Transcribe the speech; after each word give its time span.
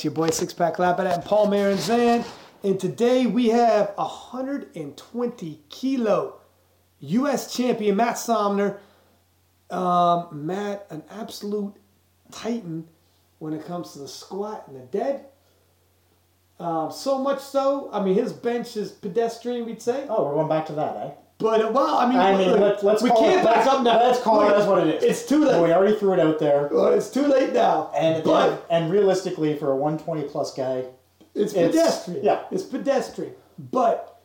Right, 0.00 0.04
your 0.06 0.14
boy 0.14 0.30
Six 0.30 0.54
Pack 0.54 0.78
Lappin 0.78 1.06
and 1.06 1.22
Paul 1.22 1.48
Maranzan. 1.48 2.24
And 2.64 2.80
today 2.80 3.26
we 3.26 3.48
have 3.48 3.92
120 3.96 5.60
kilo 5.68 6.40
U.S. 7.00 7.54
champion 7.54 7.96
Matt 7.96 8.16
Somner. 8.16 8.80
Um, 9.68 10.46
Matt, 10.46 10.86
an 10.88 11.02
absolute 11.10 11.74
titan 12.30 12.88
when 13.40 13.52
it 13.52 13.66
comes 13.66 13.92
to 13.92 13.98
the 13.98 14.08
squat 14.08 14.64
and 14.68 14.76
the 14.76 14.86
dead. 14.86 15.26
Um, 16.58 16.90
so 16.90 17.18
much 17.18 17.40
so, 17.40 17.90
I 17.92 18.02
mean, 18.02 18.14
his 18.14 18.32
bench 18.32 18.78
is 18.78 18.92
pedestrian, 18.92 19.66
we'd 19.66 19.82
say. 19.82 20.06
Oh, 20.08 20.24
we're 20.24 20.32
going 20.32 20.48
back 20.48 20.64
to 20.68 20.72
that, 20.72 20.96
eh? 20.96 21.10
But 21.40 21.64
uh, 21.64 21.70
well, 21.72 21.96
I 21.98 22.06
mean, 22.08 22.18
I 22.18 22.36
mean, 22.36 22.50
look, 22.50 22.60
let's, 22.60 22.82
let's 22.82 23.02
we 23.02 23.08
call 23.08 23.20
can't 23.22 23.40
it, 23.40 23.44
back 23.44 23.56
let's, 23.56 23.68
up 23.68 23.82
now. 23.82 23.98
let's 23.98 24.20
call 24.20 24.40
Look, 24.40 24.50
it 24.52 24.56
as 24.60 24.66
what 24.66 24.86
it 24.86 24.96
is. 24.96 25.04
It's 25.04 25.26
too 25.26 25.44
late. 25.44 25.62
We 25.62 25.72
already 25.72 25.96
threw 25.96 26.12
it 26.12 26.20
out 26.20 26.38
there. 26.38 26.68
Well, 26.70 26.92
it's 26.92 27.08
too 27.10 27.26
late 27.26 27.52
now. 27.52 27.90
And 27.96 28.22
but 28.22 28.66
and 28.70 28.90
realistically, 28.92 29.56
for 29.56 29.72
a 29.72 29.76
120 29.76 30.24
plus 30.28 30.54
guy, 30.54 30.84
it's 31.34 31.52
it's- 31.54 31.72
pedestrian. 31.72 32.24
yeah. 32.24 32.42
it's 32.50 32.62
pedestrian. 32.62 33.32
But 33.58 34.20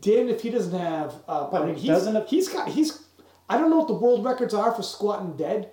damn 0.00 0.28
if 0.28 0.42
he 0.42 0.50
doesn't 0.50 0.78
have. 0.78 1.14
Uh, 1.26 1.48
But 1.50 1.62
I 1.62 1.66
mean, 1.66 1.74
he's, 1.76 1.86
doesn't 1.88 2.14
have- 2.14 2.28
he's 2.28 2.48
got. 2.48 2.68
He's. 2.68 3.04
I 3.48 3.56
don't 3.58 3.70
know 3.70 3.78
what 3.78 3.88
the 3.88 3.94
world 3.94 4.24
records 4.24 4.52
are 4.54 4.70
for 4.72 4.82
squatting 4.82 5.36
dead. 5.36 5.70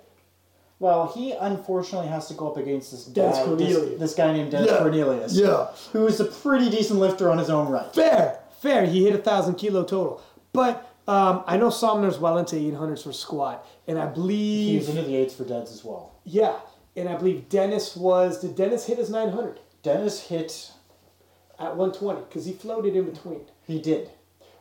well, 0.80 1.12
he 1.14 1.32
unfortunately 1.34 2.08
has 2.08 2.28
to 2.30 2.34
go 2.34 2.50
up 2.52 2.58
against 2.58 2.92
this 2.92 3.06
Dennis 3.06 3.38
guy, 3.40 3.56
this, 3.56 4.00
this 4.00 4.14
guy 4.16 4.32
named 4.34 4.52
Dennis 4.52 4.72
Yeah. 4.72 4.78
Cornelius, 4.78 5.34
Yeah. 5.36 5.68
who 5.92 6.08
is 6.08 6.20
a 6.20 6.26
pretty 6.26 6.70
decent 6.70 7.00
lifter 7.00 7.30
on 7.30 7.38
his 7.40 7.50
own 7.50 7.68
right. 7.70 7.94
Fair, 7.94 8.40
fair. 8.62 8.86
He 8.86 9.04
hit 9.06 9.14
a 9.16 9.18
thousand 9.20 9.56
kilo 9.56 9.84
total. 9.84 10.22
But 10.58 10.94
um, 11.08 11.44
I 11.48 11.56
know 11.58 11.70
Somner's 11.70 12.18
well 12.20 12.38
into 12.38 12.56
800s 12.58 13.04
for 13.04 13.14
squat, 13.14 13.66
and 13.88 13.98
I 14.00 14.08
believe 14.08 14.82
he's 14.82 14.90
into 14.90 15.04
the 15.04 15.16
eights 15.16 15.36
for 15.36 15.44
deads 15.46 15.72
as 15.72 15.84
well. 15.86 16.16
yeah, 16.26 16.56
and 16.96 17.08
I 17.08 17.16
believe 17.16 17.48
Dennis 17.48 17.96
was. 17.96 18.42
Did 18.42 18.56
Dennis 18.56 18.86
hit 18.88 18.98
his 18.98 19.10
900 19.10 19.60
Dennis 19.84 20.20
hit. 20.28 20.72
at 21.60 21.76
120? 21.78 22.22
Because 22.28 22.46
he 22.46 22.54
floated 22.54 22.96
in 22.96 23.06
between. 23.06 23.42
He 23.66 23.80
did. 23.80 24.10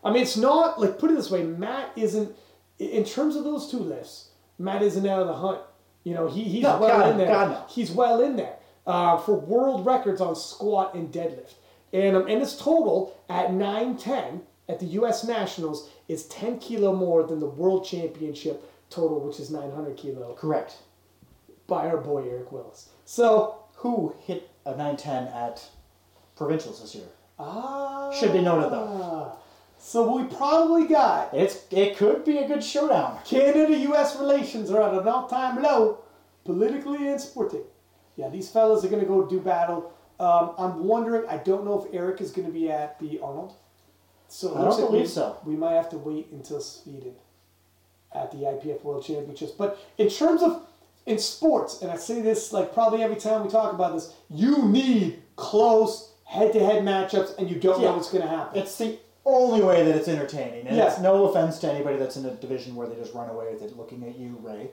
I 0.04 0.12
mean, 0.12 0.22
it's 0.22 0.36
not 0.36 0.78
like 0.80 0.98
put 0.98 1.10
it 1.10 1.14
this 1.16 1.30
way. 1.30 1.42
Matt 1.42 1.90
isn't 1.96 2.30
in 2.78 3.04
terms 3.04 3.34
of 3.36 3.44
those 3.44 3.70
two 3.70 3.78
lifts. 3.78 4.28
Matt 4.58 4.82
isn't 4.82 5.06
out 5.06 5.20
of 5.20 5.26
the 5.28 5.34
hunt. 5.34 5.60
You 6.04 6.14
know, 6.14 6.28
he, 6.28 6.44
he's 6.44 6.62
No, 6.62 6.78
well 6.78 7.00
God- 7.00 7.10
in 7.12 7.18
there. 7.18 7.26
God, 7.28 7.50
no. 7.50 7.64
He's 7.68 7.90
well 7.90 8.20
in 8.22 8.36
there 8.36 8.56
uh, 8.86 9.16
for 9.18 9.34
world 9.34 9.84
records 9.86 10.20
on 10.20 10.36
squat 10.36 10.94
and 10.94 11.10
deadlift. 11.12 11.54
And 11.92 12.14
um, 12.16 12.28
and 12.28 12.40
his 12.40 12.56
total 12.56 13.16
at 13.28 13.52
nine 13.52 13.96
ten 13.96 14.42
at 14.68 14.80
the 14.80 14.86
U.S. 14.86 15.24
Nationals 15.24 15.90
is 16.08 16.24
ten 16.26 16.58
kilo 16.58 16.94
more 16.94 17.22
than 17.22 17.40
the 17.40 17.46
World 17.46 17.84
Championship 17.84 18.62
total, 18.90 19.20
which 19.20 19.40
is 19.40 19.50
nine 19.50 19.70
hundred 19.72 19.96
kilo 19.96 20.34
Correct. 20.34 20.76
by 21.66 21.86
our 21.88 21.96
boy 21.98 22.28
Eric 22.28 22.52
Willis. 22.52 22.88
So 23.04 23.58
Who 23.76 24.14
hit 24.20 24.50
a 24.64 24.70
910 24.70 25.28
at 25.28 25.64
provincials 26.36 26.80
this 26.82 26.94
year? 26.94 27.06
ah, 27.38 28.10
Should 28.12 28.32
be 28.32 28.40
noted, 28.42 28.70
though. 28.72 29.32
So 29.78 30.16
we 30.16 30.24
probably 30.24 30.86
got 30.88 31.32
It's 31.34 31.64
it 31.70 31.96
could 31.96 32.24
be 32.24 32.38
a 32.38 32.48
good 32.48 32.64
showdown. 32.64 33.18
Canada 33.24 33.76
US 33.92 34.18
relations 34.18 34.70
are 34.70 34.82
at 34.82 34.94
an 35.00 35.06
all 35.06 35.28
time 35.28 35.62
low, 35.62 35.98
politically 36.44 37.06
and 37.08 37.20
sporting. 37.20 37.62
Yeah, 38.16 38.30
these 38.30 38.48
fellas 38.50 38.84
are 38.84 38.88
going 38.88 39.02
to 39.02 39.06
go 39.06 39.26
do 39.26 39.38
battle. 39.38 39.92
Um, 40.18 40.52
I'm 40.58 40.84
wondering, 40.84 41.28
I 41.28 41.36
don't 41.36 41.64
know 41.66 41.84
if 41.84 41.92
Eric 41.94 42.22
is 42.22 42.30
going 42.32 42.46
to 42.46 42.52
be 42.52 42.70
at 42.70 42.98
the 42.98 43.20
Arnold. 43.20 43.52
So 44.28 44.54
I 44.54 44.58
don't 44.62 44.70
like 44.70 44.78
we, 44.78 44.84
believe 44.98 45.08
so. 45.08 45.38
We 45.44 45.56
might 45.56 45.72
have 45.74 45.88
to 45.90 45.98
wait 45.98 46.28
until 46.32 46.60
Sweden 46.60 47.14
at 48.14 48.30
the 48.32 48.38
IPF 48.38 48.82
World 48.82 49.04
Championships. 49.04 49.52
But 49.52 49.78
in 49.98 50.08
terms 50.08 50.42
of 50.42 50.62
in 51.06 51.18
sports, 51.18 51.82
and 51.82 51.90
I 51.90 51.96
say 51.96 52.20
this 52.20 52.52
like 52.52 52.74
probably 52.74 53.02
every 53.02 53.16
time 53.16 53.44
we 53.44 53.50
talk 53.50 53.72
about 53.72 53.94
this, 53.94 54.12
you 54.28 54.66
need 54.66 55.22
close 55.36 56.12
head 56.24 56.52
to 56.54 56.58
head 56.60 56.82
matchups, 56.82 57.38
and 57.38 57.48
you 57.48 57.56
don't 57.56 57.80
know 57.80 57.92
what's 57.92 58.10
going 58.10 58.22
to 58.22 58.28
happen. 58.28 58.60
It's 58.60 58.76
the 58.78 58.98
only 59.24 59.62
way 59.62 59.84
that 59.84 59.94
it's 59.94 60.08
entertaining, 60.08 60.66
and 60.66 60.76
Yeah. 60.76 60.88
it's 60.88 60.98
no 61.00 61.26
offense 61.26 61.58
to 61.60 61.70
anybody 61.72 61.96
that's 61.98 62.16
in 62.16 62.24
a 62.26 62.34
division 62.34 62.74
where 62.74 62.88
they 62.88 62.96
just 62.96 63.14
run 63.14 63.28
away 63.30 63.52
with 63.52 63.62
it. 63.62 63.76
Looking 63.76 64.02
at 64.08 64.18
you, 64.18 64.36
Ray, 64.42 64.70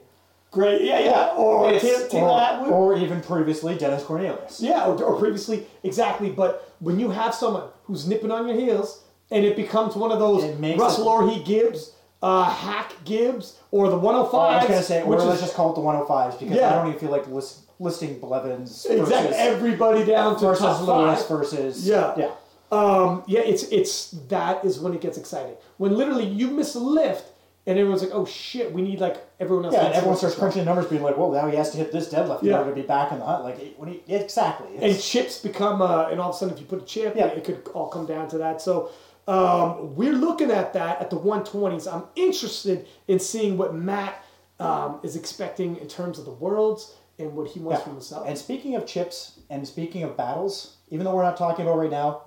Great, 0.50 0.82
yeah, 0.82 1.00
yeah. 1.00 1.34
Or 1.36 1.68
It's- 1.72 1.82
Tim, 1.82 2.08
Tim 2.08 2.22
or, 2.24 2.40
Atwood. 2.40 2.70
or 2.70 2.96
even 2.96 3.20
previously 3.20 3.76
Dennis 3.76 4.04
Cornelius. 4.04 4.60
Yeah, 4.60 4.86
or, 4.86 5.02
or 5.02 5.18
previously, 5.18 5.66
exactly. 5.82 6.30
But 6.30 6.72
when 6.78 7.00
you 7.00 7.10
have 7.10 7.34
someone 7.34 7.64
who's 7.84 8.06
nipping 8.06 8.30
on 8.30 8.46
your 8.46 8.56
heels, 8.56 9.02
and 9.30 9.44
it 9.44 9.56
becomes 9.56 9.94
one 9.96 10.12
of 10.12 10.18
those 10.18 10.44
Russell 10.78 11.06
it- 11.06 11.10
Orhii 11.10 11.44
Gibbs, 11.44 11.92
uh, 12.22 12.44
Haack 12.50 12.92
Gibbs, 13.04 13.58
or 13.70 13.88
the 13.88 13.98
105. 13.98 14.32
Oh, 14.34 14.38
I 14.44 14.58
was 14.58 14.68
gonna 14.68 14.82
say, 14.82 15.02
or 15.02 15.06
which 15.06 15.20
let's 15.20 15.40
just 15.40 15.54
call 15.54 15.72
it 15.72 15.74
the 15.74 15.80
105s 15.80 16.36
because 16.38 16.56
Yeah. 16.56 16.70
I 16.70 16.76
don't 16.78 16.88
even 16.88 16.98
feel 17.00 17.10
like 17.10 17.26
list, 17.28 17.60
listing 17.80 18.18
Blevins 18.20 18.86
exactly 18.86 19.34
everybody 19.36 20.04
down 20.04 20.36
to 20.36 20.40
the 20.40 20.46
versus 20.52 20.80
Lewis 20.82 21.26
versus 21.26 21.86
Yeah. 21.88 22.14
yeah. 22.16 22.30
Um, 22.72 23.22
yeah, 23.26 23.40
it's 23.40 23.64
it's 23.64 24.10
that 24.28 24.64
is 24.64 24.80
when 24.80 24.94
it 24.94 25.00
gets 25.00 25.18
exciting. 25.18 25.54
When 25.76 25.96
literally 25.96 26.24
you 26.24 26.48
miss 26.48 26.74
a 26.74 26.80
lift, 26.80 27.24
and 27.66 27.78
everyone's 27.78 28.02
like, 28.02 28.10
"Oh 28.14 28.24
shit, 28.24 28.72
we 28.72 28.82
need 28.82 29.00
like 29.00 29.16
everyone 29.38 29.64
else." 29.66 29.74
Yeah, 29.74 29.84
and 29.86 29.94
everyone 29.94 30.16
starts 30.16 30.34
crunching 30.36 30.60
the 30.62 30.64
numbers, 30.66 30.86
being 30.86 31.02
like, 31.02 31.16
"Well, 31.16 31.30
now 31.30 31.46
he 31.48 31.56
has 31.56 31.70
to 31.70 31.76
hit 31.76 31.92
this 31.92 32.12
deadlift 32.12 32.42
in 32.42 32.48
Yeah. 32.48 32.58
order 32.58 32.70
to 32.70 32.74
be 32.74 32.82
back 32.82 33.12
in 33.12 33.18
the 33.20 33.24
hunt." 33.24 33.44
Like, 33.44 33.74
when 33.76 33.90
he, 33.90 34.02
yeah, 34.06 34.18
exactly. 34.18 34.66
and 34.80 34.98
chips 34.98 35.38
become 35.38 35.82
uh, 35.82 36.08
and 36.10 36.20
all 36.20 36.30
of 36.30 36.34
a 36.36 36.38
sudden 36.38 36.54
if 36.54 36.60
you 36.60 36.66
put 36.66 36.82
a 36.82 36.84
chip 36.84 37.14
Yeah. 37.16 37.26
it 37.26 37.44
could 37.44 37.68
all 37.74 37.86
come 37.88 38.06
down 38.06 38.28
to 38.28 38.38
that 38.38 38.60
so 38.60 38.88
um, 39.26 39.94
we're 39.94 40.12
looking 40.12 40.50
at 40.50 40.72
that 40.74 41.00
at 41.00 41.08
the 41.10 41.18
120s 41.18 41.90
i'm 41.92 42.04
interested 42.16 42.86
in 43.08 43.18
seeing 43.18 43.56
what 43.56 43.74
matt 43.74 44.22
um, 44.60 45.00
is 45.02 45.16
expecting 45.16 45.76
in 45.78 45.88
terms 45.88 46.18
of 46.18 46.24
the 46.24 46.30
worlds 46.32 46.94
and 47.18 47.32
what 47.34 47.48
he 47.48 47.58
wants 47.60 47.80
Yeah. 47.80 47.84
from 47.84 47.92
himself 47.94 48.26
And 48.28 48.36
speaking 48.36 48.74
of 48.76 48.86
chips, 48.86 49.38
and 49.50 49.66
speaking 49.66 50.02
of 50.02 50.16
battles, 50.16 50.76
even 50.90 51.04
though 51.04 51.14
we're 51.14 51.22
not 51.22 51.36
talking 51.36 51.64
about 51.64 51.78
right 51.78 51.90
now, 51.90 52.22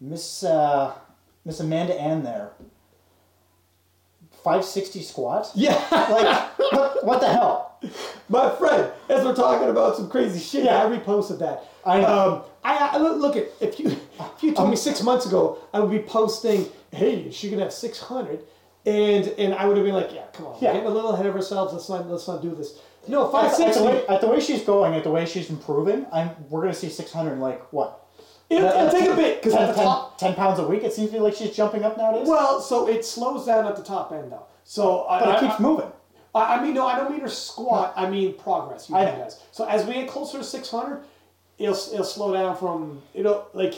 Miss 0.00 0.44
uh, 0.44 0.92
Miss 1.44 1.58
Amanda 1.60 1.94
Ann 2.00 2.22
there, 2.22 2.50
five 4.44 4.64
sixty 4.64 5.02
squat. 5.02 5.50
yeah 5.54 5.74
Like 5.90 6.58
what, 6.72 7.04
what 7.04 7.20
the 7.20 7.28
hell? 7.28 7.78
my 8.28 8.50
friend 8.56 8.90
as 9.08 9.24
we're 9.24 9.34
talking 9.34 9.68
about 9.68 9.96
some 9.96 10.08
crazy 10.10 10.38
shit 10.40 10.64
Yeah. 10.64 10.82
i 10.84 10.88
reposted 10.88 11.38
that 11.40 11.64
I 11.84 12.00
know. 12.00 12.06
um, 12.36 12.42
I, 12.64 12.76
I 12.92 12.98
look 12.98 13.18
look 13.20 13.36
at 13.36 13.46
if 13.60 13.78
you 13.80 13.96
if 14.20 14.42
you 14.42 14.52
told 14.54 14.70
me 14.70 14.76
six 14.76 15.02
months 15.02 15.26
ago 15.26 15.58
I 15.72 15.80
would 15.80 15.90
be 15.90 15.98
posting 15.98 16.66
hey 16.92 17.30
she 17.30 17.48
can 17.50 17.58
have 17.58 17.72
600 17.72 18.40
and 18.86 19.26
and 19.38 19.54
I 19.54 19.66
would 19.66 19.76
have 19.76 19.86
been 19.86 19.94
like 19.94 20.12
yeah 20.12 20.24
come 20.32 20.46
on 20.46 20.58
Yeah. 20.60 20.68
we're 20.68 20.74
getting 20.74 20.88
a 20.88 20.94
little 20.94 21.10
ahead 21.12 21.26
of 21.26 21.34
ourselves 21.34 21.72
let's 21.72 21.88
not 21.88 22.08
let's 22.08 22.26
not 22.28 22.42
do 22.42 22.54
this 22.54 22.78
no 23.08 23.34
At, 23.36 23.60
at, 23.60 23.74
the 23.74 23.84
way, 23.84 24.06
at 24.08 24.20
the 24.20 24.26
way 24.26 24.40
she's 24.40 24.62
going, 24.62 24.94
at 24.94 25.04
the 25.04 25.10
way 25.10 25.26
she's 25.26 25.48
improving, 25.50 26.06
I'm 26.12 26.30
we're 26.50 26.62
gonna 26.62 26.74
see 26.74 26.88
six 26.88 27.12
hundred 27.12 27.38
like 27.38 27.72
what? 27.72 28.04
It'll, 28.50 28.68
it'll 28.68 28.90
take 28.90 29.08
a 29.08 29.14
bit 29.16 29.42
because 29.42 29.54
10, 29.56 29.68
at 29.68 29.74
the 29.76 29.82
top. 29.82 30.18
10 30.18 30.34
pounds 30.34 30.58
a 30.60 30.66
week. 30.66 30.82
It 30.84 30.92
seems 30.92 31.10
to 31.10 31.16
me 31.16 31.20
like 31.20 31.34
she's 31.34 31.54
jumping 31.54 31.84
up 31.84 31.96
nowadays. 31.96 32.28
Well, 32.28 32.60
so 32.60 32.88
it 32.88 33.04
slows 33.04 33.46
down 33.46 33.66
at 33.66 33.76
the 33.76 33.82
top 33.82 34.12
end 34.12 34.30
though. 34.32 34.46
So 34.64 35.04
I, 35.06 35.20
but 35.20 35.28
it 35.28 35.34
I, 35.36 35.40
keeps 35.48 35.60
moving. 35.60 35.90
I, 36.34 36.56
I 36.56 36.62
mean, 36.62 36.74
no, 36.74 36.86
I 36.86 36.96
don't 36.96 37.10
mean 37.10 37.20
her 37.20 37.28
squat. 37.28 37.92
I 37.96 38.08
mean 38.10 38.34
progress. 38.34 38.88
You 38.88 38.96
I 38.96 39.04
know. 39.04 39.16
guys. 39.18 39.40
So 39.52 39.64
as 39.66 39.84
we 39.84 39.94
get 39.94 40.08
closer 40.08 40.38
to 40.38 40.44
six 40.44 40.68
hundred, 40.70 41.02
it'll 41.58 41.74
it'll 41.92 42.04
slow 42.04 42.32
down 42.32 42.56
from 42.56 43.02
you 43.14 43.22
know 43.22 43.46
like. 43.52 43.74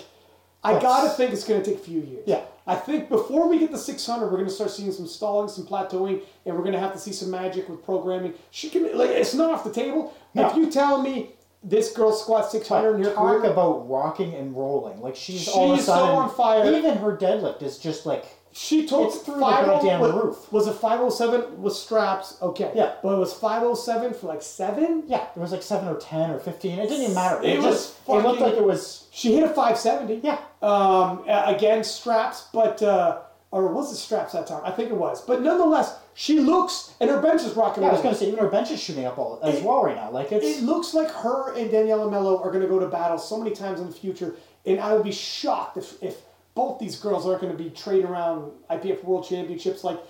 I 0.64 0.72
Yes. 0.72 0.82
gotta 0.82 1.08
think 1.10 1.32
it's 1.32 1.44
gonna 1.44 1.62
take 1.64 1.76
a 1.76 1.78
few 1.78 2.00
years. 2.00 2.24
Yeah. 2.26 2.41
I 2.66 2.74
think 2.74 3.08
before 3.08 3.48
we 3.48 3.58
get 3.58 3.70
to 3.70 3.78
600, 3.78 4.30
we're 4.30 4.38
gonna 4.38 4.50
start 4.50 4.70
seeing 4.70 4.92
some 4.92 5.06
stalling, 5.06 5.48
some 5.48 5.64
plateauing, 5.66 6.20
and 6.44 6.56
we're 6.56 6.64
gonna 6.64 6.78
have 6.80 6.92
to 6.92 6.98
see 6.98 7.12
some 7.12 7.30
magic 7.30 7.69
with 7.69 7.82
programming. 7.84 8.34
She 8.50 8.69
can 8.69 8.96
like 8.96 9.10
it's 9.10 9.34
not 9.34 9.50
off 9.50 9.64
the 9.64 9.72
table. 9.72 10.12
No. 10.34 10.48
If 10.48 10.56
you 10.56 10.70
tell 10.70 11.00
me 11.00 11.30
this 11.62 11.93
girl 11.93 12.12
squats 12.12 12.52
600 12.52 12.96
in 12.96 13.05
her 13.05 13.12
Talk 13.14 13.40
career, 13.40 13.50
about 13.50 13.88
rocking 13.88 14.34
and 14.34 14.56
rolling. 14.56 15.00
Like 15.00 15.16
she's, 15.16 15.49
all 15.49 15.72
of 15.72 15.75
a 15.75 15.76
She's 15.76 15.87
so 15.87 15.93
on 15.94 16.31
fire. 16.31 16.72
Even 16.72 16.99
her 16.99 17.16
deadlift 17.16 17.62
is 17.62 17.78
just 17.78 18.06
like 18.06 18.25
She 18.60 18.81
It's 18.81 18.90
through 18.90 19.05
the 19.06 19.20
50 19.22 19.38
goddamn 19.40 20.00
was, 20.00 20.12
roof. 20.12 20.52
Was 20.52 20.66
it 20.66 20.72
507 20.75 21.62
with 21.62 21.75
straps? 21.75 22.37
Okay. 22.43 22.72
Yeah. 22.75 22.94
But 23.05 23.14
it 23.14 23.19
was 23.19 23.32
507 23.32 24.14
for 24.14 24.26
like 24.26 24.43
seven? 24.43 25.05
yeah, 25.06 25.28
it 25.34 25.38
was 25.38 25.52
like 25.52 25.62
seven 25.62 25.87
or 25.88 25.96
ten 25.96 26.32
or 26.32 26.40
fifteen. 26.40 26.81
It 26.81 26.88
didn't 26.88 27.02
even 27.05 27.14
matter. 27.14 27.40
It 27.40 27.50
It, 27.50 27.58
was 27.58 27.64
just 27.76 28.08
it 28.08 28.12
looked 28.12 28.40
like 28.40 28.55
it 28.55 28.64
was 28.64 29.06
She 29.12 29.32
hit 29.34 29.44
a 29.44 29.49
570. 29.49 30.26
yeah. 30.26 30.38
Um, 30.60 31.22
again, 31.28 31.84
straps, 31.84 32.49
but, 32.52 32.82
uh, 32.82 33.20
or 33.52 33.69
was 33.72 33.93
it 33.93 33.96
straps 33.96 34.32
that 34.32 34.49
time? 34.49 34.62
I 34.64 34.72
think 34.72 34.90
it 34.90 34.96
was. 34.96 35.22
But 35.22 35.40
nonetheless, 35.40 35.96
she 36.14 36.40
looks, 36.40 36.94
and 37.00 37.08
her 37.08 37.22
bench 37.22 37.43
is 37.43 37.54
rocking 37.54 37.84
Yeah, 37.84 37.90
I 37.90 37.93
was 37.93 38.00
gonna 38.02 38.16
say 38.16 38.26
even 38.26 38.40
her 38.40 38.50
bench 38.50 38.72
is 38.72 38.82
shooting 38.82 39.04
up 39.04 39.19
all 39.19 39.38
as 39.43 39.54
It- 39.58 39.64
well 39.64 39.84
right 39.84 39.94
now. 39.94 40.11
Like 40.11 40.32
it's 40.32 40.44
It 40.58 40.64
looks 40.64 40.94
like 40.94 41.11
her 41.12 41.54
and 41.54 41.70
Daniela 41.70 42.11
Mello 42.11 42.43
are 42.43 42.50
going 42.50 42.62
to 42.62 42.69
go 42.69 42.81
to 42.81 42.88
battle 42.88 43.19
so 43.19 43.37
many 43.38 43.52
times 43.54 43.81
in 43.81 43.87
the 43.87 43.94
future, 43.94 44.34
and 44.66 44.81
I 44.81 44.94
would 44.94 45.04
be 45.04 45.12
shocked 45.12 45.76
if, 45.76 46.02
if 46.02 46.16
both 46.58 46.81
these 46.81 46.96
girls 46.99 47.25
aren't 47.25 47.40
going 47.40 47.56
to 47.56 47.62
be 47.62 47.70
trading 47.70 48.06
around 48.06 48.50
IPF 48.69 49.05
World 49.05 49.25
Championships. 49.25 49.84
Like, 49.84 50.00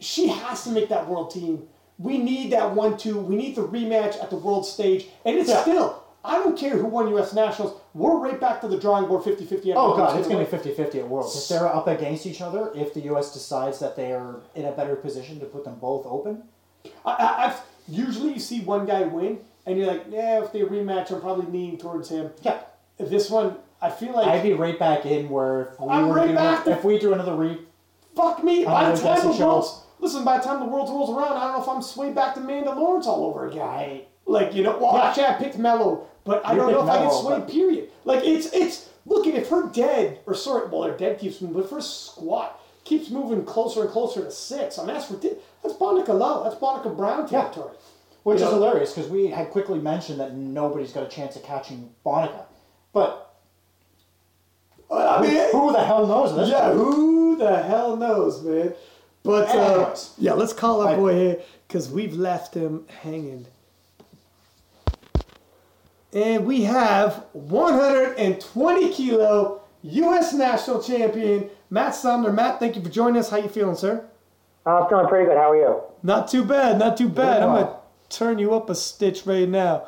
she 0.00 0.26
has 0.26 0.64
to 0.64 0.70
make 0.70 0.88
that 0.88 1.06
world 1.08 1.30
team. 1.30 1.68
We 1.98 2.18
need 2.18 2.50
that 2.50 2.74
one-two. 2.74 3.16
We 3.16 3.36
need 3.36 3.54
the 3.54 3.62
rematch 3.62 4.20
at 4.20 4.28
the 4.28 4.36
world 4.36 4.66
stage, 4.66 5.06
and 5.24 5.38
it's 5.38 5.48
Yeah. 5.48 5.62
still. 5.62 6.02
I 6.24 6.38
don't 6.38 6.58
care 6.58 6.76
who 6.76 6.86
won 6.86 7.08
U.S. 7.10 7.32
Nationals. 7.32 7.78
We're 7.92 8.16
right 8.16 8.40
back 8.40 8.60
to 8.62 8.66
the 8.68 8.76
drawing 8.76 9.06
board, 9.06 9.22
50-50. 9.22 9.72
Oh 9.76 9.96
god, 9.96 10.18
it's 10.18 10.26
gonna 10.26 10.44
be 10.44 10.50
50-50 10.50 10.96
at 11.00 11.08
Worlds. 11.08 11.36
If 11.36 11.48
they're 11.48 11.68
up 11.72 11.86
against 11.86 12.26
each 12.26 12.40
other, 12.40 12.72
if 12.74 12.92
the 12.92 13.02
US 13.12 13.32
decides 13.32 13.78
that 13.78 13.94
they 13.94 14.10
are 14.12 14.40
in 14.56 14.64
a 14.64 14.72
better 14.72 14.96
position 14.96 15.38
to 15.40 15.46
put 15.46 15.62
them 15.64 15.76
both 15.76 16.06
open, 16.06 16.42
I, 17.04 17.12
I, 17.12 17.44
I've 17.46 17.60
usually 17.86 18.32
you 18.32 18.40
see 18.40 18.60
one 18.62 18.84
guy 18.86 19.02
win, 19.02 19.38
and 19.66 19.78
you're 19.78 19.86
like, 19.86 20.06
yeah, 20.10 20.42
if 20.42 20.50
they 20.50 20.60
rematch, 20.62 21.12
I'm 21.12 21.20
probably 21.20 21.46
leaning 21.46 21.78
towards 21.78 22.08
him. 22.08 22.30
Yeah. 22.42 22.58
If 22.98 23.10
this 23.10 23.28
one, 23.30 23.56
I 23.84 23.90
feel 23.90 24.12
like 24.12 24.26
I'd 24.26 24.42
be 24.42 24.54
right 24.54 24.78
back 24.78 25.04
in 25.04 25.28
where 25.28 25.72
if 25.74 25.80
we 25.80 25.88
I'm 25.88 26.08
were 26.08 26.14
right 26.14 26.24
doing, 26.24 26.34
back 26.36 26.64
to- 26.64 26.70
if 26.72 26.84
we 26.84 26.98
do 26.98 27.12
another 27.12 27.34
re 27.34 27.58
fuck 28.16 28.42
me. 28.42 28.64
By 28.64 28.90
the 28.90 28.96
time 28.96 29.16
Jesse 29.16 29.28
the 29.28 29.34
Show. 29.34 29.46
world's 29.48 29.82
listen, 29.98 30.24
by 30.24 30.38
the 30.38 30.44
time 30.44 30.60
the 30.60 30.66
world 30.66 30.88
rolls 30.88 31.10
around, 31.10 31.36
I 31.36 31.44
don't 31.44 31.52
know 31.58 31.62
if 31.62 31.68
I'm 31.68 31.82
swayed 31.82 32.14
back 32.14 32.34
to 32.34 32.40
Amanda 32.40 32.72
Lawrence 32.72 33.06
all 33.06 33.24
over 33.24 33.46
again. 33.46 34.00
Like 34.26 34.54
you 34.54 34.62
know, 34.62 34.78
well, 34.78 34.96
actually, 34.96 35.24
I 35.26 35.34
picked 35.34 35.58
Mello, 35.58 36.06
but 36.24 36.44
I 36.46 36.52
You 36.52 36.60
don't 36.60 36.72
know 36.72 36.78
if 36.80 36.84
picked 36.86 36.96
I 36.96 36.98
get 37.02 37.04
Mello, 37.08 37.20
swayed. 37.22 37.40
but- 37.40 37.48
Period. 37.50 37.90
Like 38.06 38.24
it's 38.24 38.46
it's 38.54 38.88
looking 39.04 39.34
if 39.36 39.50
her 39.50 39.68
dead 39.68 40.20
or 40.26 40.32
sorry, 40.34 40.66
well, 40.68 40.82
her 40.84 40.96
dead 40.96 41.18
keeps 41.18 41.42
moving, 41.42 41.54
but 41.56 41.64
if 41.66 41.70
her 41.70 41.82
squat 41.82 42.58
keeps 42.84 43.10
moving 43.10 43.44
closer 43.44 43.82
and 43.82 43.90
closer 43.90 44.22
to 44.24 44.30
six. 44.30 44.78
I 44.78 44.84
mean, 44.86 44.94
that's 44.94 45.10
ridiculous. 45.10 45.44
That's 45.62 45.74
Bonica 45.74 46.08
Lough. 46.18 46.42
That's 46.44 46.56
Bonica 46.56 46.94
Brown 46.96 47.20
Yeah. 47.30 47.42
territory. 47.42 47.74
Which 48.22 48.40
You 48.40 48.46
is 48.46 48.52
know? 48.52 48.58
hilarious 48.58 48.92
because 48.94 49.10
we 49.10 49.26
had 49.28 49.50
quickly 49.50 49.78
mentioned 49.78 50.20
that 50.20 50.34
nobody's 50.34 50.92
got 50.92 51.02
a 51.02 51.08
chance 51.08 51.36
of 51.36 51.42
catching 51.42 51.90
Bonica. 52.06 52.44
But 52.94 53.23
I 54.90 55.20
mean, 55.20 55.50
who 55.52 55.72
the 55.72 55.84
hell 55.84 56.06
knows 56.06 56.36
this 56.36 56.48
yeah, 56.48 56.68
point? 56.68 56.74
who 56.76 57.36
the 57.36 57.62
hell 57.62 57.96
knows, 57.96 58.42
man? 58.42 58.74
But 59.22 59.48
uh, 59.48 59.96
yeah, 60.18 60.34
let's 60.34 60.52
call 60.52 60.86
our 60.86 60.96
boy 60.96 61.14
here 61.14 61.40
because 61.66 61.90
we've 61.90 62.14
left 62.14 62.54
him 62.54 62.86
hanging. 63.02 63.46
And 66.12 66.46
we 66.46 66.62
have 66.62 67.24
120 67.32 68.92
kilo 68.92 69.62
U.S. 69.82 70.32
national 70.32 70.82
champion 70.82 71.50
Matt 71.70 71.94
Sumner. 71.94 72.32
Matt, 72.32 72.60
thank 72.60 72.76
you 72.76 72.82
for 72.82 72.88
joining 72.88 73.18
us. 73.18 73.30
How 73.30 73.38
you 73.38 73.48
feeling, 73.48 73.74
sir? 73.74 74.04
I'm 74.64 74.88
feeling 74.88 75.08
pretty 75.08 75.26
good. 75.26 75.36
How 75.36 75.50
are 75.50 75.56
you? 75.56 75.82
Not 76.02 76.28
too 76.28 76.44
bad, 76.44 76.78
not 76.78 76.96
too 76.96 77.08
bad. 77.08 77.42
I'm 77.42 77.48
gonna 77.48 77.76
turn 78.08 78.38
you 78.38 78.54
up 78.54 78.70
a 78.70 78.74
stitch 78.74 79.26
right 79.26 79.48
now. 79.48 79.86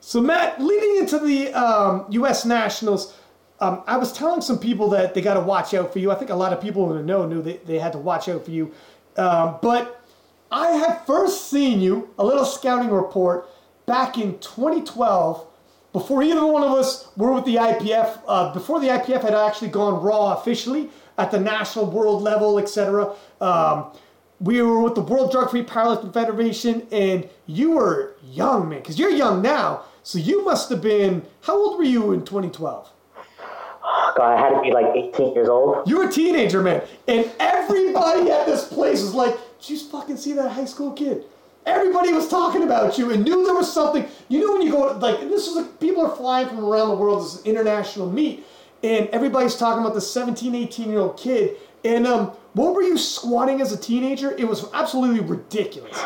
So 0.00 0.20
Matt, 0.20 0.60
leading 0.62 0.96
into 0.96 1.18
the 1.18 1.52
um, 1.52 2.06
U.S. 2.10 2.44
Nationals, 2.44 3.14
um, 3.60 3.82
I 3.86 3.98
was 3.98 4.12
telling 4.12 4.40
some 4.40 4.58
people 4.58 4.88
that 4.90 5.14
they 5.14 5.20
got 5.20 5.34
to 5.34 5.40
watch 5.40 5.74
out 5.74 5.92
for 5.92 5.98
you. 5.98 6.10
I 6.10 6.14
think 6.14 6.30
a 6.30 6.34
lot 6.34 6.52
of 6.52 6.60
people 6.60 6.90
in 6.90 6.96
the 6.96 7.02
know 7.02 7.26
knew 7.26 7.42
that 7.42 7.66
they 7.66 7.78
had 7.78 7.92
to 7.92 7.98
watch 7.98 8.28
out 8.28 8.44
for 8.44 8.50
you. 8.50 8.72
Um, 9.16 9.58
but 9.60 10.02
I 10.50 10.70
had 10.72 11.04
first 11.06 11.50
seen 11.50 11.80
you, 11.80 12.10
a 12.18 12.24
little 12.24 12.44
scouting 12.44 12.90
report, 12.90 13.48
back 13.86 14.16
in 14.16 14.38
2012, 14.38 15.46
before 15.92 16.22
either 16.22 16.46
one 16.46 16.62
of 16.62 16.70
us 16.70 17.08
were 17.16 17.32
with 17.32 17.44
the 17.44 17.56
IPF, 17.56 18.20
uh, 18.26 18.52
before 18.54 18.80
the 18.80 18.86
IPF 18.86 19.22
had 19.22 19.34
actually 19.34 19.68
gone 19.68 20.02
raw 20.02 20.34
officially 20.34 20.88
at 21.18 21.30
the 21.30 21.38
national 21.38 21.86
world 21.86 22.22
level, 22.22 22.58
etc. 22.58 23.14
Um, 23.40 23.92
we 24.38 24.62
were 24.62 24.80
with 24.82 24.94
the 24.94 25.02
World 25.02 25.32
Drug 25.32 25.50
Free 25.50 25.64
Powerlifting 25.64 26.14
Federation, 26.14 26.86
and 26.90 27.28
you 27.46 27.72
were 27.72 28.14
young, 28.22 28.70
man, 28.70 28.78
because 28.78 28.98
you're 28.98 29.10
young 29.10 29.42
now. 29.42 29.84
So 30.02 30.18
you 30.18 30.44
must 30.44 30.70
have 30.70 30.80
been, 30.80 31.26
how 31.42 31.56
old 31.56 31.76
were 31.76 31.84
you 31.84 32.12
in 32.12 32.24
2012? 32.24 32.90
God, 34.16 34.36
I 34.36 34.40
had 34.40 34.54
to 34.54 34.60
be 34.60 34.72
like 34.72 34.86
18 34.94 35.34
years 35.34 35.48
old. 35.48 35.88
You 35.88 35.98
were 35.98 36.08
a 36.08 36.12
teenager, 36.12 36.62
man. 36.62 36.82
And 37.08 37.30
everybody 37.38 38.30
at 38.30 38.46
this 38.46 38.66
place 38.66 39.02
was 39.02 39.14
like, 39.14 39.36
did 39.60 39.70
you 39.70 39.78
fucking 39.78 40.16
see 40.16 40.32
that 40.34 40.50
high 40.50 40.64
school 40.64 40.92
kid? 40.92 41.24
Everybody 41.66 42.12
was 42.12 42.28
talking 42.28 42.62
about 42.62 42.98
you 42.98 43.10
and 43.10 43.24
knew 43.24 43.44
there 43.44 43.54
was 43.54 43.72
something. 43.72 44.06
You 44.28 44.40
know 44.40 44.52
when 44.52 44.62
you 44.62 44.72
go, 44.72 44.92
like, 44.98 45.20
this 45.20 45.46
is 45.46 45.56
like, 45.56 45.78
people 45.78 46.04
are 46.04 46.16
flying 46.16 46.48
from 46.48 46.64
around 46.64 46.88
the 46.88 46.96
world. 46.96 47.22
This 47.22 47.36
is 47.36 47.44
international 47.44 48.10
meet. 48.10 48.44
And 48.82 49.08
everybody's 49.08 49.56
talking 49.56 49.82
about 49.82 49.94
the 49.94 50.00
17, 50.00 50.54
18 50.54 50.90
year 50.90 51.00
old 51.00 51.18
kid. 51.18 51.56
And 51.84 52.06
um, 52.06 52.28
what 52.54 52.74
were 52.74 52.82
you 52.82 52.96
squatting 52.98 53.60
as 53.60 53.72
a 53.72 53.76
teenager? 53.76 54.32
It 54.36 54.48
was 54.48 54.66
absolutely 54.72 55.20
ridiculous. 55.20 55.98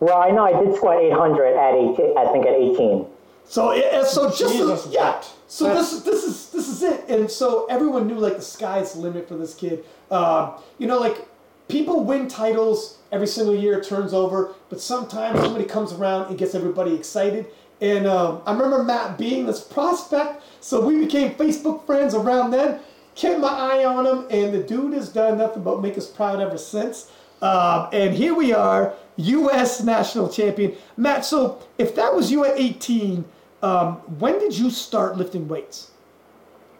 Well, 0.00 0.16
I 0.16 0.30
know 0.30 0.44
I 0.44 0.64
did 0.64 0.76
squat 0.76 1.02
800 1.02 1.56
at 1.56 1.74
18, 1.74 2.18
I 2.18 2.32
think 2.32 2.46
at 2.46 2.54
18. 2.54 3.06
So, 3.48 3.72
and 3.72 4.06
so 4.06 4.28
just 4.28 4.54
Jesus, 4.54 4.88
yeah. 4.90 5.12
what? 5.12 5.34
So 5.46 5.74
this 5.74 6.00
this 6.02 6.24
is 6.24 6.50
this 6.50 6.68
is 6.68 6.82
it, 6.82 7.08
and 7.08 7.30
so 7.30 7.66
everyone 7.66 8.06
knew 8.06 8.18
like 8.18 8.36
the 8.36 8.42
sky's 8.42 8.92
the 8.92 9.00
limit 9.00 9.26
for 9.26 9.36
this 9.36 9.54
kid. 9.54 9.84
Um, 10.10 10.52
you 10.76 10.86
know, 10.86 10.98
like 10.98 11.26
people 11.68 12.04
win 12.04 12.28
titles 12.28 12.98
every 13.10 13.26
single 13.26 13.54
year, 13.54 13.78
it 13.78 13.84
turns 13.84 14.12
over, 14.12 14.54
but 14.68 14.80
sometimes 14.80 15.40
somebody 15.40 15.64
comes 15.64 15.92
around 15.94 16.28
and 16.28 16.38
gets 16.38 16.54
everybody 16.54 16.94
excited. 16.94 17.46
And 17.80 18.06
um, 18.06 18.42
I 18.44 18.52
remember 18.52 18.82
Matt 18.82 19.16
being 19.16 19.46
this 19.46 19.60
prospect, 19.60 20.42
so 20.60 20.84
we 20.84 20.98
became 20.98 21.34
Facebook 21.34 21.86
friends 21.86 22.14
around 22.14 22.50
then. 22.50 22.80
Kept 23.14 23.40
my 23.40 23.48
eye 23.48 23.84
on 23.84 24.06
him, 24.06 24.26
and 24.30 24.52
the 24.52 24.62
dude 24.62 24.92
has 24.94 25.08
done 25.08 25.38
nothing 25.38 25.62
but 25.62 25.80
make 25.80 25.96
us 25.96 26.06
proud 26.06 26.40
ever 26.40 26.58
since. 26.58 27.10
Um, 27.40 27.88
and 27.92 28.14
here 28.14 28.34
we 28.34 28.52
are, 28.52 28.94
U.S. 29.16 29.82
national 29.82 30.28
champion. 30.28 30.76
Matt, 30.96 31.24
so 31.24 31.60
if 31.78 31.94
that 31.94 32.14
was 32.14 32.30
you 32.30 32.44
at 32.44 32.58
18, 32.58 33.24
um, 33.62 33.94
when 34.18 34.38
did 34.38 34.56
you 34.56 34.70
start 34.70 35.16
lifting 35.16 35.48
weights? 35.48 35.90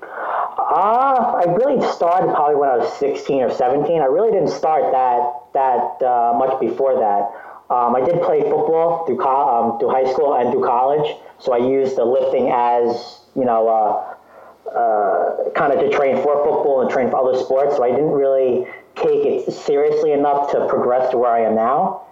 Uh, 0.03 1.41
I 1.41 1.45
really 1.57 1.81
started 1.93 2.35
probably 2.35 2.57
when 2.57 2.69
I 2.69 2.77
was 2.77 2.93
16 2.99 3.43
or 3.43 3.51
17. 3.51 4.01
I 4.01 4.05
really 4.05 4.31
didn't 4.31 4.51
start 4.51 4.93
that 4.93 5.39
that 5.55 6.07
uh, 6.07 6.35
much 6.37 6.61
before 6.61 6.95
that. 6.95 7.75
Um, 7.75 7.97
I 7.97 8.01
did 8.01 8.23
play 8.23 8.43
football 8.43 9.05
through, 9.07 9.19
co- 9.19 9.49
um, 9.49 9.79
through 9.79 9.91
high 9.91 10.11
school 10.13 10.35
and 10.35 10.51
through 10.53 10.65
college, 10.65 11.17
so 11.39 11.53
I 11.53 11.59
used 11.59 11.97
the 11.97 12.05
lifting 12.05 12.51
as, 12.51 13.21
you 13.35 13.45
know, 13.45 13.69
uh, 13.69 14.15
uh, 14.71 15.51
kind 15.51 15.73
of 15.73 15.81
to 15.81 15.91
train 15.91 16.17
for 16.17 16.37
football 16.45 16.81
and 16.83 16.91
train 16.91 17.11
for 17.11 17.17
other 17.17 17.39
sports. 17.39 17.77
So 17.77 17.83
I 17.83 17.91
didn't 17.91 18.11
really 18.11 18.67
take 18.97 19.25
it 19.25 19.53
seriously 19.53 20.13
enough 20.13 20.51
to 20.53 20.67
progress 20.67 21.11
to 21.11 21.19
where 21.19 21.31
I 21.31 21.41
am 21.41 21.55
now. 21.55 22.08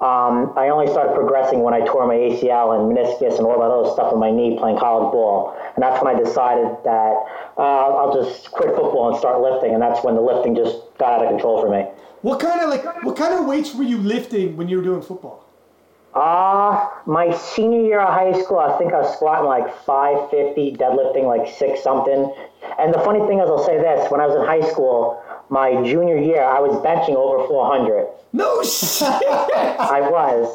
Um, 0.00 0.52
I 0.56 0.68
only 0.68 0.90
started 0.90 1.14
progressing 1.14 1.60
when 1.60 1.72
I 1.72 1.80
tore 1.86 2.06
my 2.06 2.14
ACL 2.14 2.74
and 2.74 2.90
meniscus 2.90 3.38
and 3.38 3.46
all 3.46 3.58
that 3.60 3.70
other 3.70 3.90
stuff 3.94 4.12
in 4.12 4.18
my 4.18 4.30
knee 4.30 4.58
playing 4.58 4.78
college 4.78 5.12
ball. 5.12 5.56
And 5.74 5.82
that's 5.82 6.02
when 6.02 6.14
I 6.14 6.18
decided 6.18 6.66
that 6.84 7.14
uh, 7.56 7.62
I'll 7.62 8.12
just 8.12 8.50
quit 8.50 8.74
football 8.74 9.10
and 9.10 9.18
start 9.18 9.40
lifting. 9.40 9.72
And 9.72 9.80
that's 9.80 10.04
when 10.04 10.16
the 10.16 10.20
lifting 10.20 10.56
just 10.56 10.78
got 10.98 11.20
out 11.20 11.24
of 11.24 11.30
control 11.30 11.62
for 11.62 11.70
me. 11.70 11.86
What 12.22 12.40
kind 12.40 12.60
of 12.60 12.70
like 12.70 13.04
what 13.04 13.16
kind 13.16 13.34
of 13.34 13.46
weights 13.46 13.74
were 13.74 13.84
you 13.84 13.98
lifting 13.98 14.56
when 14.56 14.68
you 14.68 14.78
were 14.78 14.82
doing 14.82 15.02
football? 15.02 15.43
Uh, 16.14 16.88
my 17.06 17.36
senior 17.36 17.82
year 17.82 18.00
of 18.00 18.14
high 18.14 18.40
school, 18.40 18.58
I 18.58 18.78
think 18.78 18.94
I 18.94 19.00
was 19.00 19.12
squatting 19.14 19.46
like 19.46 19.66
550, 19.84 20.76
deadlifting 20.78 21.26
like 21.26 21.52
six 21.58 21.82
something. 21.82 22.32
And 22.78 22.94
the 22.94 23.00
funny 23.00 23.18
thing 23.26 23.40
is, 23.40 23.50
I'll 23.50 23.64
say 23.64 23.78
this 23.78 24.08
when 24.10 24.20
I 24.20 24.26
was 24.26 24.36
in 24.36 24.46
high 24.46 24.62
school, 24.70 25.22
my 25.50 25.74
junior 25.82 26.16
year, 26.16 26.42
I 26.42 26.60
was 26.60 26.78
benching 26.86 27.16
over 27.16 27.46
400. 27.48 28.06
No 28.32 28.62
shit. 28.62 29.06
I 29.10 30.06
was. 30.06 30.46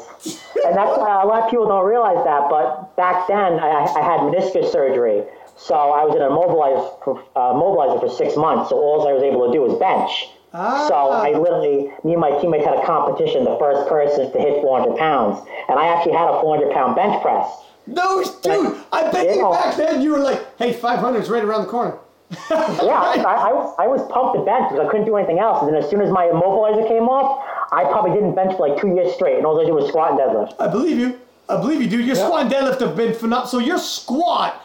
And 0.64 0.76
that's 0.76 0.96
why 0.98 1.22
a 1.22 1.26
lot 1.26 1.44
of 1.44 1.50
people 1.50 1.68
don't 1.68 1.86
realize 1.86 2.24
that, 2.24 2.48
but 2.48 2.96
back 2.96 3.28
then 3.28 3.60
I, 3.60 3.84
I 3.84 4.00
had 4.00 4.20
meniscus 4.20 4.72
surgery. 4.72 5.24
So 5.56 5.74
I 5.74 6.04
was 6.04 6.16
in 6.16 6.22
a 6.22 6.32
mobilizer 6.32 7.04
for, 7.04 7.20
uh, 7.36 7.52
mobilizer 7.52 8.00
for 8.00 8.08
six 8.08 8.36
months. 8.36 8.70
So 8.70 8.76
all 8.76 9.06
I 9.06 9.12
was 9.12 9.22
able 9.22 9.46
to 9.46 9.52
do 9.52 9.60
was 9.60 9.76
bench. 9.78 10.28
So 10.52 10.94
I 10.94 11.30
literally, 11.38 11.90
me 12.04 12.12
and 12.12 12.20
my 12.20 12.30
teammates 12.40 12.64
had 12.64 12.76
a 12.78 12.84
competition, 12.84 13.44
the 13.44 13.56
first 13.58 13.88
person 13.88 14.32
to 14.32 14.38
hit 14.38 14.60
400 14.62 14.98
pounds. 14.98 15.38
And 15.68 15.78
I 15.78 15.86
actually 15.86 16.12
had 16.12 16.28
a 16.28 16.40
400 16.40 16.72
pound 16.72 16.96
bench 16.96 17.22
press. 17.22 17.46
no, 17.86 18.22
dude. 18.42 18.76
I 18.92 19.10
bet 19.12 19.26
you 19.34 19.42
Yeah. 19.42 19.50
back 19.50 19.76
then 19.76 20.02
you 20.02 20.10
were 20.12 20.18
like, 20.18 20.40
hey, 20.58 20.72
500 20.72 21.18
is 21.20 21.30
right 21.30 21.44
around 21.44 21.62
the 21.62 21.68
corner. 21.70 21.96
Yeah, 22.50 22.98
I, 23.00 23.48
I, 23.48 23.52
was- 23.52 23.74
I 23.78 23.86
was 23.86 24.00
pumped 24.12 24.36
to 24.38 24.44
bench 24.44 24.70
because 24.70 24.86
I 24.86 24.90
couldn't 24.90 25.06
do 25.06 25.16
anything 25.16 25.38
else. 25.38 25.62
And 25.62 25.68
then 25.72 25.82
as 25.82 25.88
soon 25.90 26.00
as 26.00 26.10
my 26.10 26.26
immobilizer 26.26 26.86
came 26.88 27.08
off, 27.08 27.44
I 27.72 27.84
probably 27.84 28.12
didn't 28.12 28.34
bench 28.34 28.56
for 28.56 28.68
like 28.68 28.80
two 28.80 28.88
years 28.94 29.14
straight. 29.14 29.36
And 29.36 29.46
all 29.46 29.60
I 29.60 29.64
did 29.64 29.72
was 29.72 29.88
squat 29.88 30.10
and 30.12 30.18
deadlift. 30.20 30.54
I 30.60 30.66
believe 30.68 30.98
you. 30.98 31.18
I 31.48 31.56
believe 31.60 31.80
you, 31.82 31.88
dude. 31.88 32.06
Your 32.06 32.14
squat 32.16 32.42
and 32.42 32.50
deadlift 32.52 32.80
have 32.80 32.96
been 32.96 33.14
phenomenal. 33.14 33.46
So 33.48 33.58
your 33.58 33.78
squat. 33.78 34.64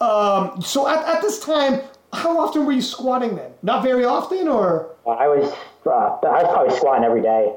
Um, 0.00 0.60
so 0.62 0.88
at, 0.88 1.04
at 1.16 1.20
this 1.22 1.40
time, 1.40 1.80
how 2.12 2.38
often 2.38 2.66
were 2.66 2.72
you 2.72 2.82
squatting 2.82 3.36
then? 3.36 3.52
Not 3.62 3.82
very 3.82 4.04
often, 4.04 4.48
or 4.48 4.90
I 5.06 5.28
was, 5.28 5.52
uh, 5.86 5.90
I 5.90 6.42
was 6.42 6.52
probably 6.52 6.76
squatting 6.76 7.04
every 7.04 7.22
day. 7.22 7.54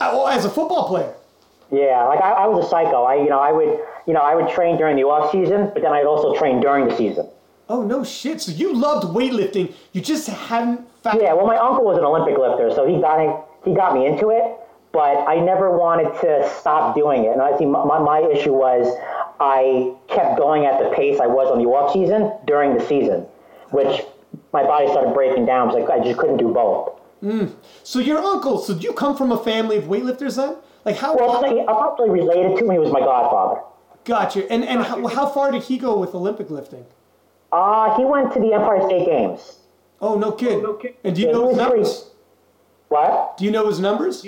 oh, 0.00 0.26
as 0.26 0.44
a 0.44 0.50
football 0.50 0.88
player? 0.88 1.14
Yeah, 1.70 2.04
like 2.04 2.20
I, 2.20 2.32
I 2.32 2.46
was 2.46 2.66
a 2.66 2.68
psycho. 2.68 3.04
I, 3.04 3.14
you 3.14 3.30
know, 3.30 3.38
I 3.38 3.50
would, 3.50 3.78
you 4.06 4.12
know, 4.12 4.20
I 4.20 4.34
would 4.34 4.48
train 4.50 4.76
during 4.76 4.96
the 4.96 5.04
off 5.04 5.32
season, 5.32 5.70
but 5.72 5.82
then 5.82 5.92
I'd 5.92 6.04
also 6.04 6.36
train 6.36 6.60
during 6.60 6.86
the 6.86 6.96
season. 6.96 7.28
Oh 7.68 7.82
no, 7.82 8.04
shit. 8.04 8.42
So 8.42 8.52
you 8.52 8.74
loved 8.74 9.06
weightlifting. 9.06 9.72
You 9.92 10.02
just 10.02 10.28
hadn't 10.28 10.86
found. 11.02 11.22
Yeah, 11.22 11.32
well, 11.32 11.46
my 11.46 11.56
uncle 11.56 11.84
was 11.84 11.96
an 11.96 12.04
Olympic 12.04 12.36
lifter, 12.36 12.70
so 12.74 12.86
he 12.86 13.00
got 13.00 13.18
me, 13.18 13.32
he 13.64 13.74
got 13.74 13.94
me 13.94 14.06
into 14.06 14.28
it. 14.30 14.58
But 14.92 15.26
I 15.26 15.36
never 15.36 15.74
wanted 15.74 16.12
to 16.20 16.46
stop 16.60 16.94
doing 16.94 17.24
it. 17.24 17.32
And 17.32 17.40
I 17.40 17.56
think 17.56 17.70
my, 17.70 17.98
my 17.98 18.20
issue 18.20 18.52
was 18.52 18.86
I 19.40 19.94
kept 20.08 20.36
going 20.36 20.66
at 20.66 20.78
the 20.78 20.94
pace 20.94 21.18
I 21.18 21.26
was 21.26 21.50
on 21.50 21.58
the 21.58 21.64
off 21.64 21.94
season 21.94 22.30
during 22.46 22.76
the 22.76 22.84
season, 22.86 23.26
which 23.72 24.02
my 24.52 24.62
body 24.62 24.88
started 24.88 25.12
breaking 25.14 25.46
down. 25.46 25.68
It 25.70 25.74
was 25.80 25.88
like 25.88 26.00
I 26.00 26.04
just 26.04 26.18
couldn't 26.18 26.36
do 26.38 26.48
both. 26.52 26.98
So 27.84 27.98
your 28.00 28.18
uncle. 28.18 28.58
So 28.58 28.74
do 28.74 28.80
you 28.80 28.92
come 28.92 29.16
from 29.16 29.30
a 29.32 29.38
family 29.42 29.76
of 29.76 29.84
weightlifters 29.84 30.36
then? 30.36 30.56
Like 30.84 30.96
how? 30.96 31.14
Well, 31.16 31.44
I'm 31.44 31.56
not- 31.56 31.68
I'm 31.68 31.98
not 31.98 32.08
related 32.10 32.58
to 32.58 32.64
him. 32.64 32.70
He 32.72 32.78
was 32.78 32.90
my 32.92 33.00
godfather. 33.00 33.60
Gotcha. 34.04 34.50
And 34.50 34.64
and 34.64 34.82
how, 34.82 35.06
how 35.06 35.26
far 35.28 35.52
did 35.52 35.62
he 35.62 35.78
go 35.78 35.96
with 35.98 36.14
Olympic 36.14 36.50
lifting? 36.50 36.84
Uh, 37.52 37.96
he 37.96 38.04
went 38.04 38.32
to 38.32 38.40
the 38.40 38.52
Empire 38.54 38.80
State 38.88 39.06
Games. 39.06 39.58
Oh 40.00 40.16
no 40.18 40.32
kid. 40.32 40.62
no 40.62 40.74
kid 40.74 40.94
And 41.04 41.14
do 41.14 41.20
you 41.20 41.28
Yeah, 41.28 41.32
know 41.34 41.48
his 41.48 41.56
was 41.58 41.66
pretty- 41.68 41.76
numbers? 41.82 42.10
What? 42.88 43.36
Do 43.38 43.44
you 43.44 43.50
know 43.52 43.68
his 43.68 43.78
numbers? 43.80 44.26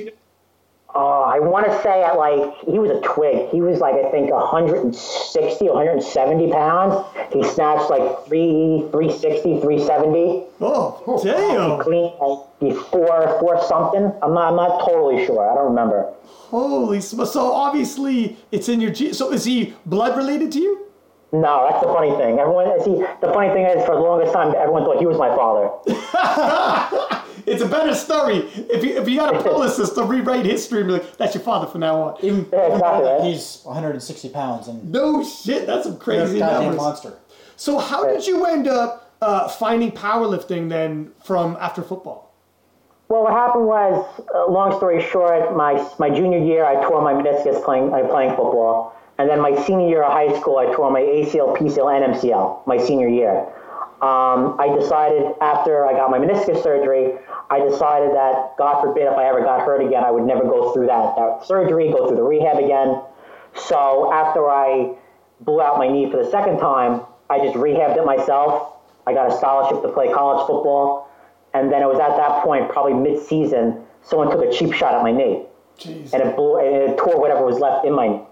Oh, 0.97 1.23
I 1.23 1.41
want 1.41 1.67
to 1.67 1.83
say 1.83 2.05
at 2.05 2.17
like 2.17 2.55
he 2.71 2.79
was 2.79 2.91
a 2.91 3.01
twig. 3.01 3.49
He 3.51 3.61
was 3.61 3.81
like 3.81 3.95
I 3.97 4.11
think 4.13 4.31
160, 4.31 5.65
170 5.69 6.53
pounds. 6.53 7.05
He 7.33 7.43
snatched 7.43 7.91
like 7.91 8.25
three, 8.27 8.87
360, 8.93 9.61
370. 9.61 10.45
Oh, 10.61 11.21
damn. 11.25 11.81
Clean 11.81 12.13
like 12.21 12.77
four, 12.87 13.39
four 13.41 13.61
something. 13.67 14.13
I'm 14.23 14.35
not, 14.35 14.51
I'm 14.51 14.57
not 14.57 14.81
totally 14.87 15.27
sure. 15.27 15.51
I 15.51 15.55
don't 15.57 15.71
remember. 15.71 16.13
Holy 16.23 17.01
sm- 17.01 17.25
So 17.25 17.53
obviously 17.53 18.37
it's 18.53 18.69
in 18.69 18.81
your 18.81 18.93
G. 18.93 19.13
So 19.13 19.33
is 19.33 19.45
he 19.45 19.75
blood 19.87 20.17
related 20.17 20.53
to 20.53 20.61
you? 20.61 20.87
No, 21.33 21.67
that's 21.69 21.85
the 21.85 21.93
funny 21.93 22.13
thing. 22.17 22.39
Everyone, 22.39 22.71
see, 22.85 23.05
the 23.21 23.33
funny 23.35 23.53
thing 23.53 23.67
is, 23.67 23.85
for 23.85 23.97
the 23.97 24.01
longest 24.01 24.33
time, 24.33 24.55
everyone 24.57 24.85
thought 24.85 24.99
he 24.99 25.07
was 25.07 25.19
my 25.19 25.35
father. 25.35 25.69
It's 27.47 27.63
a 27.63 27.69
better 27.69 27.95
story 27.95 28.37
if 28.71 28.83
you 28.85 29.01
if 29.01 29.09
you 29.09 29.19
got 29.19 29.35
a 29.35 29.43
publicist 29.43 29.95
to 29.97 30.05
rewrite 30.05 30.47
history 30.47 30.81
and 30.81 30.89
be 30.89 30.93
like, 30.95 31.17
that's 31.17 31.35
your 31.35 31.43
father 31.45 31.67
from 31.67 31.81
now 31.81 32.01
on. 32.03 32.17
Even 32.23 32.47
Yeah, 32.53 32.73
exactly. 32.75 33.05
Right? 33.11 33.23
he's 33.25 33.61
160 33.65 34.29
pounds 34.31 34.69
and 34.69 34.91
No 34.91 35.23
shit, 35.25 35.67
that's 35.67 35.85
some 35.85 35.93
he's 35.93 36.01
a 36.01 36.05
crazy 36.05 36.39
goddamn 36.39 36.63
numbers. 36.63 36.77
monster. 36.81 37.19
So 37.57 37.79
how 37.79 38.07
did 38.07 38.27
you 38.27 38.45
end 38.47 38.67
up 38.69 39.13
uh, 39.23 39.49
finding 39.49 39.93
powerlifting 39.93 40.69
then 40.69 41.13
from 41.25 41.57
after 41.61 41.83
football? 41.83 42.35
Well, 43.09 43.25
what 43.25 43.33
happened 43.33 43.67
was, 43.67 44.23
uh, 44.35 44.51
long 44.51 44.77
story 44.79 45.03
short, 45.03 45.55
my 45.55 45.87
my 45.99 46.09
junior 46.09 46.39
year, 46.39 46.65
I 46.65 46.83
tore 46.87 47.03
my 47.03 47.13
meniscus 47.13 47.63
playing 47.65 47.93
uh, 47.93 48.09
playing 48.09 48.31
football, 48.31 48.97
and 49.19 49.29
then 49.29 49.41
my 49.41 49.55
senior 49.67 49.87
year 49.89 50.03
of 50.03 50.13
high 50.13 50.33
school, 50.41 50.57
I 50.59 50.73
tore 50.75 50.91
my 50.91 51.01
ACL, 51.03 51.55
PCL, 51.57 52.05
and 52.05 52.15
MCL. 52.15 52.67
My 52.67 52.79
senior 52.79 53.09
year, 53.09 53.47
um, 54.03 54.57
I 54.59 54.75
decided 54.79 55.35
after 55.41 55.87
I 55.87 55.93
got 55.93 56.11
my 56.11 56.19
meniscus 56.19 56.63
surgery, 56.63 57.15
I 57.51 57.61
decided 57.61 58.11
that 58.15 58.57
God 58.59 58.83
forbid 58.83 59.05
if 59.05 59.17
I 59.17 59.27
ever 59.27 59.41
got 59.41 59.61
hurt 59.61 59.81
again, 59.85 60.05
I 60.05 60.11
would 60.11 60.25
never 60.25 60.43
go 60.43 60.73
through 60.73 60.87
that, 60.87 61.17
that 61.17 61.47
surgery, 61.47 61.91
go 61.91 62.09
through 62.09 62.17
the 62.17 62.23
rehab 62.23 62.59
again. 62.59 63.01
So 63.55 64.13
after 64.13 64.51
I 64.51 64.95
blew 65.41 65.61
out 65.61 65.79
my 65.79 65.89
knee 65.89 66.11
for 66.11 66.23
the 66.23 66.31
second 66.31 66.59
time, 66.59 67.03
I 67.31 67.39
just 67.39 67.55
rehabbed 67.55 67.97
it 67.97 68.05
myself. 68.05 68.75
I 69.07 69.15
got 69.15 69.33
a 69.33 69.37
scholarship 69.37 69.83
to 69.83 69.89
play 69.89 70.13
college 70.13 70.47
football. 70.47 71.09
And 71.55 71.71
then 71.71 71.83
it 71.83 71.87
was 71.87 72.01
at 72.01 72.17
that 72.17 72.43
point, 72.43 72.69
probably 72.69 72.95
mid-season, 72.95 73.85
someone 74.03 74.31
took 74.31 74.45
a 74.45 74.53
cheap 74.53 74.75
shot 74.75 74.95
at 74.95 75.03
my 75.03 75.13
knee, 75.13 75.45
Jeez. 75.79 76.13
and 76.13 76.23
it 76.23 76.35
blew, 76.35 76.59
and 76.59 76.91
it 76.91 76.99
tore 76.99 77.21
whatever 77.21 77.47
was 77.47 77.61
left 77.61 77.87
in 77.87 77.95
my 77.95 78.09
knee. 78.09 78.23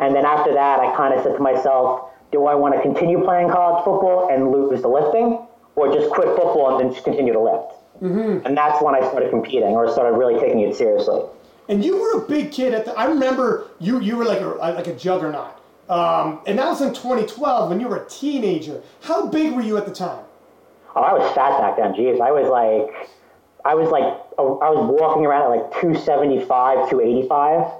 And 0.00 0.14
then 0.14 0.24
after 0.24 0.52
that, 0.54 0.80
I 0.80 0.96
kind 0.96 1.14
of 1.14 1.22
said 1.22 1.34
to 1.36 1.42
myself, 1.42 2.10
do 2.34 2.46
I 2.46 2.54
want 2.54 2.74
to 2.74 2.82
continue 2.82 3.22
playing 3.22 3.48
college 3.48 3.84
football 3.84 4.28
and 4.30 4.50
lose 4.50 4.82
the 4.82 4.88
lifting, 4.88 5.46
or 5.76 5.94
just 5.94 6.10
quit 6.10 6.26
football 6.28 6.76
and 6.76 6.80
then 6.80 6.92
just 6.92 7.04
continue 7.04 7.32
to 7.32 7.40
lift? 7.40 7.72
Mm-hmm. 8.02 8.44
And 8.44 8.56
that's 8.56 8.82
when 8.82 8.94
I 8.94 9.00
started 9.08 9.30
competing, 9.30 9.70
or 9.70 9.90
started 9.90 10.18
really 10.18 10.38
taking 10.40 10.60
it 10.60 10.74
seriously. 10.74 11.22
And 11.68 11.84
you 11.84 11.96
were 11.96 12.24
a 12.24 12.28
big 12.28 12.52
kid 12.52 12.74
at 12.74 12.84
the. 12.84 12.92
I 12.92 13.06
remember 13.06 13.68
you. 13.78 14.00
You 14.00 14.16
were 14.16 14.24
like 14.24 14.40
a 14.40 14.48
like 14.48 14.86
a 14.86 14.94
juggernaut. 14.94 15.60
Um, 15.88 16.40
and 16.46 16.58
that 16.58 16.66
was 16.66 16.80
in 16.80 16.94
2012 16.94 17.68
when 17.68 17.78
you 17.78 17.88
were 17.88 17.96
a 17.96 18.08
teenager. 18.08 18.82
How 19.02 19.26
big 19.26 19.52
were 19.52 19.62
you 19.62 19.76
at 19.76 19.86
the 19.86 19.92
time? 19.92 20.24
Oh, 20.96 21.02
I 21.02 21.12
was 21.12 21.34
fat 21.34 21.58
back 21.58 21.76
then. 21.76 21.92
Jeez, 21.92 22.20
I 22.20 22.30
was 22.30 22.48
like, 22.48 23.10
I 23.64 23.74
was 23.74 23.90
like, 23.90 24.04
I 24.38 24.70
was 24.70 24.90
walking 24.98 25.26
around 25.26 25.42
at 25.42 25.48
like 25.48 25.80
275, 25.80 26.90
285. 26.90 27.72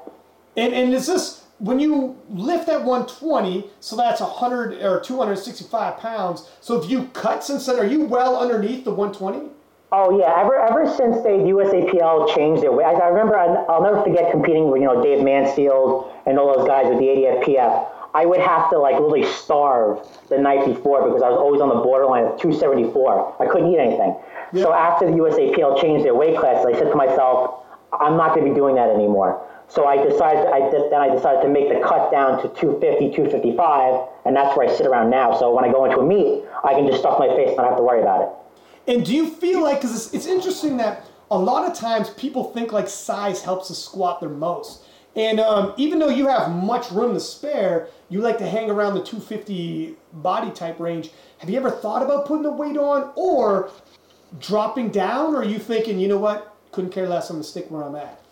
And 0.57 0.75
and 0.75 0.95
is 0.95 1.07
this 1.07 1.44
when 1.59 1.79
you 1.79 2.19
lift 2.29 2.69
at 2.69 2.85
120? 2.85 3.71
So 3.81 3.97
that's 3.97 4.21
100 4.21 4.83
or 4.83 5.01
265 5.01 5.99
pounds. 5.99 6.49
So 6.61 6.81
if 6.81 6.91
you 6.91 7.07
cut 7.13 7.45
since 7.45 7.67
then, 7.67 7.79
are 7.79 7.87
you 7.87 8.05
well 8.05 8.37
underneath 8.37 8.85
the 8.85 8.91
120? 8.91 9.51
Oh 9.93 10.19
yeah, 10.19 10.41
ever 10.41 10.59
ever 10.59 10.87
since 10.97 11.23
the 11.23 11.29
USAPL 11.55 12.35
changed 12.35 12.63
their 12.63 12.73
way, 12.73 12.83
I, 12.83 12.93
I 12.93 13.09
remember 13.09 13.39
I, 13.39 13.47
I'll 13.69 13.83
never 13.83 14.03
forget 14.03 14.33
competing 14.33 14.69
with 14.69 14.83
you 14.83 14.89
know 14.89 15.01
Dave 15.01 15.23
Mansfield 15.23 16.11
and 16.27 16.37
all 16.37 16.53
those 16.57 16.67
guys 16.67 16.89
with 16.89 16.99
the 16.99 17.05
ADFPF. 17.05 17.91
I 18.13 18.27
would 18.27 18.41
have 18.41 18.71
to 18.71 18.79
like 18.79 18.99
really 18.99 19.25
starve 19.25 20.07
the 20.31 20.39
night 20.39 20.67
before 20.67 21.07
because 21.07 21.23
I 21.23 21.31
was 21.31 21.39
always 21.39 21.61
on 21.61 21.69
the 21.69 21.83
borderline 21.83 22.25
of 22.25 22.41
274. 22.41 23.43
I 23.43 23.47
couldn't 23.47 23.71
eat 23.73 23.79
anything. 23.79 24.17
So 24.55 24.73
after 24.73 25.07
the 25.07 25.13
USAPL 25.13 25.81
changed 25.81 26.05
their 26.05 26.15
weight 26.15 26.39
class, 26.39 26.65
I 26.65 26.73
said 26.73 26.91
to 26.91 26.95
myself, 26.95 27.67
I'm 27.93 28.17
not 28.17 28.35
going 28.35 28.47
to 28.47 28.51
be 28.51 28.55
doing 28.55 28.75
that 28.77 28.89
anymore. 28.89 29.43
So 29.69 29.87
I 29.87 29.97
decided, 29.97 30.47
I 30.47 30.71
did, 30.71 30.93
then 30.93 31.01
I 31.01 31.09
decided 31.09 31.43
to 31.43 31.49
make 31.49 31.69
the 31.69 31.81
cut 31.81 32.11
down 32.13 32.41
to 32.43 32.49
250, 32.49 33.17
255, 33.17 34.09
and 34.27 34.37
that's 34.37 34.57
where 34.57 34.69
I 34.69 34.73
sit 34.73 34.87
around 34.87 35.11
now. 35.11 35.37
So 35.37 35.55
when 35.55 35.65
I 35.65 35.73
go 35.73 35.85
into 35.85 35.99
a 35.99 36.07
meet, 36.07 36.45
I 36.63 36.75
can 36.75 36.87
just 36.87 37.01
stuff 37.01 37.19
my 37.19 37.29
face 37.29 37.49
and 37.49 37.57
not 37.57 37.69
have 37.69 37.77
to 37.79 37.83
worry 37.83 38.03
about 38.03 38.23
it. 38.23 38.29
And 38.93 39.05
do 39.05 39.15
you 39.15 39.31
feel 39.31 39.63
like 39.63 39.79
because 39.81 39.95
it's, 39.95 40.15
it's 40.15 40.27
interesting 40.27 40.77
that 40.77 41.07
a 41.31 41.39
lot 41.39 41.69
of 41.69 41.77
times 41.77 42.11
people 42.11 42.53
think 42.53 42.73
like 42.73 42.89
size 42.89 43.43
helps 43.43 43.71
a 43.71 43.75
squat 43.75 44.21
their 44.21 44.29
most. 44.29 44.85
And 45.17 45.39
um, 45.41 45.75
even 45.77 45.99
though 45.99 46.09
you 46.09 46.27
have 46.29 46.51
much 46.51 46.91
room 46.91 47.15
to 47.15 47.21
spare, 47.21 47.89
you 48.09 48.21
like 48.21 48.39
to 48.39 48.47
hang 48.47 48.69
around 48.69 48.95
the 48.95 49.03
250 49.03 49.97
body 50.13 50.51
type 50.51 50.81
range. 50.81 51.11
Have 51.39 51.49
you 51.49 51.57
ever 51.57 51.71
thought 51.71 52.03
about 52.03 52.27
putting 52.27 52.43
the 52.43 52.51
weight 52.51 52.77
on 52.77 53.13
or 53.15 53.71
dropping 54.41 54.91
down? 54.91 55.35
Or 55.35 55.39
are 55.39 55.45
you 55.45 55.59
thinking, 55.59 55.99
you 56.01 56.09
know 56.09 56.19
what, 56.19 56.57
couldn't 56.73 56.91
care 56.91 57.09
less, 57.09 57.31
I'm 57.31 57.37
gonna 57.37 57.45
stick 57.45 57.71
where 57.71 57.85
I'm 57.85 57.95
at? 57.95 58.24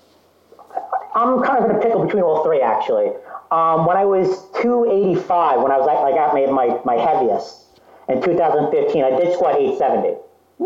I'm 1.14 1.42
kind 1.42 1.64
of 1.64 1.70
in 1.70 1.76
a 1.76 1.80
pickle 1.80 2.04
between 2.04 2.22
all 2.22 2.44
three, 2.44 2.60
actually. 2.60 3.12
Um, 3.50 3.84
when 3.84 3.96
I 3.96 4.04
was 4.04 4.48
285, 4.62 5.60
when 5.60 5.70
I 5.70 5.76
was 5.76 5.86
like, 5.86 6.00
like 6.00 6.16
at 6.16 6.32
my, 6.32 6.46
my, 6.48 6.80
my 6.84 6.96
heaviest 6.96 7.80
in 8.08 8.22
2015, 8.22 9.04
I 9.04 9.10
did 9.10 9.34
squat 9.34 9.56
870 9.60 10.16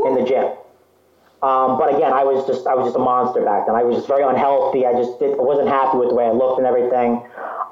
in 0.07 0.15
the 0.15 0.23
gym. 0.23 0.55
Um, 1.43 1.79
but 1.79 1.95
again, 1.95 2.13
I 2.13 2.25
was 2.25 2.47
just 2.47 2.67
I 2.67 2.75
was 2.75 2.89
just 2.89 2.97
a 2.97 3.03
monster 3.03 3.45
back 3.45 3.67
then. 3.67 3.77
I 3.77 3.83
was 3.83 3.97
just 3.97 4.09
very 4.09 4.25
unhealthy. 4.25 4.87
I 4.87 4.93
just 4.97 5.19
did, 5.21 5.37
I 5.37 5.43
wasn't 5.43 5.69
happy 5.69 5.99
with 5.99 6.09
the 6.09 6.15
way 6.15 6.25
I 6.25 6.33
looked 6.33 6.59
and 6.59 6.67
everything. 6.67 7.23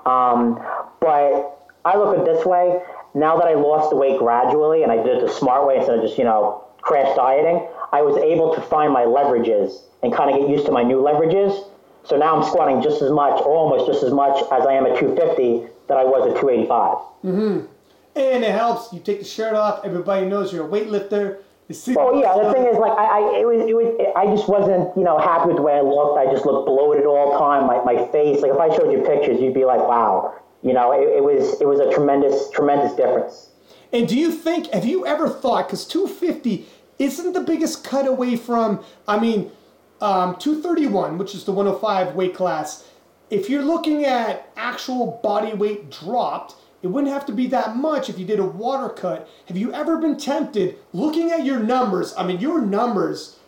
Um, 0.05 0.61
but 1.01 1.65
I 1.85 1.97
look 1.97 2.19
at 2.19 2.25
this 2.25 2.45
way. 2.45 2.83
Now 3.15 3.37
that 3.39 3.49
I 3.49 3.55
lost 3.55 3.91
the 3.91 3.97
weight 3.97 4.19
gradually 4.19 4.83
and 4.83 4.93
I 4.93 4.97
did 4.97 5.17
it 5.17 5.27
the 5.27 5.33
smart 5.33 5.67
way 5.67 5.79
instead 5.79 5.99
of 5.99 6.05
just 6.05 6.19
you 6.19 6.25
know 6.25 6.65
crash 6.83 7.17
dieting, 7.17 7.67
I 7.91 8.03
was 8.03 8.21
able 8.21 8.55
to 8.55 8.61
find 8.61 8.93
my 8.93 9.09
leverages 9.09 9.81
and 10.03 10.13
kind 10.13 10.29
of 10.29 10.39
get 10.39 10.51
used 10.51 10.67
to 10.67 10.73
my 10.73 10.83
new 10.83 11.01
leverages. 11.01 11.65
So 12.05 12.17
now 12.17 12.37
I'm 12.37 12.45
squatting 12.45 12.83
just 12.83 13.03
as 13.03 13.11
much, 13.11 13.41
or 13.41 13.57
almost 13.57 13.87
just 13.87 14.05
as 14.05 14.13
much 14.13 14.37
as 14.53 14.67
I 14.67 14.73
am 14.75 14.87
at 14.87 14.99
250 14.99 15.67
that 15.89 15.97
I 15.97 16.05
was 16.05 16.31
at 16.31 16.41
285. 16.41 16.97
Mm-hmm. 17.25 17.67
And 18.17 18.45
it 18.45 18.53
helps. 18.53 18.93
You 18.93 19.01
take 19.01 19.21
the 19.21 19.25
shirt 19.25 19.55
off. 19.55 19.85
Everybody 19.85 20.27
knows 20.27 20.53
you're 20.53 20.67
a 20.67 20.69
weightlifter. 20.69 21.39
Oh 21.97 22.21
yeah. 22.21 22.37
The 22.37 22.53
thing 22.53 22.67
is, 22.67 22.77
like, 22.77 22.93
I, 22.93 23.07
I, 23.07 23.41
it 23.41 23.47
was, 23.47 23.67
it 23.67 23.75
was, 23.75 24.13
I 24.15 24.27
just 24.27 24.49
wasn't, 24.49 24.95
you 24.97 25.03
know, 25.03 25.19
happy 25.19 25.49
with 25.49 25.57
the 25.57 25.63
way 25.63 25.73
I 25.73 25.81
looked. 25.81 26.19
I 26.19 26.31
just 26.31 26.45
looked 26.45 26.67
bloated 26.67 27.07
all 27.07 27.33
the 27.33 27.39
time. 27.39 27.67
My, 27.67 27.83
my 27.83 28.07
face, 28.13 28.43
like, 28.43 28.53
if 28.53 28.59
I 28.59 28.69
showed 28.77 28.93
you 28.93 29.03
pictures, 29.03 29.41
you'd 29.41 29.55
be 29.55 29.65
like, 29.65 29.81
wow. 29.81 30.35
You 30.63 30.75
know, 30.75 30.93
it, 30.93 31.09
it 31.09 31.25
was, 31.25 31.61
it 31.61 31.67
was 31.67 31.81
a 31.81 31.91
tremendous, 31.93 32.51
tremendous 32.51 32.93
difference. 32.93 33.49
And 33.93 34.07
do 34.07 34.19
you 34.19 34.31
think, 34.31 34.71
have 34.73 34.85
you 34.85 35.07
ever 35.07 35.29
thought, 35.29 35.69
because 35.69 35.87
250 35.87 36.67
isn't 36.99 37.33
the 37.33 37.41
biggest 37.41 37.83
cut 37.83 38.07
away 38.07 38.37
from, 38.37 38.85
I 39.09 39.19
mean, 39.19 39.51
um, 40.01 40.37
231, 40.37 41.19
which 41.19 41.35
is 41.35 41.45
the 41.45 41.53
105 41.53 42.15
weight 42.15 42.35
class, 42.35 42.85
if 43.31 43.49
you're 43.49 43.63
looking 43.63 44.05
at 44.05 44.51
actual 44.57 45.19
body 45.23 45.55
weight 45.55 45.91
dropped, 45.91 46.55
it 46.83 46.89
wouldn't 46.89 47.13
have 47.13 47.25
to 47.27 47.33
be 47.33 47.47
that 47.47 47.77
much 47.77 48.11
if 48.11 48.19
you 48.19 48.27
did 48.27 48.39
a 48.39 48.45
water 48.45 48.91
cut. 48.91 49.29
Have 49.47 49.57
you 49.57 49.73
ever 49.73 49.97
been 49.97 50.19
tempted, 50.19 50.77
looking 50.93 51.31
at 51.31 51.45
your 51.45 51.59
numbers? 51.59 52.13
I 52.17 52.27
mean, 52.27 52.41
your 52.41 52.61
numbers 52.61 53.39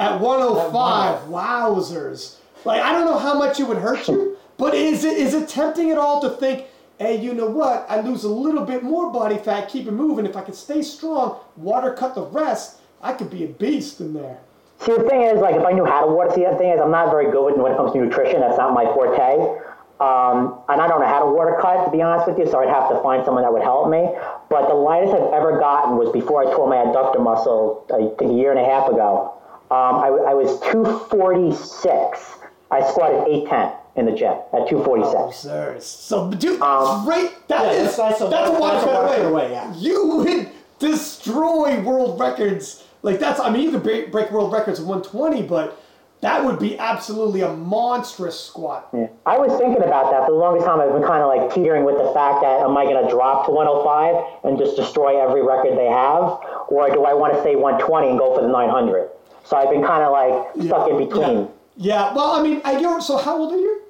at 0.00 0.20
105, 0.20 1.28
wowzers. 1.28 2.36
Like, 2.64 2.82
I 2.82 2.92
don't 2.92 3.06
know 3.06 3.18
how 3.18 3.38
much 3.38 3.60
it 3.60 3.68
would 3.68 3.78
hurt 3.78 4.08
you, 4.08 4.36
but 4.58 4.74
is 4.74 5.04
it 5.04 5.16
is 5.16 5.34
it 5.34 5.48
tempting 5.48 5.90
at 5.90 5.98
all 5.98 6.20
to 6.22 6.30
think, 6.30 6.66
hey, 6.98 7.16
you 7.16 7.32
know 7.32 7.46
what? 7.46 7.86
I 7.88 8.00
lose 8.00 8.24
a 8.24 8.28
little 8.28 8.64
bit 8.64 8.82
more 8.82 9.12
body 9.12 9.38
fat, 9.38 9.68
keep 9.68 9.86
it 9.86 9.92
moving. 9.92 10.26
If 10.26 10.36
I 10.36 10.42
could 10.42 10.56
stay 10.56 10.82
strong, 10.82 11.38
water 11.56 11.92
cut 11.92 12.16
the 12.16 12.22
rest, 12.22 12.80
I 13.00 13.12
could 13.12 13.30
be 13.30 13.44
a 13.44 13.48
beast 13.48 14.00
in 14.00 14.14
there. 14.14 14.40
See, 14.80 14.92
the 14.96 15.04
thing 15.08 15.22
is, 15.22 15.40
like, 15.40 15.54
if 15.56 15.64
I 15.64 15.72
knew 15.72 15.84
how 15.84 16.04
to 16.04 16.12
water, 16.12 16.30
see, 16.34 16.44
the 16.44 16.56
thing 16.56 16.70
is, 16.70 16.80
I'm 16.80 16.90
not 16.90 17.10
very 17.10 17.30
good 17.30 17.44
with 17.44 17.56
when 17.56 17.72
it 17.72 17.76
comes 17.76 17.92
to 17.92 17.98
nutrition. 17.98 18.40
That's 18.40 18.58
not 18.58 18.74
my 18.74 18.84
forte. 18.92 19.60
Um, 20.00 20.58
and 20.68 20.82
I 20.82 20.88
don't 20.88 21.00
know 21.00 21.06
how 21.06 21.20
to 21.20 21.30
water 21.30 21.56
cut, 21.62 21.84
to 21.86 21.90
be 21.90 22.02
honest 22.02 22.26
with 22.26 22.36
you, 22.38 22.50
so 22.50 22.58
I'd 22.60 22.68
have 22.68 22.88
to 22.90 23.00
find 23.00 23.24
someone 23.24 23.44
that 23.44 23.52
would 23.52 23.62
help 23.62 23.88
me. 23.88 24.10
But 24.50 24.68
the 24.68 24.74
lightest 24.74 25.14
I've 25.14 25.32
ever 25.32 25.58
gotten 25.58 25.96
was 25.96 26.10
before 26.10 26.42
I 26.46 26.52
tore 26.54 26.68
my 26.68 26.76
adductor 26.76 27.22
muscle, 27.22 27.86
I 27.94 28.12
think 28.18 28.32
a 28.32 28.34
year 28.34 28.50
and 28.50 28.58
a 28.60 28.64
half 28.64 28.88
ago. 28.88 29.32
Um, 29.70 30.02
I, 30.02 30.08
I 30.30 30.34
was 30.34 30.58
246. 30.70 32.34
I 32.70 32.82
squatted 32.90 33.24
810 33.28 33.72
in 33.96 34.06
the 34.06 34.12
gym 34.12 34.34
at 34.52 34.68
246. 34.68 35.14
Oh, 35.16 35.30
Sir, 35.30 35.76
so 35.80 36.30
dude, 36.32 36.60
that's 36.60 36.62
Um, 36.62 37.08
right. 37.08 37.30
That 37.48 37.62
yeah, 37.62 37.70
is- 37.70 37.96
that's- 37.96 38.18
that's 38.18 38.20
a- 38.20 38.28
that's 38.28 38.50
a 38.50 38.60
water 38.60 38.74
that's 38.74 38.84
a 38.84 38.88
cut 38.88 39.02
water 39.04 39.08
cut 39.16 39.26
away. 39.26 39.44
away, 39.44 39.50
yeah. 39.52 39.72
You 39.76 40.06
would 40.16 40.48
destroy 40.80 41.80
world 41.82 42.18
records. 42.20 42.83
Like 43.04 43.20
that's, 43.20 43.38
I 43.38 43.50
mean, 43.50 43.62
you 43.62 43.70
could 43.70 43.82
break, 43.82 44.10
break 44.10 44.30
world 44.30 44.50
records 44.50 44.80
at 44.80 44.86
120, 44.86 45.42
but 45.42 45.78
that 46.22 46.42
would 46.42 46.58
be 46.58 46.78
absolutely 46.78 47.42
a 47.42 47.52
monstrous 47.52 48.40
squat. 48.40 48.88
Yeah. 48.94 49.08
I 49.26 49.36
was 49.36 49.52
thinking 49.60 49.84
about 49.84 50.10
that 50.10 50.24
for 50.24 50.32
the 50.32 50.38
longest 50.38 50.64
time. 50.64 50.80
I've 50.80 50.90
been 50.90 51.04
kind 51.04 51.20
of 51.20 51.28
like 51.28 51.52
teetering 51.52 51.84
with 51.84 51.98
the 51.98 52.10
fact 52.16 52.40
that 52.40 52.64
am 52.64 52.74
I 52.78 52.84
going 52.84 53.04
to 53.04 53.10
drop 53.12 53.44
to 53.44 53.52
105 53.52 54.48
and 54.48 54.58
just 54.58 54.74
destroy 54.74 55.20
every 55.20 55.42
record 55.44 55.76
they 55.76 55.92
have, 55.92 56.40
or 56.72 56.88
do 56.88 57.04
I 57.04 57.12
want 57.12 57.34
to 57.34 57.40
stay 57.42 57.56
120 57.56 58.08
and 58.08 58.18
go 58.18 58.34
for 58.34 58.40
the 58.40 58.48
900? 58.48 59.10
So 59.44 59.58
I've 59.58 59.68
been 59.68 59.84
kind 59.84 60.00
of 60.00 60.10
like 60.16 60.64
stuck 60.64 60.88
in 60.88 60.96
between. 60.96 61.52
Yeah. 61.76 62.08
yeah. 62.08 62.14
Well, 62.14 62.32
I 62.32 62.42
mean, 62.42 62.62
I 62.64 62.80
you're, 62.80 63.02
so 63.02 63.18
how 63.18 63.36
old 63.36 63.52
are 63.52 63.60
you? 63.60 63.82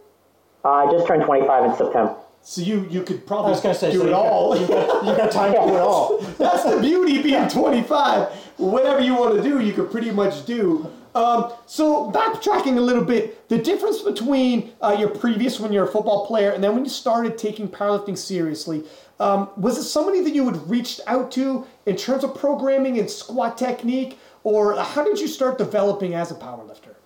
Uh, 0.65 0.83
I 0.83 0.91
just 0.91 1.07
turned 1.07 1.23
25 1.23 1.71
in 1.71 1.77
September. 1.79 2.17
So 2.47 2.61
you 2.61 2.87
you 2.91 3.03
could 3.03 3.17
I 3.17 3.27
probably 3.27 3.53
was 3.53 3.63
gonna 3.63 3.75
say 3.75 3.91
do 3.91 4.01
so 4.01 4.05
it 4.05 4.11
you 4.11 4.15
all. 4.15 4.53
Got, 4.53 4.61
you, 4.61 4.69
got, 4.69 5.05
you 5.07 5.17
got 5.17 5.33
time 5.33 5.53
to 5.55 5.59
do 5.61 5.77
it 5.77 5.81
all. 5.81 6.19
That's 6.39 6.63
the 6.63 6.79
beauty 6.79 7.23
being 7.23 7.49
25. 7.49 8.29
Whatever 8.59 9.01
you 9.01 9.15
want 9.15 9.37
to 9.37 9.43
do, 9.43 9.61
you 9.61 9.73
could 9.73 9.91
pretty 9.91 10.11
much 10.11 10.45
do. 10.45 10.91
Um, 11.15 11.53
so 11.65 12.11
backtracking 12.11 12.77
a 12.77 12.81
little 12.81 13.05
bit, 13.05 13.49
the 13.49 13.57
difference 13.57 14.03
between 14.03 14.73
uh, 14.83 14.95
your 14.99 15.09
previous 15.09 15.59
when 15.59 15.73
you're 15.73 15.85
a 15.85 15.91
football 15.91 16.27
player 16.27 16.51
and 16.51 16.63
then 16.63 16.75
when 16.75 16.85
you 16.85 16.91
started 16.91 17.39
taking 17.39 17.67
powerlifting 17.67 18.19
seriously, 18.19 18.85
um, 19.21 19.49
was 19.57 19.79
it 19.79 19.85
somebody 19.85 20.21
that 20.23 20.35
you 20.35 20.45
had 20.45 20.69
reached 20.69 21.01
out 21.07 21.31
to 21.33 21.67
in 21.87 21.97
terms 21.97 22.25
of 22.25 22.35
programming 22.35 22.99
and 22.99 23.09
squat 23.09 23.57
technique, 23.57 24.19
or 24.43 24.77
how 24.77 25.03
did 25.03 25.19
you 25.19 25.29
start 25.29 25.57
developing 25.57 26.15
as 26.15 26.31
a 26.31 26.35
powerlifter? 26.35 26.97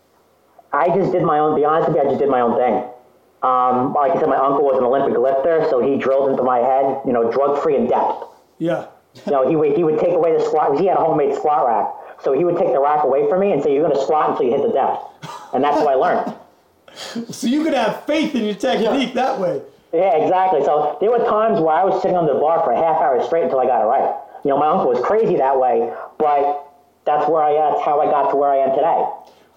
I 0.72 0.88
just 0.88 1.12
did 1.12 1.22
my 1.22 1.38
own. 1.38 1.54
Be 1.54 1.64
honest 1.64 1.88
with 1.90 1.96
you, 1.98 2.02
I 2.02 2.06
just 2.06 2.18
did 2.18 2.28
my 2.28 2.40
own 2.40 2.56
thing. 2.56 2.90
Um, 3.42 3.94
like 3.94 4.12
I 4.12 4.20
said, 4.20 4.28
my 4.28 4.36
uncle 4.36 4.64
was 4.64 4.78
an 4.78 4.84
Olympic 4.84 5.16
lifter, 5.16 5.66
so 5.70 5.80
he 5.80 5.96
drilled 5.96 6.30
into 6.30 6.42
my 6.42 6.58
head, 6.58 7.00
you 7.06 7.12
know, 7.12 7.30
drug 7.30 7.62
free 7.62 7.76
and 7.76 7.88
depth. 7.88 8.24
Yeah. 8.58 8.86
You 9.26 9.32
know, 9.32 9.48
he 9.48 9.56
would 9.56 9.76
he 9.76 9.84
would 9.84 9.98
take 9.98 10.12
away 10.14 10.36
the 10.36 10.44
squat. 10.44 10.78
He 10.78 10.86
had 10.86 10.96
a 10.96 11.00
homemade 11.00 11.34
squat 11.34 11.66
rack, 11.66 12.20
so 12.22 12.32
he 12.32 12.44
would 12.44 12.58
take 12.58 12.72
the 12.72 12.80
rack 12.80 13.04
away 13.04 13.28
from 13.28 13.40
me 13.40 13.52
and 13.52 13.62
say, 13.62 13.72
"You're 13.74 13.84
going 13.86 13.94
to 13.94 14.02
squat 14.02 14.30
until 14.30 14.46
you 14.46 14.52
hit 14.52 14.62
the 14.62 14.72
depth," 14.72 15.02
and 15.54 15.62
that's 15.62 15.78
what 15.78 15.88
I 15.88 15.94
learned. 15.94 16.34
So 17.30 17.46
you 17.46 17.62
could 17.62 17.74
have 17.74 18.04
faith 18.06 18.34
in 18.34 18.44
your 18.44 18.56
technique 18.56 19.14
that 19.14 19.38
way. 19.38 19.62
Yeah, 19.92 20.16
exactly. 20.16 20.64
So 20.64 20.98
there 21.00 21.10
were 21.10 21.24
times 21.24 21.60
where 21.60 21.74
I 21.76 21.84
was 21.84 22.02
sitting 22.02 22.16
on 22.16 22.26
the 22.26 22.34
bar 22.34 22.62
for 22.64 22.72
a 22.72 22.76
half 22.76 23.00
hour 23.00 23.22
straight 23.24 23.44
until 23.44 23.60
I 23.60 23.66
got 23.66 23.82
it 23.82 23.86
right. 23.86 24.16
You 24.44 24.50
know, 24.50 24.58
my 24.58 24.66
uncle 24.66 24.88
was 24.88 25.00
crazy 25.04 25.36
that 25.36 25.58
way, 25.58 25.92
but 26.18 26.66
that's 27.04 27.28
where 27.28 27.42
I 27.42 27.52
that's 27.54 27.84
how 27.84 28.00
I 28.00 28.06
got 28.06 28.30
to 28.30 28.36
where 28.36 28.50
I 28.50 28.56
am 28.56 28.70
today. 28.70 29.06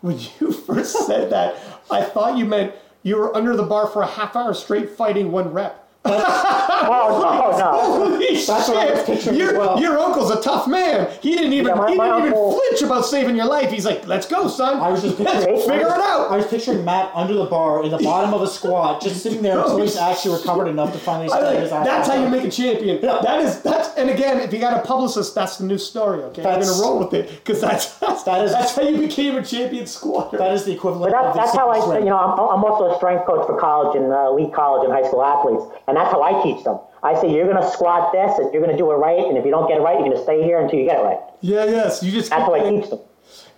When 0.01 0.19
you 0.19 0.51
first 0.67 1.07
said 1.07 1.31
that, 1.31 1.55
I 1.89 2.03
thought 2.03 2.38
you 2.38 2.45
meant 2.45 2.73
you 3.03 3.17
were 3.17 3.36
under 3.36 3.55
the 3.55 3.63
bar 3.63 3.88
for 3.88 4.01
a 4.01 4.08
half 4.08 4.36
hour 4.36 4.53
straight 4.53 4.89
fighting 4.89 5.31
one 5.31 5.51
rep. 5.51 5.90
Oh 6.03 7.51
no, 7.53 7.58
no. 7.58 8.10
Holy 8.10 8.36
That's 8.36 8.48
what 8.67 8.77
I 8.77 8.91
was 8.91 8.98
shit. 9.00 9.05
picturing 9.05 9.38
your, 9.38 9.50
as 9.51 9.58
well. 9.58 9.79
your 9.79 10.00
uncle's 10.00 10.31
a 10.31 10.41
tough 10.41 10.67
man. 10.67 11.10
He 11.22 11.36
didn't 11.36 11.53
even 11.53 11.67
Yeah, 11.67 11.75
my- 11.75 11.91
he 11.91 11.96
my 11.96 12.05
didn't 12.05 12.20
even 12.22 12.27
uncle- 12.34 12.51
flinch 12.60 12.81
about 12.81 13.05
saving 13.05 13.36
your 13.36 13.46
life. 13.46 13.70
He's 13.70 13.86
like, 13.86 14.08
"Let's 14.08 14.25
go, 14.27 14.48
son. 14.48 14.79
I 14.79 14.89
was 14.89 15.03
just 15.03 15.20
Let's 15.20 15.46
picturing, 15.46 15.60
figure 15.70 15.86
it 15.88 15.91
out. 15.91 16.01
I 16.01 16.34
out." 16.34 16.38
was 16.38 16.48
picturing 16.48 16.84
Matt 16.84 17.12
under 17.13 17.34
the 17.36 17.46
bar 17.46 17.84
in 17.84 17.91
the 17.91 17.98
bottom 18.00 18.34
of 18.34 18.41
a 18.41 18.48
squat, 18.48 19.01
just 19.01 19.22
sitting 19.22 19.41
there 19.43 19.60
until 19.60 19.77
he's 19.79 19.96
actually 19.96 20.38
recovered 20.39 20.67
enough 20.67 20.91
to 20.93 21.00
finally 21.00 21.25
I 21.25 21.29
stand 21.29 21.46
like, 21.46 21.60
his 21.60 21.72
ass 21.72 21.86
that's 21.86 22.08
how 22.08 22.15
you 22.22 22.29
make 22.29 22.43
a 22.46 22.51
champion. 22.51 23.00
Yeah. 23.01 23.20
That 23.22 23.41
is 23.41 23.62
that's 23.62 23.89
and 23.96 24.10
again, 24.10 24.39
if 24.39 24.51
you 24.51 24.60
got 24.60 24.84
a 24.84 24.88
publicist, 24.88 25.36
that's 25.36 25.58
the 25.58 25.65
new 25.65 25.77
story. 25.77 26.24
Okay, 26.24 26.41
I'm 26.41 26.46
That's- 26.60 26.70
gonna 26.72 26.81
roll 26.81 27.00
with 27.00 27.13
it 27.13 27.29
because 27.29 27.62
that's 27.62 27.98
that's, 28.00 28.24
That 28.24 28.43
is- 28.46 28.51
that's 28.51 28.75
how 28.75 28.81
you 28.81 28.98
became 28.98 29.36
a 29.38 29.43
champion 29.43 29.86
squatter. 29.86 30.38
That 30.38 30.53
is 30.53 30.63
the 30.65 30.74
equivalent 30.74 31.12
But 31.13 31.25
of 31.25 31.36
that's, 31.36 31.51
the 31.51 31.58
that's 31.58 31.58
how 31.58 31.70
I, 31.70 31.79
secret 31.79 32.00
you 32.03 32.10
know, 32.10 32.17
I'm, 32.17 32.31
I'm 32.39 32.63
also 32.65 32.91
a 32.91 32.96
strength 32.98 33.25
coach 33.27 33.46
for 33.46 33.60
college 33.60 33.96
and 33.96 34.12
uh, 34.12 34.29
elite 34.31 34.53
college 34.53 34.84
and 34.86 34.93
high 34.93 35.08
school 35.08 35.24
athletes, 35.24 35.63
and 35.91 35.98
that's 36.00 36.12
how 36.12 36.21
I 36.24 36.41
teach 36.41 36.63
them. 36.63 36.79
I 37.03 37.19
say 37.19 37.33
you're 37.33 37.45
going 37.51 37.62
to 37.62 37.69
squat 37.69 38.12
this, 38.13 38.38
and 38.39 38.51
you're 38.53 38.62
going 38.63 38.71
to 38.71 38.77
do 38.77 38.89
it 38.91 38.95
right, 38.95 39.19
and 39.19 39.38
if 39.38 39.43
you 39.43 39.51
don't 39.51 39.67
get 39.67 39.77
it 39.77 39.81
right, 39.81 40.00
you're 40.00 40.07
going 40.07 40.17
to 40.17 40.24
stay 40.24 40.41
here 40.43 40.60
until 40.60 40.79
you 40.79 40.86
get 40.86 41.00
it 41.00 41.03
right. 41.03 41.19
yeah, 41.41 41.65
yes. 41.65 42.01
You 42.01 42.12
just 42.12 42.29
That's 42.29 42.43
how 42.43 42.53
I 42.53 42.69
teach 42.69 42.89
them. 42.89 43.00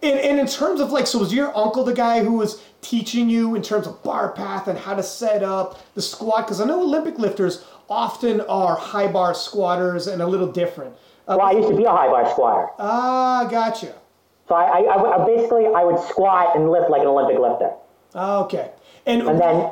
And, 0.02 0.20
and 0.20 0.40
in 0.40 0.48
terms 0.48 0.82
of 0.82 0.92
like, 0.92 1.08
so 1.08 1.20
was 1.20 1.34
your 1.34 1.56
uncle 1.56 1.84
the 1.84 1.94
guy 1.94 2.24
who 2.24 2.34
was 2.34 2.62
teaching 2.82 3.30
you 3.30 3.56
in 3.56 3.62
terms 3.62 3.88
of 3.88 4.02
bar 4.04 4.32
path 4.34 4.68
and 4.68 4.78
how 4.78 4.96
to 4.96 5.04
set 5.04 5.44
up 5.44 5.80
the 5.96 6.02
squat? 6.02 6.46
Because 6.46 6.60
I 6.60 6.66
know 6.66 6.82
Olympic 6.82 7.18
lifters 7.20 7.64
often 7.90 8.42
are 8.42 8.76
high 8.76 9.08
bar 9.08 9.34
squatters 9.34 10.08
and 10.08 10.22
a 10.22 10.28
little 10.28 10.52
different. 10.52 10.94
Uh, 11.28 11.36
Well, 11.38 11.48
I 11.48 11.52
used 11.52 11.70
to 11.70 11.76
be 11.76 11.86
a 11.86 11.92
high 11.92 12.08
bar 12.08 12.30
squatter, 12.32 12.68
ah, 12.80 13.48
gotcha. 13.50 13.94
so 14.50 14.56
I, 14.56 14.80
I, 14.82 15.22
I 15.22 15.26
basically 15.26 15.68
I 15.68 15.84
would 15.86 16.00
squat 16.10 16.56
and 16.56 16.70
lift 16.70 16.90
like 16.90 17.02
an 17.02 17.08
Olympic 17.08 17.40
lifter, 17.40 17.72
Ah, 18.16 18.40
okay. 18.44 18.72
And, 19.06 19.22
and 19.22 19.40
then 19.40 19.70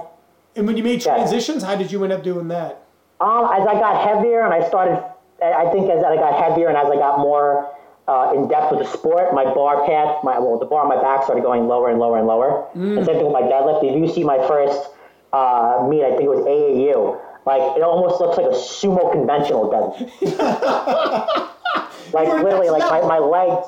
and 0.55 0.67
when 0.67 0.77
you 0.77 0.83
made 0.83 1.03
Yeah. 1.05 1.15
transitions, 1.15 1.63
how 1.63 1.75
did 1.75 1.91
you 1.91 2.03
end 2.03 2.13
up 2.13 2.23
doing 2.23 2.47
that? 2.49 2.83
Um, 3.19 3.45
as 3.53 3.67
I 3.67 3.73
got 3.75 4.01
heavier 4.07 4.41
and 4.41 4.53
I 4.53 4.67
started, 4.67 5.01
I 5.43 5.65
think 5.71 5.89
as 5.89 6.03
I 6.03 6.15
got 6.15 6.33
heavier 6.33 6.67
and 6.69 6.77
as 6.77 6.87
I 6.89 6.95
got 6.95 7.19
more 7.19 7.69
uh, 8.07 8.33
in 8.35 8.47
depth 8.47 8.71
with 8.71 8.79
the 8.81 8.87
sport, 8.87 9.33
my 9.33 9.43
bar 9.45 9.85
path, 9.85 10.23
my 10.23 10.37
well, 10.39 10.57
the 10.57 10.65
bar 10.65 10.81
on 10.81 10.89
my 10.89 11.01
back 11.01 11.23
started 11.23 11.43
going 11.43 11.67
lower 11.67 11.89
and 11.89 11.99
lower 11.99 12.17
and 12.17 12.27
lower. 12.27 12.67
The 12.73 13.05
same 13.05 13.15
thing 13.17 13.23
with 13.25 13.33
my 13.33 13.43
deadlift. 13.43 13.83
If 13.83 13.95
you 13.95 14.09
see 14.11 14.23
my 14.23 14.37
first 14.47 14.89
uh, 15.33 15.85
meet, 15.89 16.03
I 16.03 16.09
think 16.11 16.23
it 16.23 16.29
was 16.29 16.43
AAU. 16.45 17.19
Like 17.45 17.77
it 17.77 17.83
almost 17.83 18.19
looks 18.19 18.37
like 18.37 18.47
a 18.47 18.55
sumo 18.55 19.11
conventional 19.11 19.69
deadlift. 19.69 20.11
like 22.13 22.27
literally, 22.43 22.69
like 22.69 22.83
my, 22.89 23.01
my 23.07 23.19
legs. 23.19 23.67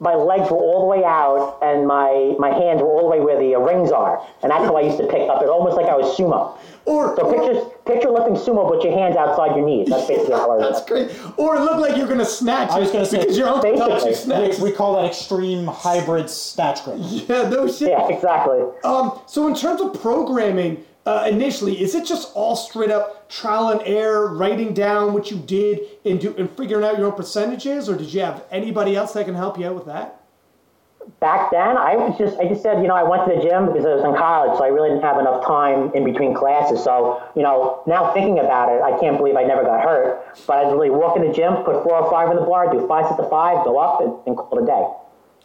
My 0.00 0.14
legs 0.14 0.48
were 0.50 0.58
all 0.58 0.80
the 0.80 0.86
way 0.86 1.04
out, 1.04 1.58
and 1.60 1.84
my, 1.86 2.34
my 2.38 2.50
hands 2.50 2.80
were 2.82 2.88
all 2.88 3.00
the 3.10 3.16
way 3.16 3.20
where 3.20 3.36
the 3.38 3.56
uh, 3.56 3.58
rings 3.58 3.90
are, 3.90 4.24
and 4.42 4.50
that's 4.52 4.64
how 4.64 4.76
I 4.76 4.82
used 4.82 4.98
to 4.98 5.06
pick 5.08 5.28
up. 5.28 5.42
It 5.42 5.48
almost 5.48 5.76
like 5.76 5.86
I 5.86 5.96
was 5.96 6.16
sumo. 6.16 6.56
Or, 6.84 7.16
So 7.16 7.22
or- 7.22 7.32
picture 7.34 7.64
picture 7.84 8.10
lifting 8.10 8.34
sumo, 8.36 8.68
but 8.68 8.84
your 8.84 8.92
hands 8.96 9.16
outside 9.16 9.56
your 9.56 9.64
knees. 9.66 9.88
That's 9.88 10.06
basically 10.06 10.34
how 10.34 10.52
I 10.52 10.58
that's 10.70 10.84
great. 10.84 11.10
Or 11.36 11.56
it 11.56 11.60
looked 11.62 11.80
like 11.80 11.96
you're 11.96 12.06
gonna 12.06 12.24
snatch 12.24 12.70
I 12.70 12.78
was 12.80 12.90
it 12.90 12.92
gonna 12.92 13.06
say, 13.06 13.18
because 13.20 13.36
your 13.36 13.48
uncle 13.48 13.76
taught 13.76 13.88
you 13.88 13.94
basically, 13.94 14.14
snatch. 14.14 14.58
We, 14.58 14.70
we 14.70 14.72
call 14.76 14.96
that 15.00 15.06
extreme 15.06 15.66
hybrid 15.66 16.30
snatch 16.30 16.84
grip. 16.84 16.98
Yeah, 17.00 17.48
no 17.48 17.66
shit. 17.66 17.88
Yeah, 17.88 18.08
exactly. 18.08 18.60
Um, 18.84 19.18
so 19.26 19.48
in 19.48 19.54
terms 19.54 19.80
of 19.80 20.00
programming, 20.00 20.84
uh, 21.08 21.26
initially, 21.26 21.80
is 21.80 21.94
it 21.94 22.04
just 22.04 22.30
all 22.34 22.54
straight 22.54 22.90
up 22.90 23.30
trial 23.30 23.70
and 23.70 23.80
error, 23.86 24.34
writing 24.34 24.74
down 24.74 25.14
what 25.14 25.30
you 25.30 25.38
did 25.38 25.80
and 26.04 26.20
do 26.20 26.34
and 26.36 26.50
figuring 26.50 26.84
out 26.84 26.98
your 26.98 27.06
own 27.06 27.16
percentages, 27.16 27.88
or 27.88 27.96
did 27.96 28.12
you 28.12 28.20
have 28.20 28.44
anybody 28.50 28.94
else 28.94 29.14
that 29.14 29.24
can 29.24 29.34
help 29.34 29.58
you 29.58 29.66
out 29.66 29.74
with 29.74 29.86
that? 29.86 30.20
Back 31.18 31.50
then, 31.50 31.78
I 31.78 31.96
was 31.96 32.18
just 32.18 32.38
I 32.38 32.46
just 32.46 32.62
said, 32.62 32.82
you 32.82 32.88
know, 32.88 32.94
I 32.94 33.04
went 33.04 33.24
to 33.24 33.34
the 33.34 33.40
gym 33.40 33.72
because 33.72 33.86
I 33.86 33.94
was 33.94 34.04
in 34.04 34.14
college, 34.16 34.58
so 34.58 34.64
I 34.64 34.68
really 34.68 34.90
didn't 34.90 35.02
have 35.02 35.18
enough 35.18 35.46
time 35.46 35.90
in 35.94 36.04
between 36.04 36.34
classes. 36.34 36.84
So, 36.84 37.22
you 37.34 37.42
know, 37.42 37.82
now 37.86 38.12
thinking 38.12 38.38
about 38.40 38.68
it, 38.68 38.82
I 38.82 39.00
can't 39.00 39.16
believe 39.16 39.34
I 39.34 39.44
never 39.44 39.64
got 39.64 39.80
hurt. 39.80 40.36
But 40.46 40.58
I'd 40.58 40.72
really 40.72 40.90
walk 40.90 41.16
in 41.16 41.26
the 41.26 41.32
gym, 41.32 41.64
put 41.64 41.82
four 41.84 42.04
or 42.04 42.10
five 42.10 42.28
in 42.28 42.36
the 42.36 42.44
bar, 42.44 42.70
do 42.70 42.86
five 42.86 43.08
sets 43.08 43.18
of 43.18 43.30
five, 43.30 43.64
go 43.64 43.78
up, 43.78 44.02
and, 44.02 44.12
and 44.26 44.36
call 44.36 44.58
it 44.58 44.64
a 44.64 44.66
day. 44.66 44.84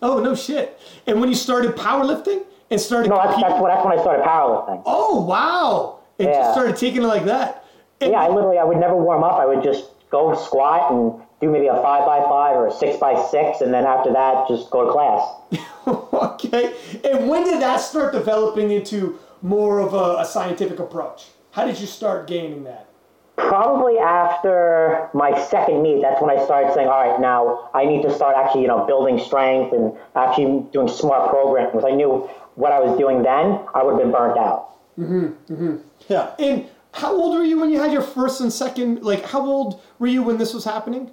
Oh 0.02 0.20
no 0.20 0.36
shit! 0.36 0.78
And 1.08 1.22
when 1.22 1.30
you 1.30 1.36
started 1.36 1.78
powerlifting 1.78 2.44
and 2.72 2.80
started 2.80 3.10
No, 3.10 3.18
that's, 3.18 3.40
that's, 3.42 3.60
what, 3.62 3.68
that's 3.70 3.86
when 3.86 3.98
I 3.98 4.02
started 4.02 4.24
powerlifting. 4.26 4.82
oh 4.86 5.22
wow! 5.26 6.00
And 6.20 6.28
just 6.30 6.54
started 6.54 6.76
taking 6.76 7.04
it 7.04 7.08
like 7.08 7.26
that. 7.26 7.66
And- 8.02 8.12
Yeah, 8.12 8.20
I 8.22 8.30
literally 8.30 8.58
I 8.58 8.64
would 8.64 8.78
never 8.78 8.96
warm 8.96 9.24
up. 9.24 9.34
I 9.34 9.46
would 9.46 9.64
just 9.64 9.86
go 10.10 10.36
squat 10.36 10.92
and 10.92 11.22
do 11.42 11.50
maybe 11.50 11.68
a 11.68 11.74
five 11.82 12.06
by 12.06 12.20
five 12.22 12.56
or 12.56 12.68
a 12.68 12.74
six 12.74 12.98
by 12.98 13.16
six, 13.30 13.62
and 13.62 13.74
then 13.74 13.86
after 13.86 14.12
that, 14.14 14.48
just 14.48 14.70
go 14.70 14.86
to 14.86 14.92
class. 14.92 15.68
okay. 15.88 16.74
And 17.04 17.28
when 17.30 17.44
did 17.44 17.62
that 17.62 17.78
start 17.82 18.14
developing 18.14 18.72
into 18.72 19.20
more 19.42 19.80
of 19.80 19.94
a, 19.94 20.22
a 20.22 20.26
scientific 20.26 20.80
approach? 20.80 21.28
How 21.52 21.66
did 21.66 21.80
you 21.80 21.88
start 21.88 22.28
gaining 22.28 22.64
that? 22.64 22.88
Probably 23.36 23.98
after 23.98 25.10
my 25.14 25.38
second 25.48 25.82
meet, 25.82 26.02
that's 26.02 26.22
when 26.22 26.30
I 26.38 26.44
started 26.46 26.74
saying, 26.74 26.88
all 26.88 27.02
right, 27.10 27.20
now 27.20 27.70
I 27.74 27.84
need 27.84 28.04
to 28.04 28.14
start 28.14 28.36
actually, 28.38 28.62
you 28.62 28.68
know, 28.68 28.86
building 28.86 29.20
strength 29.20 29.74
and 29.74 29.92
actually 30.16 30.66
doing 30.72 30.88
smart 30.88 31.30
programming. 31.32 31.72
Because 31.72 31.86
I 31.92 31.96
knew 31.96 32.30
what 32.56 32.72
I 32.72 32.80
was 32.80 32.98
doing 32.98 33.24
then, 33.24 33.60
I 33.74 33.84
would 33.84 33.94
have 33.94 34.02
been 34.02 34.12
burnt 34.12 34.38
out. 34.38 34.70
Mm-hmm. 34.98 35.54
Mm-hmm. 35.54 35.76
Yeah. 36.08 36.36
And 36.40 36.68
how 36.92 37.12
old 37.14 37.36
were 37.38 37.44
you 37.44 37.60
when 37.60 37.70
you 37.72 37.80
had 37.80 37.92
your 37.92 38.02
first 38.04 38.42
and 38.42 38.52
second? 38.54 39.04
Like, 39.04 39.24
how 39.26 39.42
old 39.42 39.82
were 40.00 40.08
you 40.08 40.22
when 40.24 40.38
this 40.38 40.54
was 40.54 40.64
happening? 40.64 41.12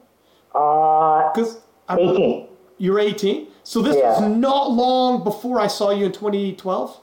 Uh, 0.54 1.30
Because 1.32 1.60
18. 1.88 2.46
you're 2.78 2.98
18, 3.00 3.46
so 3.62 3.80
this 3.82 3.96
Yeah. 3.96 4.20
was 4.20 4.20
not 4.36 4.70
long 4.70 5.24
before 5.24 5.60
I 5.60 5.66
saw 5.68 5.90
you 5.90 6.06
in 6.06 6.12
2012. 6.12 7.00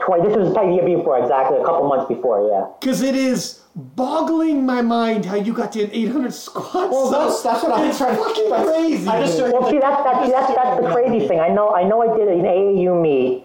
20, 0.00 0.28
this 0.28 0.36
was 0.36 0.52
probably 0.52 0.80
the 0.80 0.86
year 0.88 0.98
before, 0.98 1.18
exactly, 1.18 1.56
a 1.58 1.64
couple 1.64 1.88
months 1.88 2.06
before, 2.08 2.48
yeah. 2.50 2.66
Because 2.80 3.00
it 3.00 3.14
is 3.14 3.60
boggling 3.76 4.66
my 4.66 4.82
mind 4.82 5.24
how 5.24 5.36
you 5.36 5.52
got 5.52 5.72
to 5.72 5.82
an 5.84 5.90
800 5.92 6.34
squats. 6.34 6.74
Well, 6.74 7.10
that's- 7.10 7.42
that's 7.42 7.62
what 7.62 7.72
I'm 7.72 7.94
trying 7.94 8.16
to- 8.16 8.22
fucking 8.24 8.50
crazy. 8.66 9.08
I 9.14 9.20
just 9.24 9.40
Well, 9.40 9.70
see, 9.70 9.78
that's, 9.78 10.02
that's, 10.02 10.30
that's, 10.30 10.54
that's 10.54 10.80
the 10.82 10.90
crazy 10.92 11.26
thing. 11.28 11.40
I 11.40 11.48
know, 11.48 11.70
I 11.74 11.84
know 11.84 12.02
I 12.02 12.16
did 12.16 12.28
an 12.28 12.42
AAU 12.44 13.00
meet, 13.00 13.43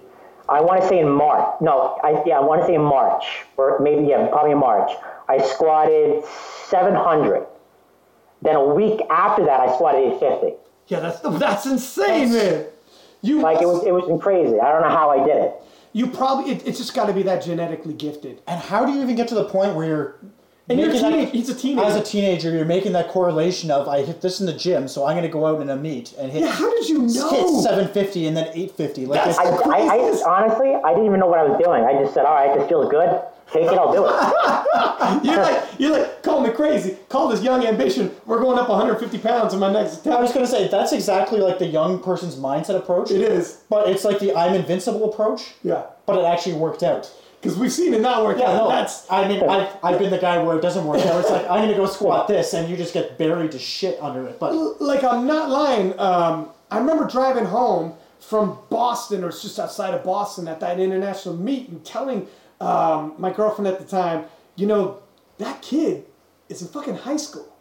I 0.49 0.61
want 0.61 0.81
to 0.81 0.87
say 0.87 0.99
in 0.99 1.09
March. 1.09 1.55
No, 1.61 1.99
I, 2.03 2.21
yeah, 2.25 2.37
I 2.37 2.41
want 2.41 2.61
to 2.61 2.67
say 2.67 2.75
in 2.75 2.81
March, 2.81 3.23
or 3.57 3.79
maybe, 3.79 4.07
yeah, 4.07 4.27
probably 4.27 4.51
in 4.51 4.57
March. 4.59 4.91
I 5.27 5.37
squatted 5.37 6.23
700. 6.69 7.45
Then 8.41 8.55
a 8.55 8.65
week 8.73 9.01
after 9.09 9.45
that, 9.45 9.59
I 9.59 9.73
squatted 9.75 10.13
850. 10.13 10.57
yeah, 10.87 10.99
that's 11.01 11.19
that's 11.39 11.65
insane, 11.65 12.31
man. 12.33 12.65
You 13.21 13.41
Like 13.41 13.61
it 13.61 13.67
was, 13.67 13.85
it 13.85 13.91
was 13.91 14.21
crazy. 14.21 14.59
I 14.59 14.71
don't 14.71 14.81
know 14.81 14.89
how 14.89 15.09
I 15.09 15.25
did 15.25 15.35
it. 15.37 15.53
you 15.91 16.07
probably 16.07 16.53
it, 16.53 16.65
it's 16.65 16.77
just 16.77 16.93
got 16.93 17.07
to 17.07 17.13
be 17.13 17.23
that 17.23 17.43
genetically 17.43 17.93
gifted. 17.93 18.41
And 18.47 18.59
how 18.61 18.85
do 18.85 18.93
you 18.93 19.01
even 19.01 19.15
get 19.15 19.27
to 19.29 19.35
the 19.35 19.43
point 19.45 19.75
where 19.75 19.85
you're 19.85 20.19
And 20.69 20.79
you're 20.79 20.89
a 20.89 20.93
making 20.93 21.11
that- 21.11 21.29
he's 21.29 21.49
a 21.49 21.55
teenager. 21.55 21.87
as 21.87 21.95
a 21.95 22.01
teenager, 22.03 22.51
you're 22.51 22.65
making 22.65 22.91
that 22.93 23.09
correlation 23.09 23.71
of 23.71 23.87
I 23.87 24.03
hit 24.03 24.21
this 24.21 24.39
in 24.39 24.45
the 24.45 24.53
gym, 24.53 24.87
so 24.87 25.05
I'm 25.05 25.13
going 25.13 25.23
to 25.23 25.29
go 25.29 25.45
out 25.47 25.61
in 25.61 25.69
a 25.69 25.75
meet 25.75 26.13
and 26.19 26.31
hit, 26.31 26.41
yeah, 26.41 26.51
how 26.51 26.69
did 26.71 26.87
you 26.87 26.99
know? 26.99 27.29
hit 27.29 27.47
750 27.63 28.27
and 28.27 28.37
then 28.37 28.45
850. 28.53 29.05
Like 29.07 29.25
That's- 29.25 29.37
it's, 29.39 29.67
I, 29.67 29.79
I, 29.79 29.95
I 29.95 30.43
honestly, 30.43 30.75
I 30.75 30.89
didn't 30.91 31.07
even 31.07 31.19
know 31.19 31.27
what 31.27 31.39
I 31.39 31.43
was 31.43 31.59
doing. 31.63 31.83
I 31.83 31.93
just 32.01 32.13
said, 32.13 32.25
all 32.25 32.35
right, 32.35 32.55
this 32.57 32.69
feels 32.69 32.89
good. 32.89 33.19
Take 33.51 33.63
it, 33.63 33.79
I'll 33.79 33.91
do 33.91 34.05
it. 34.05 35.23
You're 35.25 35.41
like, 35.41 35.63
you're 35.79 35.91
like, 35.97 36.21
call 36.21 36.41
me 36.41 36.51
crazy. 36.51 36.95
Call 37.09 37.29
this 37.29 37.41
young 37.41 37.65
ambition. 37.65 38.11
We're 38.27 38.39
going 38.39 38.59
up 38.59 38.69
150 38.69 39.17
pounds 39.17 39.55
in 39.55 39.59
my 39.59 39.73
next 39.73 40.05
I 40.05 40.21
was 40.21 40.31
gonna 40.31 40.45
say 40.45 40.67
that's 40.67 40.93
exactly 40.93 41.39
like 41.39 41.57
the 41.57 41.65
young 41.65 42.03
person's 42.03 42.35
mindset 42.35 42.75
approach. 42.75 43.09
It 43.09 43.21
is. 43.21 43.63
But 43.67 43.89
it's 43.89 44.03
like 44.05 44.19
the 44.19 44.35
I'm 44.35 44.53
invincible 44.53 45.11
approach. 45.11 45.53
Yeah. 45.63 45.85
But 46.05 46.19
it 46.19 46.25
actually 46.25 46.57
worked 46.57 46.83
out. 46.83 47.11
Because 47.41 47.57
we've 47.57 47.71
seen 47.71 47.93
it 47.93 48.01
not 48.01 48.23
work 48.25 48.37
Yeah, 48.37 48.49
out. 48.51 48.57
no. 48.57 48.69
That's 48.69 49.09
I 49.09 49.27
mean, 49.27 49.41
I've, 49.43 49.69
I've 49.81 49.97
been 49.99 50.09
the 50.11 50.17
guy 50.17 50.41
where 50.43 50.57
it 50.57 50.61
doesn't 50.61 50.85
work 50.85 51.05
out. 51.05 51.21
It's 51.21 51.29
like 51.29 51.43
I'm 51.49 51.61
gonna 51.61 51.75
go 51.75 51.85
squat 51.85 52.27
this, 52.27 52.53
and 52.53 52.69
you 52.69 52.75
just 52.75 52.93
get 52.93 53.17
buried 53.17 53.51
to 53.53 53.59
shit 53.59 53.97
under 54.01 54.27
it. 54.27 54.39
But 54.39 54.53
like 54.81 55.03
I'm 55.03 55.25
not 55.25 55.49
lying. 55.49 55.97
Um, 55.99 56.49
I 56.69 56.77
remember 56.79 57.07
driving 57.07 57.45
home 57.45 57.93
from 58.19 58.57
Boston, 58.69 59.23
or 59.23 59.29
it's 59.29 59.41
just 59.41 59.57
outside 59.57 59.93
of 59.93 60.03
Boston, 60.03 60.47
at 60.49 60.59
that 60.59 60.79
international 60.79 61.35
meet, 61.37 61.69
and 61.69 61.83
telling 61.85 62.27
um, 62.59 63.13
my 63.17 63.31
girlfriend 63.31 63.67
at 63.67 63.79
the 63.79 63.85
time, 63.85 64.25
you 64.57 64.67
know, 64.67 64.99
that 65.37 65.61
kid 65.61 66.05
is 66.49 66.61
in 66.61 66.67
fucking 66.67 66.95
high 66.95 67.15
school, 67.17 67.55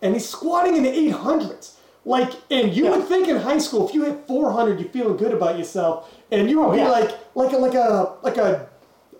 and 0.00 0.14
he's 0.14 0.28
squatting 0.28 0.76
in 0.76 0.84
the 0.84 0.90
800s. 1.12 1.72
Like, 2.04 2.30
and 2.52 2.72
you 2.72 2.84
Yeah. 2.84 2.90
would 2.98 3.08
think 3.08 3.26
in 3.26 3.34
high 3.38 3.58
school, 3.58 3.88
if 3.88 3.92
you 3.94 4.04
hit 4.04 4.28
400, 4.28 4.78
you're 4.78 4.88
feeling 4.90 5.16
good 5.16 5.32
about 5.32 5.58
yourself, 5.58 6.14
and 6.30 6.48
you 6.48 6.60
would 6.60 6.70
be 6.72 6.78
yeah. 6.78 6.88
like, 6.90 7.10
like 7.34 7.52
a, 7.52 7.56
like 7.56 7.74
a, 7.74 8.12
like 8.22 8.36
a 8.36 8.68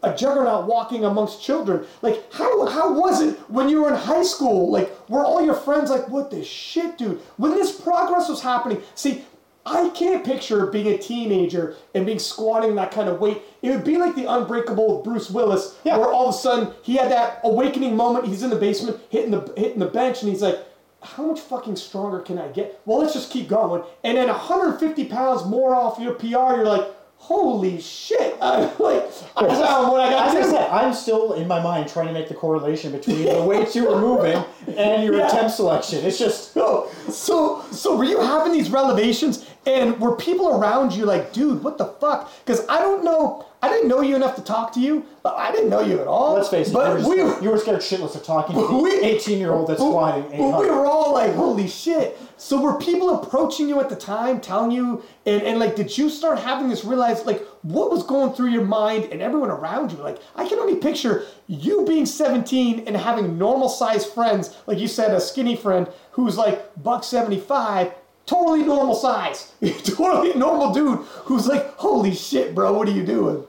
a 0.03 0.15
juggernaut 0.15 0.67
walking 0.67 1.05
amongst 1.05 1.43
children. 1.43 1.87
Like, 2.03 2.33
how 2.33 2.67
how 2.67 2.93
was 2.99 3.21
it 3.23 3.39
when 3.51 3.69
you 3.69 3.83
were 3.83 3.89
in 3.89 3.95
high 3.97 4.23
school? 4.23 4.71
Like, 4.71 4.91
were 5.09 5.25
all 5.25 5.45
your 5.45 5.55
friends 5.55 5.91
like, 5.91 6.09
what 6.09 6.31
the 6.31 6.45
shit, 6.45 6.99
dude? 6.99 7.21
When 7.37 7.53
this 7.53 7.79
progress 7.81 8.29
was 8.29 8.43
happening, 8.43 8.83
see, 8.95 9.25
I 9.65 9.89
can't 9.91 10.25
picture 10.25 10.67
being 10.67 10.87
a 10.89 10.99
teenager 10.99 11.75
and 11.95 12.07
being 12.07 12.21
squatting 12.21 12.77
that 12.77 12.93
kind 12.93 13.09
of 13.09 13.19
weight. 13.21 13.43
It 13.63 13.71
would 13.71 13.83
be 13.85 13.97
like 13.99 14.15
the 14.15 14.31
unbreakable 14.33 15.03
Bruce 15.03 15.29
Willis, 15.31 15.77
Yeah. 15.83 15.99
where 15.99 16.09
all 16.13 16.29
of 16.29 16.35
a 16.35 16.39
sudden 16.39 16.73
he 16.83 16.97
had 16.97 17.11
that 17.11 17.41
awakening 17.43 17.97
moment. 17.97 18.27
He's 18.27 18.43
in 18.45 18.51
the 18.51 18.57
basement, 18.57 19.01
hitting 19.11 19.33
the 19.33 19.53
hitting 19.57 19.81
the 19.81 19.87
bench, 19.87 20.23
and 20.23 20.31
he's 20.31 20.43
like. 20.43 20.59
How 21.03 21.25
much 21.27 21.39
fucking 21.41 21.77
stronger 21.77 22.19
can 22.21 22.37
I 22.37 22.49
get? 22.49 22.81
Well, 22.85 22.99
let's 22.99 23.13
just 23.13 23.31
keep 23.31 23.47
going. 23.49 23.85
And 24.03 24.17
then 24.17 24.27
150 24.29 25.05
pounds 25.05 25.45
more 25.45 25.73
off 25.73 26.01
your 26.01 26.15
PR, 26.15 26.27
you're 26.57 26.65
like, 26.65 26.89
holy 27.19 27.81
shit! 27.81 28.37
I'm 28.43 28.71
like, 28.79 29.05
I 29.37 29.47
found 29.49 29.91
what 29.91 30.01
I 30.01 30.11
got 30.11 30.37
as 30.37 30.47
I 30.47 30.51
said, 30.51 30.71
I'm 30.71 30.93
still 30.95 31.33
in 31.35 31.49
my 31.49 31.61
mind 31.63 31.89
trying 31.89 32.07
to 32.09 32.13
make 32.13 32.29
the 32.29 32.35
correlation 32.35 32.93
between 32.93 33.25
the 33.25 33.43
weights 33.43 33.75
you 33.75 33.87
were 33.89 34.01
moving 34.01 34.43
and 34.77 35.03
your 35.05 35.15
Yeah. 35.19 35.27
attempt 35.29 35.53
selection. 35.53 36.05
It's 36.05 36.19
just 36.19 36.53
So, 36.53 36.91
so, 37.11 37.65
so 37.73 37.97
were 37.97 38.05
you 38.05 38.21
having 38.21 38.53
these 38.53 38.71
revelations, 38.71 39.47
and 39.67 40.01
were 40.01 40.15
people 40.17 40.49
around 40.61 40.93
you 40.93 41.05
like, 41.05 41.33
dude, 41.33 41.63
what 41.63 41.77
the 41.77 41.87
fuck? 41.87 42.31
Because 42.45 42.67
I 42.69 42.79
don't 42.79 43.05
know, 43.05 43.47
I 43.63 43.69
didn't 43.69 43.89
know 43.89 44.01
you 44.01 44.15
enough 44.15 44.37
to 44.37 44.43
talk 44.43 44.73
to 44.75 44.81
you, 44.81 45.05
but 45.25 45.35
I 45.37 45.51
didn't 45.51 45.71
know 45.71 45.81
you 45.81 46.01
at 46.01 46.07
all. 46.07 46.35
let's 46.35 46.49
face 46.49 46.69
it, 46.69 46.73
you 46.73 46.79
were, 46.79 47.09
we, 47.09 47.17
you 47.45 47.51
were 47.51 47.59
scared 47.59 47.81
shitless 47.81 48.15
of 48.15 48.23
talking 48.23 48.55
to 48.55 48.63
the 48.63 49.01
18 49.05 49.39
year 49.39 49.51
old 49.51 49.69
that's 49.69 49.81
but- 49.81 49.89
squatting 49.91 50.23
but 50.31 50.61
we 50.61 50.71
were 50.71 50.87
all 50.87 51.13
like, 51.13 51.35
holy 51.35 51.67
shit. 51.67 52.17
So 52.39 52.61
were 52.61 52.79
people 52.79 53.11
approaching 53.23 53.67
you 53.69 53.81
at 53.81 53.89
the 53.89 53.97
time, 53.97 54.41
telling 54.41 54.71
you, 54.71 55.03
and, 55.25 55.43
and 55.43 55.59
like, 55.59 55.75
did 55.75 55.97
you 55.97 56.11
start 56.11 56.39
having 56.39 56.69
this 56.69 56.85
realize, 56.85 57.25
like, 57.25 57.43
what 57.63 57.91
was 57.91 58.05
going 58.05 58.35
through 58.35 58.51
your 58.51 58.65
mind 58.65 59.09
and 59.11 59.21
everyone 59.23 59.51
around 59.51 59.91
you? 59.91 59.99
Like, 59.99 60.19
I 60.37 60.47
can 60.47 60.59
only 60.59 60.77
picture 60.77 61.25
you 61.49 61.85
being 61.87 62.07
17 62.07 62.87
and 62.87 62.97
having 62.97 63.39
normal 63.39 63.69
sized 63.69 64.09
friends, 64.13 64.55
like 64.67 64.79
you 64.79 64.87
said, 64.87 65.13
a 65.13 65.21
skinny 65.21 65.57
friend 65.57 65.89
who's 66.13 66.37
like 66.37 66.71
buck 66.83 67.03
75, 67.03 67.93
totally 68.27 68.65
normal 68.65 68.95
size, 68.95 69.53
totally 69.85 70.35
normal 70.35 70.73
dude 70.73 70.99
who's 71.25 71.47
like, 71.47 71.75
holy 71.77 72.15
shit, 72.15 72.55
bro, 72.55 72.73
what 72.73 72.89
are 72.89 72.93
you 72.93 73.05
doing? 73.05 73.45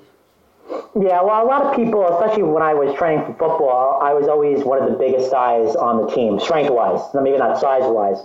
Yeah, 1.00 1.22
well, 1.22 1.44
a 1.44 1.48
lot 1.48 1.64
of 1.64 1.76
people, 1.76 2.06
especially 2.18 2.44
when 2.44 2.64
I 2.64 2.74
was 2.74 2.96
training 2.98 3.26
for 3.26 3.34
football, 3.34 4.00
I 4.02 4.14
was 4.14 4.28
always 4.28 4.64
one 4.64 4.82
of 4.82 4.90
the 4.92 4.98
biggest 4.98 5.32
guys 5.32 5.76
on 5.76 6.06
the 6.06 6.12
team, 6.14 6.40
strength-wise, 6.40 7.00
maybe 7.14 7.38
not 7.38 7.60
size-wise. 7.60 8.20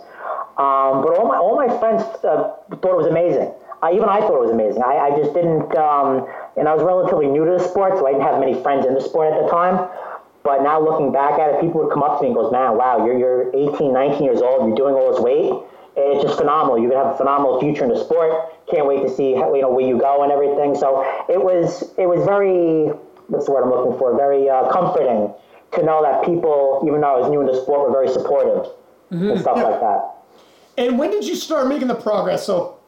Um, 0.58 1.00
but 1.00 1.16
all 1.16 1.26
my 1.28 1.38
all 1.38 1.56
my 1.56 1.68
friends 1.80 2.02
uh, 2.24 2.52
thought 2.76 2.92
it 2.92 3.00
was 3.00 3.06
amazing. 3.06 3.52
I, 3.80 3.92
even 3.92 4.08
I 4.08 4.20
thought 4.20 4.36
it 4.36 4.44
was 4.46 4.52
amazing. 4.52 4.82
I, 4.84 5.08
I 5.08 5.10
just 5.16 5.32
didn't, 5.32 5.74
um, 5.74 6.28
and 6.56 6.68
I 6.68 6.74
was 6.74 6.84
relatively 6.84 7.26
new 7.26 7.44
to 7.44 7.56
the 7.56 7.64
sport, 7.64 7.96
so 7.96 8.06
I 8.06 8.12
didn't 8.12 8.26
have 8.28 8.38
many 8.38 8.54
friends 8.60 8.84
in 8.84 8.92
the 8.94 9.00
sport 9.00 9.32
at 9.32 9.42
the 9.42 9.48
time. 9.48 9.88
But 10.44 10.62
now 10.62 10.76
looking 10.76 11.10
back 11.10 11.38
at 11.40 11.54
it, 11.54 11.60
people 11.60 11.80
would 11.82 11.92
come 11.92 12.02
up 12.02 12.18
to 12.18 12.22
me 12.22 12.30
and 12.30 12.36
goes, 12.36 12.52
"Man, 12.52 12.76
wow, 12.76 13.00
you're 13.06 13.16
you're 13.16 13.48
18, 13.54 13.92
19 13.92 14.22
years 14.22 14.42
old. 14.42 14.68
You're 14.68 14.76
doing 14.76 14.94
all 14.94 15.12
this 15.12 15.20
weight. 15.22 15.56
It's 15.96 16.24
just 16.24 16.38
phenomenal. 16.38 16.78
You're 16.78 16.90
gonna 16.90 17.05
have 17.05 17.14
a 17.14 17.18
phenomenal 17.18 17.61
future 17.61 17.85
in 17.85 17.90
the 17.90 17.98
sport. 18.02 18.33
Can't 18.70 18.87
wait 18.87 19.02
to 19.02 19.11
see 19.14 19.35
how, 19.35 19.55
you 19.55 19.62
know 19.62 19.70
where 19.70 19.87
you 19.87 19.98
go 19.98 20.22
and 20.22 20.33
everything." 20.33 20.74
So 20.74 21.05
it 21.28 21.42
was 21.42 21.92
it 21.98 22.07
was 22.07 22.24
very 22.24 22.92
what's 23.28 23.46
the 23.46 23.52
word 23.52 23.64
I'm 23.64 23.70
looking 23.70 23.98
for? 23.98 24.16
Very 24.16 24.48
uh, 24.48 24.70
comforting 24.72 25.33
to 25.72 25.83
know 25.83 26.02
that 26.02 26.24
people, 26.24 26.83
even 26.87 27.00
though 27.00 27.16
I 27.16 27.20
was 27.20 27.31
new 27.31 27.40
in 27.40 27.46
the 27.46 27.61
sport, 27.61 27.81
were 27.81 27.92
very 27.92 28.09
supportive 28.09 28.68
and 29.11 29.40
stuff 29.40 29.57
like 29.57 29.81
that. 29.81 30.14
And 30.78 30.98
when 30.98 31.11
did 31.11 31.26
you 31.26 31.37
start 31.37 31.68
making 31.68 31.88
the 31.88 31.94
progress? 31.94 32.46
So, 32.46 32.78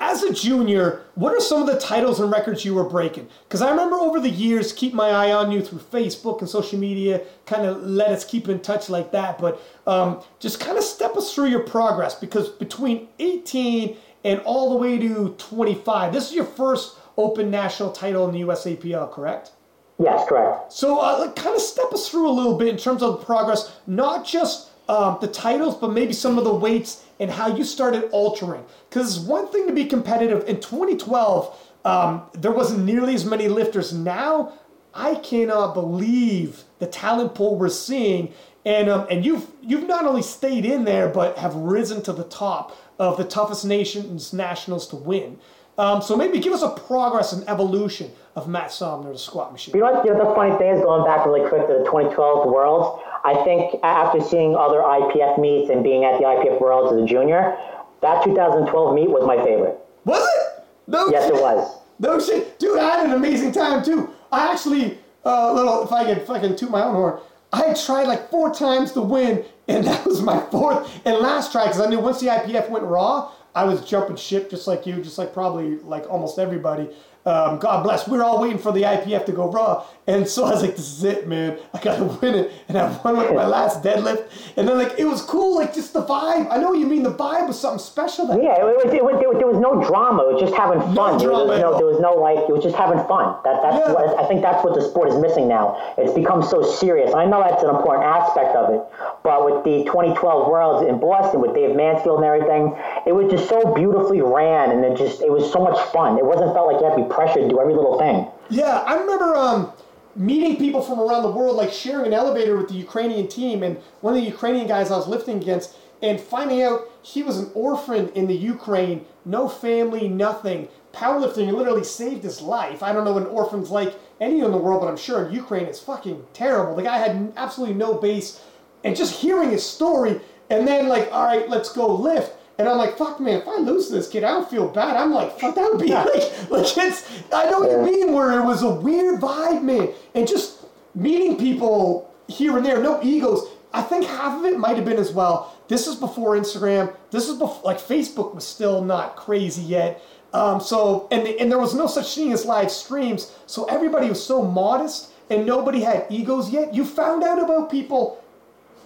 as 0.00 0.22
a 0.22 0.32
junior, 0.32 1.02
what 1.16 1.34
are 1.34 1.40
some 1.40 1.60
of 1.60 1.66
the 1.66 1.78
titles 1.78 2.20
and 2.20 2.30
records 2.30 2.64
you 2.64 2.74
were 2.74 2.88
breaking? 2.88 3.28
Because 3.44 3.62
I 3.62 3.70
remember 3.70 3.96
over 3.96 4.20
the 4.20 4.30
years, 4.30 4.72
keep 4.72 4.94
my 4.94 5.10
eye 5.10 5.32
on 5.32 5.50
you 5.50 5.60
through 5.60 5.80
Facebook 5.80 6.40
and 6.40 6.48
social 6.48 6.78
media, 6.78 7.22
kind 7.46 7.66
of 7.66 7.82
let 7.82 8.10
us 8.10 8.24
keep 8.24 8.48
in 8.48 8.60
touch 8.60 8.88
like 8.88 9.10
that. 9.12 9.38
But 9.38 9.60
um, 9.86 10.22
just 10.38 10.60
kind 10.60 10.78
of 10.78 10.84
step 10.84 11.16
us 11.16 11.34
through 11.34 11.46
your 11.46 11.60
progress 11.60 12.14
because 12.14 12.48
between 12.48 13.08
18 13.18 13.96
and 14.24 14.40
all 14.40 14.70
the 14.70 14.76
way 14.76 14.98
to 14.98 15.34
25, 15.38 16.12
this 16.12 16.28
is 16.28 16.34
your 16.34 16.44
first 16.44 16.96
open 17.16 17.50
national 17.50 17.90
title 17.90 18.28
in 18.28 18.34
the 18.34 18.40
USAPL, 18.40 19.12
correct? 19.12 19.50
Yes, 19.98 20.28
correct. 20.28 20.72
So, 20.72 21.00
uh, 21.00 21.32
kind 21.32 21.56
of 21.56 21.60
step 21.60 21.92
us 21.92 22.08
through 22.08 22.28
a 22.28 22.30
little 22.30 22.56
bit 22.56 22.68
in 22.68 22.76
terms 22.76 23.02
of 23.02 23.18
the 23.18 23.26
progress, 23.26 23.76
not 23.88 24.24
just 24.24 24.70
um, 24.88 25.18
the 25.20 25.26
titles, 25.26 25.76
but 25.76 25.92
maybe 25.92 26.12
some 26.12 26.38
of 26.38 26.44
the 26.44 26.54
weights 26.54 27.04
and 27.20 27.30
how 27.30 27.54
you 27.54 27.64
started 27.64 28.08
altering. 28.10 28.64
Because 28.88 29.16
it's 29.16 29.26
one 29.26 29.48
thing 29.48 29.66
to 29.66 29.72
be 29.72 29.84
competitive. 29.84 30.48
In 30.48 30.60
2012, 30.60 31.56
um, 31.84 32.22
there 32.34 32.52
wasn't 32.52 32.84
nearly 32.84 33.14
as 33.14 33.24
many 33.24 33.48
lifters. 33.48 33.92
Now, 33.92 34.52
I 34.94 35.16
cannot 35.16 35.74
believe 35.74 36.64
the 36.78 36.86
talent 36.86 37.34
pool 37.34 37.56
we're 37.56 37.68
seeing. 37.68 38.32
And, 38.64 38.88
um, 38.88 39.06
and 39.10 39.24
you've, 39.24 39.46
you've 39.62 39.86
not 39.86 40.04
only 40.04 40.22
stayed 40.22 40.64
in 40.64 40.84
there, 40.84 41.08
but 41.08 41.38
have 41.38 41.54
risen 41.54 42.02
to 42.02 42.12
the 42.12 42.24
top 42.24 42.76
of 42.98 43.16
the 43.16 43.24
toughest 43.24 43.64
nations 43.64 44.32
nationals 44.32 44.88
to 44.88 44.96
win. 44.96 45.38
Um, 45.78 46.02
so 46.02 46.16
maybe 46.16 46.40
give 46.40 46.52
us 46.52 46.62
a 46.62 46.70
progress 46.70 47.32
and 47.32 47.48
evolution 47.48 48.10
of 48.34 48.48
Matt 48.48 48.72
Somner, 48.72 49.12
the 49.12 49.18
squat 49.18 49.52
machine. 49.52 49.74
You 49.74 49.80
know 49.80 49.92
what? 49.92 50.04
You 50.04 50.12
know, 50.12 50.28
the 50.28 50.34
funny 50.34 50.56
thing 50.58 50.74
is 50.74 50.82
going 50.82 51.04
back 51.04 51.24
really 51.24 51.48
quick 51.48 51.68
to 51.68 51.72
the 51.72 51.84
2012 51.84 52.50
Worlds. 52.50 53.02
I 53.24 53.34
think 53.44 53.82
after 53.82 54.20
seeing 54.20 54.54
other 54.56 54.78
IPF 54.78 55.38
meets 55.38 55.70
and 55.70 55.82
being 55.82 56.04
at 56.04 56.18
the 56.18 56.24
IPF 56.24 56.60
Worlds 56.60 56.92
as 56.92 57.02
a 57.02 57.06
junior, 57.06 57.56
that 58.00 58.22
2012 58.24 58.94
meet 58.94 59.08
was 59.10 59.24
my 59.26 59.36
favorite. 59.44 59.78
Was 60.04 60.22
it? 60.22 60.64
No 60.86 61.08
Yes, 61.10 61.24
shit. 61.26 61.34
it 61.34 61.40
was. 61.42 61.78
No 61.98 62.18
shit, 62.20 62.58
dude. 62.58 62.78
I 62.78 62.96
had 62.96 63.06
an 63.06 63.12
amazing 63.12 63.52
time 63.52 63.82
too. 63.82 64.10
I 64.30 64.52
actually, 64.52 64.98
uh, 65.24 65.52
little 65.52 65.82
if 65.82 65.92
I 65.92 66.04
could 66.04 66.26
fucking 66.26 66.56
toot 66.56 66.70
my 66.70 66.84
own 66.84 66.94
horn, 66.94 67.20
I 67.52 67.74
tried 67.74 68.06
like 68.06 68.30
four 68.30 68.54
times 68.54 68.92
to 68.92 69.00
win, 69.02 69.44
and 69.66 69.84
that 69.86 70.06
was 70.06 70.22
my 70.22 70.38
fourth 70.50 70.88
and 71.04 71.18
last 71.18 71.50
try 71.52 71.66
because 71.66 71.80
I 71.80 71.88
knew 71.88 71.98
once 71.98 72.20
the 72.20 72.26
IPF 72.28 72.70
went 72.70 72.84
raw, 72.84 73.32
I 73.54 73.64
was 73.64 73.84
jumping 73.84 74.16
ship 74.16 74.48
just 74.50 74.68
like 74.68 74.86
you, 74.86 75.02
just 75.02 75.18
like 75.18 75.32
probably 75.32 75.78
like 75.78 76.08
almost 76.08 76.38
everybody. 76.38 76.88
Um, 77.26 77.58
God 77.58 77.82
bless. 77.82 78.08
We 78.08 78.16
were 78.16 78.24
all 78.24 78.40
waiting 78.40 78.58
for 78.58 78.72
the 78.72 78.82
IPF 78.82 79.26
to 79.26 79.32
go 79.32 79.50
raw, 79.50 79.84
and 80.06 80.26
so 80.26 80.44
I 80.44 80.50
was 80.52 80.62
like, 80.62 80.76
"This 80.76 80.88
is 80.88 81.04
it, 81.04 81.28
man. 81.28 81.58
I 81.74 81.80
gotta 81.80 82.04
win 82.22 82.34
it." 82.34 82.52
And 82.68 82.78
I 82.78 82.88
won 83.04 83.18
with 83.18 83.34
my 83.34 83.46
last 83.46 83.82
deadlift, 83.82 84.24
and 84.56 84.66
then 84.66 84.78
like 84.78 84.94
it 84.98 85.04
was 85.04 85.20
cool, 85.22 85.56
like 85.56 85.74
just 85.74 85.92
the 85.92 86.02
vibe. 86.04 86.48
I 86.50 86.56
know 86.56 86.70
what 86.70 86.78
you 86.78 86.86
mean. 86.86 87.02
The 87.02 87.12
vibe 87.12 87.46
was 87.48 87.60
something 87.60 87.80
special. 87.80 88.28
That 88.28 88.42
Yeah, 88.42 88.56
it 88.56 88.64
was, 88.64 88.94
it 88.94 89.04
was, 89.04 89.18
there, 89.20 89.28
was, 89.28 89.38
there 89.38 89.46
was 89.46 89.58
no 89.60 89.82
drama. 89.84 90.22
It 90.30 90.32
was 90.34 90.40
just 90.42 90.54
having 90.54 90.80
fun. 90.94 91.18
there, 91.18 91.28
drama 91.28 91.44
was 91.44 91.60
no, 91.60 91.76
there 91.76 91.86
was 91.86 92.00
no 92.00 92.14
like. 92.14 92.38
It 92.48 92.52
was 92.52 92.62
just 92.62 92.76
having 92.76 92.98
fun. 93.04 93.36
That 93.44 93.60
that's 93.60 93.76
Yeah. 93.76 93.92
what 93.92 94.08
I 94.18 94.24
think 94.26 94.40
that's 94.40 94.64
what 94.64 94.72
the 94.74 94.80
sport 94.80 95.08
is 95.10 95.16
missing 95.18 95.48
now. 95.48 95.76
It's 95.98 96.14
become 96.14 96.42
so 96.42 96.62
serious. 96.62 97.12
I 97.12 97.26
know 97.26 97.42
that's 97.44 97.62
an 97.62 97.68
important 97.68 98.06
aspect 98.06 98.56
of 98.56 98.72
it, 98.72 98.80
but 99.22 99.44
with 99.44 99.64
the 99.64 99.84
2012 99.84 100.48
Worlds 100.48 100.88
in 100.88 100.96
Boston 100.98 101.42
with 101.42 101.52
Dave 101.52 101.76
Mansfield 101.76 102.22
and 102.22 102.26
everything, 102.26 102.72
it 103.04 103.12
was 103.12 103.28
just 103.28 103.48
so 103.50 103.74
beautifully 103.74 104.22
ran, 104.22 104.70
and 104.72 104.80
it 104.86 104.96
just 104.96 105.20
it 105.20 105.30
was 105.30 105.44
so 105.52 105.60
much 105.60 105.76
fun. 105.92 106.16
It 106.16 106.24
wasn't 106.24 106.54
felt 106.56 106.72
like 106.72 106.80
you 106.80 106.88
had 106.88 106.96
to 106.96 107.02
be 107.04 107.07
pressured 107.08 107.42
to 107.42 107.48
do 107.48 107.60
every 107.60 107.74
little 107.74 107.98
thing. 107.98 108.26
Yeah, 108.50 108.78
I 108.86 108.94
remember 108.98 109.34
um, 109.34 109.72
meeting 110.16 110.56
people 110.56 110.82
from 110.82 110.98
around 110.98 111.22
the 111.22 111.30
world, 111.30 111.56
like 111.56 111.72
sharing 111.72 112.06
an 112.06 112.12
elevator 112.12 112.56
with 112.56 112.68
the 112.68 112.74
Ukrainian 112.74 113.28
team, 113.28 113.62
and 113.62 113.76
one 114.00 114.14
of 114.14 114.20
the 114.20 114.26
Ukrainian 114.26 114.66
guys 114.66 114.90
I 114.90 114.96
was 114.96 115.08
lifting 115.08 115.38
against, 115.38 115.76
and 116.02 116.20
finding 116.20 116.62
out 116.62 116.90
he 117.02 117.22
was 117.22 117.38
an 117.38 117.50
orphan 117.54 118.08
in 118.10 118.26
the 118.26 118.34
Ukraine, 118.34 119.04
no 119.24 119.48
family, 119.48 120.08
nothing. 120.08 120.68
Powerlifting 120.92 121.52
literally 121.52 121.84
saved 121.84 122.24
his 122.24 122.40
life. 122.40 122.82
I 122.82 122.92
don't 122.92 123.04
know 123.04 123.12
what 123.12 123.22
an 123.22 123.28
orphan's 123.28 123.70
like 123.70 123.94
anywhere 124.20 124.46
in 124.46 124.52
the 124.52 124.58
world, 124.58 124.80
but 124.80 124.88
I'm 124.88 124.96
sure 124.96 125.24
in 125.26 125.34
Ukraine 125.34 125.66
it's 125.66 125.80
fucking 125.80 126.24
terrible. 126.32 126.74
The 126.74 126.82
guy 126.82 126.98
had 126.98 127.32
absolutely 127.36 127.76
no 127.76 127.94
base, 127.94 128.40
and 128.84 128.96
just 128.96 129.20
hearing 129.20 129.50
his 129.50 129.64
story, 129.64 130.20
and 130.50 130.66
then 130.66 130.88
like, 130.88 131.12
all 131.12 131.24
right, 131.24 131.48
let's 131.48 131.72
go 131.72 131.86
lift. 131.94 132.32
And 132.58 132.68
I'm 132.68 132.76
like, 132.76 132.98
fuck, 132.98 133.20
man, 133.20 133.40
if 133.40 133.48
I 133.48 133.58
lose 133.58 133.88
this 133.88 134.08
kid, 134.08 134.24
I 134.24 134.30
don't 134.30 134.50
feel 134.50 134.68
bad. 134.68 134.96
I'm 134.96 135.12
like, 135.12 135.38
fuck, 135.38 135.54
that 135.54 135.70
would 135.70 135.80
be 135.80 135.88
like, 135.92 136.50
like 136.50 136.76
it's, 136.76 137.08
I 137.32 137.48
know 137.50 137.60
what 137.60 137.70
you 137.70 137.82
mean, 137.82 138.12
where 138.12 138.38
it 138.40 138.44
was 138.44 138.62
a 138.62 138.70
weird 138.70 139.20
vibe, 139.20 139.62
man. 139.62 139.90
And 140.14 140.26
just 140.26 140.64
meeting 140.94 141.36
people 141.36 142.12
here 142.26 142.56
and 142.56 142.66
there, 142.66 142.82
no 142.82 143.00
egos. 143.02 143.46
I 143.72 143.82
think 143.82 144.06
half 144.06 144.38
of 144.38 144.44
it 144.44 144.58
might 144.58 144.76
have 144.76 144.84
been 144.84 144.96
as 144.98 145.12
well. 145.12 145.54
This 145.68 145.86
is 145.86 145.94
before 145.94 146.36
Instagram. 146.36 146.94
This 147.10 147.28
is 147.28 147.38
before 147.38 147.60
like 147.64 147.78
Facebook 147.78 148.34
was 148.34 148.46
still 148.46 148.82
not 148.82 149.14
crazy 149.14 149.62
yet. 149.62 150.02
Um, 150.32 150.60
so 150.60 151.06
and 151.10 151.28
and 151.28 151.50
there 151.50 151.58
was 151.58 151.74
no 151.74 151.86
such 151.86 152.14
thing 152.14 152.32
as 152.32 152.46
live 152.46 152.70
streams. 152.70 153.30
So 153.46 153.64
everybody 153.66 154.08
was 154.08 154.24
so 154.24 154.42
modest 154.42 155.10
and 155.30 155.44
nobody 155.46 155.80
had 155.82 156.06
egos 156.08 156.50
yet. 156.50 156.74
You 156.74 156.84
found 156.86 157.22
out 157.22 157.38
about 157.42 157.70
people 157.70 158.24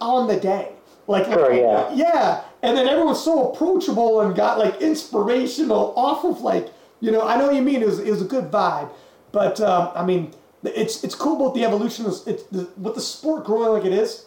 on 0.00 0.26
the 0.26 0.38
day. 0.38 0.72
Like, 1.06 1.26
Sure, 1.26 1.52
yeah. 1.52 1.92
yeah. 1.94 2.44
And 2.62 2.76
then 2.76 2.86
everyone 2.86 3.08
was 3.08 3.24
so 3.24 3.50
approachable 3.52 4.20
and 4.20 4.34
got 4.36 4.58
like 4.58 4.80
inspirational 4.80 5.92
off 5.96 6.24
of 6.24 6.40
like, 6.42 6.72
you 7.00 7.10
know, 7.10 7.22
I 7.26 7.36
know 7.36 7.46
what 7.46 7.56
you 7.56 7.62
mean. 7.62 7.82
It 7.82 7.86
was, 7.86 7.98
it 7.98 8.10
was 8.10 8.22
a 8.22 8.26
good 8.26 8.50
vibe. 8.50 8.88
But, 9.32 9.60
um, 9.60 9.90
I 9.94 10.04
mean, 10.04 10.32
it's, 10.62 11.02
it's 11.02 11.14
cool 11.14 11.36
about 11.40 11.54
the 11.54 11.64
evolution. 11.64 12.06
Of, 12.06 12.14
it's 12.26 12.44
the, 12.44 12.68
with 12.76 12.94
the 12.94 13.00
sport 13.00 13.44
growing 13.44 13.70
like 13.72 13.84
it 13.84 13.92
is, 13.92 14.26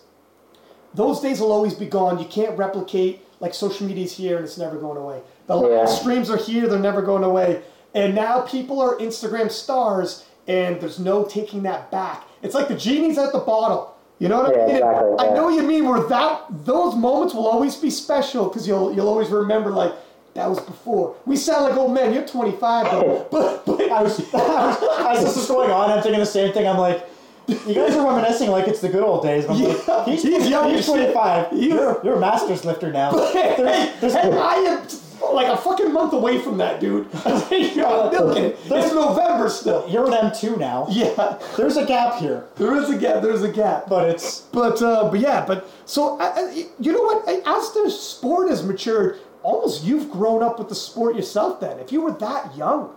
those 0.94 1.22
days 1.22 1.40
will 1.40 1.52
always 1.52 1.74
be 1.74 1.86
gone. 1.86 2.20
You 2.20 2.26
can't 2.26 2.58
replicate, 2.58 3.22
like, 3.40 3.54
social 3.54 3.88
media's 3.88 4.18
here 4.18 4.36
and 4.38 4.46
it's 4.46 4.58
never 4.58 4.78
going 4.78 4.98
away. 4.98 5.22
The 5.48 5.70
Yeah. 5.70 5.86
streams 5.86 6.30
are 6.30 6.38
here, 6.38 6.68
they're 6.68 6.80
never 6.80 7.02
going 7.02 7.24
away. 7.24 7.62
And 7.94 8.16
now 8.16 8.42
people 8.42 8.82
are 8.82 8.98
Instagram 8.98 9.50
stars 9.50 10.26
and 10.48 10.82
there's 10.82 11.00
no 11.00 11.24
taking 11.24 11.64
that 11.64 11.90
back. 11.92 12.28
It's 12.42 12.54
like 12.56 12.68
the 12.68 12.76
genie's 12.76 13.18
at 13.18 13.32
the 13.32 13.40
bottle. 13.40 13.95
You 14.20 14.30
know 14.30 14.44
what 14.44 14.56
I 14.58 14.66
mean? 14.66 14.76
exactly, 14.78 15.16
I 15.20 15.34
know 15.34 15.46
what 15.46 15.56
you 15.56 15.64
mean 15.64 15.88
where 15.88 16.08
that 16.08 16.46
those 16.66 16.96
moments 16.96 17.34
will 17.34 17.48
always 17.48 17.76
be 17.76 17.90
special 17.90 18.48
because 18.48 18.66
you'll 18.68 18.94
you'll 18.94 19.10
always 19.10 19.30
remember 19.30 19.72
like 19.72 19.94
that 20.36 20.50
was 20.50 20.60
before. 20.60 21.16
We 21.26 21.36
sound 21.38 21.66
like 21.66 21.76
oh, 21.76 21.82
old 21.84 21.94
men. 21.94 22.14
You're 22.14 22.26
25, 22.28 22.92
though. 22.92 23.28
but 23.32 23.66
but 23.66 23.90
I 23.92 24.02
was, 24.04 24.20
I 24.34 24.38
was, 24.38 25.18
as 25.20 25.24
this 25.26 25.38
is 25.44 25.48
going 25.48 25.72
on, 25.72 25.90
I'm 25.92 26.02
thinking 26.04 26.20
the 26.20 26.26
same 26.26 26.54
thing. 26.54 26.68
I'm 26.68 26.78
like, 26.78 27.08
you 27.48 27.74
guys 27.74 27.96
are 27.96 28.06
reminiscing 28.06 28.50
like 28.50 28.68
it's 28.68 28.82
the 28.82 28.90
good 28.90 29.04
old 29.04 29.24
days. 29.24 29.46
I'm 29.48 29.56
Yeah, 29.56 29.76
like, 29.88 30.08
he's, 30.08 30.24
he's 30.24 30.48
young 30.50 30.70
he's 30.72 30.80
as 30.80 30.86
25. 30.88 31.54
You're, 31.54 32.02
you're 32.04 32.16
a 32.16 32.20
master's 32.20 32.66
lifter 32.66 32.92
now. 32.92 33.12
hey, 33.32 33.56
There's- 33.58 34.00
there's- 34.02 34.14
hey, 34.14 34.32
I 34.38 34.56
am 34.56 34.88
like 35.34 35.48
a 35.48 35.58
fucking 35.58 35.92
month 35.92 36.14
away 36.14 36.40
from 36.40 36.58
that, 36.58 36.80
dude. 36.80 37.08
I'm 37.26 37.50
milking 37.50 38.44
it. 38.46 38.60
It's 38.66 38.94
November 38.94 39.50
still. 39.50 39.88
You're 39.90 40.08
an 40.08 40.14
M2 40.14 40.58
now. 40.58 40.88
Yeah, 40.90 41.38
There's 41.58 41.78
a 41.78 41.86
gap 41.86 42.20
here, 42.20 42.48
there 42.56 42.76
is 42.76 42.90
a 42.90 42.98
gap. 42.98 43.22
There's 43.22 43.44
a 43.44 43.52
gap. 43.52 43.88
but 43.88 44.10
it's 44.10 44.42
But 44.42 44.82
uh, 44.82 45.10
but 45.10 45.20
yeah, 45.20 45.46
but 45.46 45.70
so 45.86 46.20
uh, 46.20 46.34
uh, 46.36 46.52
you 46.80 46.92
know 46.92 47.02
what? 47.02 47.28
As 47.46 47.72
the 47.74 47.90
sport 47.90 48.50
has 48.50 48.64
matured, 48.64 49.20
almost 49.44 49.84
you've 49.84 50.10
grown 50.12 50.42
up 50.44 50.60
with 50.60 50.70
the 50.70 50.76
sport 50.76 51.16
yourself. 51.16 51.60
Then, 51.60 51.80
if 51.80 51.92
you 51.92 52.02
were 52.02 52.14
that 52.14 52.56
young, 52.56 52.94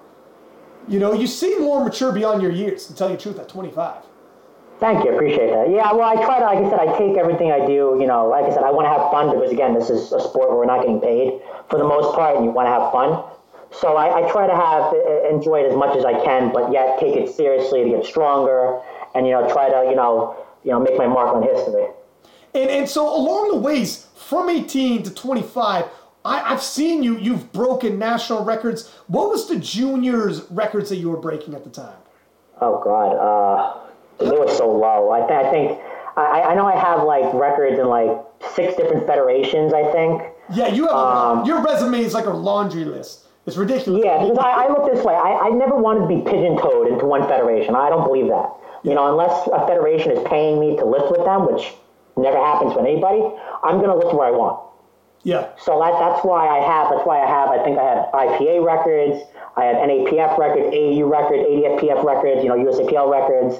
you 0.88 0.98
know, 0.98 1.12
you 1.12 1.26
seem 1.26 1.62
more 1.62 1.84
mature 1.84 2.12
beyond 2.12 2.42
your 2.42 2.52
years. 2.52 2.86
To 2.86 2.94
tell 2.94 3.10
you 3.10 3.16
the 3.16 3.22
truth, 3.22 3.38
at 3.38 3.48
25. 3.48 4.02
Thank 4.80 5.04
you, 5.04 5.12
appreciate 5.12 5.50
that. 5.50 5.70
Yeah, 5.70 5.92
well, 5.92 6.06
I 6.06 6.14
try 6.24 6.38
to, 6.38 6.44
like 6.44 6.58
I 6.58 6.70
said, 6.70 6.78
I 6.78 6.98
take 6.98 7.16
everything 7.16 7.50
I 7.50 7.66
do, 7.66 7.98
you 7.98 8.06
know, 8.06 8.28
like 8.28 8.44
I 8.44 8.50
said, 8.50 8.62
I 8.62 8.70
want 8.70 8.86
to 8.86 8.90
have 8.90 9.10
fun 9.10 9.34
because, 9.34 9.50
again, 9.50 9.74
this 9.74 9.90
is 9.90 10.12
a 10.12 10.20
sport 10.20 10.50
where 10.50 10.58
we're 10.58 10.66
not 10.66 10.80
getting 10.80 11.00
paid 11.00 11.40
for 11.68 11.78
the 11.78 11.84
most 11.84 12.14
part, 12.14 12.36
and 12.36 12.44
you 12.44 12.52
want 12.52 12.66
to 12.66 12.70
have 12.70 12.92
fun. 12.92 13.24
So 13.72 13.96
I, 13.96 14.22
I 14.22 14.30
try 14.30 14.46
to 14.46 14.54
have, 14.54 14.94
enjoy 15.28 15.66
it 15.66 15.70
as 15.70 15.76
much 15.76 15.96
as 15.96 16.04
I 16.04 16.14
can, 16.24 16.52
but 16.52 16.72
yet 16.72 16.98
take 17.00 17.16
it 17.16 17.34
seriously 17.34 17.84
to 17.84 17.90
get 17.90 18.04
stronger 18.06 18.80
and, 19.14 19.26
you 19.26 19.32
know, 19.32 19.50
try 19.52 19.68
to, 19.68 19.90
you 19.90 19.96
know, 19.96 20.36
you 20.64 20.70
know, 20.70 20.80
make 20.80 20.96
my 20.96 21.06
mark 21.06 21.34
on 21.34 21.42
history. 21.42 21.86
And 22.54 22.70
and 22.70 22.88
so 22.88 23.14
along 23.14 23.50
the 23.50 23.58
ways, 23.58 24.06
from 24.16 24.48
18 24.48 25.02
to 25.04 25.14
25, 25.14 25.84
I, 26.24 26.52
I've 26.52 26.62
seen 26.62 27.02
you. 27.02 27.18
You've 27.18 27.52
broken 27.52 27.98
national 27.98 28.44
records. 28.44 28.88
What 29.06 29.30
was 29.30 29.48
the 29.48 29.56
juniors 29.56 30.42
records 30.50 30.88
that 30.90 30.96
you 30.96 31.10
were 31.10 31.20
breaking 31.20 31.54
at 31.54 31.64
the 31.64 31.70
time? 31.70 31.96
Oh 32.60 32.82
God, 32.82 33.14
uh, 33.14 33.87
they 34.18 34.30
were 34.30 34.48
so 34.48 34.70
low. 34.70 35.10
I, 35.10 35.20
th- 35.20 35.30
I 35.30 35.50
think 35.50 35.80
I, 36.16 36.42
I 36.50 36.54
know 36.54 36.66
I 36.66 36.76
have 36.76 37.04
like 37.04 37.32
records 37.34 37.78
in 37.78 37.86
like 37.86 38.10
six 38.54 38.74
different 38.76 39.06
federations. 39.06 39.72
I 39.72 39.90
think. 39.92 40.22
Yeah, 40.52 40.68
you 40.68 40.84
have 40.84 40.92
a, 40.92 40.96
Um, 40.96 41.44
your 41.44 41.62
resume 41.62 42.00
is 42.00 42.14
like 42.14 42.26
a 42.26 42.30
laundry 42.32 42.84
list. 42.84 43.26
It's 43.46 43.56
ridiculous. 43.56 44.02
Yeah, 44.04 44.18
because 44.22 44.38
I, 44.38 44.66
I 44.66 44.68
look 44.68 44.92
this 44.92 45.04
way. 45.04 45.14
I, 45.14 45.48
I 45.48 45.48
never 45.50 45.76
wanted 45.76 46.00
to 46.04 46.08
be 46.08 46.20
pigeon-toed 46.20 46.88
into 46.88 47.06
one 47.06 47.26
federation. 47.28 47.74
I 47.74 47.88
don't 47.88 48.04
believe 48.04 48.28
that. 48.28 48.52
You 48.84 48.94
know, 48.94 49.08
unless 49.08 49.32
a 49.48 49.66
federation 49.66 50.12
is 50.12 50.20
paying 50.28 50.60
me 50.60 50.76
to 50.76 50.84
lift 50.84 51.10
with 51.10 51.24
them, 51.24 51.50
which 51.50 51.72
never 52.16 52.36
happens 52.36 52.74
with 52.76 52.84
anybody, 52.84 53.24
I'm 53.64 53.78
going 53.80 53.88
to 53.88 53.96
lift 53.96 54.12
where 54.14 54.28
I 54.28 54.30
want. 54.30 54.60
Yeah. 55.24 55.48
So 55.58 55.80
that, 55.80 55.96
that's 55.98 56.24
why 56.24 56.46
I 56.46 56.60
have, 56.60 56.90
that's 56.92 57.04
why 57.06 57.20
I 57.20 57.26
have, 57.26 57.48
I 57.48 57.58
think 57.64 57.78
I 57.78 57.84
have 57.84 58.06
IPA 58.12 58.64
records, 58.64 59.24
I 59.56 59.64
have 59.64 59.76
NAPF 59.76 60.38
records, 60.38 60.68
AAU 60.72 61.08
records, 61.10 61.42
ADFPF 61.48 62.04
records, 62.04 62.44
you 62.44 62.48
know, 62.48 62.56
USAPL 62.56 63.10
records, 63.10 63.58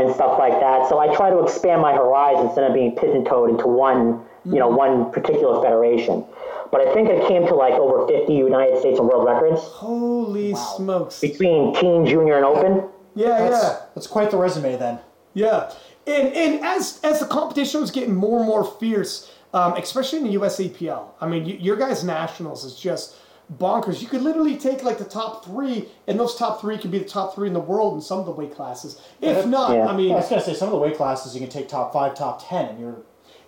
and 0.00 0.14
stuff 0.14 0.38
like 0.38 0.58
that. 0.60 0.88
So 0.88 0.98
I 0.98 1.14
try 1.14 1.30
to 1.30 1.40
expand 1.40 1.82
my 1.82 1.92
horizons 1.92 2.48
instead 2.48 2.64
of 2.64 2.74
being 2.74 2.96
pigeon-toed 2.96 3.50
into 3.50 3.66
one, 3.66 4.22
you 4.44 4.58
know, 4.58 4.68
one 4.68 5.10
particular 5.12 5.62
federation. 5.62 6.24
But 6.70 6.86
I 6.86 6.94
think 6.94 7.08
it 7.08 7.26
came 7.26 7.46
to 7.46 7.54
like 7.54 7.74
over 7.74 8.06
50 8.06 8.32
United 8.32 8.78
States 8.80 8.98
and 8.98 9.08
world 9.08 9.26
records 9.26 9.60
Holy 9.60 10.54
smokes. 10.54 11.20
between 11.20 11.74
teen, 11.74 12.06
junior, 12.06 12.36
and 12.36 12.44
open. 12.44 12.88
Yeah, 13.14 13.38
that's, 13.38 13.64
yeah. 13.64 13.80
that's 13.94 14.06
quite 14.06 14.30
the 14.30 14.36
resume 14.36 14.76
then. 14.76 15.00
Yeah, 15.34 15.72
and 16.06 16.28
and 16.28 16.64
as 16.64 17.00
as 17.02 17.20
the 17.20 17.26
competition 17.26 17.80
was 17.80 17.90
getting 17.90 18.14
more 18.14 18.38
and 18.38 18.46
more 18.46 18.64
fierce, 18.64 19.30
um, 19.52 19.74
especially 19.74 20.18
in 20.18 20.24
the 20.24 20.34
USAPL, 20.36 21.06
I 21.20 21.26
mean, 21.26 21.44
you, 21.44 21.56
your 21.56 21.76
guys' 21.76 22.02
nationals 22.04 22.64
is 22.64 22.76
just 22.76 23.16
bonkers. 23.58 24.00
You 24.00 24.08
could 24.08 24.22
literally 24.22 24.56
take 24.56 24.82
like 24.82 24.98
the 24.98 25.04
top 25.04 25.44
three, 25.44 25.88
and 26.06 26.18
those 26.18 26.36
top 26.36 26.60
three 26.60 26.78
could 26.78 26.90
be 26.90 26.98
the 26.98 27.04
top 27.04 27.34
three 27.34 27.48
in 27.48 27.54
the 27.54 27.60
world 27.60 27.94
in 27.94 28.00
some 28.00 28.18
of 28.18 28.26
the 28.26 28.32
weight 28.32 28.54
classes. 28.54 29.00
If 29.20 29.46
not, 29.46 29.72
Yeah. 29.74 29.86
I 29.86 29.96
mean, 29.96 30.12
I 30.12 30.16
was 30.16 30.28
gonna 30.28 30.42
say 30.42 30.54
some 30.54 30.68
of 30.68 30.72
the 30.72 30.78
weight 30.78 30.96
classes 30.96 31.34
you 31.34 31.40
can 31.40 31.50
take 31.50 31.68
top 31.68 31.92
five, 31.92 32.14
top 32.14 32.46
ten, 32.48 32.66
and 32.70 32.80
you're 32.80 32.96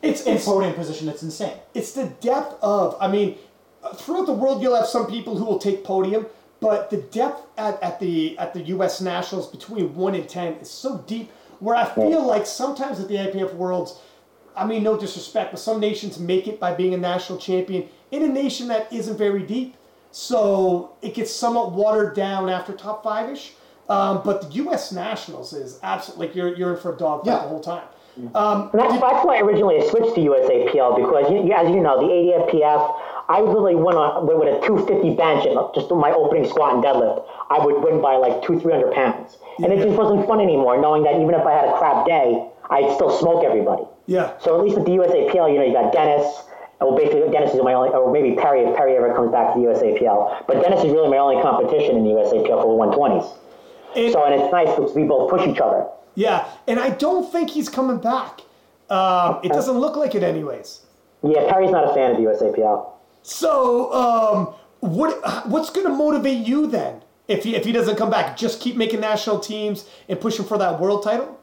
it's 0.02 0.22
in 0.22 0.36
it's 0.36 0.44
podium 0.44 0.74
position. 0.74 1.08
It's 1.08 1.22
insane. 1.22 1.54
it's 1.74 1.92
the 1.92 2.06
depth 2.20 2.56
of 2.62 2.96
i 3.00 3.06
mean 3.06 3.36
throughout 3.94 4.26
the 4.26 4.32
world 4.32 4.60
you'll 4.60 4.74
have 4.74 4.86
some 4.86 5.06
people 5.06 5.36
who 5.36 5.44
will 5.44 5.58
take 5.60 5.84
podium 5.84 6.26
but 6.60 6.90
the 6.90 6.96
depth 6.96 7.42
at, 7.56 7.80
at 7.82 8.00
the 8.00 8.36
at 8.38 8.52
the 8.54 8.60
us 8.64 9.00
nationals 9.00 9.48
between 9.48 9.94
1 9.94 10.14
and 10.16 10.28
10 10.28 10.54
is 10.54 10.68
so 10.70 10.98
deep 11.06 11.30
where 11.60 11.76
i 11.76 11.84
feel 11.84 12.24
like 12.26 12.46
sometimes 12.46 12.98
at 12.98 13.06
the 13.08 13.14
ipf 13.16 13.54
worlds 13.54 14.00
i 14.56 14.66
mean 14.66 14.82
no 14.82 14.96
disrespect 14.98 15.52
but 15.52 15.60
some 15.60 15.78
nations 15.78 16.18
make 16.18 16.48
it 16.48 16.58
by 16.58 16.74
being 16.74 16.94
a 16.94 16.96
national 16.98 17.38
champion 17.38 17.88
in 18.10 18.22
a 18.24 18.28
nation 18.28 18.66
that 18.68 18.92
isn't 18.92 19.16
very 19.16 19.42
deep 19.44 19.76
so 20.12 20.92
it 21.02 21.14
gets 21.14 21.30
somewhat 21.32 21.72
watered 21.72 22.14
down 22.14 22.48
after 22.48 22.72
top 22.72 23.02
five-ish 23.02 23.52
um, 23.88 24.22
but 24.24 24.42
the 24.52 24.62
us 24.62 24.92
nationals 24.92 25.52
is 25.52 25.80
absolutely 25.82 26.26
like 26.28 26.36
you're, 26.36 26.54
you're 26.56 26.74
in 26.74 26.80
for 26.80 26.94
a 26.94 26.98
dog 26.98 27.24
fight 27.24 27.32
Yeah. 27.32 27.42
the 27.42 27.48
whole 27.48 27.60
time 27.60 27.84
um, 28.34 28.68
that's, 28.74 28.92
that's 29.00 29.24
why 29.24 29.40
originally 29.40 29.80
I 29.80 29.88
switched 29.88 30.14
to 30.16 30.20
USAPL 30.20 30.96
because, 30.96 31.30
you, 31.32 31.46
you- 31.46 31.52
as 31.54 31.70
you 31.70 31.80
know, 31.80 31.96
the 31.98 32.12
ADFPF, 32.12 33.00
I 33.30 33.40
literally 33.40 33.74
went 33.74 33.96
on 33.96 34.26
with 34.26 34.36
with 34.36 34.52
a 34.52 34.60
250 34.66 35.16
bench 35.16 35.46
and 35.46 35.56
just 35.74 35.88
do 35.88 35.94
my 35.94 36.12
opening 36.12 36.46
squat 36.46 36.74
and 36.74 36.84
deadlift. 36.84 37.24
I 37.48 37.64
would 37.64 37.82
win 37.82 38.02
by 38.02 38.16
like 38.16 38.42
two, 38.44 38.60
300 38.60 38.92
pounds. 38.92 39.38
And 39.64 39.72
it 39.72 39.78
just 39.82 39.96
wasn't 39.96 40.26
fun 40.26 40.40
anymore, 40.42 40.78
knowing 40.78 41.04
that 41.04 41.14
even 41.14 41.32
if 41.32 41.40
I 41.46 41.52
had 41.52 41.64
a 41.72 41.78
crap 41.78 42.04
day, 42.04 42.50
I'd 42.68 42.92
still 42.96 43.08
smoke 43.18 43.44
everybody. 43.44 43.84
yeah 44.04 44.36
So 44.44 44.58
at 44.58 44.62
least 44.62 44.76
with 44.76 44.84
the 44.84 44.92
USAPL, 44.92 45.48
you 45.50 45.56
know, 45.58 45.64
you 45.64 45.72
got 45.72 45.90
Dennis. 45.94 46.28
Well, 46.82 46.96
basically, 46.96 47.30
Dennis 47.30 47.54
is 47.54 47.62
my 47.62 47.74
only, 47.74 47.90
or 47.90 48.10
maybe 48.12 48.34
Perry 48.36 48.60
if 48.62 48.76
Perry 48.76 48.96
ever 48.96 49.14
comes 49.14 49.30
back 49.30 49.54
to 49.54 49.60
the 49.60 49.66
USAPL. 49.66 50.46
But 50.46 50.62
Dennis 50.62 50.80
is 50.84 50.90
really 50.92 51.08
my 51.08 51.18
only 51.18 51.40
competition 51.42 51.96
in 51.96 52.04
the 52.04 52.10
USAPL 52.10 52.60
for 52.62 52.68
the 52.68 52.96
120s. 52.96 53.26
And- 53.96 54.12
So, 54.12 54.24
and 54.24 54.34
it's 54.40 54.52
nice 54.52 54.68
because 54.74 54.94
we 54.94 55.04
both 55.04 55.30
push 55.30 55.46
each 55.46 55.60
other. 55.60 55.86
Yeah, 56.14 56.44
and 56.66 56.78
I 56.80 56.90
don't 56.90 57.30
think 57.30 57.50
he's 57.50 57.68
coming 57.68 57.98
back. 57.98 58.40
Um, 58.90 59.38
it 59.42 59.52
doesn't 59.52 59.78
look 59.78 59.96
like 59.96 60.14
it, 60.14 60.22
anyways. 60.22 60.80
Yeah, 61.22 61.50
Perry's 61.50 61.70
not 61.70 61.88
a 61.90 61.94
fan 61.94 62.10
of 62.10 62.16
the 62.18 62.24
USAPL. 62.24 62.86
So, 63.22 63.92
um, 63.92 64.54
what 64.80 65.46
what's 65.46 65.70
going 65.70 65.86
to 65.86 65.92
motivate 65.92 66.44
you 66.46 66.66
then? 66.66 67.02
If 67.28 67.44
he, 67.44 67.54
if 67.54 67.64
he 67.64 67.70
doesn't 67.72 67.96
come 67.96 68.10
back, 68.10 68.36
just 68.36 68.60
keep 68.60 68.76
making 68.76 69.00
national 69.00 69.38
teams 69.38 69.88
and 70.08 70.20
pushing 70.20 70.44
for 70.44 70.58
that 70.58 70.80
world 70.80 71.04
title. 71.04 71.38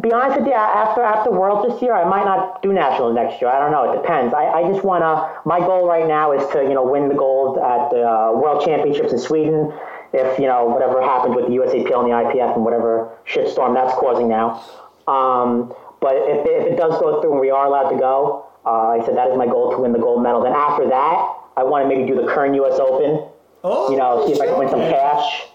Be 0.00 0.12
honest 0.12 0.38
with 0.38 0.46
you, 0.48 0.54
after 0.54 1.02
after 1.02 1.30
Worlds 1.30 1.72
this 1.72 1.82
year, 1.82 1.94
I 1.94 2.04
might 2.08 2.24
not 2.24 2.62
do 2.62 2.72
nationals 2.72 3.14
next 3.14 3.40
year. 3.40 3.50
I 3.50 3.58
don't 3.58 3.72
know. 3.72 3.92
It 3.92 4.02
depends. 4.02 4.34
I, 4.34 4.44
I 4.44 4.62
just 4.70 4.84
wanna. 4.84 5.40
My 5.44 5.58
goal 5.60 5.86
right 5.86 6.06
now 6.06 6.32
is 6.32 6.46
to 6.52 6.62
you 6.62 6.74
know 6.74 6.84
win 6.84 7.08
the 7.08 7.14
gold 7.14 7.58
at 7.58 7.90
the 7.90 8.02
uh, 8.06 8.32
World 8.32 8.64
Championships 8.64 9.12
in 9.12 9.18
Sweden. 9.18 9.72
If 10.12 10.38
you 10.38 10.46
know 10.46 10.64
whatever 10.66 11.02
happens 11.02 11.34
with 11.34 11.46
the 11.46 11.52
USAPL 11.52 12.04
and 12.04 12.08
the 12.10 12.14
IPF 12.16 12.54
and 12.54 12.64
whatever 12.64 13.10
shitstorm 13.26 13.74
that's 13.74 13.94
causing 13.98 14.28
now. 14.28 14.62
Um, 15.08 15.72
but 16.00 16.14
if, 16.16 16.46
if 16.46 16.72
it 16.72 16.76
does 16.76 16.98
go 17.00 17.20
through 17.20 17.32
and 17.32 17.40
we 17.40 17.50
are 17.50 17.66
allowed 17.66 17.90
to 17.90 17.98
go, 17.98 18.46
uh, 18.64 18.88
I 18.88 19.04
said 19.04 19.16
that 19.16 19.28
is 19.30 19.36
my 19.36 19.46
goal 19.46 19.70
to 19.72 19.78
win 19.78 19.92
the 19.92 19.98
gold 19.98 20.22
medal. 20.22 20.42
Then 20.42 20.52
after 20.52 20.86
that, 20.88 21.36
I 21.56 21.62
want 21.64 21.84
to 21.84 21.88
maybe 21.88 22.06
do 22.06 22.14
the 22.20 22.26
Kern 22.28 22.54
US 22.54 22.78
Open. 22.78 23.28
Oh, 23.64 23.90
You 23.90 23.96
know, 23.96 24.26
see 24.26 24.32
if 24.32 24.40
I 24.40 24.46
can 24.46 24.58
win 24.58 24.68
some 24.68 24.80
cash. 24.80 25.46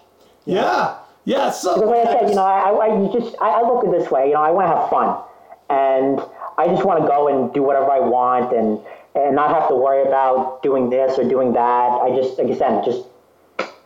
yeah, 0.45 0.97
yeah. 1.25 1.45
The 1.45 1.51
So, 1.51 1.87
way 1.89 2.01
I 2.01 2.05
said, 2.05 2.29
you 2.29 2.35
know, 2.35 2.43
I, 2.43 2.69
I 2.69 2.87
you 2.99 3.11
just 3.13 3.35
I, 3.41 3.49
I 3.49 3.61
look 3.61 3.83
at 3.85 3.93
it 3.93 3.99
this 3.99 4.11
way. 4.11 4.27
You 4.27 4.33
know, 4.33 4.41
I 4.41 4.51
want 4.51 4.67
to 4.69 4.75
have 4.75 4.89
fun, 4.89 5.21
and 5.69 6.19
I 6.57 6.67
just 6.67 6.85
want 6.85 7.01
to 7.01 7.07
go 7.07 7.27
and 7.27 7.53
do 7.53 7.61
whatever 7.63 7.91
I 7.91 7.99
want, 7.99 8.53
and 8.53 8.79
and 9.15 9.35
not 9.35 9.49
have 9.53 9.67
to 9.69 9.75
worry 9.75 10.03
about 10.07 10.63
doing 10.63 10.89
this 10.89 11.17
or 11.19 11.27
doing 11.27 11.53
that. 11.53 11.99
I 12.01 12.15
just, 12.15 12.37
like 12.39 12.47
I 12.47 12.55
said, 12.57 12.85
just 12.85 13.07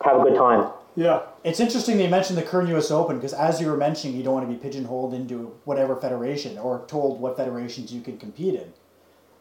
have 0.04 0.20
a 0.20 0.22
good 0.22 0.36
time. 0.36 0.70
yeah, 0.94 1.22
It's 1.42 1.58
interesting 1.58 1.96
that 1.96 2.04
you 2.04 2.08
mentioned 2.08 2.38
the 2.38 2.42
Kern 2.44 2.68
U.S. 2.68 2.92
Open 2.92 3.16
because, 3.16 3.32
as 3.32 3.60
you 3.60 3.66
were 3.66 3.76
mentioning, 3.76 4.16
you 4.16 4.22
don't 4.22 4.34
want 4.34 4.48
to 4.48 4.54
be 4.54 4.58
pigeonholed 4.60 5.14
into 5.14 5.52
whatever 5.64 5.96
federation 5.96 6.56
or 6.58 6.84
told 6.86 7.20
what 7.20 7.36
federations 7.36 7.92
you 7.92 8.00
can 8.02 8.18
compete 8.18 8.54
in. 8.54 8.72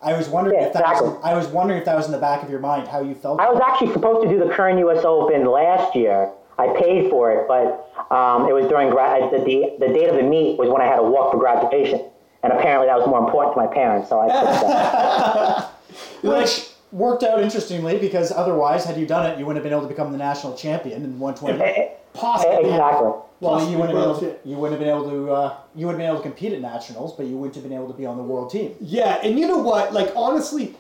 I 0.02 0.14
was 0.18 0.28
wondering 0.28 0.60
Yeah, 0.60 0.68
if 0.68 0.74
that 0.74 0.84
was. 1.02 1.20
I 1.24 1.36
was 1.36 1.48
wondering 1.48 1.80
if 1.80 1.86
that 1.86 1.96
was 1.96 2.08
in 2.08 2.12
the 2.12 2.18
back 2.18 2.42
of 2.44 2.50
your 2.50 2.60
mind, 2.60 2.88
how 2.88 3.02
you 3.02 3.14
felt. 3.14 3.40
I 3.40 3.50
was 3.50 3.62
actually 3.64 3.94
supposed 3.94 4.24
to 4.28 4.30
do 4.30 4.44
the 4.44 4.52
Kern 4.54 4.78
U.S. 4.80 5.06
Open 5.06 5.46
last 5.46 5.96
year. 5.96 6.32
I 6.58 6.68
paid 6.80 7.10
for 7.10 7.32
it, 7.32 7.48
but 7.48 7.92
um, 8.16 8.48
it 8.48 8.54
was 8.54 8.68
during 8.68 8.90
gra- 8.90 9.30
the, 9.32 9.40
the 9.40 9.76
the 9.86 9.94
date 9.94 10.10
of 10.10 10.16
the 10.16 10.24
meet 10.24 10.58
was 10.58 10.70
when 10.70 10.82
I 10.82 10.86
had 10.86 10.98
to 10.98 11.04
walk 11.04 11.32
for 11.32 11.38
graduation, 11.38 12.02
and 12.44 12.54
apparently 12.54 12.88
that 12.88 12.98
was 12.98 13.08
more 13.08 13.20
important 13.20 13.56
to 13.56 13.62
my 13.62 13.68
parents. 13.68 14.10
So 14.10 14.22
I 14.22 14.28
took 14.28 14.62
that. 14.62 15.72
Which 16.22 16.70
worked 16.92 17.24
out 17.24 17.42
interestingly 17.42 17.98
because 18.00 18.32
otherwise, 18.32 18.86
had 18.86 18.98
you 18.98 19.06
done 19.06 19.26
it, 19.26 19.38
you 19.38 19.46
wouldn't 19.46 19.64
have 19.64 19.70
been 19.70 19.78
able 19.78 19.88
to 19.88 19.94
become 19.94 20.12
the 20.12 20.18
national 20.18 20.56
champion 20.56 21.04
in 21.04 21.20
120. 21.20 21.92
Possibly. 22.14 22.70
exactly. 22.70 23.08
Well, 23.42 23.60
Possibly 23.60 23.74
you 23.74 23.80
wouldn't, 23.80 23.98
have 23.98 24.06
been 24.06 24.10
able, 24.10 24.20
champ- 24.22 24.40
you 24.46 24.56
wouldn't 24.56 24.80
have 24.80 24.88
been 24.88 24.96
able 24.98 25.10
to. 25.10 25.32
Uh, 25.32 25.58
you 25.76 25.86
wouldn't 25.86 26.02
have 26.02 26.08
been 26.08 26.16
able 26.16 26.18
to 26.24 26.24
compete 26.24 26.54
at 26.54 26.62
nationals, 26.62 27.14
but 27.18 27.26
you 27.26 27.36
wouldn't 27.38 27.56
have 27.56 27.64
been 27.64 27.74
able 27.74 27.88
to 27.88 27.94
be 27.94 28.06
on 28.06 28.16
the 28.16 28.24
world 28.24 28.50
team. 28.50 28.76
Yeah, 28.80 29.20
and 29.24 29.38
you 29.38 29.48
know 29.48 29.58
what? 29.58 29.92
Like 29.92 30.14
honestly, 30.16 30.76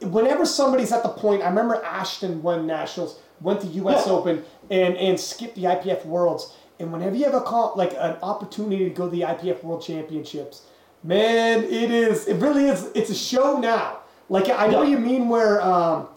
whenever 0.00 0.44
somebody's 0.44 0.90
at 0.92 1.02
the 1.04 1.08
point, 1.10 1.42
I 1.42 1.48
remember 1.48 1.82
Ashton 1.84 2.42
won 2.42 2.66
nationals, 2.66 3.20
went 3.40 3.60
to 3.62 3.66
U.S. 3.68 4.04
Yeah. 4.06 4.12
Open, 4.12 4.44
and 4.70 4.96
and 4.96 5.18
skipped 5.18 5.54
the 5.56 5.64
IPF 5.64 6.04
Worlds. 6.04 6.54
And 6.78 6.92
whenever 6.92 7.16
you 7.16 7.24
have 7.24 7.34
a 7.34 7.40
call, 7.40 7.72
like 7.76 7.92
an 7.94 8.16
opportunity 8.22 8.84
to 8.84 8.90
go 8.90 9.04
to 9.08 9.10
the 9.10 9.22
IPF 9.22 9.62
World 9.64 9.82
Championships, 9.82 10.62
man, 11.02 11.64
it 11.64 11.90
is. 11.90 12.26
It 12.28 12.36
really 12.36 12.66
is. 12.66 12.90
It's 12.94 13.10
a 13.10 13.14
show 13.14 13.58
now. 13.58 14.00
Like 14.28 14.48
I 14.50 14.66
know 14.66 14.82
Yeah. 14.82 14.90
you 14.90 14.98
mean 14.98 15.28
where. 15.28 15.60
Um, 15.62 16.08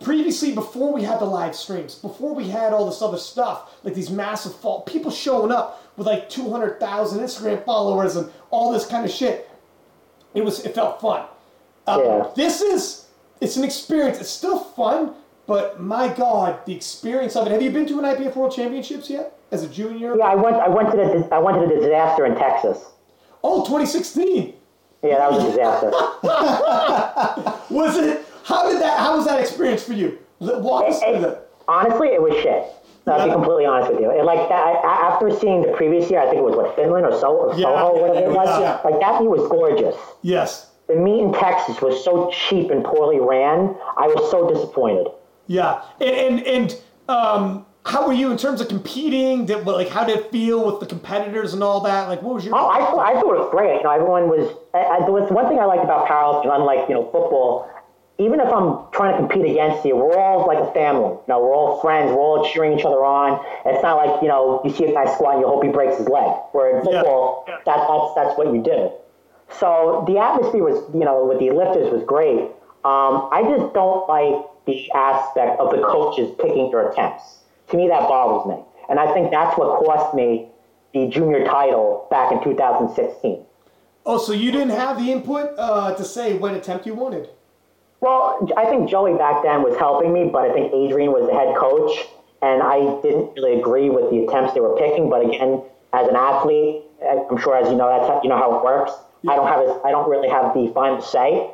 previously 0.00 0.52
before 0.54 0.94
we 0.94 1.02
had 1.02 1.18
the 1.20 1.24
live 1.26 1.54
streams 1.54 1.96
before 1.96 2.34
we 2.34 2.48
had 2.48 2.72
all 2.72 2.86
this 2.86 3.02
other 3.02 3.18
stuff 3.18 3.74
like 3.84 3.92
these 3.92 4.08
massive 4.08 4.54
fall 4.56 4.80
people 4.84 5.10
showing 5.10 5.52
up 5.52 5.84
with 5.98 6.06
like 6.06 6.26
200000 6.30 7.20
instagram 7.20 7.62
followers 7.66 8.16
and 8.16 8.32
all 8.48 8.72
this 8.72 8.86
kind 8.86 9.04
of 9.04 9.10
shit 9.10 9.50
it 10.32 10.42
was 10.42 10.64
it 10.64 10.74
felt 10.74 11.02
fun 11.02 11.26
um, 11.86 12.00
Yeah. 12.02 12.26
this 12.34 12.62
is 12.62 13.08
it's 13.42 13.58
an 13.58 13.62
experience 13.64 14.18
it's 14.18 14.30
still 14.30 14.58
fun 14.60 15.12
but 15.50 15.80
my 15.80 16.06
god 16.06 16.64
the 16.64 16.72
experience 16.80 17.34
of 17.34 17.46
it 17.46 17.50
have 17.50 17.60
you 17.60 17.70
been 17.72 17.86
to 17.86 17.98
an 17.98 18.04
ipf 18.12 18.36
world 18.36 18.54
championships 18.54 19.10
yet 19.10 19.26
as 19.50 19.64
a 19.64 19.68
junior 19.68 20.16
Yeah, 20.16 20.26
I 20.26 20.36
went. 20.36 20.56
I 20.56 20.68
went 20.68 20.92
to 20.92 20.96
the. 20.96 21.28
I 21.34 21.38
went 21.38 21.60
to 21.60 21.66
the 21.66 21.80
disaster 21.80 22.24
in 22.24 22.36
Texas. 22.36 22.78
oh 23.42 23.64
2016 23.64 24.54
Yeah, 25.02 25.18
that 25.18 25.30
was 25.32 25.42
a 25.42 25.48
disaster. 25.50 25.90
was 27.74 27.96
it 27.96 28.24
how 28.44 28.70
did 28.70 28.80
that 28.80 28.98
how 29.00 29.16
was 29.16 29.26
that 29.26 29.40
experience 29.40 29.82
for 29.82 29.94
you 29.94 30.18
walk 30.38 30.88
us 30.88 31.02
through 31.02 31.20
that 31.20 31.48
Honestly, 31.68 32.08
it 32.08 32.20
was 32.20 32.34
shit. 32.42 32.64
No, 33.06 33.12
I'll 33.12 33.26
be 33.26 33.32
completely 33.32 33.64
honest 33.64 33.92
with 33.92 34.00
you. 34.00 34.08
Like 34.24 34.48
that, 34.48 34.60
I, 34.84 35.08
after 35.12 35.30
seeing 35.38 35.62
the 35.62 35.72
previous 35.76 36.10
year, 36.10 36.18
I 36.20 36.24
think 36.24 36.38
it 36.38 36.42
was 36.42 36.56
what 36.56 36.74
Finland 36.74 37.06
or, 37.06 37.12
so, 37.20 37.28
or 37.36 37.54
Yeah, 37.54 37.66
Salo, 37.66 38.00
whatever 38.00 38.26
it 38.26 38.34
was. 38.34 38.48
yeah. 38.60 38.80
Like 38.84 38.98
that 38.98 39.20
meet 39.22 39.28
was 39.28 39.46
gorgeous. 39.48 39.94
yes 40.22 40.70
The 40.88 40.96
meet 40.96 41.20
in 41.22 41.32
Texas 41.32 41.80
was 41.80 42.02
so 42.02 42.28
cheap 42.32 42.72
and 42.72 42.84
poorly 42.84 43.20
ran. 43.20 43.76
I 43.96 44.08
was 44.08 44.28
so 44.32 44.48
disappointed. 44.52 45.06
Yeah, 45.50 45.82
and 46.00 46.10
and, 46.14 46.46
and 46.46 46.76
um, 47.08 47.66
how 47.84 48.06
were 48.06 48.12
you 48.12 48.30
in 48.30 48.36
terms 48.38 48.60
of 48.60 48.68
competing? 48.68 49.46
Did 49.46 49.66
like 49.66 49.88
how 49.88 50.04
did 50.04 50.16
it 50.16 50.30
feel 50.30 50.64
with 50.64 50.78
the 50.78 50.86
competitors 50.86 51.54
and 51.54 51.62
all 51.64 51.80
that? 51.80 52.06
Like 52.06 52.22
what 52.22 52.36
was 52.36 52.44
your? 52.44 52.54
Oh, 52.54 52.68
I 52.68 52.78
thought, 52.78 53.00
I 53.00 53.14
thought 53.14 53.34
it 53.34 53.40
was 53.40 53.48
great. 53.50 53.78
You 53.78 53.82
know, 53.82 53.90
everyone 53.90 54.28
was. 54.28 54.46
I, 54.74 54.78
I, 54.78 54.98
there 55.00 55.10
was 55.10 55.28
one 55.32 55.48
thing 55.48 55.58
I 55.58 55.64
liked 55.64 55.82
about 55.82 56.06
powerlifting, 56.06 56.54
unlike 56.54 56.88
you 56.88 56.94
know 56.94 57.02
football. 57.10 57.68
Even 58.18 58.38
if 58.38 58.46
I'm 58.52 58.84
trying 58.92 59.10
to 59.12 59.18
compete 59.18 59.50
against 59.50 59.84
you, 59.84 59.96
we're 59.96 60.14
all 60.16 60.46
like 60.46 60.58
a 60.58 60.70
family. 60.72 61.18
You 61.18 61.24
know, 61.26 61.40
we're 61.40 61.52
all 61.54 61.80
friends. 61.80 62.12
We're 62.12 62.22
all 62.22 62.48
cheering 62.52 62.78
each 62.78 62.84
other 62.84 63.02
on. 63.04 63.44
It's 63.66 63.82
not 63.82 63.96
like 63.96 64.22
you 64.22 64.28
know 64.28 64.60
you 64.64 64.70
see 64.70 64.84
a 64.84 64.92
guy 64.92 65.12
squat 65.12 65.34
and 65.34 65.40
you 65.42 65.48
hope 65.48 65.64
he 65.64 65.70
breaks 65.70 65.98
his 65.98 66.06
leg. 66.06 66.30
Where 66.52 66.78
in 66.78 66.86
Yeah. 66.86 67.02
football, 67.02 67.42
that, 67.48 67.64
that's 67.66 68.14
that's 68.14 68.38
what 68.38 68.54
you 68.54 68.62
do. 68.62 68.92
So 69.58 70.04
the 70.06 70.16
atmosphere 70.18 70.62
was, 70.62 70.78
you 70.94 71.02
know, 71.02 71.24
with 71.26 71.40
the 71.40 71.50
lifters 71.50 71.90
was 71.90 72.04
great. 72.06 72.54
Um, 72.86 73.26
I 73.34 73.42
just 73.50 73.74
don't 73.74 74.06
like 74.08 74.46
the 74.66 74.90
aspect 74.92 75.60
of 75.60 75.70
the 75.70 75.82
coaches 75.82 76.30
picking 76.40 76.70
their 76.70 76.90
attempts. 76.90 77.38
To 77.70 77.76
me, 77.76 77.88
that 77.88 78.08
bothers 78.08 78.48
me, 78.48 78.62
and 78.88 78.98
I 78.98 79.12
think 79.14 79.30
that's 79.30 79.56
what 79.56 79.84
cost 79.84 80.14
me 80.14 80.48
the 80.92 81.08
junior 81.08 81.44
title 81.44 82.08
back 82.10 82.32
in 82.32 82.42
2016. 82.42 83.44
oh, 84.06 84.18
so 84.18 84.32
you 84.32 84.50
didn't 84.50 84.70
have 84.70 84.98
the 84.98 85.12
input 85.12 85.54
uh, 85.56 85.94
to 85.94 86.04
say 86.04 86.36
what 86.36 86.54
attempt 86.54 86.86
you 86.86 86.94
wanted? 86.94 87.28
Well, 88.00 88.48
I 88.56 88.64
think 88.64 88.88
Joey 88.88 89.14
back 89.16 89.42
then 89.42 89.62
was 89.62 89.76
helping 89.78 90.12
me, 90.12 90.30
but 90.32 90.50
I 90.50 90.52
think 90.54 90.72
Adrian 90.72 91.12
was 91.12 91.28
the 91.28 91.34
head 91.36 91.54
coach, 91.54 92.08
and 92.42 92.62
I 92.62 93.00
didn't 93.02 93.34
really 93.36 93.60
agree 93.60 93.90
with 93.90 94.10
the 94.10 94.24
attempts 94.24 94.54
they 94.54 94.60
were 94.60 94.76
picking. 94.76 95.10
But 95.10 95.26
again, 95.26 95.62
as 95.92 96.08
an 96.08 96.16
athlete, 96.16 96.82
I'm 97.04 97.38
sure 97.38 97.56
as 97.56 97.68
you 97.68 97.76
know, 97.76 97.88
that's 97.88 98.08
how, 98.08 98.20
you 98.22 98.30
know 98.30 98.38
how 98.38 98.56
it 98.58 98.64
works. 98.64 98.92
I 99.28 99.36
don't 99.36 99.46
have 99.46 99.60
a, 99.60 99.80
I 99.84 99.90
don't 99.90 100.08
really 100.08 100.28
have 100.30 100.54
the 100.54 100.72
final 100.72 101.02
say, 101.02 101.50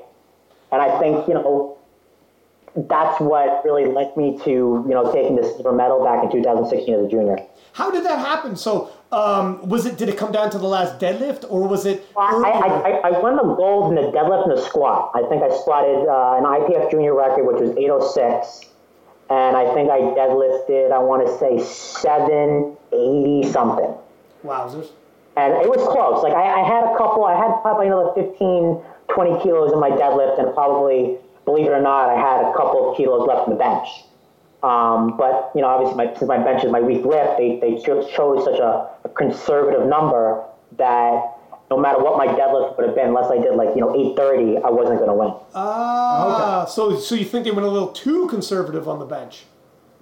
and 0.71 0.81
I 0.81 0.99
think 1.01 1.27
you 1.27 1.35
know 1.35 1.76
that's 2.77 3.21
what 3.21 3.65
really 3.65 3.87
led 3.87 4.17
me 4.17 4.39
to 4.45 4.51
you 4.51 4.95
know 4.95 5.13
taking 5.13 5.37
the 5.37 5.43
silver 5.43 5.73
medal 5.73 6.05
back 6.05 6.25
in 6.25 6.31
2016 6.31 6.95
as 6.95 7.07
a 7.07 7.09
junior. 7.09 7.39
How 7.73 7.91
did 7.91 8.05
that 8.05 8.19
happen? 8.19 8.57
So 8.57 8.91
um, 9.13 9.69
was 9.69 9.87
it? 9.87 9.99
Did 9.99 10.09
it 10.09 10.17
come 10.17 10.33
down 10.33 10.51
to 10.51 10.59
the 10.59 10.67
last 10.67 10.99
deadlift, 10.99 11.45
or 11.49 11.69
was 11.69 11.87
it? 11.87 12.07
I. 12.17 12.23
I, 12.23 12.69
I, 12.69 13.09
I 13.09 13.21
won 13.21 13.37
the 13.37 13.43
gold 13.43 13.91
in 13.91 13.97
the 13.97 14.11
deadlift 14.13 14.49
and 14.49 14.57
the 14.57 14.63
squat. 14.63 15.13
I 15.15 15.23
think 15.29 15.43
I 15.43 15.55
squatted 15.61 16.09
uh, 16.09 16.37
an 16.39 16.45
IPF 16.45 16.91
junior 16.91 17.15
record, 17.15 17.45
which 17.45 17.61
was 17.61 17.77
806. 17.77 18.73
And 19.29 19.57
I 19.57 19.75
think 19.75 19.91
I 19.91 19.99
deadlifted, 20.15 20.93
I 20.93 20.99
want 20.99 21.27
to 21.27 21.39
say 21.39 21.59
780 21.59 23.51
something. 23.51 23.93
Wowzers! 24.45 24.91
And 25.37 25.53
it 25.55 25.69
was 25.69 25.83
close. 25.91 26.23
Like 26.23 26.33
I, 26.33 26.63
I 26.63 26.65
had 26.65 26.85
a 26.85 26.97
couple, 26.97 27.25
I 27.25 27.35
had 27.35 27.61
probably 27.61 27.89
another 27.89 28.15
15, 28.15 28.81
20 29.11 29.43
kilos 29.43 29.73
in 29.73 29.81
my 29.81 29.91
deadlift, 29.91 30.39
and 30.39 30.55
probably, 30.55 31.19
believe 31.47 31.67
it 31.67 31.73
or 31.73 31.81
not, 31.81 32.11
I 32.11 32.21
had 32.21 32.45
a 32.45 32.53
couple 32.55 32.91
of 32.91 32.97
kilos 32.99 33.27
left 33.27 33.49
on 33.49 33.51
the 33.51 33.57
bench. 33.57 33.89
Um, 34.63 35.17
but 35.17 35.53
you 35.55 35.63
know, 35.63 35.69
obviously, 35.69 35.97
my, 35.97 36.13
since 36.13 36.29
my 36.29 36.39
bench 36.39 36.65
is 36.65 36.71
my 36.71 36.81
weak 36.81 37.05
lift, 37.05 37.39
they, 37.39 37.59
they 37.61 37.81
chose 37.81 38.11
such 38.45 38.59
a, 38.59 38.91
a 39.05 39.09
conservative 39.17 39.87
number 39.87 40.45
that 40.77 41.33
no 41.71 41.79
matter 41.79 41.99
what 42.03 42.17
my 42.19 42.27
deadlift 42.27 42.77
would 42.77 42.87
have 42.87 42.95
been, 42.95 43.09
unless 43.09 43.31
I 43.31 43.39
did 43.39 43.55
like 43.55 43.71
you 43.75 43.81
know 43.81 43.95
830, 43.95 44.59
I 44.59 44.71
wasn't 44.71 44.99
going 44.99 45.09
to 45.09 45.15
win. 45.15 45.33
Ah, 45.55 46.65
so 46.69 46.99
so 46.99 47.15
you 47.15 47.25
think 47.25 47.45
they 47.45 47.51
went 47.51 47.67
a 47.67 47.71
little 47.71 47.89
too 47.89 48.27
conservative 48.29 48.89
on 48.89 48.99
the 48.99 49.07
bench? 49.07 49.45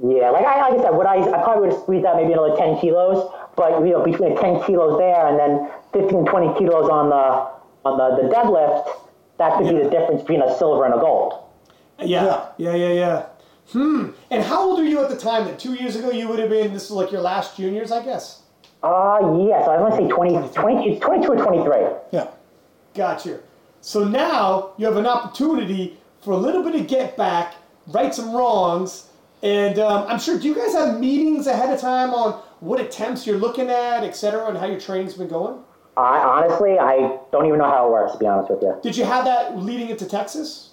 Yeah, 0.03 0.31
like 0.31 0.45
I 0.45 0.61
like 0.71 0.81
I 0.81 0.83
said, 0.83 0.91
would 0.91 1.07
I 1.07 1.17
I 1.21 1.43
probably 1.43 1.69
would 1.69 1.73
have 1.75 1.83
squeezed 1.83 2.07
out 2.07 2.17
maybe 2.17 2.33
another 2.33 2.57
10 2.57 2.81
kilos, 2.81 3.31
but 3.57 3.81
you 3.81 3.93
know 3.93 4.03
between 4.03 4.35
the 4.35 4.41
10 4.41 4.65
kilos 4.65 4.99
there 4.99 5.27
and 5.27 5.39
then 5.39 5.71
15, 5.93 6.25
20 6.27 6.59
kilos 6.59 6.89
on 6.89 7.11
the 7.11 7.53
on 7.85 7.99
the, 7.99 8.23
the 8.23 8.29
deadlift, 8.29 8.89
that 9.39 9.57
could 9.59 9.69
be 9.69 9.83
the 9.83 9.91
difference 9.91 10.23
between 10.23 10.43
a 10.43 10.57
silver 10.59 10.85
and 10.85 10.95
a 10.95 10.99
gold. 10.99 11.45
Yeah, 12.01 12.49
yeah, 12.59 12.75
yeah, 12.75 12.93
yeah. 12.93 13.27
Hmm. 13.71 14.11
And 14.31 14.43
how 14.43 14.69
old 14.69 14.79
were 14.79 14.85
you 14.85 15.03
at 15.03 15.09
the 15.09 15.17
time? 15.17 15.47
That 15.47 15.59
two 15.59 15.75
years 15.75 15.97
ago 15.97 16.11
you 16.11 16.29
would 16.29 16.39
have 16.39 16.51
been. 16.51 16.73
This 16.73 16.85
is 16.85 16.91
like 16.91 17.11
your 17.11 17.21
last 17.23 17.57
juniors, 17.57 17.91
I 17.91 18.05
guess. 18.05 18.43
Uh, 18.83 19.19
yeah, 19.49 19.65
so 19.65 19.71
I 19.71 19.81
want 19.81 19.95
to 19.95 20.03
say 20.03 20.09
20, 20.09 20.49
20, 20.49 21.01
22 21.01 21.33
or 21.33 21.37
23. 21.37 21.75
Yeah. 22.13 22.29
Gotcha. 22.95 23.41
So 23.81 24.05
now 24.05 24.73
you 24.77 24.85
have 24.87 24.97
an 24.97 25.07
opportunity 25.07 25.99
for 26.21 26.33
a 26.33 26.37
little 26.37 26.63
bit 26.63 26.75
of 26.75 26.87
get 26.87 27.17
back, 27.17 27.55
right 27.87 28.15
some 28.15 28.35
wrongs, 28.35 29.09
and 29.43 29.79
um, 29.79 30.07
I'm 30.09 30.19
sure. 30.19 30.39
Do 30.39 30.49
you 30.49 30.55
guys 30.55 30.73
have 30.73 31.01
meetings 31.01 31.47
ahead 31.47 31.71
of 31.71 31.81
time 31.81 32.15
on 32.15 32.43
what 32.61 32.81
attempts 32.81 33.27
you're 33.27 33.39
looking 33.39 33.69
at, 33.69 34.05
et 34.05 34.13
cetera, 34.13 34.47
and 34.47 34.57
how 34.57 34.67
your 34.67 34.81
training's 34.81 35.15
been 35.15 35.29
going? 35.29 35.63
I 35.97 36.19
honestly, 36.19 36.79
I 36.79 37.19
don't 37.31 37.47
even 37.47 37.59
know 37.59 37.71
how 37.71 37.87
it 37.87 37.93
works, 37.93 38.13
to 38.13 38.19
be 38.19 38.27
honest 38.27 38.51
with 38.51 38.63
you. 38.63 38.77
Did 38.83 38.97
you 38.97 39.05
have 39.05 39.25
that 39.25 39.57
leading 39.59 39.91
into 39.91 40.07
Texas? 40.07 40.71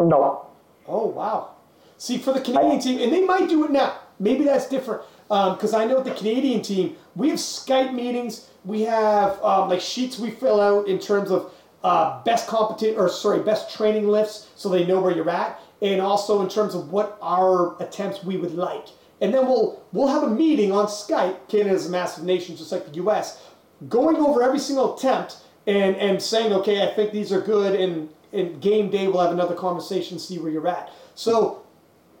No. 0.00 0.46
Oh 0.86 1.06
wow! 1.06 1.50
See, 1.98 2.18
for 2.18 2.32
the 2.32 2.40
Canadian 2.40 2.80
team, 2.80 3.00
and 3.00 3.12
they 3.12 3.24
might 3.24 3.48
do 3.48 3.64
it 3.64 3.70
now. 3.70 3.98
Maybe 4.18 4.44
that's 4.44 4.68
different 4.68 5.02
because 5.28 5.74
I 5.74 5.84
know 5.84 6.02
the 6.02 6.12
Canadian 6.12 6.62
team. 6.62 6.96
We 7.14 7.30
have 7.30 7.38
Skype 7.38 7.94
meetings. 7.94 8.50
We 8.64 8.82
have 8.82 9.42
um, 9.42 9.68
like 9.68 9.80
sheets 9.80 10.18
we 10.18 10.30
fill 10.30 10.60
out 10.60 10.88
in 10.88 10.98
terms 10.98 11.30
of 11.30 11.52
uh, 11.82 12.22
best 12.24 12.48
competition 12.48 12.98
or 12.98 13.08
sorry, 13.08 13.42
best 13.42 13.74
training 13.76 14.08
lifts, 14.08 14.48
so 14.56 14.68
they 14.68 14.86
know 14.86 15.00
where 15.00 15.14
you're 15.14 15.30
at, 15.30 15.60
and 15.82 16.00
also 16.00 16.42
in 16.42 16.48
terms 16.48 16.74
of 16.74 16.90
what 16.90 17.18
our 17.22 17.80
attempts 17.82 18.24
we 18.24 18.36
would 18.36 18.54
like. 18.54 18.86
And 19.20 19.32
then 19.32 19.46
we'll 19.46 19.82
we'll 19.92 20.08
have 20.08 20.22
a 20.22 20.30
meeting 20.30 20.72
on 20.72 20.86
Skype. 20.86 21.48
Canada's 21.48 21.86
a 21.86 21.90
massive 21.90 22.24
nation, 22.24 22.56
just 22.56 22.72
like 22.72 22.86
the 22.86 22.94
U.S. 22.96 23.40
Going 23.88 24.16
over 24.16 24.42
every 24.42 24.58
single 24.58 24.96
attempt 24.96 25.38
and 25.66 25.96
and 25.96 26.20
saying, 26.22 26.52
okay, 26.52 26.82
I 26.82 26.94
think 26.94 27.12
these 27.12 27.32
are 27.32 27.40
good, 27.40 27.78
and 27.78 28.08
and 28.32 28.60
game 28.60 28.90
day 28.90 29.06
we'll 29.08 29.22
have 29.22 29.32
another 29.32 29.54
conversation, 29.54 30.18
see 30.18 30.38
where 30.38 30.50
you're 30.50 30.66
at. 30.66 30.90
So 31.14 31.64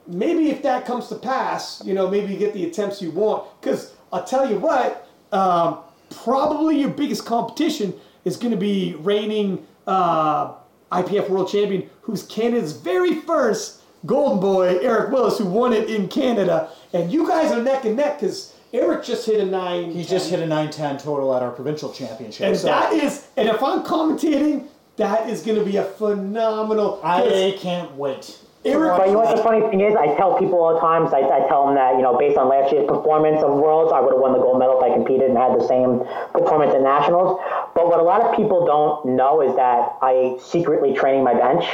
maybe 0.06 0.50
if 0.50 0.62
that 0.62 0.86
comes 0.86 1.08
to 1.08 1.16
pass, 1.16 1.84
you 1.84 1.94
know, 1.94 2.08
maybe 2.08 2.32
you 2.32 2.38
get 2.38 2.54
the 2.54 2.64
attempts 2.64 3.02
you 3.02 3.10
want. 3.10 3.48
Because 3.60 3.94
I'll 4.12 4.24
tell 4.24 4.48
you 4.48 4.58
what, 4.58 5.08
um, 5.32 5.78
probably 6.10 6.80
your 6.80 6.90
biggest 6.90 7.24
competition 7.24 7.94
is 8.24 8.36
going 8.36 8.52
to 8.52 8.58
be 8.58 8.94
reigning 9.00 9.66
uh, 9.86 10.54
IPF 10.92 11.28
world 11.28 11.50
champion, 11.50 11.88
who's 12.02 12.22
Canada's 12.24 12.72
very 12.72 13.20
first 13.20 13.82
golden 14.06 14.40
boy, 14.40 14.78
Eric 14.80 15.10
Willis, 15.10 15.38
who 15.38 15.46
won 15.46 15.72
it 15.72 15.90
in 15.90 16.08
Canada. 16.08 16.70
And 16.92 17.10
you 17.10 17.26
guys 17.26 17.50
are 17.50 17.62
neck 17.62 17.84
and 17.84 17.96
neck 17.96 18.20
because 18.20 18.53
Eric 18.74 19.04
just 19.04 19.24
hit 19.24 19.38
a 19.38 19.46
nine. 19.46 19.92
He 19.92 20.04
just 20.04 20.28
hit 20.28 20.40
a 20.40 20.46
910 20.46 20.98
total 20.98 21.34
at 21.36 21.42
our 21.42 21.52
provincial 21.52 21.92
championship. 21.92 22.48
And 22.48 22.56
so 22.56 22.66
that 22.66 22.92
is, 22.92 23.28
and 23.36 23.48
if 23.48 23.62
I'm 23.62 23.84
commentating, 23.84 24.66
that 24.96 25.30
is 25.30 25.42
going 25.42 25.58
to 25.58 25.64
be 25.64 25.76
a 25.76 25.84
phenomenal. 25.84 27.00
I 27.04 27.56
can't 27.60 27.94
wait. 27.94 28.36
Eric, 28.64 28.96
But 28.96 29.06
you 29.08 29.12
know 29.12 29.20
what 29.20 29.36
the 29.36 29.42
funny 29.42 29.60
thing 29.68 29.80
is? 29.80 29.94
I 29.94 30.16
tell 30.16 30.38
people 30.38 30.58
all 30.58 30.74
the 30.74 30.80
times, 30.80 31.12
I, 31.12 31.20
I 31.20 31.46
tell 31.46 31.66
them 31.66 31.76
that, 31.76 31.96
you 31.96 32.02
know, 32.02 32.16
based 32.18 32.38
on 32.38 32.48
last 32.48 32.72
year's 32.72 32.88
performance 32.88 33.42
of 33.42 33.52
Worlds, 33.52 33.92
I 33.92 34.00
would 34.00 34.12
have 34.12 34.20
won 34.20 34.32
the 34.32 34.38
gold 34.38 34.58
medal 34.58 34.80
if 34.80 34.90
I 34.90 34.94
competed 34.94 35.28
and 35.28 35.36
had 35.36 35.54
the 35.54 35.68
same 35.68 36.00
performance 36.32 36.74
at 36.74 36.80
Nationals. 36.80 37.38
But 37.74 37.86
what 37.88 38.00
a 38.00 38.02
lot 38.02 38.22
of 38.22 38.34
people 38.34 38.64
don't 38.64 39.14
know 39.16 39.42
is 39.42 39.54
that 39.56 40.00
I 40.00 40.38
secretly 40.40 40.94
training 40.94 41.22
my 41.22 41.34
bench. 41.34 41.64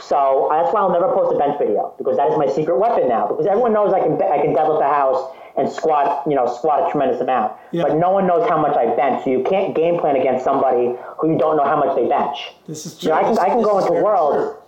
So 0.00 0.48
that's 0.50 0.72
why 0.72 0.80
I'll 0.80 0.92
never 0.92 1.12
post 1.12 1.34
a 1.34 1.38
bench 1.38 1.58
video 1.58 1.92
because 1.98 2.16
that 2.16 2.30
is 2.30 2.38
my 2.38 2.46
secret 2.48 2.78
weapon 2.78 3.08
now. 3.08 3.26
Because 3.26 3.46
everyone 3.46 3.72
knows 3.72 3.92
I 3.92 4.00
can 4.00 4.14
I 4.22 4.40
can 4.40 4.54
deadlift 4.54 4.80
a 4.80 4.88
house 4.88 5.34
and 5.56 5.68
squat, 5.70 6.22
you 6.26 6.36
know, 6.36 6.46
squat 6.46 6.86
a 6.88 6.90
tremendous 6.90 7.20
amount. 7.20 7.52
Yeah. 7.72 7.82
But 7.82 7.96
no 7.96 8.10
one 8.10 8.26
knows 8.28 8.48
how 8.48 8.60
much 8.60 8.76
I 8.76 8.94
bench. 8.94 9.24
So 9.24 9.30
you 9.30 9.42
can't 9.42 9.74
game 9.74 9.98
plan 9.98 10.14
against 10.14 10.44
somebody 10.44 10.94
who 11.18 11.32
you 11.32 11.38
don't 11.38 11.56
know 11.56 11.64
how 11.64 11.76
much 11.76 11.96
they 11.96 12.06
bench. 12.06 12.52
this 12.68 12.86
is 12.86 13.02
You 13.02 13.08
know, 13.10 13.16
I 13.16 13.22
can, 13.22 13.38
I 13.38 13.46
can 13.46 13.62
go 13.62 13.78
into 13.80 13.92
worlds. 13.92 14.52
true. 14.52 14.62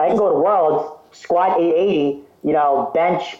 I 0.00 0.08
can 0.08 0.16
go 0.16 0.28
to 0.32 0.34
worlds, 0.40 0.90
squat 1.12 1.60
880, 1.60 2.20
you 2.42 2.52
know, 2.52 2.90
bench. 2.94 3.36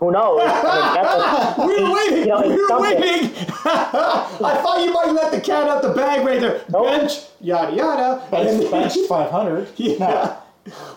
Who 0.00 0.10
knows? 0.12 0.40
I 0.42 1.54
mean, 1.58 1.68
We 1.68 1.84
were 1.84 1.92
waiting. 1.94 2.18
You 2.20 2.26
know, 2.26 2.40
we 2.40 2.54
it's 2.54 2.62
were 2.62 2.68
something. 2.68 3.00
waiting. 3.00 3.30
I 3.64 4.60
thought 4.62 4.80
you 4.82 4.92
might 4.92 5.12
let 5.12 5.30
the 5.30 5.40
cat 5.40 5.68
out 5.68 5.82
the 5.82 5.90
bag 5.90 6.26
right 6.26 6.40
there. 6.40 6.64
Nope. 6.70 6.86
Bench, 6.86 7.12
yada 7.40 7.76
yada. 7.76 8.26
Bench, 8.30 8.62
And- 8.62 8.70
bench 8.70 8.94
500. 9.08 9.68
Yeah. 9.76 10.36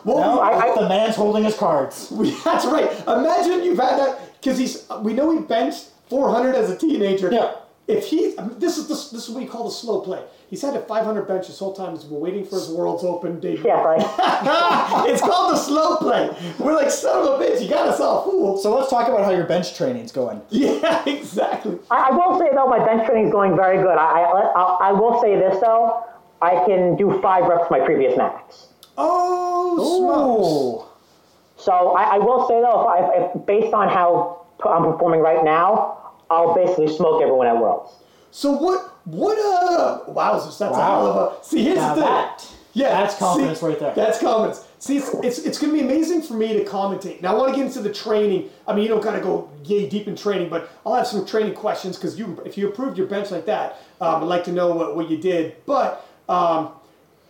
Well, 0.06 0.20
No, 0.20 0.40
I- 0.42 0.72
I- 0.72 0.76
the 0.82 0.88
man's 0.88 1.16
holding 1.16 1.44
his 1.44 1.56
cards. 1.56 2.10
we, 2.12 2.32
that's 2.44 2.66
right. 2.66 2.90
Imagine 3.08 3.64
you've 3.64 3.78
had 3.80 3.98
that 4.00 4.40
because 4.40 4.58
he's. 4.58 4.88
We 5.02 5.14
know 5.14 5.32
he 5.32 5.40
benched 5.40 5.90
400 6.10 6.56
as 6.56 6.70
a 6.70 6.78
teenager. 6.78 7.30
Yeah. 7.32 7.56
If 7.88 8.08
he, 8.08 8.38
I 8.40 8.46
mean, 8.46 8.60
this 8.60 8.78
is 8.78 8.88
the, 8.88 8.94
this 8.94 9.28
is 9.28 9.30
what 9.30 9.42
we 9.44 9.48
call 9.50 9.66
the 9.66 9.72
slow 9.72 10.00
play. 10.00 10.22
He's 10.54 10.62
had 10.62 10.76
a 10.76 10.82
500 10.82 11.28
bench 11.28 11.48
this 11.48 11.58
whole 11.58 11.74
time. 11.74 11.96
He's 11.96 12.04
been 12.04 12.20
waiting 12.20 12.46
for 12.46 12.58
his 12.58 12.70
World's 12.70 13.04
Open 13.04 13.40
debut. 13.40 13.64
yeah, 13.66 13.82
right. 13.82 14.00
it's 15.10 15.20
called 15.20 15.52
the 15.52 15.58
slow 15.58 15.98
play. 15.98 16.30
We're 16.60 16.76
like, 16.76 16.92
son 16.92 17.28
of 17.28 17.42
a 17.42 17.44
bitch, 17.44 17.60
you 17.60 17.68
got 17.68 17.88
us 17.88 18.00
all 18.00 18.24
fooled. 18.24 18.62
So 18.62 18.78
let's 18.78 18.92
talk 18.92 19.08
about 19.08 19.26
how 19.26 19.32
your 19.32 19.46
bench 19.46 19.76
training's 19.76 20.12
going. 20.12 20.44
Yeah, 20.52 21.04
exactly. 21.08 21.80
I, 21.90 22.10
I 22.10 22.12
will 22.12 22.38
say 22.38 22.50
though, 22.54 22.68
my 22.68 22.86
bench 22.86 23.08
training 23.08 23.26
is 23.26 23.32
going 23.32 23.56
very 23.56 23.78
good. 23.78 23.98
I, 23.98 24.22
I, 24.22 24.42
I, 24.42 24.90
I 24.90 24.92
will 24.92 25.20
say 25.24 25.36
this 25.36 25.60
though, 25.60 26.06
I 26.40 26.64
can 26.68 26.98
do 26.98 27.20
five 27.20 27.46
reps 27.46 27.72
my 27.72 27.80
previous 27.80 28.16
max. 28.16 28.68
Oh, 28.96 29.78
smokes. 29.98 30.88
Oh. 30.88 31.64
So 31.64 31.96
I, 31.96 32.18
I 32.18 32.18
will 32.20 32.48
say 32.48 32.62
though, 32.62 32.82
if, 32.94 33.34
I, 33.34 33.40
if 33.40 33.46
based 33.48 33.74
on 33.74 33.90
how 33.90 34.46
I'm 34.64 34.84
performing 34.84 35.22
right 35.22 35.44
now, 35.44 36.14
I'll 36.30 36.54
basically 36.54 36.96
smoke 36.96 37.24
everyone 37.24 37.48
at 37.48 37.58
Worlds. 37.58 37.92
So 38.30 38.52
what? 38.52 38.93
What? 39.06 39.38
Uh, 39.38 40.00
wowzers! 40.12 40.58
That's 40.58 40.62
a 40.62 40.80
Wow. 40.80 40.80
hell 40.80 41.08
of 41.08 41.42
a. 41.42 41.46
See, 41.46 41.64
here's 41.64 41.78
Now 41.78 41.96
the 41.96 42.02
thing. 42.02 42.12
that- 42.12 42.48
yeah, 42.76 42.90
that's 43.02 43.16
confidence 43.20 43.60
see, 43.60 43.66
right 43.68 43.80
there. 43.80 43.94
That's 43.94 44.20
confidence. 44.20 44.66
See, 44.80 44.98
it's, 44.98 45.14
it's 45.22 45.38
it's 45.40 45.60
gonna 45.60 45.74
be 45.74 45.82
amazing 45.82 46.24
for 46.24 46.34
me 46.34 46.54
to 46.54 46.66
commentate. 46.66 47.22
Now 47.22 47.36
I 47.36 47.38
want 47.38 47.52
to 47.52 47.56
get 47.58 47.68
into 47.68 47.82
the 47.82 47.94
training. 47.94 48.50
I 48.68 48.74
mean, 48.74 48.82
you 48.84 48.90
don't 48.90 49.04
gotta 49.04 49.20
go 49.20 49.48
yay 49.64 49.88
deep 49.88 50.08
in 50.08 50.16
training, 50.16 50.50
but 50.50 50.70
I'll 50.86 50.96
have 50.96 51.06
some 51.06 51.24
training 51.26 51.54
questions 51.54 51.98
because 51.98 52.18
you, 52.18 52.42
if 52.46 52.58
you 52.58 52.66
improved 52.68 52.98
your 52.98 53.06
bench 53.06 53.30
like 53.30 53.46
that, 53.46 53.78
um, 54.02 54.24
I'd 54.24 54.28
like 54.28 54.44
to 54.46 54.52
know 54.52 54.74
what, 54.74 54.96
what 54.96 55.08
you 55.10 55.18
did. 55.18 55.56
But 55.68 56.04
um, 56.28 56.70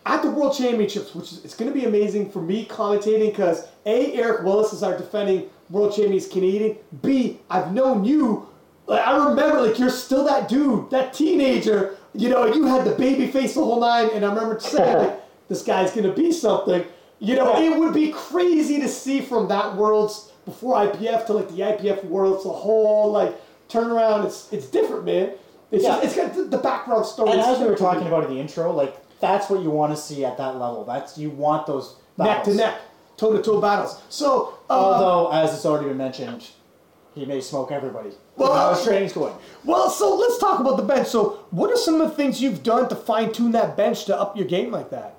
at 0.05 0.21
the 0.21 0.31
World 0.31 0.55
Championships, 0.55 1.13
which 1.13 1.33
is 1.33 1.43
it's 1.43 1.55
going 1.55 1.71
to 1.71 1.77
be 1.77 1.85
amazing 1.85 2.31
for 2.31 2.41
me 2.41 2.65
commentating 2.65 3.29
because 3.31 3.67
A, 3.85 4.13
Eric 4.13 4.43
Willis 4.45 4.71
is 4.71 4.81
our 4.81 4.97
defending 4.97 5.49
World 5.69 5.93
Champions 5.93 6.27
Canadian. 6.27 6.77
B, 7.01 7.39
I've 7.49 7.73
known 7.73 8.05
you. 8.05 8.47
Like, 8.85 9.05
I 9.07 9.29
remember, 9.29 9.61
like, 9.61 9.79
you're 9.79 9.89
still 9.89 10.25
that 10.25 10.47
dude, 10.49 10.89
that 10.91 11.13
teenager. 11.13 11.97
You 12.13 12.29
know, 12.29 12.45
you 12.53 12.65
had 12.65 12.85
the 12.85 12.95
baby 12.95 13.27
face 13.27 13.53
the 13.55 13.63
whole 13.63 13.79
nine, 13.79 14.09
and 14.13 14.25
I 14.25 14.29
remember 14.33 14.59
saying, 14.59 14.97
like, 15.07 15.19
this 15.47 15.63
guy's 15.63 15.91
going 15.91 16.05
to 16.07 16.13
be 16.13 16.31
something. 16.31 16.83
You 17.19 17.35
know, 17.35 17.57
it 17.61 17.77
would 17.79 17.93
be 17.93 18.11
crazy 18.11 18.79
to 18.81 18.89
see 18.89 19.21
from 19.21 19.47
that 19.47 19.75
Worlds 19.77 20.31
before 20.45 20.75
IPF 20.75 21.25
to, 21.27 21.33
like, 21.33 21.47
the 21.49 21.59
IPF 21.61 22.03
Worlds, 22.05 22.43
the 22.43 22.49
whole, 22.49 23.11
like, 23.11 23.33
turnaround. 23.69 24.25
It's, 24.25 24.51
it's 24.51 24.67
different, 24.67 25.05
man. 25.05 25.31
It's, 25.71 25.83
Yeah. 25.83 26.01
just, 26.01 26.03
it's 26.05 26.15
got 26.15 26.33
the, 26.35 26.43
the 26.43 26.57
background 26.57 27.05
story. 27.05 27.31
And 27.31 27.39
as 27.41 27.59
we 27.59 27.65
were 27.65 27.75
talking 27.75 28.05
about 28.05 28.25
in 28.25 28.29
the 28.35 28.39
intro, 28.39 28.71
like 28.71 28.95
that's 29.19 29.49
what 29.49 29.61
you 29.63 29.71
want 29.71 29.91
to 29.95 29.99
see 29.99 30.23
at 30.23 30.37
that 30.37 30.57
level. 30.59 30.83
That's 30.83 31.17
you 31.17 31.31
want 31.31 31.65
those 31.65 31.95
neck 32.17 32.43
to 32.43 32.53
neck, 32.53 32.75
toe 33.17 33.35
to 33.35 33.41
toe 33.41 33.59
battles. 33.59 33.99
So, 34.09 34.59
uh, 34.69 34.73
Although, 34.73 35.31
as 35.31 35.51
it's 35.55 35.65
already 35.65 35.87
been 35.87 35.97
mentioned, 35.97 36.47
he 37.15 37.25
may 37.25 37.41
smoke 37.41 37.71
everybody. 37.71 38.11
Well, 38.35 38.53
how 38.53 38.71
is 38.71 38.79
how 38.79 38.85
training's 38.85 39.13
going. 39.13 39.35
well, 39.63 39.89
so 39.89 40.15
let's 40.15 40.39
talk 40.39 40.59
about 40.59 40.77
the 40.77 40.83
bench. 40.83 41.07
So, 41.07 41.45
what 41.51 41.69
are 41.69 41.77
some 41.77 42.01
of 42.01 42.09
the 42.09 42.15
things 42.15 42.41
you've 42.41 42.63
done 42.63 42.89
to 42.89 42.95
fine 42.95 43.31
tune 43.31 43.51
that 43.51 43.77
bench 43.77 44.05
to 44.05 44.19
up 44.19 44.35
your 44.35 44.47
game 44.47 44.71
like 44.71 44.89
that? 44.89 45.15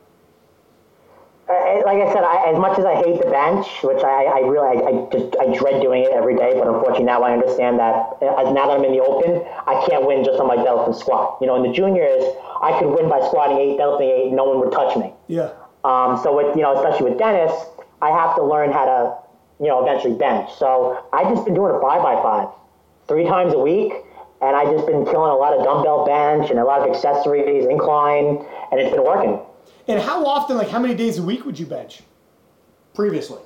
Uh, 1.46 1.82
like 1.84 2.00
I 2.00 2.10
said, 2.10 2.24
I, 2.24 2.50
as 2.50 2.58
much 2.58 2.78
as 2.78 2.86
I 2.86 2.96
hate 2.96 3.20
the 3.20 3.28
bench, 3.28 3.68
which 3.84 4.02
I, 4.02 4.24
I 4.24 4.38
really, 4.40 4.80
I, 4.80 4.88
I 4.88 4.92
just, 5.12 5.36
I 5.36 5.52
dread 5.52 5.82
doing 5.82 6.04
it 6.04 6.10
every 6.10 6.36
day. 6.36 6.54
But 6.56 6.66
unfortunately, 6.66 7.04
now 7.04 7.22
I 7.22 7.32
understand 7.32 7.78
that 7.78 8.16
uh, 8.22 8.50
now 8.50 8.66
that 8.66 8.80
I'm 8.80 8.84
in 8.84 8.92
the 8.92 9.04
open, 9.04 9.44
I 9.66 9.84
can't 9.86 10.06
win 10.06 10.24
just 10.24 10.40
on 10.40 10.48
my 10.48 10.56
deadlift 10.56 10.86
and 10.86 10.96
squat. 10.96 11.36
You 11.42 11.46
know, 11.46 11.56
in 11.56 11.62
the 11.62 11.72
juniors, 11.76 12.24
I 12.62 12.78
could 12.80 12.88
win 12.88 13.10
by 13.10 13.20
squatting 13.28 13.58
eight, 13.58 13.78
deadlifting 13.78 14.08
eight, 14.08 14.32
no 14.32 14.44
one 14.44 14.58
would 14.60 14.72
touch 14.72 14.96
me. 14.96 15.12
Yeah. 15.28 15.52
Um, 15.84 16.18
so 16.24 16.34
with 16.34 16.56
you 16.56 16.62
know, 16.62 16.80
especially 16.80 17.10
with 17.10 17.18
Dennis, 17.18 17.52
I 18.00 18.08
have 18.08 18.34
to 18.36 18.42
learn 18.42 18.72
how 18.72 18.86
to, 18.86 19.62
you 19.62 19.68
know, 19.68 19.84
eventually 19.84 20.16
bench. 20.16 20.48
So 20.56 21.04
I've 21.12 21.28
just 21.28 21.44
been 21.44 21.52
doing 21.52 21.76
a 21.76 21.80
five 21.80 22.00
by 22.02 22.16
five, 22.24 22.48
three 23.08 23.24
times 23.24 23.52
a 23.54 23.58
week, 23.58 23.92
and 24.42 24.56
I've 24.56 24.70
just 24.74 24.86
been 24.86 25.04
killing 25.04 25.30
a 25.30 25.36
lot 25.36 25.52
of 25.56 25.64
dumbbell 25.64 26.04
bench 26.06 26.50
and 26.50 26.58
a 26.58 26.64
lot 26.64 26.80
of 26.86 26.94
accessories, 26.94 27.66
incline, 27.66 28.44
and 28.70 28.80
it's 28.80 28.90
been 28.94 29.04
working. 29.04 29.40
And 29.88 30.00
how 30.00 30.24
often, 30.26 30.56
like, 30.56 30.68
how 30.68 30.78
many 30.78 30.94
days 30.94 31.18
a 31.18 31.22
week 31.22 31.44
would 31.44 31.58
you 31.58 31.66
bench? 31.66 32.02
Previously. 32.94 33.40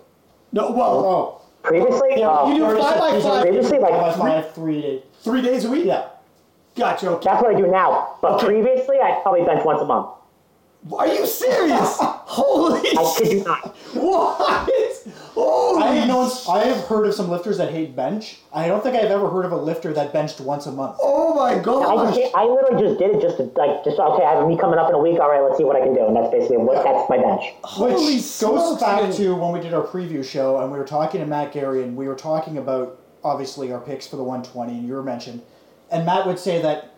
No, 0.53 0.71
well, 0.71 1.05
Oh. 1.05 1.35
Previously, 1.63 2.11
Yeah, 2.17 2.47
you 2.49 2.59
do 2.59 2.67
Thirty- 2.67 2.81
five 2.81 2.99
by 2.99 3.21
five. 3.21 3.43
Previously, 3.43 3.79
like, 3.79 3.91
five 3.91 4.19
by 4.19 4.31
five, 4.43 4.55
three 4.55 4.81
days. 4.81 5.03
three 5.23 5.43
days 5.43 5.65
a 5.65 5.71
week. 5.71 5.85
Yeah. 5.87 6.05
Gotcha. 6.77 7.11
Okay. 7.11 7.25
that's 7.29 7.43
what 7.43 7.55
I 7.55 7.59
do 7.61 7.67
now. 7.67 8.11
But 8.23 8.35
Okay. 8.35 8.47
previously, 8.47 8.99
I 9.03 9.19
probably 9.23 9.43
bench 9.43 9.65
once 9.65 9.83
a 9.83 9.85
month. 9.85 10.09
Are 10.97 11.09
you 11.09 11.27
serious? 11.27 11.99
Holy 12.01 12.81
I 12.97 13.15
kid 13.19 13.33
you 13.33 13.45
not. 13.45 13.75
What? 13.95 14.71
Holy. 15.15 15.83
I 15.83 15.95
have 15.95 16.09
known. 16.09 16.31
I 16.49 16.61
have 16.61 16.85
heard 16.87 17.07
of 17.07 17.15
some 17.15 17.29
lifters 17.29 17.59
that 17.59 17.71
hate 17.71 17.95
bench. 17.95 18.39
I 18.53 18.69
don't 18.69 18.83
think 18.83 18.97
I've 18.97 19.11
ever 19.11 19.31
heard 19.31 19.45
of 19.45 19.53
a 19.53 19.57
lifter 19.57 19.93
that 19.93 20.13
benched 20.13 20.41
once 20.41 20.67
a 20.67 20.73
month. 20.73 20.97
Oh 21.01 21.35
my 21.35 21.55
I 21.55 22.15
just, 22.15 22.35
I 22.35 22.45
literally 22.45 22.83
just 22.83 22.99
did 22.99 23.17
it 23.17 23.23
just 23.23 23.37
to 23.39 23.45
like, 23.57 23.85
just 23.85 23.99
okay. 23.99 24.25
I 24.25 24.35
have 24.37 24.49
me 24.49 24.59
coming 24.59 24.79
up 24.79 24.89
in 24.89 24.95
a 24.95 24.99
week. 24.99 25.21
All 25.21 25.31
right, 25.31 25.43
let's 25.43 25.59
see 25.59 25.65
what 25.65 25.77
I 25.77 25.81
can 25.81 25.95
do, 25.95 26.07
and 26.07 26.17
that's 26.17 26.31
basically 26.31 26.59
what 26.59 26.83
that's 26.85 27.09
my 27.09 27.19
bench. 27.19 27.55
Holy 27.65 27.93
Which 27.93 28.03
goes 28.05 28.25
smokes, 28.25 28.83
back 28.83 29.03
man. 29.03 29.13
to 29.13 29.35
when 29.35 29.53
we 29.53 29.61
did 29.61 29.75
our 29.75 29.87
preview 29.87 30.25
show 30.25 30.61
and 30.61 30.73
we 30.73 30.79
were 30.79 30.87
talking 30.87 31.21
to 31.21 31.27
Matt 31.27 31.53
Gary 31.53 31.83
and 31.83 31.97
we 31.97 32.09
were 32.09 32.15
talking 32.17 32.59
about 32.59 33.01
obviously 33.25 33.73
our 33.73 33.81
picks 33.81 34.07
for 34.07 34.17
the 34.17 34.23
120 34.25 34.73
and 34.79 34.87
you 34.87 34.95
were 34.95 35.03
mentioned. 35.03 35.43
And 35.91 36.05
Matt 36.05 36.27
would 36.27 36.39
say 36.39 36.61
that 36.63 36.95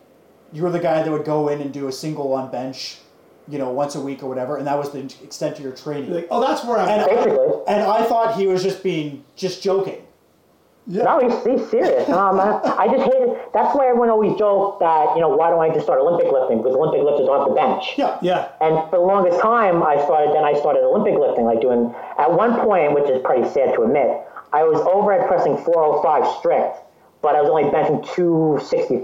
you 0.53 0.63
were 0.63 0.71
the 0.71 0.81
guy 0.81 1.03
that 1.03 1.11
would 1.11 1.25
go 1.25 1.49
in 1.49 1.61
and 1.61 1.73
do 1.73 1.87
a 1.89 1.93
single 1.93 2.33
on 2.33 2.51
bench, 2.51 2.99
you 3.51 3.59
know, 3.59 3.71
once 3.71 3.95
a 3.95 4.01
week 4.01 4.23
or 4.23 4.29
whatever, 4.29 4.57
and 4.57 4.67
that 4.67 4.79
was 4.79 4.91
the 4.91 5.01
extent 5.23 5.59
of 5.59 5.65
your 5.65 5.73
training. 5.73 6.13
Like, 6.13 6.29
oh, 6.31 6.41
that's 6.41 6.65
where 6.65 6.79
I'm. 6.79 6.89
And, 6.89 7.07
Basically. 7.11 7.63
and 7.69 7.83
I 7.83 8.05
thought 8.05 8.37
he 8.37 8.47
was 8.47 8.63
just 8.63 8.83
being 8.83 9.25
just 9.37 9.63
joking. 9.63 10.03
No, 10.87 11.21
he's, 11.21 11.45
he's 11.45 11.71
serious. 11.71 12.09
Um, 12.09 12.41
I, 12.41 12.59
I 12.65 12.89
just 12.89 13.05
hate 13.05 13.23
it. 13.23 13.53
That's 13.53 13.77
why 13.77 13.87
everyone 13.87 14.11
always 14.11 14.37
jokes 14.39 14.81
that 14.81 15.15
you 15.15 15.21
know 15.21 15.29
why 15.29 15.51
don't 15.51 15.61
I 15.61 15.69
just 15.73 15.87
start 15.87 16.01
Olympic 16.01 16.33
lifting 16.33 16.59
because 16.59 16.75
Olympic 16.75 17.03
lifters 17.03 17.27
don't 17.27 17.47
have 17.47 17.55
bench. 17.55 17.95
Yeah. 17.97 18.19
yeah. 18.23 18.49
And 18.61 18.89
for 18.91 18.99
the 18.99 19.05
longest 19.05 19.41
time, 19.41 19.83
I 19.83 20.03
started. 20.05 20.35
Then 20.35 20.43
I 20.45 20.59
started 20.59 20.81
Olympic 20.83 21.15
lifting, 21.19 21.45
like 21.45 21.61
doing. 21.61 21.95
At 22.19 22.33
one 22.33 22.59
point, 22.61 22.95
which 22.95 23.09
is 23.11 23.21
pretty 23.23 23.49
sad 23.51 23.75
to 23.75 23.83
admit, 23.83 24.25
I 24.53 24.65
was 24.65 24.81
overhead 24.83 25.29
pressing 25.29 25.57
405 25.59 26.39
strict, 26.39 26.79
but 27.23 27.37
I 27.37 27.41
was 27.41 27.51
only 27.51 27.71
benching 27.71 28.03
265. 28.15 28.99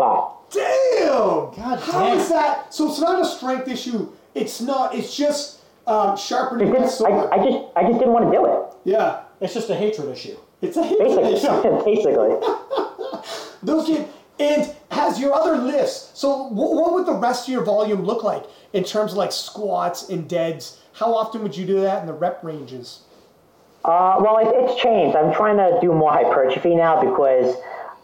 Damn! 0.50 1.54
God 1.54 1.80
How 1.80 2.08
damn. 2.08 2.18
is 2.18 2.28
that? 2.30 2.72
So 2.72 2.88
it's 2.88 3.00
not 3.00 3.20
a 3.20 3.24
strength 3.24 3.68
issue. 3.68 4.08
It's 4.36 4.60
not. 4.60 4.94
It's 4.94 5.16
just 5.16 5.60
um, 5.86 6.16
sharpening 6.16 6.70
my 6.70 6.78
just, 6.80 7.00
I, 7.02 7.08
sword. 7.08 7.30
I 7.32 7.36
just, 7.38 7.58
I 7.74 7.82
just 7.82 7.98
didn't 7.98 8.12
want 8.12 8.30
to 8.30 8.36
do 8.36 8.44
it. 8.46 8.62
Yeah, 8.84 9.22
It's 9.40 9.54
just 9.54 9.70
a 9.70 9.74
hatred 9.74 10.08
issue. 10.08 10.36
it's 10.62 10.76
a 10.76 10.84
hit. 10.84 10.98
Basically, 10.98 11.84
basically. 11.84 12.36
No 13.62 13.84
kid. 13.84 14.06
And 14.38 14.72
has 14.90 15.18
your 15.18 15.32
other 15.32 15.56
lifts? 15.56 16.10
So 16.14 16.48
what, 16.48 16.74
what 16.74 16.92
would 16.92 17.06
the 17.06 17.14
rest 17.14 17.48
of 17.48 17.52
your 17.52 17.64
volume 17.64 18.04
look 18.04 18.22
like 18.22 18.44
in 18.74 18.84
terms 18.84 19.12
of 19.12 19.18
like 19.18 19.32
squats 19.32 20.08
and 20.10 20.28
deads? 20.28 20.78
How 20.92 21.14
often 21.14 21.42
would 21.42 21.56
you 21.56 21.66
do 21.66 21.80
that 21.80 22.00
in 22.02 22.06
the 22.06 22.12
rep 22.12 22.44
ranges? 22.44 23.00
Uh, 23.84 24.16
well, 24.20 24.36
it, 24.38 24.48
it's 24.54 24.80
changed. 24.80 25.16
I'm 25.16 25.32
trying 25.34 25.56
to 25.56 25.78
do 25.80 25.92
more 25.92 26.12
hypertrophy 26.12 26.74
now 26.76 27.00
because 27.00 27.56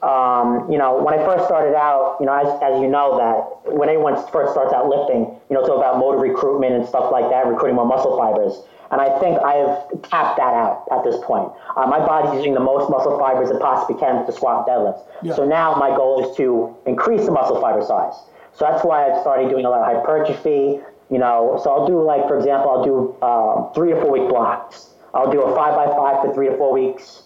um, 0.02 0.70
you 0.70 0.78
know, 0.78 0.98
when 0.98 1.14
I 1.14 1.24
first 1.24 1.46
started 1.46 1.74
out, 1.76 2.16
you 2.18 2.26
know, 2.26 2.34
as, 2.34 2.50
as 2.58 2.80
you 2.82 2.88
know 2.88 3.16
that 3.22 3.72
when 3.72 3.88
anyone 3.88 4.14
first 4.32 4.52
starts 4.52 4.74
out 4.74 4.88
lifting, 4.88 5.30
you 5.48 5.54
know, 5.54 5.60
it's 5.60 5.70
all 5.70 5.78
about 5.78 5.98
motor 5.98 6.18
recruitment 6.18 6.74
and 6.74 6.84
stuff 6.86 7.12
like 7.12 7.30
that, 7.30 7.46
recruiting 7.46 7.76
more 7.76 7.86
muscle 7.86 8.18
fibers. 8.18 8.66
And 8.90 9.00
I 9.00 9.18
think 9.20 9.38
I've 9.40 10.02
tapped 10.02 10.36
that 10.36 10.52
out 10.52 10.84
at 10.92 11.02
this 11.02 11.16
point. 11.24 11.50
Uh, 11.76 11.86
my 11.86 11.98
body's 11.98 12.34
using 12.34 12.52
the 12.52 12.60
most 12.60 12.90
muscle 12.90 13.18
fibers 13.18 13.48
it 13.48 13.58
possibly 13.58 13.98
can 13.98 14.18
with 14.18 14.26
the 14.26 14.32
squat 14.32 14.66
deadlifts. 14.66 15.06
Yeah. 15.22 15.34
So 15.34 15.46
now 15.46 15.74
my 15.76 15.88
goal 15.96 16.28
is 16.28 16.36
to 16.36 16.76
increase 16.84 17.24
the 17.24 17.32
muscle 17.32 17.58
fiber 17.60 17.80
size. 17.80 18.12
So 18.52 18.66
that's 18.68 18.84
why 18.84 19.08
I've 19.08 19.22
started 19.22 19.48
doing 19.48 19.64
a 19.64 19.70
lot 19.70 19.80
of 19.80 19.96
hypertrophy. 19.96 20.80
You 21.08 21.18
know, 21.18 21.60
so 21.62 21.70
I'll 21.70 21.86
do 21.86 22.02
like, 22.02 22.26
for 22.26 22.36
example, 22.36 22.70
I'll 22.70 22.84
do 22.84 23.16
uh, 23.22 23.72
three 23.72 23.92
to 23.92 24.00
four 24.00 24.12
week 24.12 24.28
blocks. 24.28 24.90
I'll 25.14 25.30
do 25.30 25.42
a 25.42 25.54
five 25.54 25.74
by 25.74 25.86
five 25.86 26.24
for 26.24 26.32
three 26.34 26.48
to 26.48 26.56
four 26.56 26.72
weeks, 26.72 27.22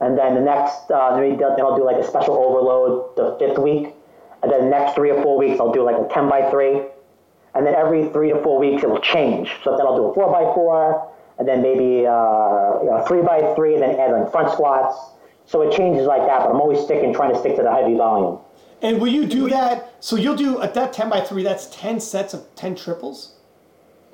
and 0.00 0.18
then 0.18 0.34
the 0.34 0.40
next, 0.40 0.90
uh, 0.90 1.16
maybe 1.16 1.36
then 1.36 1.60
I'll 1.60 1.76
do 1.76 1.84
like 1.84 1.96
a 1.96 2.06
special 2.06 2.34
overload 2.36 3.16
the 3.16 3.36
fifth 3.38 3.58
week, 3.58 3.94
and 4.42 4.52
then 4.52 4.64
the 4.64 4.70
next 4.70 4.94
three 4.94 5.10
or 5.10 5.22
four 5.22 5.38
weeks 5.38 5.58
I'll 5.60 5.72
do 5.72 5.82
like 5.82 5.96
a 5.96 6.06
ten 6.12 6.28
by 6.28 6.50
three, 6.50 6.82
and 7.54 7.66
then 7.66 7.74
every 7.74 8.08
three 8.10 8.30
to 8.30 8.42
four 8.42 8.58
weeks 8.58 8.82
it 8.82 8.90
will 8.90 9.00
change. 9.00 9.50
So 9.64 9.76
then 9.76 9.86
I'll 9.86 9.96
do 9.96 10.04
a 10.04 10.14
four 10.14 10.30
by 10.30 10.52
four, 10.54 11.10
and 11.38 11.48
then 11.48 11.62
maybe 11.62 12.06
uh, 12.06 12.82
you 12.82 12.90
know, 12.90 13.04
three 13.08 13.22
by 13.22 13.54
three, 13.54 13.74
and 13.74 13.82
then 13.82 13.98
add 13.98 14.12
like 14.12 14.30
front 14.30 14.52
squats. 14.52 14.96
So 15.46 15.62
it 15.62 15.76
changes 15.76 16.06
like 16.06 16.26
that, 16.26 16.40
but 16.40 16.50
I'm 16.50 16.60
always 16.60 16.80
sticking, 16.80 17.14
trying 17.14 17.32
to 17.32 17.38
stick 17.38 17.56
to 17.56 17.62
the 17.62 17.72
heavy 17.72 17.94
volume. 17.96 18.40
And 18.82 19.00
will 19.00 19.08
you 19.08 19.26
do 19.26 19.48
that? 19.48 19.94
So 20.00 20.16
you'll 20.16 20.36
do 20.36 20.60
at 20.60 20.74
that 20.74 20.92
ten 20.92 21.08
by 21.08 21.20
three. 21.20 21.42
That's 21.42 21.66
ten 21.66 22.00
sets 22.00 22.34
of 22.34 22.44
ten 22.56 22.74
triples. 22.74 23.36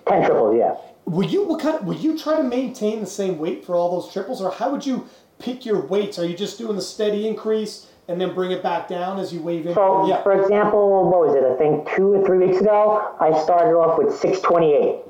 Ten 0.06 0.24
triples, 0.24 0.56
yeah. 0.56 0.76
Will 1.04 1.28
you 1.28 1.44
what 1.44 1.60
kind? 1.60 1.84
Will 1.84 1.96
you 1.96 2.16
try 2.16 2.36
to 2.36 2.44
maintain 2.44 3.00
the 3.00 3.06
same 3.06 3.38
weight 3.38 3.64
for 3.64 3.74
all 3.74 4.00
those 4.00 4.12
triples, 4.12 4.40
or 4.40 4.52
how 4.52 4.70
would 4.70 4.86
you 4.86 5.08
pick 5.38 5.64
your 5.66 5.80
weights? 5.86 6.18
Are 6.18 6.26
you 6.26 6.36
just 6.36 6.58
doing 6.58 6.76
the 6.76 6.82
steady 6.82 7.26
increase 7.26 7.86
and 8.08 8.20
then 8.20 8.34
bring 8.34 8.50
it 8.50 8.62
back 8.62 8.88
down 8.88 9.18
as 9.18 9.32
you 9.32 9.40
wave 9.40 9.66
in? 9.66 9.74
So, 9.74 10.06
Yeah. 10.06 10.22
for 10.22 10.32
example, 10.32 11.04
what 11.10 11.20
was 11.26 11.34
it? 11.34 11.44
I 11.44 11.54
think 11.56 11.88
two 11.96 12.14
or 12.14 12.24
three 12.24 12.38
weeks 12.46 12.60
ago, 12.60 13.02
I 13.20 13.32
started 13.42 13.72
off 13.76 13.98
with 13.98 14.14
628, 14.14 15.00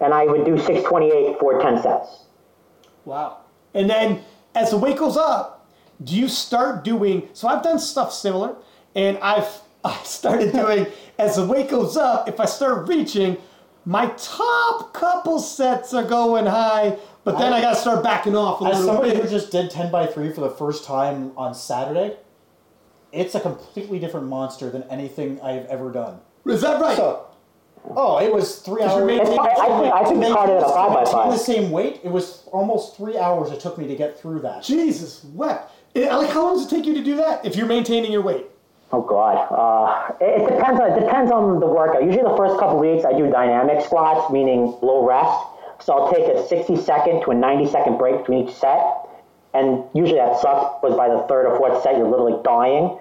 and 0.00 0.12
I 0.14 0.26
would 0.26 0.44
do 0.44 0.58
628 0.58 1.38
for 1.38 1.60
10 1.60 1.82
sets. 1.82 2.24
Wow. 3.04 3.38
And 3.74 3.88
then 3.88 4.20
as 4.54 4.70
the 4.70 4.76
weight 4.76 4.96
goes 4.98 5.16
up, 5.16 5.66
do 6.04 6.16
you 6.16 6.28
start 6.28 6.82
doing 6.84 7.28
so 7.32 7.46
I've 7.48 7.62
done 7.62 7.78
stuff 7.78 8.12
similar 8.12 8.56
and 8.94 9.18
I've 9.18 9.60
I 9.84 9.96
started 10.04 10.52
doing 10.52 10.86
as 11.18 11.36
the 11.36 11.44
weight 11.46 11.68
goes 11.70 11.96
up, 11.96 12.28
if 12.28 12.38
I 12.40 12.44
start 12.44 12.88
reaching, 12.88 13.36
my 13.84 14.06
top 14.16 14.92
couple 14.92 15.38
sets 15.40 15.92
are 15.94 16.04
going 16.04 16.46
high, 16.46 16.96
but 17.24 17.38
then 17.38 17.52
I, 17.52 17.60
gotta 17.60 17.76
start 17.76 18.02
backing 18.02 18.34
off 18.36 18.60
a 18.60 18.64
As 18.64 18.80
little 18.80 18.94
somebody 18.94 19.16
who 19.20 19.28
just 19.28 19.50
did 19.52 19.70
10 19.70 19.90
by 19.90 20.06
3 20.06 20.32
for 20.32 20.40
the 20.40 20.50
first 20.50 20.84
time 20.84 21.32
on 21.36 21.54
Saturday, 21.54 22.16
it's 23.12 23.34
a 23.34 23.40
completely 23.40 23.98
different 23.98 24.26
monster 24.26 24.70
than 24.70 24.82
anything 24.84 25.40
I've 25.40 25.66
ever 25.66 25.90
done. 25.92 26.18
Is 26.46 26.62
that 26.62 26.80
right? 26.80 26.96
So, 26.96 27.26
oh, 27.94 28.18
it 28.18 28.32
was 28.32 28.56
three 28.60 28.76
Because 28.82 28.92
you're 28.96 29.02
hours. 29.02 29.18
maintaining- 29.18 29.38
I, 29.40 29.44
I 29.44 29.80
think, 29.80 29.94
I 29.94 30.04
think 30.04 30.24
it's 30.24 30.32
harder 30.34 30.54
than 30.54 30.64
a 30.64 30.68
5 30.68 30.92
by 30.92 31.02
maintain 31.04 31.30
the 31.30 31.36
same 31.38 31.70
weight. 31.70 32.00
It 32.02 32.10
was 32.10 32.48
almost 32.52 32.96
three 32.96 33.18
hours 33.18 33.50
it 33.52 33.60
took 33.60 33.78
me 33.78 33.86
to 33.86 33.94
get 33.94 34.18
through 34.18 34.40
that. 34.40 34.62
Jesus 34.62 35.24
wept. 35.34 35.72
Eh, 35.94 36.14
Like 36.14 36.30
how 36.30 36.44
long 36.44 36.56
does 36.56 36.66
it 36.66 36.74
take 36.74 36.86
you 36.86 36.94
to 36.94 37.04
do 37.04 37.16
that 37.16 37.44
if 37.44 37.54
you're 37.54 37.66
maintaining 37.66 38.10
your 38.10 38.22
weight? 38.22 38.46
Oh 38.94 39.00
God, 39.00 39.36
uh, 39.50 40.12
it, 40.20 40.42
it 40.42 40.54
depends. 40.56 40.78
On, 40.78 40.92
it 40.92 41.00
depends 41.00 41.30
on 41.32 41.60
the 41.60 41.66
workout. 41.66 42.04
Usually, 42.04 42.22
the 42.22 42.36
first 42.36 42.58
couple 42.58 42.78
weeks, 42.78 43.06
I 43.06 43.12
do 43.16 43.30
dynamic 43.30 43.82
squats, 43.84 44.30
meaning 44.30 44.76
low 44.82 45.06
rest. 45.06 45.46
So 45.84 45.92
I'll 45.94 46.12
take 46.12 46.26
a 46.28 46.46
60 46.46 46.76
second 46.76 47.22
to 47.22 47.30
a 47.30 47.34
90 47.34 47.70
second 47.70 47.98
break 47.98 48.18
between 48.18 48.48
each 48.48 48.54
set, 48.54 48.80
and 49.54 49.84
usually 49.94 50.18
that 50.18 50.40
sucks 50.40 50.80
because 50.80 50.96
by 50.96 51.08
the 51.08 51.26
third 51.28 51.46
or 51.46 51.56
fourth 51.58 51.82
set, 51.82 51.96
you're 51.96 52.08
literally 52.08 52.40
dying. 52.44 52.98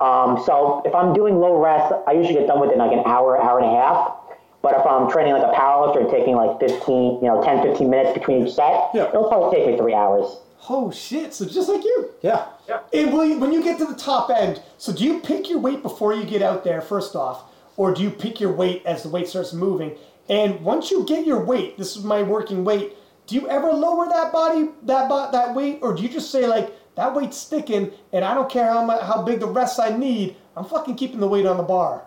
Um, 0.00 0.42
so 0.44 0.82
if 0.84 0.94
I'm 0.94 1.12
doing 1.14 1.38
low 1.38 1.56
rest, 1.62 1.94
I 2.06 2.12
usually 2.12 2.34
get 2.34 2.46
done 2.48 2.60
within 2.60 2.78
like 2.78 2.92
an 2.92 3.02
hour, 3.06 3.40
hour 3.40 3.58
and 3.60 3.68
a 3.68 3.70
half. 3.70 4.16
But 4.62 4.74
if 4.80 4.86
I'm 4.86 5.10
training 5.10 5.34
like 5.34 5.42
a 5.42 5.54
powerlifter 5.54 6.00
and 6.00 6.10
taking 6.10 6.34
like 6.36 6.58
15, 6.58 7.16
you 7.16 7.20
know, 7.22 7.42
10, 7.44 7.62
15 7.62 7.88
minutes 7.88 8.18
between 8.18 8.46
each 8.46 8.54
set, 8.54 8.90
Yeah. 8.94 9.08
it'll 9.08 9.28
probably 9.28 9.58
take 9.58 9.66
me 9.68 9.76
three 9.76 9.94
hours. 9.94 10.38
Oh 10.70 10.90
shit! 10.90 11.34
So 11.34 11.44
just 11.44 11.68
like 11.68 11.84
you. 11.84 12.10
Yeah. 12.22 12.46
Yeah. 12.66 12.80
And 12.94 13.12
will 13.12 13.26
you, 13.26 13.38
when 13.38 13.52
you 13.52 13.62
get 13.62 13.78
to 13.78 13.84
the 13.84 13.94
top 13.94 14.30
end, 14.30 14.62
so 14.78 14.92
do 14.92 15.04
you 15.04 15.20
pick 15.20 15.50
your 15.50 15.58
weight 15.58 15.82
before 15.82 16.14
you 16.14 16.24
get 16.24 16.40
out 16.40 16.64
there, 16.64 16.80
first 16.80 17.14
off, 17.14 17.44
or 17.76 17.92
do 17.92 18.02
you 18.02 18.10
pick 18.10 18.40
your 18.40 18.50
weight 18.52 18.82
as 18.86 19.02
the 19.02 19.10
weight 19.10 19.28
starts 19.28 19.52
moving? 19.52 19.92
And 20.28 20.60
once 20.62 20.90
you 20.90 21.04
get 21.04 21.26
your 21.26 21.44
weight, 21.44 21.76
this 21.76 21.96
is 21.96 22.04
my 22.04 22.22
working 22.22 22.64
weight. 22.64 22.96
Do 23.26 23.34
you 23.34 23.48
ever 23.48 23.72
lower 23.72 24.08
that 24.08 24.32
body, 24.32 24.68
that 24.82 25.08
that 25.32 25.54
weight, 25.54 25.78
or 25.82 25.94
do 25.94 26.02
you 26.02 26.08
just 26.08 26.30
say 26.30 26.46
like 26.46 26.74
that 26.96 27.14
weight's 27.14 27.36
sticking, 27.36 27.90
and 28.12 28.24
I 28.24 28.34
don't 28.34 28.50
care 28.50 28.70
how 28.70 28.84
much, 28.84 29.02
how 29.02 29.22
big 29.22 29.40
the 29.40 29.46
rest 29.46 29.80
I 29.80 29.96
need, 29.96 30.36
I'm 30.56 30.64
fucking 30.64 30.96
keeping 30.96 31.20
the 31.20 31.28
weight 31.28 31.46
on 31.46 31.56
the 31.56 31.62
bar. 31.62 32.04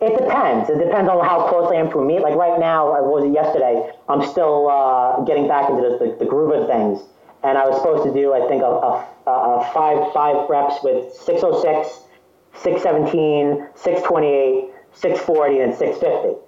It 0.00 0.18
depends. 0.18 0.68
It 0.68 0.78
depends 0.78 1.08
on 1.08 1.24
how 1.24 1.48
close 1.48 1.70
I 1.72 1.76
am 1.76 1.90
to 1.92 2.00
a 2.00 2.04
meet. 2.04 2.20
Like 2.20 2.34
right 2.34 2.58
now, 2.58 2.92
I 2.92 3.00
was 3.00 3.30
yesterday. 3.32 3.90
I'm 4.08 4.26
still 4.26 4.68
uh, 4.68 5.22
getting 5.24 5.46
back 5.46 5.70
into 5.70 5.82
the, 5.82 5.98
the, 5.98 6.16
the 6.18 6.26
groove 6.26 6.52
of 6.52 6.68
things, 6.68 7.00
and 7.42 7.56
I 7.56 7.66
was 7.66 7.76
supposed 7.76 8.04
to 8.04 8.12
do 8.12 8.34
I 8.34 8.46
think 8.48 8.62
a, 8.62 8.66
a, 8.66 9.06
a 9.30 9.70
five 9.72 10.12
five 10.12 10.50
reps 10.50 10.82
with 10.82 11.14
606, 11.14 12.04
617, 12.52 13.68
628, 13.76 14.74
640, 14.92 15.60
and 15.60 15.74
650. 15.74 16.43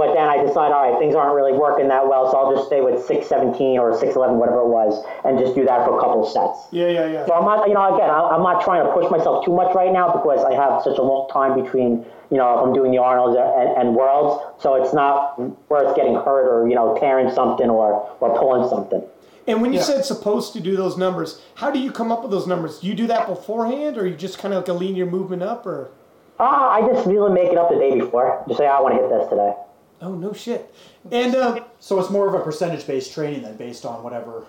But 0.00 0.14
then 0.14 0.24
I 0.30 0.40
decided, 0.40 0.72
all 0.72 0.88
right, 0.90 0.98
things 0.98 1.14
aren't 1.14 1.34
really 1.36 1.52
working 1.52 1.88
that 1.88 2.08
well, 2.08 2.32
so 2.32 2.38
I'll 2.40 2.54
just 2.56 2.66
stay 2.68 2.80
with 2.80 3.04
617 3.04 3.78
or 3.78 3.92
611, 3.92 4.38
whatever 4.40 4.60
it 4.64 4.68
was, 4.72 5.04
and 5.28 5.38
just 5.38 5.54
do 5.54 5.66
that 5.66 5.84
for 5.84 5.98
a 5.98 6.00
couple 6.00 6.24
of 6.24 6.32
sets. 6.32 6.56
Yeah, 6.72 6.88
yeah, 6.88 7.04
yeah. 7.06 7.26
So 7.26 7.34
I'm 7.34 7.44
not, 7.44 7.68
you 7.68 7.74
know, 7.74 7.84
again, 7.94 8.08
I- 8.08 8.30
I'm 8.32 8.42
not 8.42 8.64
trying 8.64 8.80
to 8.86 8.90
push 8.96 9.10
myself 9.10 9.44
too 9.44 9.52
much 9.52 9.74
right 9.74 9.92
now 9.92 10.08
because 10.10 10.42
I 10.42 10.54
have 10.54 10.80
such 10.82 10.96
a 10.96 11.02
long 11.02 11.28
time 11.28 11.52
between, 11.62 12.06
you 12.30 12.38
know, 12.38 12.48
if 12.56 12.64
I'm 12.64 12.72
doing 12.72 12.92
the 12.92 12.96
Arnold's 12.96 13.36
and, 13.36 13.76
and 13.76 13.94
Worlds. 13.94 14.42
So 14.62 14.72
it's 14.80 14.94
not 14.94 15.38
worth 15.68 15.94
getting 15.94 16.14
hurt 16.14 16.48
or, 16.48 16.66
you 16.66 16.74
know, 16.74 16.96
tearing 16.98 17.30
something 17.30 17.68
or, 17.68 18.08
or 18.20 18.38
pulling 18.38 18.70
something. 18.70 19.02
And 19.46 19.60
when 19.60 19.74
you 19.74 19.80
Yeah. 19.80 19.84
said 19.84 20.06
supposed 20.06 20.54
to 20.54 20.60
do 20.60 20.76
those 20.78 20.96
numbers, 20.96 21.42
how 21.56 21.70
do 21.70 21.78
you 21.78 21.92
come 21.92 22.10
up 22.10 22.22
with 22.22 22.30
those 22.30 22.46
numbers? 22.46 22.80
Do 22.80 22.86
you 22.86 22.94
do 22.94 23.06
that 23.08 23.26
beforehand, 23.26 23.98
or 23.98 24.06
you 24.06 24.16
just 24.16 24.38
kind 24.38 24.54
of 24.54 24.66
like 24.66 24.80
lean 24.80 24.96
your 24.96 25.08
movement 25.08 25.42
up, 25.42 25.66
or? 25.66 25.90
Ah, 26.38 26.70
I 26.72 26.80
just 26.90 27.06
really 27.06 27.30
make 27.32 27.52
it 27.52 27.58
up 27.58 27.68
the 27.68 27.76
day 27.76 27.98
before. 28.00 28.42
Just 28.48 28.56
say, 28.56 28.66
I 28.66 28.80
want 28.80 28.94
to 28.94 29.00
hit 29.02 29.10
this 29.10 29.28
today. 29.28 29.52
Oh 30.00 30.14
no 30.14 30.32
shit. 30.32 30.74
And 31.10 31.34
uh, 31.34 31.64
So 31.78 31.98
it's 32.00 32.10
more 32.10 32.28
of 32.28 32.34
a 32.34 32.42
percentage 32.42 32.86
based 32.86 33.12
training 33.12 33.42
than 33.42 33.56
based 33.56 33.84
on 33.84 34.02
whatever 34.02 34.46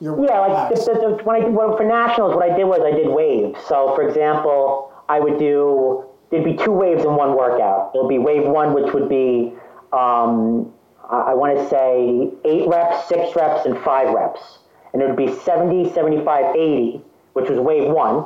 your 0.00 0.18
Yeah, 0.24 0.40
like 0.40 0.74
the, 0.74 0.80
the, 0.80 1.16
the, 1.16 1.24
when 1.24 1.42
I 1.42 1.48
when, 1.48 1.76
for 1.76 1.84
nationals, 1.84 2.34
what 2.34 2.50
I 2.50 2.56
did 2.56 2.64
was 2.64 2.80
I 2.80 2.96
did 2.96 3.08
waves. 3.08 3.58
So, 3.68 3.94
for 3.94 4.06
example, 4.08 4.92
I 5.08 5.20
would 5.20 5.38
do 5.38 6.04
there'd 6.30 6.44
be 6.44 6.56
two 6.56 6.72
waves 6.72 7.04
in 7.04 7.16
one 7.16 7.36
workout. 7.36 7.92
There'll 7.92 8.08
be 8.08 8.18
wave 8.18 8.44
one, 8.44 8.74
which 8.74 8.92
would 8.94 9.08
be 9.08 9.52
um, 9.92 10.72
I, 11.08 11.32
I 11.32 11.34
want 11.34 11.56
to 11.56 11.68
say 11.68 12.30
eight 12.44 12.68
reps, 12.68 13.08
six 13.08 13.34
reps, 13.34 13.66
and 13.66 13.78
five 13.78 14.12
reps, 14.12 14.58
and 14.92 15.02
it 15.02 15.06
would 15.06 15.16
be 15.16 15.32
70, 15.32 15.92
75, 15.92 16.54
80, 16.54 17.00
which 17.32 17.48
was 17.48 17.58
wave 17.58 17.90
one, 17.90 18.24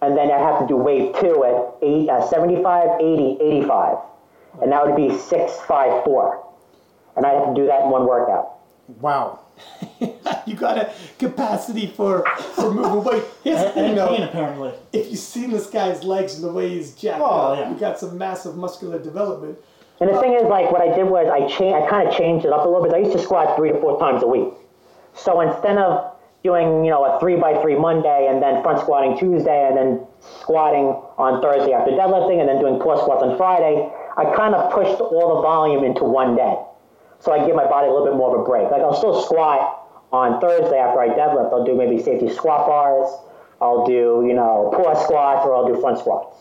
and 0.00 0.16
then 0.16 0.30
I'd 0.30 0.40
have 0.40 0.60
to 0.60 0.66
do 0.66 0.76
wave 0.76 1.14
two 1.20 1.44
at 1.44 1.74
eight, 1.82 2.08
uh, 2.08 2.26
75, 2.28 3.00
80, 3.00 3.38
85, 3.40 3.98
and 4.60 4.72
that 4.72 4.86
would 4.86 4.96
be 4.96 5.16
six, 5.16 5.52
five, 5.66 6.04
four, 6.04 6.46
and 7.16 7.24
I 7.24 7.30
have 7.32 7.48
to 7.48 7.54
do 7.54 7.66
that 7.66 7.82
in 7.84 7.90
one 7.90 8.06
workout. 8.06 8.58
Wow. 9.00 9.40
you 10.46 10.54
got 10.54 10.78
a 10.78 10.92
capacity 11.18 11.86
for 11.86 12.24
for 12.54 12.72
moving 12.72 13.04
weight. 13.04 13.24
Here's 13.44 13.60
the 13.62 13.70
thing, 13.70 13.90
and 13.90 13.98
though. 13.98 14.08
pain, 14.08 14.22
apparently. 14.22 14.72
If 14.92 15.10
you've 15.10 15.18
seen 15.20 15.50
this 15.50 15.66
guy's 15.68 16.02
legs 16.04 16.34
and 16.34 16.44
the 16.44 16.52
way 16.52 16.68
he's 16.70 16.94
jacked 16.94 17.20
Oh, 17.22 17.24
up, 17.52 17.58
yeah. 17.58 17.70
you 17.70 17.76
got 17.78 17.98
some 17.98 18.16
massive 18.18 18.56
muscular 18.56 18.98
development. 18.98 19.58
And 20.00 20.10
the 20.10 20.14
uh, 20.14 20.20
thing 20.20 20.32
is, 20.34 20.42
like, 20.44 20.72
what 20.72 20.80
I 20.80 20.92
did 20.94 21.04
was 21.04 21.28
I 21.30 21.46
changed, 21.46 21.76
I 21.76 21.88
kind 21.88 22.08
of 22.08 22.14
changed 22.16 22.44
it 22.44 22.52
up 22.52 22.64
a 22.64 22.68
little 22.68 22.82
bit. 22.82 22.92
I 22.94 22.98
used 22.98 23.12
to 23.12 23.22
squat 23.22 23.56
three 23.56 23.70
to 23.70 23.80
four 23.80 24.00
times 24.00 24.22
a 24.22 24.26
week. 24.26 24.48
So 25.14 25.40
instead 25.42 25.78
of 25.78 26.16
doing, 26.42 26.84
you 26.84 26.90
know, 26.90 27.04
a 27.04 27.20
three 27.20 27.36
by 27.36 27.60
three 27.62 27.76
Monday 27.78 28.26
and 28.28 28.42
then 28.42 28.62
front 28.64 28.80
squatting 28.80 29.16
Tuesday 29.16 29.68
and 29.68 29.76
then 29.76 30.00
squatting 30.40 30.86
on 31.18 31.40
Thursday 31.40 31.72
after 31.72 31.92
deadlifting 31.92 32.40
and 32.40 32.48
then 32.48 32.58
doing 32.58 32.80
pull 32.80 32.98
squats 32.98 33.22
on 33.22 33.36
Friday, 33.36 33.88
I 34.16 34.34
kind 34.36 34.54
of 34.54 34.72
pushed 34.72 35.00
all 35.00 35.36
the 35.36 35.42
volume 35.42 35.84
into 35.84 36.04
one 36.04 36.36
day. 36.36 36.56
So 37.20 37.32
I 37.32 37.46
give 37.46 37.54
my 37.54 37.66
body 37.66 37.88
a 37.88 37.90
little 37.90 38.06
bit 38.06 38.16
more 38.16 38.34
of 38.34 38.40
a 38.40 38.44
break. 38.44 38.70
Like 38.70 38.82
I'll 38.82 38.96
still 38.96 39.22
squat 39.22 40.06
on 40.12 40.40
Thursday 40.40 40.78
after 40.78 41.00
I 41.00 41.08
deadlift. 41.08 41.52
I'll 41.52 41.64
do 41.64 41.74
maybe 41.74 42.02
safety 42.02 42.28
squat 42.28 42.66
bars. 42.66 43.08
I'll 43.60 43.86
do, 43.86 44.24
you 44.26 44.34
know, 44.34 44.72
pull 44.74 44.94
squats 45.04 45.46
or 45.46 45.54
I'll 45.54 45.66
do 45.72 45.80
front 45.80 45.98
squats. 45.98 46.36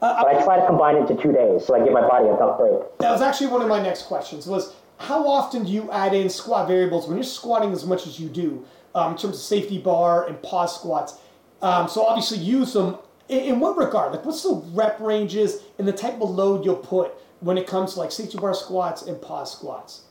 but 0.00 0.26
I 0.26 0.42
try 0.42 0.58
to 0.58 0.66
combine 0.66 0.96
it 0.96 1.08
into 1.08 1.22
two 1.22 1.32
days 1.32 1.64
so 1.64 1.74
I 1.74 1.84
give 1.84 1.92
my 1.92 2.06
body 2.06 2.28
a 2.28 2.36
tough 2.36 2.58
break. 2.58 2.98
That 2.98 3.12
was 3.12 3.22
actually 3.22 3.46
one 3.46 3.62
of 3.62 3.68
my 3.68 3.80
next 3.80 4.02
questions. 4.02 4.46
Was 4.46 4.74
how 4.98 5.26
often 5.26 5.64
do 5.64 5.70
you 5.70 5.90
add 5.90 6.14
in 6.14 6.28
squat 6.28 6.68
variables 6.68 7.06
when 7.06 7.16
you're 7.16 7.24
squatting 7.24 7.72
as 7.72 7.86
much 7.86 8.06
as 8.06 8.18
you 8.18 8.28
do 8.28 8.64
um, 8.94 9.12
in 9.12 9.18
terms 9.18 9.36
of 9.36 9.42
safety 9.42 9.78
bar 9.78 10.26
and 10.26 10.42
pause 10.42 10.74
squats? 10.74 11.18
Um, 11.62 11.88
so 11.88 12.04
obviously 12.04 12.38
use 12.38 12.72
them. 12.72 12.98
In, 13.28 13.40
in 13.40 13.60
what 13.60 13.76
regard? 13.76 14.12
Like 14.12 14.24
what's 14.24 14.42
the 14.42 14.62
rep 14.72 15.00
ranges 15.00 15.62
and 15.78 15.88
the 15.88 15.92
type 15.92 16.20
of 16.20 16.30
load 16.30 16.64
you'll 16.64 16.76
put 16.76 17.12
when 17.40 17.58
it 17.58 17.66
comes 17.66 17.94
to 17.94 18.00
like 18.00 18.12
safety 18.12 18.38
bar 18.38 18.54
squats 18.54 19.02
and 19.02 19.20
pause 19.20 19.52
squats? 19.52 20.02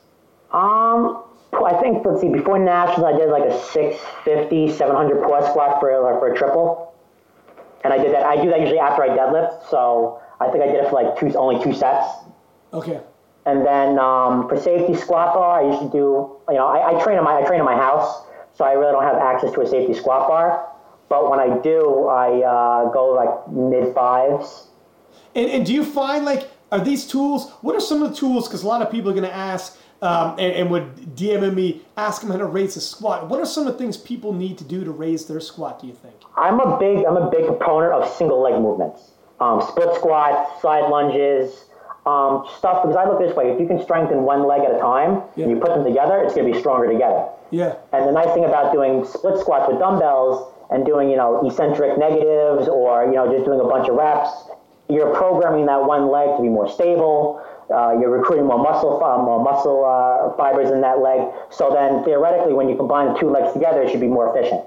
Um, 0.52 1.24
I 1.52 1.74
think 1.80 2.04
let's 2.04 2.20
see. 2.20 2.28
Before 2.28 2.58
nationals, 2.58 3.14
I 3.14 3.16
did 3.16 3.28
like 3.30 3.44
a 3.44 3.58
650, 3.58 4.72
700 4.72 5.22
pull 5.22 5.42
squat 5.48 5.80
for 5.80 6.00
like, 6.02 6.18
for 6.18 6.32
a 6.32 6.36
triple. 6.36 6.94
and 7.84 7.92
I 7.92 7.98
did 7.98 8.12
that. 8.12 8.24
I 8.24 8.42
do 8.42 8.50
that 8.50 8.60
usually 8.60 8.78
after 8.78 9.02
I 9.02 9.08
deadlift, 9.08 9.68
so 9.70 10.20
I 10.40 10.48
think 10.48 10.64
I 10.64 10.66
did 10.66 10.76
it 10.76 10.90
for 10.90 11.02
like 11.02 11.18
two, 11.18 11.32
only 11.36 11.62
two 11.62 11.72
sets. 11.72 12.06
Okay. 12.72 13.00
And 13.46 13.64
then 13.64 13.98
um, 13.98 14.48
for 14.48 14.58
safety 14.58 14.94
squat 14.94 15.34
bar, 15.34 15.62
I 15.62 15.70
usually 15.70 15.90
do. 15.90 16.36
You 16.48 16.54
know, 16.54 16.66
I, 16.66 16.98
I 16.98 17.02
train 17.04 17.18
in 17.18 17.24
my 17.24 17.36
I 17.38 17.46
train 17.46 17.60
in 17.60 17.66
my 17.66 17.76
house, 17.76 18.24
so 18.54 18.64
I 18.64 18.72
really 18.72 18.92
don't 18.92 19.04
have 19.04 19.16
access 19.16 19.52
to 19.52 19.60
a 19.60 19.66
safety 19.66 19.94
squat 19.94 20.28
bar. 20.28 20.73
But 21.08 21.30
when 21.30 21.38
I 21.38 21.58
do, 21.58 22.06
I 22.08 22.40
uh, 22.42 22.90
go 22.90 23.12
like 23.12 23.48
mid 23.52 23.94
fives. 23.94 24.68
And, 25.34 25.50
and 25.50 25.66
do 25.66 25.72
you 25.72 25.84
find 25.84 26.24
like 26.24 26.50
are 26.72 26.80
these 26.80 27.06
tools? 27.06 27.50
What 27.60 27.76
are 27.76 27.80
some 27.80 28.02
of 28.02 28.10
the 28.10 28.16
tools? 28.16 28.48
Because 28.48 28.62
a 28.62 28.66
lot 28.66 28.82
of 28.82 28.90
people 28.90 29.10
are 29.10 29.14
going 29.14 29.28
to 29.28 29.34
ask 29.34 29.78
um, 30.02 30.32
and, 30.38 30.52
and 30.52 30.70
would 30.70 30.96
DM 31.16 31.54
me 31.54 31.82
ask 31.96 32.20
them 32.20 32.30
how 32.30 32.36
to 32.36 32.46
raise 32.46 32.76
a 32.76 32.80
squat. 32.80 33.28
What 33.28 33.40
are 33.40 33.46
some 33.46 33.66
of 33.66 33.72
the 33.72 33.78
things 33.78 33.96
people 33.96 34.32
need 34.32 34.58
to 34.58 34.64
do 34.64 34.84
to 34.84 34.90
raise 34.90 35.26
their 35.26 35.40
squat? 35.40 35.80
Do 35.80 35.86
you 35.86 35.94
think? 35.94 36.14
I'm 36.36 36.60
a 36.60 36.78
big 36.78 37.04
I'm 37.04 37.16
a 37.16 37.30
big 37.30 37.46
proponent 37.46 37.92
of 37.92 38.12
single 38.14 38.42
leg 38.42 38.60
movements, 38.60 39.12
um, 39.40 39.62
split 39.62 39.94
squats, 39.94 40.60
side 40.60 40.90
lunges, 40.90 41.64
um, 42.06 42.44
stuff. 42.58 42.82
Because 42.82 42.96
I 42.96 43.04
look 43.08 43.18
this 43.20 43.34
way: 43.36 43.50
if 43.52 43.60
you 43.60 43.66
can 43.66 43.80
strengthen 43.82 44.22
one 44.22 44.46
leg 44.46 44.62
at 44.62 44.74
a 44.74 44.78
time, 44.78 45.22
Yeah. 45.36 45.44
and 45.44 45.50
you 45.52 45.60
put 45.60 45.68
them 45.74 45.84
together, 45.84 46.22
it's 46.22 46.34
going 46.34 46.46
to 46.46 46.52
be 46.52 46.58
stronger 46.58 46.90
together. 46.90 47.28
Yeah. 47.50 47.76
And 47.92 48.08
the 48.08 48.12
nice 48.12 48.32
thing 48.34 48.44
about 48.44 48.72
doing 48.72 49.04
split 49.06 49.38
squats 49.38 49.70
with 49.70 49.78
dumbbells 49.78 50.52
and 50.70 50.84
doing, 50.84 51.10
you 51.10 51.16
know, 51.16 51.46
eccentric 51.46 51.98
negatives 51.98 52.68
or, 52.68 53.04
you 53.06 53.14
know, 53.14 53.30
just 53.30 53.44
doing 53.44 53.60
a 53.60 53.64
bunch 53.64 53.88
of 53.88 53.96
reps, 53.96 54.30
you're 54.88 55.14
programming 55.14 55.66
that 55.66 55.84
one 55.84 56.10
leg 56.10 56.36
to 56.36 56.42
be 56.42 56.48
more 56.48 56.68
stable. 56.68 57.42
Uh, 57.70 57.96
you're 57.98 58.10
recruiting 58.10 58.44
more 58.46 58.58
muscle, 58.58 59.02
uh, 59.02 59.16
more 59.16 59.42
muscle 59.42 59.84
uh, 59.84 60.36
fibers 60.36 60.70
in 60.70 60.82
that 60.82 61.00
leg. 61.00 61.26
So 61.50 61.72
then, 61.72 62.04
theoretically, 62.04 62.52
when 62.52 62.68
you 62.68 62.76
combine 62.76 63.12
the 63.14 63.18
two 63.18 63.30
legs 63.30 63.52
together, 63.54 63.82
it 63.82 63.90
should 63.90 64.00
be 64.00 64.06
more 64.08 64.28
efficient. 64.36 64.62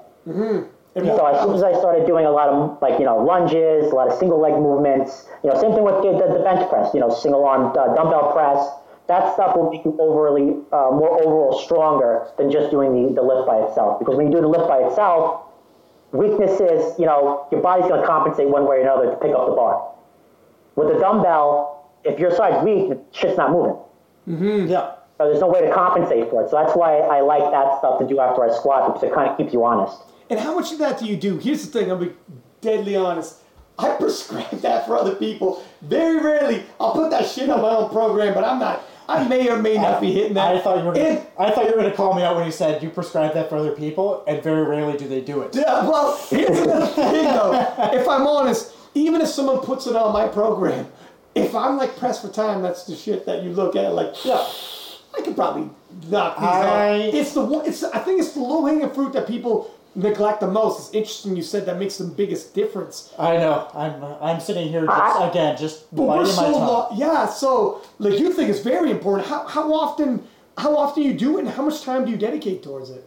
And 0.96 1.06
So 1.16 1.28
as 1.28 1.44
soon 1.44 1.54
as 1.54 1.62
I 1.62 1.78
started 1.78 2.08
doing 2.08 2.26
a 2.26 2.32
lot 2.32 2.50
of 2.50 2.82
like 2.82 2.98
you 3.00 3.06
know 3.06 3.18
lunges, 3.24 3.92
a 3.92 3.96
lot 3.96 4.08
of 4.12 4.18
single 4.18 4.40
leg 4.42 4.54
movements, 4.54 5.28
you 5.44 5.50
know 5.52 5.62
same 5.62 5.74
thing 5.74 5.84
with 5.84 6.02
the, 6.02 6.18
the, 6.18 6.40
the 6.40 6.44
bench 6.44 6.68
press, 6.70 6.92
you 6.94 7.00
know 7.00 7.14
single 7.14 7.46
arm 7.46 7.70
uh, 7.78 7.94
dumbbell 7.94 8.34
press. 8.34 8.66
That 9.06 9.32
stuff 9.36 9.56
will 9.56 9.70
make 9.70 9.86
you 9.86 9.96
overly 10.02 10.58
uh, 10.74 10.90
more 10.92 11.22
overall 11.22 11.54
stronger 11.64 12.28
than 12.38 12.50
just 12.52 12.72
doing 12.72 12.92
the, 12.92 13.14
the 13.14 13.22
lift 13.22 13.46
by 13.48 13.58
itself. 13.62 14.00
Because 14.00 14.18
when 14.18 14.28
you 14.28 14.34
do 14.34 14.42
the 14.42 14.50
lift 14.50 14.68
by 14.68 14.80
itself, 14.80 15.47
weakness 16.12 16.60
is 16.60 16.98
you 17.00 17.06
know 17.06 17.48
your 17.52 17.62
body's 17.62 17.88
going 17.88 18.02
to 18.02 18.08
compensate 18.08 18.48
one 18.48 18.68
way 18.68 18.78
or 18.78 18.82
another 18.82 19.12
to 19.12 19.18
pick 19.18 19.34
up 19.34 19.48
the 19.48 19.56
bar. 19.56 19.94
With 20.76 20.94
the 20.94 21.00
dumbbell, 21.00 21.92
if 22.04 22.20
your 22.20 22.36
side's 22.36 22.64
weak, 22.64 22.90
the 22.90 23.00
shit's 23.12 23.38
not 23.38 23.52
moving. 23.52 23.78
Mm-hmm, 24.28 24.68
yeah. 24.68 24.94
So 25.18 25.26
there's 25.26 25.40
no 25.40 25.48
way 25.48 25.62
to 25.62 25.74
compensate 25.74 26.30
for 26.30 26.44
it. 26.44 26.50
So 26.50 26.58
that's 26.58 26.76
why 26.76 27.00
I 27.00 27.22
like 27.22 27.52
that 27.52 27.80
stuff 27.80 28.00
to 28.00 28.08
do 28.08 28.20
after 28.20 28.44
I 28.44 28.56
squat 28.56 28.94
because 28.94 29.10
it 29.10 29.14
kind 29.14 29.30
of 29.30 29.38
keeps 29.38 29.52
you 29.52 29.64
honest. 29.64 29.98
And 30.30 30.40
how 30.40 30.54
much 30.54 30.72
of 30.72 30.80
that 30.80 31.00
do 31.00 31.06
you 31.06 31.18
do? 31.18 31.38
Here's 31.38 31.68
the 31.68 31.80
thing, 31.80 31.90
I'll 31.90 31.98
be 31.98 32.14
deadly 32.62 32.96
honest. 32.96 33.38
I 33.80 33.96
prescribe 34.00 34.62
that 34.62 34.86
for 34.86 34.96
other 34.96 35.16
people. 35.16 35.64
Very 35.82 36.22
rarely. 36.24 36.64
I'll 36.80 36.94
put 36.94 37.10
that 37.12 37.26
shit 37.26 37.50
on 37.50 37.62
my 37.62 37.70
own 37.70 37.90
program, 37.90 38.34
but 38.34 38.44
I'm 38.44 38.60
not. 38.60 38.84
I 39.10 39.28
may 39.28 39.50
or 39.50 39.62
may 39.62 39.76
not 39.78 40.02
be 40.02 40.12
hitting 40.12 40.34
that. 40.34 40.56
I 40.56 40.60
thought 40.60 40.80
you 40.80 40.84
were. 40.86 40.94
Gonna, 40.94 41.06
And- 41.06 41.28
I 41.38 41.52
thought 41.52 41.66
you 41.66 41.72
were 41.72 41.78
going 41.78 41.90
to 41.90 41.96
call 41.96 42.14
me 42.14 42.24
out 42.24 42.36
when 42.36 42.46
you 42.46 42.52
said 42.52 42.84
you 42.84 42.90
prescribe 42.90 43.34
that 43.36 43.50
for 43.50 43.56
other 43.58 43.72
people, 43.72 44.24
and 44.28 44.42
very 44.44 44.64
rarely 44.64 44.98
do 44.98 45.08
they 45.08 45.22
do 45.22 45.42
it. 45.42 45.56
Yeah, 45.56 45.88
well, 45.88 46.18
here's 46.30 46.60
another 46.60 46.86
thing 46.94 47.24
though. 47.26 47.54
If 47.94 48.08
I'm 48.08 48.28
honest, 48.28 48.74
even 48.96 49.22
if 49.22 49.28
someone 49.30 49.60
puts 49.60 49.88
it 49.88 49.96
on 49.96 50.12
my 50.14 50.28
program, 50.28 50.88
if 51.36 51.56
I'm 51.56 51.78
like 51.78 51.96
pressed 51.98 52.22
for 52.22 52.30
time, 52.30 52.62
that's 52.62 52.84
the 52.86 52.96
shit 52.96 53.26
that 53.28 53.44
you 53.44 53.52
look 53.52 53.76
at. 53.76 53.94
Like, 53.94 54.14
yeah, 54.26 54.46
I 55.18 55.22
could 55.22 55.36
probably 55.36 55.70
knock 56.10 56.38
these 56.40 56.48
I- 56.48 57.08
off. 57.08 57.14
It's 57.14 57.34
the 57.34 57.46
one. 57.46 57.66
It's 57.66 57.84
I 57.84 58.00
think 58.00 58.20
it's 58.20 58.32
the 58.34 58.42
low 58.42 58.66
hanging 58.66 58.90
fruit 58.90 59.14
that 59.14 59.28
people 59.28 59.74
neglect 59.98 60.40
the 60.40 60.48
most. 60.48 60.80
It's 60.80 60.96
interesting 60.96 61.36
you 61.36 61.44
said 61.44 61.66
that 61.66 61.78
makes 61.78 61.98
the 61.98 62.06
biggest 62.06 62.54
difference. 62.54 63.14
I 63.20 63.36
know. 63.38 63.68
I'm. 63.74 64.02
Uh, 64.04 64.16
I'm 64.22 64.40
sitting 64.40 64.70
here 64.70 64.86
just 64.86 64.98
I- 64.98 65.28
again, 65.30 65.58
just 65.58 65.94
But 65.94 66.04
we're 66.04 66.18
biting 66.24 66.36
my 66.38 66.44
so 66.44 66.52
tongue. 66.54 66.68
lo- 66.68 66.88
yeah. 66.96 67.26
So 67.28 67.82
like 68.00 68.18
you 68.20 68.32
think 68.32 68.50
it's 68.50 68.60
very 68.62 68.92
important. 68.92 69.28
How 69.28 69.46
how 69.48 69.74
often 69.74 70.24
how 70.58 70.78
often 70.78 71.04
you 71.04 71.14
do 71.14 71.38
it, 71.38 71.42
and 71.42 71.50
how 71.50 71.64
much 71.64 71.82
time 71.84 72.06
do 72.06 72.12
you 72.12 72.18
dedicate 72.18 72.64
towards 72.64 72.90
it? 72.92 73.04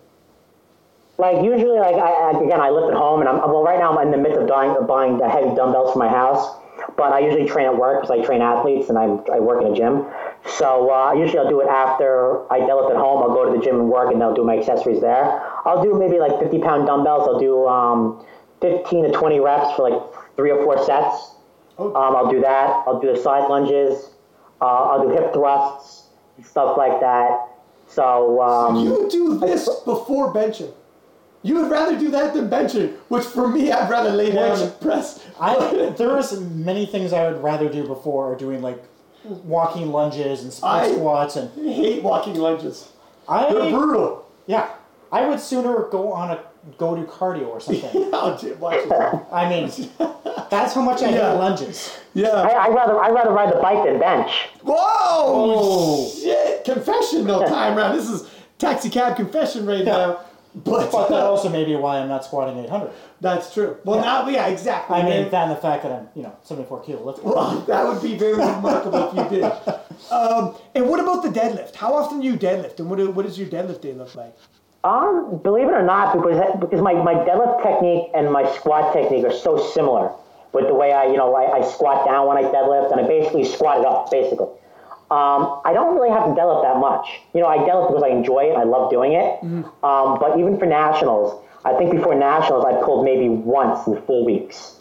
Like 1.18 1.42
usually, 1.44 1.78
like 1.78 1.94
I, 1.96 2.10
I- 2.32 2.40
again, 2.44 2.60
I 2.60 2.70
lift 2.70 2.90
at 2.92 2.96
home, 2.96 3.20
and 3.20 3.28
I'm 3.28 3.38
well. 3.38 3.62
Right 3.62 3.78
now, 3.78 3.96
I'm 3.96 4.06
in 4.06 4.10
the 4.10 4.18
midst 4.18 4.38
of 4.40 4.48
buying, 4.48 4.74
buying 4.86 5.18
the 5.18 5.28
heavy 5.28 5.54
dumbbells 5.54 5.92
for 5.92 5.98
my 5.98 6.08
house. 6.08 6.56
But 6.96 7.12
I 7.12 7.20
usually 7.20 7.46
train 7.48 7.66
at 7.66 7.76
work 7.76 8.00
because 8.02 8.18
I 8.18 8.24
train 8.24 8.40
athletes 8.42 8.88
and 8.88 8.98
I, 8.98 9.04
I 9.34 9.40
work 9.40 9.62
in 9.62 9.72
a 9.72 9.76
gym. 9.76 10.06
So 10.58 10.90
uh, 10.90 11.12
usually 11.12 11.38
I'll 11.38 11.48
do 11.48 11.60
it 11.60 11.68
after 11.68 12.50
I 12.52 12.60
deadlift 12.60 12.90
at 12.90 12.96
home. 12.96 13.22
I'll 13.22 13.34
go 13.34 13.50
to 13.50 13.56
the 13.58 13.62
gym 13.64 13.76
and 13.76 13.88
work, 13.90 14.12
and 14.12 14.22
I'll 14.22 14.34
do 14.34 14.44
my 14.44 14.56
accessories 14.58 15.00
there. 15.00 15.40
I'll 15.66 15.82
do 15.82 15.94
maybe 15.98 16.18
like 16.18 16.38
50 16.40 16.58
pound 16.60 16.86
dumbbells. 16.86 17.28
I'll 17.28 17.38
do 17.38 17.66
um, 17.66 18.24
15 18.62 19.04
to 19.04 19.10
20 19.12 19.40
reps 19.40 19.76
for 19.76 19.88
like 19.90 20.00
three 20.36 20.50
or 20.50 20.62
four 20.64 20.82
sets. 20.84 21.34
Um, 21.78 21.92
I'll 21.96 22.30
do 22.30 22.40
that. 22.40 22.84
I'll 22.86 23.00
do 23.00 23.12
the 23.14 23.18
side 23.22 23.48
lunges. 23.48 24.10
Uh, 24.60 24.64
I'll 24.64 25.02
do 25.08 25.14
hip 25.14 25.32
thrusts, 25.32 26.08
stuff 26.44 26.76
like 26.76 27.00
that. 27.00 27.48
So 27.88 28.40
um, 28.42 28.76
You 28.76 29.08
do 29.10 29.38
this 29.38 29.68
before 29.84 30.32
benching. 30.32 30.72
You 31.42 31.54
would 31.56 31.70
rather 31.70 31.98
do 31.98 32.10
that 32.10 32.34
than 32.34 32.50
benching, 32.50 32.94
which 33.08 33.24
for 33.24 33.48
me, 33.48 33.72
I'd 33.72 33.88
rather 33.90 34.10
lay 34.10 34.30
down 34.30 34.50
Which- 34.52 34.60
and 34.60 34.80
press. 34.80 35.24
I 35.40 35.92
there 35.96 36.18
is 36.18 36.38
many 36.40 36.84
things 36.86 37.12
I 37.14 37.30
would 37.30 37.42
rather 37.42 37.68
do 37.68 37.86
before 37.86 38.34
doing 38.36 38.60
like 38.60 38.82
walking 39.24 39.90
lunges 39.90 40.42
and 40.42 40.52
split 40.52 40.70
I- 40.72 40.92
squats 40.92 41.36
and 41.36 41.50
I 41.68 41.72
hate 41.72 42.02
walking 42.02 42.34
lunges. 42.34 42.88
They're 43.28 43.62
I 43.62 43.70
brutal. 43.70 44.26
yeah 44.46 44.68
I 45.12 45.26
would 45.26 45.40
sooner 45.40 45.84
go 45.90 46.12
on 46.12 46.30
a 46.32 46.40
go 46.76 46.94
do 46.94 47.04
cardio 47.04 47.46
or 47.48 47.60
something. 47.60 48.10
Oh, 48.12 48.36
Jim, 48.38 48.60
watch 48.60 48.76
yourself. 48.84 49.22
I 49.32 49.48
mean, 49.48 49.70
that's 50.50 50.74
how 50.74 50.82
much 50.82 51.02
I 51.02 51.08
Yeah. 51.10 51.32
hate 51.32 51.38
lunges. 51.38 51.90
I, 52.14 52.18
Yeah. 52.20 52.28
I 52.32 52.68
rather 52.68 53.00
I'd 53.00 53.12
rather 53.14 53.30
ride 53.30 53.50
the 53.52 53.60
bike 53.60 53.82
than 53.84 53.98
bench. 53.98 54.30
Whoa! 54.62 54.74
Oh. 54.76 56.10
Shit! 56.10 56.64
Confession, 56.64 57.24
no 57.26 57.46
time 57.46 57.78
around. 57.78 57.96
This 57.96 58.10
is 58.10 58.28
taxi 58.58 58.90
cab 58.90 59.16
confession 59.16 59.64
right 59.64 59.84
now. 59.84 60.20
But, 60.52 60.90
But 60.90 61.08
that 61.10 61.20
also 61.20 61.48
may 61.48 61.64
be 61.64 61.76
why 61.76 61.98
I'm 62.00 62.08
not 62.08 62.24
squatting 62.24 62.58
800. 62.64 62.90
that's 63.20 63.54
true. 63.54 63.76
Well, 63.84 64.00
now, 64.00 64.28
yeah, 64.28 64.48
exactly. 64.48 64.96
I 64.96 65.02
mean, 65.02 65.22
man. 65.22 65.30
than 65.30 65.48
the 65.50 65.56
fact 65.56 65.84
that 65.84 65.92
I'm 65.92 66.08
you 66.16 66.22
know 66.24 66.36
74 66.42 66.82
kilo 66.82 67.04
lifter. 67.04 67.22
Well, 67.22 67.60
that 67.68 67.86
would 67.86 68.02
be 68.02 68.16
very 68.16 68.32
remarkable 68.34 69.10
if 69.10 69.32
you 69.32 69.40
did. 69.40 69.52
Um, 70.10 70.56
and 70.74 70.88
what 70.88 70.98
about 70.98 71.22
the 71.22 71.28
deadlift? 71.28 71.74
How 71.74 71.92
often 71.94 72.20
do 72.20 72.26
you 72.26 72.36
deadlift, 72.38 72.78
and 72.80 72.88
what, 72.88 72.96
do- 72.96 73.10
what 73.10 73.26
does 73.26 73.38
your 73.38 73.46
deadlift 73.48 73.82
day 73.82 73.92
look 73.92 74.14
like? 74.14 74.34
Um, 74.82 75.38
believe 75.42 75.68
it 75.68 75.72
or 75.72 75.82
not, 75.82 76.16
because 76.16 76.40
because 76.58 76.80
my, 76.80 76.94
my 76.94 77.12
deadlift 77.12 77.62
technique 77.62 78.08
and 78.14 78.32
my 78.32 78.50
squat 78.56 78.94
technique 78.94 79.26
are 79.26 79.32
so 79.32 79.58
similar 79.72 80.10
with 80.52 80.66
the 80.68 80.74
way 80.74 80.92
I 80.92 81.04
you 81.04 81.18
know 81.18 81.34
I, 81.34 81.58
I 81.58 81.70
squat 81.70 82.06
down 82.06 82.26
when 82.26 82.38
I 82.38 82.44
deadlift 82.44 82.90
and 82.90 83.00
I 83.02 83.06
basically 83.06 83.44
squat 83.44 83.80
it 83.80 83.86
up 83.86 84.10
basically. 84.10 84.48
Um, 85.10 85.60
I 85.64 85.72
don't 85.72 85.94
really 85.96 86.10
have 86.10 86.24
to 86.24 86.30
deadlift 86.40 86.62
that 86.62 86.78
much. 86.78 87.20
You 87.34 87.40
know, 87.40 87.48
I 87.48 87.58
deadlift 87.58 87.88
because 87.88 88.02
I 88.04 88.08
enjoy 88.08 88.44
it. 88.44 88.56
I 88.56 88.62
love 88.62 88.90
doing 88.90 89.12
it. 89.14 89.42
Um, 89.42 90.18
but 90.20 90.38
even 90.38 90.56
for 90.58 90.66
nationals, 90.66 91.44
I 91.64 91.74
think 91.74 91.90
before 91.90 92.14
nationals 92.14 92.64
I 92.64 92.80
pulled 92.84 93.04
maybe 93.04 93.28
once 93.28 93.86
in 93.88 94.00
four 94.02 94.24
weeks. 94.24 94.76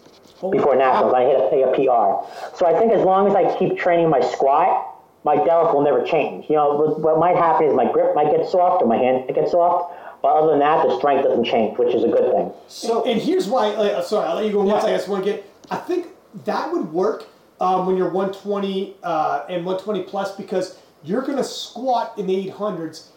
Before 0.51 0.75
nationals, 0.75 1.13
I 1.13 1.23
hit 1.23 1.35
a, 1.35 1.69
a 1.69 1.75
PR. 1.75 2.55
So 2.55 2.65
I 2.65 2.77
think 2.79 2.93
as 2.93 3.03
long 3.03 3.27
as 3.27 3.35
I 3.35 3.57
keep 3.57 3.77
training 3.77 4.09
my 4.09 4.21
squat, 4.21 4.85
my 5.25 5.35
deadlift 5.35 5.73
will 5.73 5.81
never 5.81 6.03
change. 6.03 6.45
You 6.47 6.55
know, 6.55 6.75
what, 6.75 6.99
what 7.01 7.19
might 7.19 7.35
happen 7.35 7.67
is 7.67 7.73
my 7.75 7.91
grip 7.91 8.15
might 8.15 8.31
get 8.31 8.47
soft 8.47 8.81
or 8.83 8.87
my 8.87 8.97
hand 8.97 9.25
might 9.25 9.35
get 9.35 9.49
soft. 9.49 9.93
But 10.21 10.29
other 10.35 10.51
than 10.51 10.59
that, 10.59 10.85
the 10.85 10.95
strength 10.97 11.23
doesn't 11.23 11.45
change, 11.45 11.77
which 11.77 11.93
is 11.95 12.03
a 12.03 12.07
good 12.07 12.31
thing. 12.31 12.51
So 12.67 13.03
And 13.03 13.19
here's 13.19 13.47
why. 13.47 13.67
Like, 13.75 13.93
uh, 13.93 14.01
sorry, 14.01 14.27
I'll 14.27 14.35
let 14.35 14.45
you 14.45 14.51
go 14.51 14.63
once 14.63 14.83
Yeah. 14.83 14.91
I 14.91 14.93
ask 14.93 15.07
one 15.07 15.21
again. 15.21 15.39
I 15.71 15.77
think 15.77 16.07
that 16.45 16.71
would 16.71 16.93
work 16.93 17.25
um, 17.59 17.85
when 17.85 17.97
you're 17.97 18.09
120 18.09 18.95
uh, 19.03 19.45
and 19.49 19.65
120 19.65 20.03
plus 20.03 20.35
because 20.35 20.77
you're 21.03 21.21
gonna 21.21 21.43
squat 21.43 22.17
in 22.17 22.27
the 22.27 22.47
800s, 22.51 23.07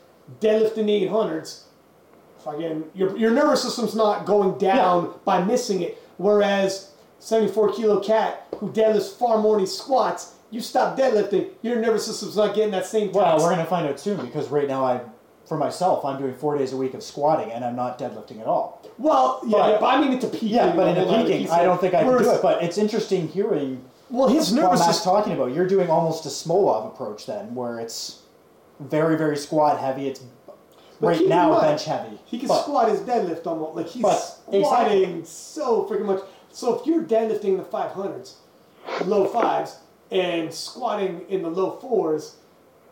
deadlift 0.40 0.76
in 0.78 0.86
the 0.86 1.02
800s. 1.06 1.62
Fucking, 2.44 2.84
your 2.94 3.16
your 3.16 3.30
nervous 3.30 3.62
system's 3.62 3.94
not 3.94 4.26
going 4.26 4.58
down 4.58 5.14
by 5.24 5.42
missing 5.44 5.82
it. 5.82 6.02
Whereas 6.16 6.90
74 7.20 7.72
kilo 7.74 8.00
cat 8.00 8.46
who 8.58 8.70
deadlifts 8.72 9.16
far 9.16 9.38
more 9.38 9.54
than 9.56 9.60
he 9.60 9.66
squats, 9.66 10.34
you 10.50 10.60
stop 10.60 10.98
deadlifting, 10.98 11.50
your 11.62 11.76
nervous 11.76 12.04
system's 12.04 12.36
not 12.36 12.54
getting 12.54 12.72
that 12.72 12.84
same. 12.86 13.12
well, 13.12 13.38
we're 13.38 13.50
gonna 13.50 13.64
find 13.64 13.86
out 13.86 14.00
soon 14.00 14.24
because 14.24 14.48
right 14.48 14.66
now 14.66 14.84
I, 14.84 15.00
for 15.46 15.56
myself, 15.56 16.04
I'm 16.04 16.20
doing 16.20 16.34
four 16.34 16.58
days 16.58 16.72
a 16.72 16.76
week 16.76 16.94
of 16.94 17.02
squatting 17.04 17.52
and 17.52 17.64
I'm 17.64 17.76
not 17.76 17.96
deadlifting 17.98 18.40
at 18.40 18.46
all. 18.46 18.84
well, 18.98 19.40
yeah, 19.44 19.50
but- 19.58 19.70
yeah, 19.70 19.78
but 19.78 19.86
I 19.86 20.00
mean 20.00 20.12
into 20.12 20.26
peaking. 20.28 20.48
Yeah, 20.48 20.74
but 20.74 20.96
in 20.96 21.08
a 21.08 21.22
peaking, 21.24 21.48
I 21.50 21.62
don't 21.62 21.80
think 21.80 21.94
I 21.94 22.02
can 22.02 22.08
do 22.22 22.30
it. 22.30 22.42
But 22.42 22.62
it's 22.64 22.76
interesting 22.76 23.28
hearing 23.28 23.84
Well, 24.12 24.28
his 24.28 24.52
what 24.52 24.60
nervous 24.62 24.80
Matt's 24.80 25.02
talking 25.02 25.32
about. 25.32 25.54
You're 25.54 25.66
doing 25.66 25.88
almost 25.88 26.26
a 26.26 26.28
Smolov 26.28 26.86
approach 26.86 27.24
then, 27.26 27.54
where 27.54 27.80
it's 27.80 28.20
very, 28.78 29.16
very 29.16 29.36
squat 29.38 29.80
heavy. 29.80 30.06
It's 30.08 30.20
But 31.00 31.08
right 31.08 31.26
now 31.26 31.50
mind, 31.52 31.62
bench 31.62 31.84
heavy. 31.86 32.20
He 32.26 32.38
can 32.38 32.48
But- 32.48 32.62
squat 32.62 32.88
his 32.90 33.00
deadlift 33.00 33.46
almost 33.46 33.74
like 33.74 33.86
he's 33.86 34.02
squatting 34.06 35.02
exactly. 35.02 35.24
so 35.24 35.84
freaking 35.84 36.04
much. 36.04 36.20
So 36.50 36.74
if 36.78 36.86
you're 36.86 37.02
deadlifting 37.02 37.56
the 37.56 37.64
500s, 37.64 38.34
low 39.06 39.24
fives, 39.24 39.78
and 40.10 40.52
squatting 40.52 41.24
in 41.30 41.42
the 41.42 41.48
low 41.48 41.70
fours, 41.80 42.36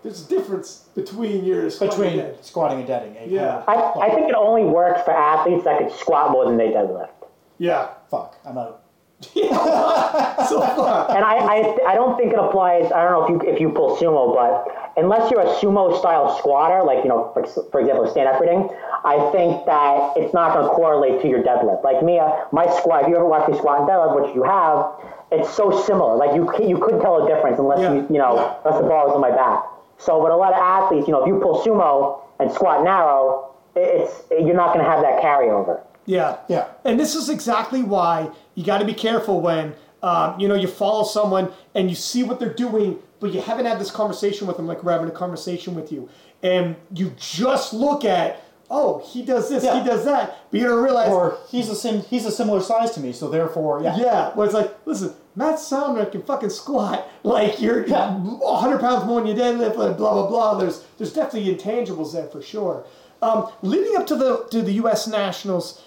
there's 0.02 0.24
a 0.24 0.28
difference 0.28 0.88
between 0.94 1.44
your 1.44 1.68
squat 1.68 1.90
between 1.90 2.08
and 2.18 2.18
dead. 2.36 2.44
squatting 2.44 2.78
and 2.78 2.86
deading. 2.86 3.14
800. 3.16 3.30
Yeah. 3.30 3.62
I, 3.68 4.06
I 4.06 4.14
think 4.14 4.30
it 4.30 4.34
only 4.34 4.64
works 4.64 5.02
for 5.02 5.10
athletes 5.10 5.64
that 5.64 5.78
could 5.78 5.92
squat 5.92 6.30
more 6.30 6.46
than 6.46 6.56
they 6.56 6.68
deadlift. 6.68 7.10
Yeah. 7.58 7.88
Fuck, 8.10 8.38
I'm 8.46 8.56
out. 8.56 8.79
So 9.22 10.60
far. 10.60 11.10
And 11.14 11.24
I, 11.24 11.36
I, 11.36 11.78
I 11.88 11.94
don't 11.94 12.16
think 12.16 12.32
it 12.32 12.38
applies. 12.38 12.90
I 12.92 13.04
don't 13.04 13.12
know 13.12 13.24
if 13.24 13.30
you 13.30 13.52
if 13.52 13.60
you 13.60 13.68
pull 13.70 13.96
sumo, 13.96 14.34
but 14.34 14.66
unless 14.96 15.30
you're 15.30 15.40
a 15.40 15.54
sumo 15.60 15.98
style 15.98 16.36
squatter, 16.38 16.82
like 16.82 17.04
you 17.04 17.08
know, 17.10 17.30
for, 17.34 17.46
for 17.70 17.80
example, 17.80 18.10
Stan 18.10 18.26
Efferding, 18.26 18.74
I 19.04 19.30
think 19.32 19.66
that 19.66 20.14
it's 20.16 20.32
not 20.34 20.54
going 20.54 20.64
to 20.66 20.70
correlate 20.74 21.20
to 21.22 21.28
your 21.28 21.42
deadlift. 21.42 21.84
Like 21.84 22.02
me, 22.02 22.18
uh, 22.18 22.32
my 22.52 22.66
squat. 22.78 23.02
If 23.04 23.08
you 23.08 23.16
ever 23.16 23.26
watch 23.26 23.48
me 23.48 23.56
squat 23.58 23.80
and 23.80 23.88
deadlift, 23.88 24.20
which 24.26 24.34
you 24.34 24.42
have, 24.42 24.86
it's 25.30 25.50
so 25.54 25.70
similar. 25.84 26.16
Like 26.16 26.34
you 26.34 26.48
you 26.66 26.78
couldn't 26.78 27.00
tell 27.00 27.24
a 27.24 27.28
difference 27.28 27.58
unless 27.58 27.80
Yeah. 27.80 27.92
you 27.94 28.06
you 28.10 28.18
know 28.18 28.34
Yeah. 28.36 28.54
unless 28.64 28.80
the 28.80 28.88
ball 28.88 29.06
was 29.06 29.14
on 29.14 29.20
my 29.20 29.30
back. 29.30 29.62
So, 29.98 30.20
but 30.22 30.30
a 30.32 30.36
lot 30.36 30.52
of 30.54 30.58
athletes, 30.58 31.06
you 31.06 31.12
know, 31.12 31.20
if 31.22 31.28
you 31.28 31.38
pull 31.40 31.60
sumo 31.62 32.20
and 32.40 32.50
squat 32.50 32.82
narrow, 32.82 33.52
it's 33.76 34.22
you're 34.30 34.56
not 34.56 34.72
going 34.72 34.84
to 34.84 34.90
have 34.90 35.02
that 35.02 35.20
carryover. 35.22 35.80
Yeah. 36.10 36.38
Yeah. 36.48 36.66
And 36.84 36.98
this 36.98 37.14
is 37.14 37.28
exactly 37.28 37.82
why 37.84 38.30
you 38.56 38.64
got 38.64 38.78
to 38.78 38.84
be 38.84 38.94
careful 38.94 39.40
when, 39.40 39.74
um, 40.02 40.38
you 40.40 40.48
know, 40.48 40.56
you 40.56 40.66
follow 40.66 41.04
someone 41.04 41.52
and 41.74 41.88
you 41.88 41.94
see 41.94 42.22
what 42.24 42.40
they're 42.40 42.52
doing, 42.52 42.98
but 43.20 43.32
you 43.32 43.40
haven't 43.40 43.66
had 43.66 43.78
this 43.78 43.92
conversation 43.92 44.46
with 44.48 44.56
them 44.56 44.66
like 44.66 44.82
we're 44.82 44.90
having 44.92 45.08
a 45.08 45.12
conversation 45.12 45.74
with 45.76 45.92
you. 45.92 46.08
And 46.42 46.74
you 46.92 47.12
just 47.16 47.72
look 47.72 48.04
at, 48.04 48.42
oh, 48.70 49.04
he 49.06 49.22
does 49.22 49.48
this, 49.48 49.62
Yeah. 49.62 49.80
he 49.80 49.88
does 49.88 50.04
that. 50.04 50.36
But 50.50 50.58
you 50.60 50.66
don't 50.66 50.82
realize, 50.82 51.10
Or 51.10 51.38
he's 51.48 51.68
a 51.68 51.76
sim, 51.76 52.00
he's 52.02 52.26
a 52.26 52.32
similar 52.32 52.60
size 52.60 52.90
to 52.92 53.00
me, 53.00 53.12
so 53.12 53.28
therefore, 53.28 53.80
yeah. 53.82 53.96
yeah, 53.96 54.32
well, 54.34 54.46
it's 54.46 54.54
like, 54.54 54.74
listen, 54.86 55.12
Matt 55.36 55.60
Sumner 55.60 56.06
can 56.06 56.22
fucking 56.22 56.50
squat 56.50 57.08
like 57.22 57.60
you're 57.60 57.86
Yeah. 57.86 58.16
100 58.16 58.80
pounds 58.80 59.04
more 59.06 59.20
than 59.20 59.28
you 59.28 59.34
deadlift, 59.40 59.74
blah 59.76 59.92
blah 60.14 60.26
blah. 60.26 60.54
There's 60.58 60.82
there's 60.98 61.12
definitely 61.12 61.54
intangibles 61.54 62.12
there 62.12 62.26
for 62.26 62.42
sure. 62.42 62.84
Um, 63.22 63.48
leading 63.62 63.96
up 63.96 64.06
to 64.08 64.16
the 64.16 64.46
to 64.50 64.62
the 64.62 64.72
U.S. 64.82 65.06
Nationals, 65.06 65.82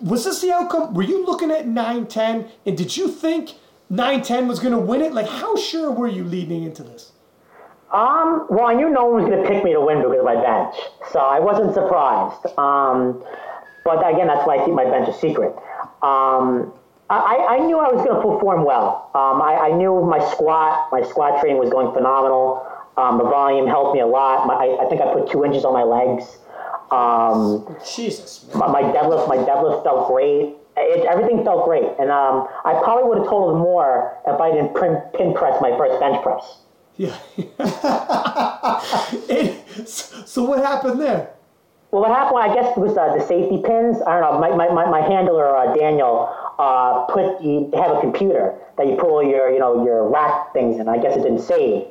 was 0.00 0.24
this 0.24 0.40
the 0.40 0.52
outcome? 0.52 0.94
Were 0.94 1.02
you 1.02 1.24
looking 1.24 1.50
at 1.50 1.66
9-10, 1.66 2.50
and 2.66 2.76
did 2.76 2.96
you 2.96 3.08
think 3.08 3.54
9-10 3.90 4.48
was 4.48 4.58
going 4.58 4.72
to 4.72 4.78
win 4.78 5.00
it? 5.02 5.12
Like, 5.12 5.28
how 5.28 5.56
sure 5.56 5.90
were 5.90 6.08
you 6.08 6.24
leading 6.24 6.64
into 6.64 6.82
this? 6.82 7.12
Um, 7.92 8.46
well, 8.50 8.66
I 8.66 8.74
knew 8.74 8.90
no 8.90 9.06
one 9.06 9.22
was 9.22 9.30
going 9.30 9.42
to 9.42 9.48
pick 9.48 9.64
me 9.64 9.72
to 9.72 9.80
win 9.80 10.02
because 10.02 10.18
of 10.18 10.24
my 10.24 10.34
bench, 10.34 10.74
so 11.10 11.20
I 11.20 11.40
wasn't 11.40 11.72
surprised. 11.72 12.44
Um, 12.58 13.24
but 13.84 13.98
again, 14.06 14.26
that's 14.26 14.46
why 14.46 14.58
I 14.58 14.64
keep 14.64 14.74
my 14.74 14.84
bench 14.84 15.08
a 15.08 15.14
secret. 15.18 15.56
Um, 16.02 16.74
I, 17.08 17.56
I 17.56 17.58
knew 17.64 17.78
I 17.78 17.90
was 17.90 18.04
going 18.04 18.16
to 18.16 18.20
perform 18.20 18.64
well. 18.64 19.10
Um, 19.14 19.40
I, 19.40 19.56
I 19.56 19.70
knew 19.72 20.04
my 20.04 20.18
squat, 20.32 20.92
my 20.92 21.00
squat 21.08 21.40
training 21.40 21.56
was 21.56 21.70
going 21.70 21.94
phenomenal. 21.94 22.66
Um, 22.98 23.16
the 23.16 23.24
volume 23.24 23.66
helped 23.66 23.94
me 23.94 24.00
a 24.00 24.06
lot. 24.06 24.46
My, 24.46 24.54
I, 24.54 24.84
I 24.84 24.88
think 24.90 25.00
I 25.00 25.14
put 25.14 25.30
two 25.30 25.44
inches 25.44 25.64
on 25.64 25.72
my 25.72 25.84
legs. 25.84 26.36
Um, 26.90 27.76
Jesus. 27.94 28.46
my, 28.54 28.66
my 28.66 28.82
deadlift, 28.82 29.28
my 29.28 29.36
deadlift 29.36 29.84
felt 29.84 30.08
great. 30.08 30.54
It, 30.76 31.04
everything 31.06 31.44
felt 31.44 31.64
great, 31.64 31.84
and 31.98 32.10
um, 32.10 32.48
I 32.64 32.80
probably 32.82 33.08
would 33.08 33.18
have 33.18 33.28
told 33.28 33.52
them 33.52 33.60
more 33.60 34.16
if 34.26 34.40
I 34.40 34.50
didn't 34.52 34.74
pin, 34.74 35.02
pin 35.12 35.34
press 35.34 35.60
my 35.60 35.76
first 35.76 35.98
bench 36.00 36.22
press. 36.22 36.58
Yeah. 36.96 37.16
And 39.78 39.88
so 39.88 40.24
so 40.26 40.44
what 40.44 40.58
happened 40.64 41.00
there? 41.00 41.30
Well, 41.90 42.02
what 42.02 42.10
happened, 42.10 42.38
I 42.38 42.54
guess, 42.54 42.76
it 42.76 42.80
was 42.80 42.96
uh, 42.98 43.14
the 43.16 43.24
safety 43.26 43.62
pins. 43.64 43.96
I 44.06 44.20
don't 44.20 44.30
know. 44.30 44.38
My, 44.38 44.50
my, 44.54 44.68
my, 44.72 44.90
my 44.90 45.00
handler, 45.00 45.56
uh, 45.56 45.74
Daniel, 45.74 46.28
uh, 46.58 47.06
put 47.06 47.40
you 47.40 47.70
have 47.74 47.96
a 47.96 48.00
computer 48.00 48.54
that 48.76 48.86
you 48.86 48.96
put 48.96 49.08
all 49.08 49.22
your 49.22 49.50
you 49.50 49.58
know 49.58 49.82
your 49.84 50.06
rack 50.08 50.52
things 50.52 50.78
in. 50.78 50.88
I 50.88 50.98
guess 50.98 51.16
it 51.16 51.22
didn't 51.22 51.40
save, 51.40 51.86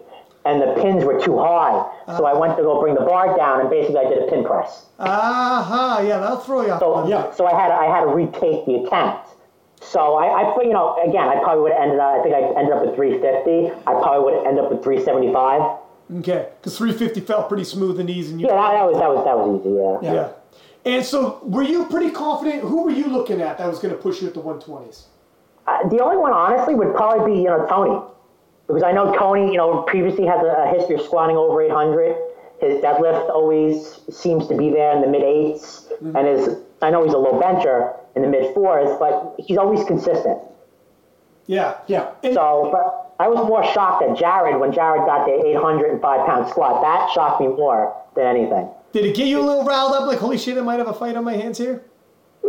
and 0.47 0.61
the 0.61 0.81
pins 0.81 1.03
were 1.03 1.19
too 1.19 1.37
high. 1.37 1.83
So 2.17 2.25
I 2.25 2.33
went 2.33 2.55
to 2.57 2.63
go 2.63 2.79
bring 2.79 2.95
the 2.95 3.01
bar 3.01 3.35
down, 3.35 3.59
and 3.59 3.69
basically 3.69 3.97
I 3.99 4.07
did 4.07 4.23
a 4.23 4.27
pin 4.31 4.45
press. 4.45 4.85
Aha, 4.99 5.99
yeah, 6.07 6.19
that'll 6.19 6.37
throw 6.37 6.61
you 6.65 6.71
off. 6.71 6.79
So 6.79 7.07
Yeah. 7.07 7.31
so 7.31 7.45
I 7.45 7.51
had 7.51 7.67
to, 7.67 7.73
I 7.75 7.85
had 7.85 8.01
to 8.01 8.07
retake 8.07 8.65
the 8.65 8.75
attempt. 8.85 9.27
So 9.81 10.15
I, 10.15 10.41
I 10.41 10.53
put 10.55 10.65
you 10.65 10.73
know 10.73 10.95
again 11.03 11.27
I 11.27 11.35
probably 11.43 11.63
would 11.63 11.73
have 11.73 11.81
ended 11.83 11.99
up 11.99 12.19
I 12.19 12.23
think 12.23 12.33
I 12.33 12.41
ended 12.59 12.73
up 12.73 12.85
with 12.85 12.95
350. 12.95 13.75
I 13.85 13.93
probably 14.01 14.23
would 14.23 14.33
have 14.35 14.45
ended 14.47 14.63
up 14.63 14.71
with 14.71 14.83
375. 14.83 15.79
Okay, 16.19 16.47
because 16.61 16.77
350 16.77 17.19
felt 17.27 17.49
pretty 17.49 17.65
smooth 17.65 17.99
and 17.99 18.09
easy. 18.09 18.31
And 18.31 18.41
you 18.41 18.47
Yeah, 18.47 18.55
that, 18.55 18.71
that 18.71 18.85
was 18.87 18.97
that 18.97 19.09
was 19.11 19.25
that 19.25 19.37
was 19.37 19.59
easy. 19.59 19.75
Yeah. 19.75 19.99
Yeah. 20.01 20.13
Yeah. 20.15 20.33
And 20.85 21.03
so, 21.05 21.39
were 21.43 21.63
you 21.63 21.85
pretty 21.87 22.11
confident? 22.11 22.61
Who 22.63 22.83
were 22.83 22.91
you 22.91 23.07
looking 23.07 23.41
at 23.41 23.57
that 23.57 23.67
was 23.67 23.79
going 23.79 23.93
to 23.93 23.99
push 23.99 24.21
you 24.21 24.29
at 24.29 24.33
the 24.33 24.39
120s? 24.41 25.07
Uh, 25.67 25.85
the 25.89 25.99
only 26.01 26.15
one, 26.15 26.31
honestly, 26.31 26.75
would 26.75 26.95
probably 26.95 27.33
be 27.33 27.39
you 27.41 27.47
know 27.49 27.65
Tony, 27.67 27.99
because 28.67 28.83
I 28.83 28.91
know 28.91 29.13
Tony, 29.17 29.51
you 29.51 29.57
know, 29.57 29.83
previously 29.83 30.25
has 30.25 30.41
a, 30.43 30.69
a 30.69 30.77
history 30.77 30.95
of 30.95 31.01
squatting 31.01 31.37
over 31.37 31.61
800. 31.61 32.15
His 32.59 32.81
deadlift 32.83 33.29
always 33.29 34.01
seems 34.11 34.47
to 34.47 34.57
be 34.57 34.69
there 34.69 34.95
in 34.95 35.01
the 35.01 35.07
mid 35.07 35.21
8s 35.21 35.93
mm-hmm. 36.01 36.15
and 36.15 36.27
his 36.27 36.57
I 36.81 36.89
know 36.91 37.03
he's 37.03 37.13
a 37.13 37.17
low 37.17 37.39
bencher 37.39 37.93
in 38.15 38.21
the 38.21 38.27
mid 38.27 38.53
fours, 38.53 38.97
but 38.99 39.35
he's 39.39 39.57
always 39.57 39.85
consistent. 39.85 40.39
Yeah. 41.47 41.77
Yeah. 41.87 42.11
And, 42.23 42.33
So, 42.33 42.69
but 42.71 43.15
I 43.19 43.27
was 43.29 43.47
more 43.47 43.63
shocked 43.73 44.03
at 44.03 44.17
Jared 44.17 44.59
when 44.59 44.71
Jared 44.71 45.05
got 45.05 45.25
the 45.25 45.33
805 45.33 46.01
pound 46.27 46.49
squat. 46.49 46.81
That 46.81 47.09
shocked 47.13 47.41
me 47.41 47.47
more 47.47 47.95
than 48.15 48.25
anything. 48.25 48.69
did 48.91 49.05
it 49.05 49.15
get 49.15 49.27
you 49.27 49.39
a 49.39 49.45
little 49.45 49.63
riled 49.63 49.93
up? 49.93 50.07
Like, 50.07 50.19
holy 50.19 50.37
shit, 50.37 50.57
I 50.57 50.61
might 50.61 50.79
have 50.79 50.87
a 50.87 50.93
fight 50.93 51.15
on 51.15 51.23
my 51.23 51.33
hands 51.33 51.57
here? 51.57 51.83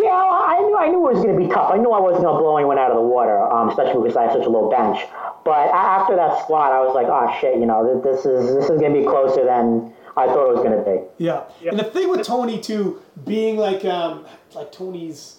Yeah, 0.01 0.11
I 0.13 0.59
knew 0.61 0.77
I 0.77 0.89
knew 0.89 1.09
it 1.09 1.15
was 1.15 1.25
going 1.25 1.37
to 1.39 1.43
be 1.47 1.53
tough. 1.53 1.71
I 1.73 1.77
knew 1.77 1.91
I 1.93 2.01
wasn't 2.01 2.25
going 2.25 2.37
to 2.37 2.41
blow 2.41 2.57
anyone 2.57 2.79
out 2.79 2.91
of 2.91 2.97
the 2.97 3.03
water, 3.03 3.41
um, 3.51 3.69
especially 3.71 4.03
because 4.03 4.17
I 4.17 4.23
have 4.25 4.33
such 4.33 4.45
a 4.47 4.49
low 4.49 4.71
bench. 4.71 5.01
But 5.45 5.69
after 5.71 6.15
that 6.17 6.43
squat, 6.43 6.73
I 6.73 6.81
was 6.81 6.95
like, 6.95 7.07
oh 7.09 7.35
shit, 7.41 7.59
you 7.59 7.67
know, 7.67 8.01
this 8.03 8.25
is 8.25 8.55
this 8.55 8.65
is 8.71 8.81
going 8.81 8.95
to 8.95 9.01
be 9.01 9.07
closer 9.07 9.45
than 9.45 9.93
I 10.17 10.27
thought 10.27 10.51
it 10.51 10.55
was 10.55 10.63
going 10.65 10.79
to 10.79 10.85
be. 10.85 11.25
Yeah. 11.25 11.45
And 11.69 11.79
the 11.79 11.85
thing 11.85 12.11
with 12.11 12.27
Tony, 12.27 12.61
too, 12.61 13.01
being 13.25 13.57
like, 13.57 13.85
um, 13.85 14.25
like 14.55 14.73
Tony's 14.73 15.37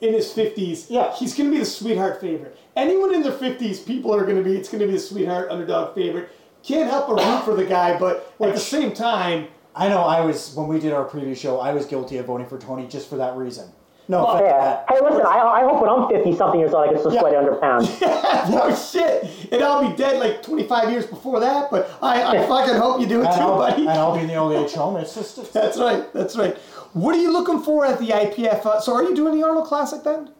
in 0.00 0.12
his 0.12 0.32
50s, 0.32 0.86
Yeah. 0.90 1.14
he's 1.14 1.34
going 1.34 1.48
to 1.50 1.52
be 1.54 1.60
the 1.60 1.64
sweetheart 1.66 2.20
favorite. 2.20 2.56
Anyone 2.76 3.14
in 3.14 3.22
their 3.22 3.32
50s, 3.32 3.86
people 3.86 4.14
are 4.14 4.24
going 4.24 4.36
to 4.36 4.42
be, 4.42 4.56
it's 4.56 4.68
going 4.68 4.80
to 4.80 4.86
be 4.86 4.92
the 4.94 4.98
sweetheart 4.98 5.50
underdog 5.50 5.94
favorite. 5.94 6.28
Can't 6.62 6.90
help 6.90 7.08
but 7.08 7.16
root 7.24 7.44
for 7.44 7.54
the 7.54 7.64
guy, 7.64 7.98
but 7.98 8.34
at 8.40 8.52
the 8.52 8.60
same 8.60 8.92
time, 8.92 9.48
I 9.74 9.88
know 9.88 10.00
I 10.02 10.20
was, 10.20 10.54
when 10.54 10.68
we 10.68 10.78
did 10.78 10.92
our 10.92 11.08
preview 11.08 11.36
show, 11.36 11.58
I 11.60 11.72
was 11.72 11.86
guilty 11.86 12.18
of 12.18 12.26
voting 12.26 12.46
for 12.46 12.58
Tony 12.58 12.86
just 12.86 13.08
for 13.08 13.16
that 13.16 13.36
reason. 13.36 13.68
No 14.08 14.26
offense 14.26 14.48
Yeah. 14.50 14.82
Hey, 14.88 14.98
listen, 15.02 15.22
I, 15.24 15.38
I 15.38 15.62
hope 15.62 15.80
when 15.80 15.90
I'm 15.90 16.08
50 16.08 16.36
something 16.36 16.58
years 16.60 16.74
old, 16.74 16.88
I 16.88 16.92
can 16.92 16.98
still 16.98 17.12
Yeah. 17.14 17.20
sweat 17.20 17.34
100 17.34 17.60
pounds. 17.60 18.00
no 18.50 18.74
shit. 18.74 19.52
And 19.52 19.62
I'll 19.62 19.88
be 19.88 19.96
dead 19.96 20.18
like 20.18 20.42
25 20.42 20.90
years 20.90 21.06
before 21.06 21.40
that, 21.40 21.70
but 21.70 21.90
I, 22.02 22.22
I 22.38 22.46
fucking 22.46 22.74
hope 22.74 23.00
you 23.00 23.06
do 23.06 23.20
it 23.22 23.26
And 23.26 23.34
too, 23.36 23.40
I'll, 23.42 23.58
buddy. 23.58 23.82
and 23.82 23.90
I'll 23.90 24.14
be 24.14 24.22
in 24.22 24.26
the 24.28 24.34
old 24.36 24.52
age 24.52 24.72
home. 24.74 24.96
It's 24.96 25.14
just, 25.14 25.38
it's, 25.38 25.50
That's 25.50 25.78
right. 25.78 26.12
That's 26.12 26.36
right. 26.36 26.56
What 26.94 27.14
are 27.14 27.20
you 27.20 27.32
looking 27.32 27.60
for 27.62 27.86
at 27.86 27.98
the 27.98 28.08
IPF? 28.08 28.66
Uh, 28.66 28.80
so 28.80 28.94
are 28.94 29.02
you 29.02 29.14
doing 29.14 29.38
the 29.38 29.46
Arnold 29.46 29.66
Classic 29.66 30.02
then? 30.02 30.30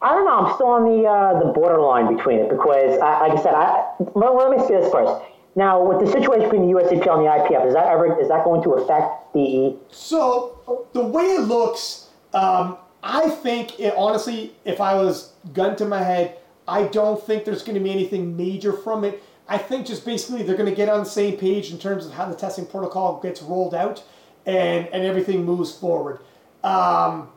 I 0.00 0.10
don't 0.14 0.24
know. 0.24 0.38
I'm 0.46 0.54
still 0.54 0.68
on 0.68 0.84
the 0.84 1.06
uh, 1.08 1.38
the 1.40 1.46
borderline 1.52 2.16
between 2.16 2.38
it 2.38 2.48
because, 2.48 2.98
I, 3.00 3.26
like 3.26 3.36
I 3.38 3.42
said, 3.42 3.52
I, 3.52 3.84
let, 4.14 4.32
let 4.32 4.50
me 4.56 4.58
say 4.68 4.80
this 4.80 4.92
first. 4.92 5.12
Now, 5.56 5.82
with 5.82 5.98
the 5.98 6.06
situation 6.06 6.48
between 6.48 6.68
the 6.72 6.78
USAPL 6.78 7.18
and 7.18 7.26
the 7.26 7.30
IPF, 7.30 7.66
is 7.66 7.74
that 7.74 7.88
ever 7.88 8.18
is 8.20 8.28
that 8.28 8.44
going 8.44 8.62
to 8.62 8.74
affect 8.74 9.34
the 9.34 9.76
So 9.90 10.86
the 10.92 11.02
way 11.04 11.24
it 11.24 11.40
looks, 11.48 12.06
um, 12.32 12.78
I 13.08 13.30
think 13.30 13.80
it, 13.80 13.94
honestly, 13.96 14.52
if 14.66 14.82
I 14.82 14.94
was 14.94 15.32
gun 15.54 15.76
to 15.76 15.86
my 15.86 16.02
head, 16.02 16.36
I 16.68 16.82
don't 16.84 17.20
think 17.20 17.46
there's 17.46 17.62
going 17.62 17.78
to 17.78 17.82
be 17.82 17.90
anything 17.90 18.36
major 18.36 18.74
from 18.74 19.02
it. 19.02 19.22
I 19.48 19.56
think 19.56 19.86
just 19.86 20.04
basically 20.04 20.42
they're 20.42 20.58
going 20.58 20.68
to 20.68 20.76
get 20.76 20.90
on 20.90 21.00
the 21.00 21.10
same 21.10 21.38
page 21.38 21.72
in 21.72 21.78
terms 21.78 22.04
of 22.04 22.12
how 22.12 22.26
the 22.26 22.34
testing 22.34 22.66
protocol 22.66 23.18
gets 23.22 23.40
rolled 23.40 23.74
out, 23.74 24.04
and 24.44 24.86
and 24.88 25.04
everything 25.04 25.46
moves 25.46 25.72
forward. 25.74 26.20
Um, 26.62 27.30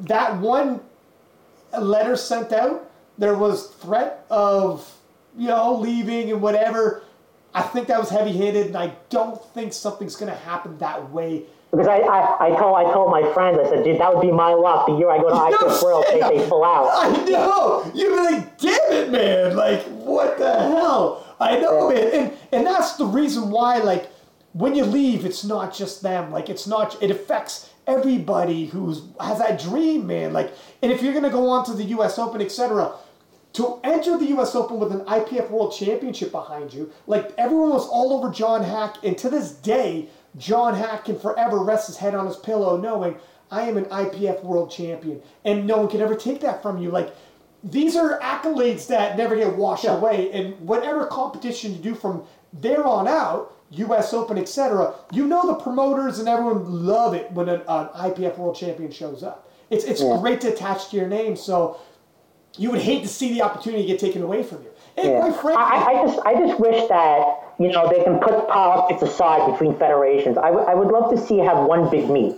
that 0.00 0.36
one 0.38 0.80
letter 1.80 2.14
sent 2.14 2.52
out, 2.52 2.90
there 3.16 3.38
was 3.38 3.68
threat 3.68 4.26
of 4.28 4.94
you 5.38 5.48
know 5.48 5.76
leaving 5.76 6.30
and 6.30 6.42
whatever. 6.42 7.04
I 7.54 7.62
think 7.62 7.86
that 7.88 7.98
was 7.98 8.10
heavy-handed, 8.10 8.66
and 8.66 8.76
I 8.76 8.94
don't 9.08 9.42
think 9.54 9.72
something's 9.72 10.16
going 10.16 10.30
to 10.30 10.38
happen 10.38 10.76
that 10.78 11.10
way. 11.10 11.44
Because 11.74 11.88
I, 11.88 11.98
I, 11.98 12.46
I 12.46 12.58
told 12.58 12.76
I 12.76 12.92
told 12.92 13.10
my 13.10 13.22
friends 13.32 13.58
I 13.58 13.68
said 13.68 13.84
dude 13.84 14.00
that 14.00 14.14
would 14.14 14.22
be 14.22 14.30
my 14.30 14.52
luck 14.54 14.86
the 14.86 14.92
year 14.94 15.10
I 15.10 15.18
go 15.18 15.28
to 15.28 15.34
IPF 15.34 15.82
World 15.82 16.04
they, 16.08 16.20
they 16.20 16.48
pull 16.48 16.64
out 16.64 16.88
I 16.94 17.24
know. 17.24 17.90
You'd 17.94 18.10
be 18.10 18.36
like, 18.36 18.58
damn 18.58 18.92
it, 18.92 19.10
man. 19.10 19.56
Like, 19.56 19.82
what 19.86 20.38
the 20.38 20.52
hell? 20.52 21.24
I 21.40 21.58
know, 21.58 21.90
man. 21.90 22.10
And 22.12 22.32
and 22.52 22.66
that's 22.66 22.96
the 22.96 23.06
reason 23.06 23.50
why, 23.50 23.78
like, 23.78 24.08
when 24.52 24.74
you 24.74 24.84
leave, 24.84 25.24
it's 25.24 25.44
not 25.44 25.74
just 25.74 26.02
them. 26.02 26.30
Like, 26.30 26.48
it's 26.48 26.66
not. 26.66 27.02
It 27.02 27.10
affects 27.10 27.70
everybody 27.86 28.66
who's 28.66 29.02
has 29.20 29.38
that 29.38 29.60
dream, 29.60 30.06
man. 30.06 30.32
Like, 30.32 30.52
and 30.82 30.92
if 30.92 31.02
you're 31.02 31.14
gonna 31.14 31.30
go 31.30 31.48
on 31.48 31.64
to 31.66 31.72
the 31.74 31.84
U.S. 31.84 32.18
Open, 32.18 32.40
etc. 32.40 32.92
To 33.54 33.78
enter 33.84 34.18
the 34.18 34.26
U.S. 34.26 34.54
Open 34.54 34.78
with 34.80 34.90
an 34.90 35.00
IPF 35.00 35.48
World 35.50 35.72
Championship 35.72 36.32
behind 36.32 36.72
you, 36.72 36.92
like 37.06 37.32
everyone 37.38 37.70
was 37.70 37.86
all 37.88 38.12
over 38.12 38.32
John 38.32 38.62
Haack, 38.62 38.96
and 39.04 39.16
to 39.18 39.30
this 39.30 39.52
day, 39.52 40.08
John 40.36 40.74
Haack 40.74 41.04
can 41.04 41.18
forever 41.18 41.58
rest 41.58 41.86
his 41.86 41.96
head 41.96 42.14
on 42.14 42.26
his 42.26 42.36
pillow 42.36 42.76
knowing 42.76 43.16
I 43.50 43.62
am 43.68 43.76
an 43.76 43.84
IPF 43.86 44.42
World 44.42 44.70
Champion, 44.70 45.20
and 45.44 45.66
no 45.66 45.76
one 45.78 45.88
can 45.88 46.00
ever 46.00 46.14
take 46.16 46.40
that 46.40 46.62
from 46.62 46.78
you. 46.82 46.90
Like 46.90 47.14
these 47.62 47.96
are 47.96 48.18
accolades 48.20 48.86
that 48.88 49.16
never 49.16 49.36
get 49.36 49.56
washed 49.56 49.84
away, 49.84 50.30
and 50.32 50.58
whatever 50.60 51.06
competition 51.06 51.72
you 51.72 51.78
do 51.78 51.94
from 51.94 52.24
there 52.52 52.84
on 52.84 53.06
out, 53.08 53.52
U.S. 53.70 54.12
Open, 54.12 54.38
etc., 54.38 54.94
you 55.12 55.26
know 55.26 55.46
the 55.46 55.54
promoters 55.54 56.18
and 56.18 56.28
everyone 56.28 56.86
love 56.86 57.14
it 57.14 57.30
when 57.32 57.48
an, 57.48 57.60
an 57.68 57.88
IPF 57.88 58.36
World 58.38 58.56
Champion 58.56 58.90
shows 58.90 59.22
up. 59.22 59.48
It's 59.70 59.84
it's 59.84 60.02
great 60.02 60.40
to 60.42 60.52
attach 60.52 60.90
to 60.90 60.96
your 60.96 61.08
name, 61.08 61.36
so 61.36 61.78
you 62.56 62.70
would 62.70 62.80
hate 62.80 63.02
to 63.02 63.08
see 63.08 63.32
the 63.32 63.42
opportunity 63.42 63.86
get 63.86 63.98
taken 63.98 64.22
away 64.22 64.42
from 64.42 64.62
you. 64.62 64.70
And 64.96 65.08
Yeah. 65.10 65.20
quite 65.20 65.34
frankly, 65.36 65.64
I, 65.64 65.84
I 65.84 66.06
just 66.06 66.18
I 66.26 66.34
just 66.34 66.60
wish 66.60 66.88
that 66.88 67.43
you 67.58 67.70
know 67.70 67.88
they 67.88 68.02
can 68.02 68.18
put 68.18 68.48
politics 68.48 69.02
aside 69.02 69.50
between 69.52 69.76
federations. 69.78 70.36
I 70.38 70.50
would 70.50 70.64
I 70.66 70.74
would 70.74 70.88
love 70.88 71.10
to 71.10 71.18
see 71.18 71.38
have 71.38 71.66
one 71.66 71.90
big 71.90 72.10
meet, 72.10 72.34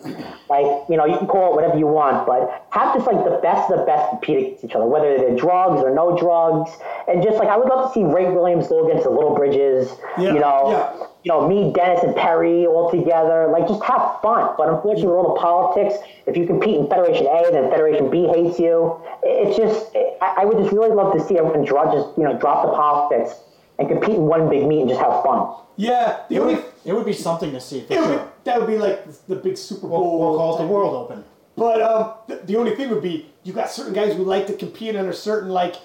like 0.50 0.66
you 0.88 0.96
know 0.96 1.06
you 1.06 1.16
can 1.16 1.26
call 1.26 1.52
it 1.52 1.56
whatever 1.56 1.78
you 1.78 1.86
want, 1.86 2.26
but 2.26 2.66
have 2.70 2.94
just 2.94 3.06
like 3.06 3.24
the 3.24 3.38
best 3.42 3.70
of 3.70 3.78
the 3.80 3.84
best 3.84 4.10
compete 4.10 4.38
against 4.38 4.64
each 4.64 4.74
other, 4.74 4.86
whether 4.86 5.16
they're 5.16 5.36
drugs 5.36 5.82
or 5.82 5.94
no 5.94 6.16
drugs, 6.18 6.70
and 7.08 7.22
just 7.22 7.38
like 7.38 7.48
I 7.48 7.56
would 7.56 7.68
love 7.68 7.88
to 7.88 7.94
see 7.94 8.04
Ray 8.04 8.30
Williams 8.30 8.68
go 8.68 8.86
against 8.86 9.04
the 9.04 9.10
Little 9.10 9.34
Bridges, 9.34 9.90
Yeah, 10.18 10.32
you 10.34 10.40
know. 10.40 10.70
yeah. 10.70 11.06
You 11.26 11.32
know, 11.32 11.48
me, 11.48 11.72
Dennis, 11.72 12.04
and 12.04 12.14
Perry 12.14 12.66
all 12.66 12.88
together. 12.88 13.48
Like, 13.50 13.66
just 13.66 13.82
have 13.82 14.20
fun. 14.22 14.54
But 14.56 14.68
unfortunately, 14.68 15.08
with 15.08 15.16
all 15.16 15.34
the 15.34 15.40
politics, 15.40 15.96
if 16.24 16.36
you 16.36 16.46
compete 16.46 16.76
in 16.76 16.86
Federation 16.86 17.26
A, 17.26 17.50
then 17.50 17.68
Federation 17.68 18.08
B 18.12 18.28
hates 18.28 18.60
you. 18.60 18.96
It's 19.24 19.56
just, 19.56 19.90
I, 20.22 20.42
I 20.42 20.44
would 20.44 20.56
just 20.56 20.70
really 20.72 20.94
love 20.94 21.12
to 21.14 21.20
see 21.26 21.36
everyone 21.36 21.64
draw, 21.64 21.90
just 21.92 22.16
you 22.16 22.22
know, 22.22 22.38
drop 22.38 22.64
the 22.64 22.70
politics 22.76 23.34
and 23.78 23.88
compete 23.88 24.16
in 24.16 24.22
one 24.22 24.48
big 24.48 24.66
meet 24.66 24.80
and 24.80 24.88
just 24.88 25.00
have 25.00 25.22
fun. 25.22 25.54
yeah, 25.76 26.20
the 26.28 26.36
It 26.36 26.38
only 26.40 26.54
would, 26.56 26.64
it 26.84 26.92
would 26.94 27.04
be 27.06 27.12
something 27.12 27.52
to 27.52 27.60
see 27.60 27.82
for 27.82 27.92
it 27.94 28.00
would 28.00 28.22
that 28.44 28.58
would 28.58 28.66
be 28.68 28.78
like 28.78 29.04
the 29.26 29.36
big 29.36 29.56
Super 29.58 29.86
We'll, 29.86 30.00
Bowl. 30.00 30.20
we'll 30.20 30.38
call 30.38 30.56
it 30.58 30.62
the 30.62 30.68
World 30.68 30.94
Open. 30.94 31.24
But 31.56 31.80
um, 31.82 32.14
the, 32.28 32.36
the 32.36 32.56
only 32.56 32.74
thing 32.76 32.90
would 32.90 33.02
be 33.02 33.30
you 33.42 33.52
got 33.52 33.70
certain 33.70 33.92
guys 33.92 34.14
who 34.16 34.24
like 34.24 34.46
to 34.48 34.54
compete 34.54 34.94
under 34.96 35.12
certain 35.12 35.50
like 35.50 35.76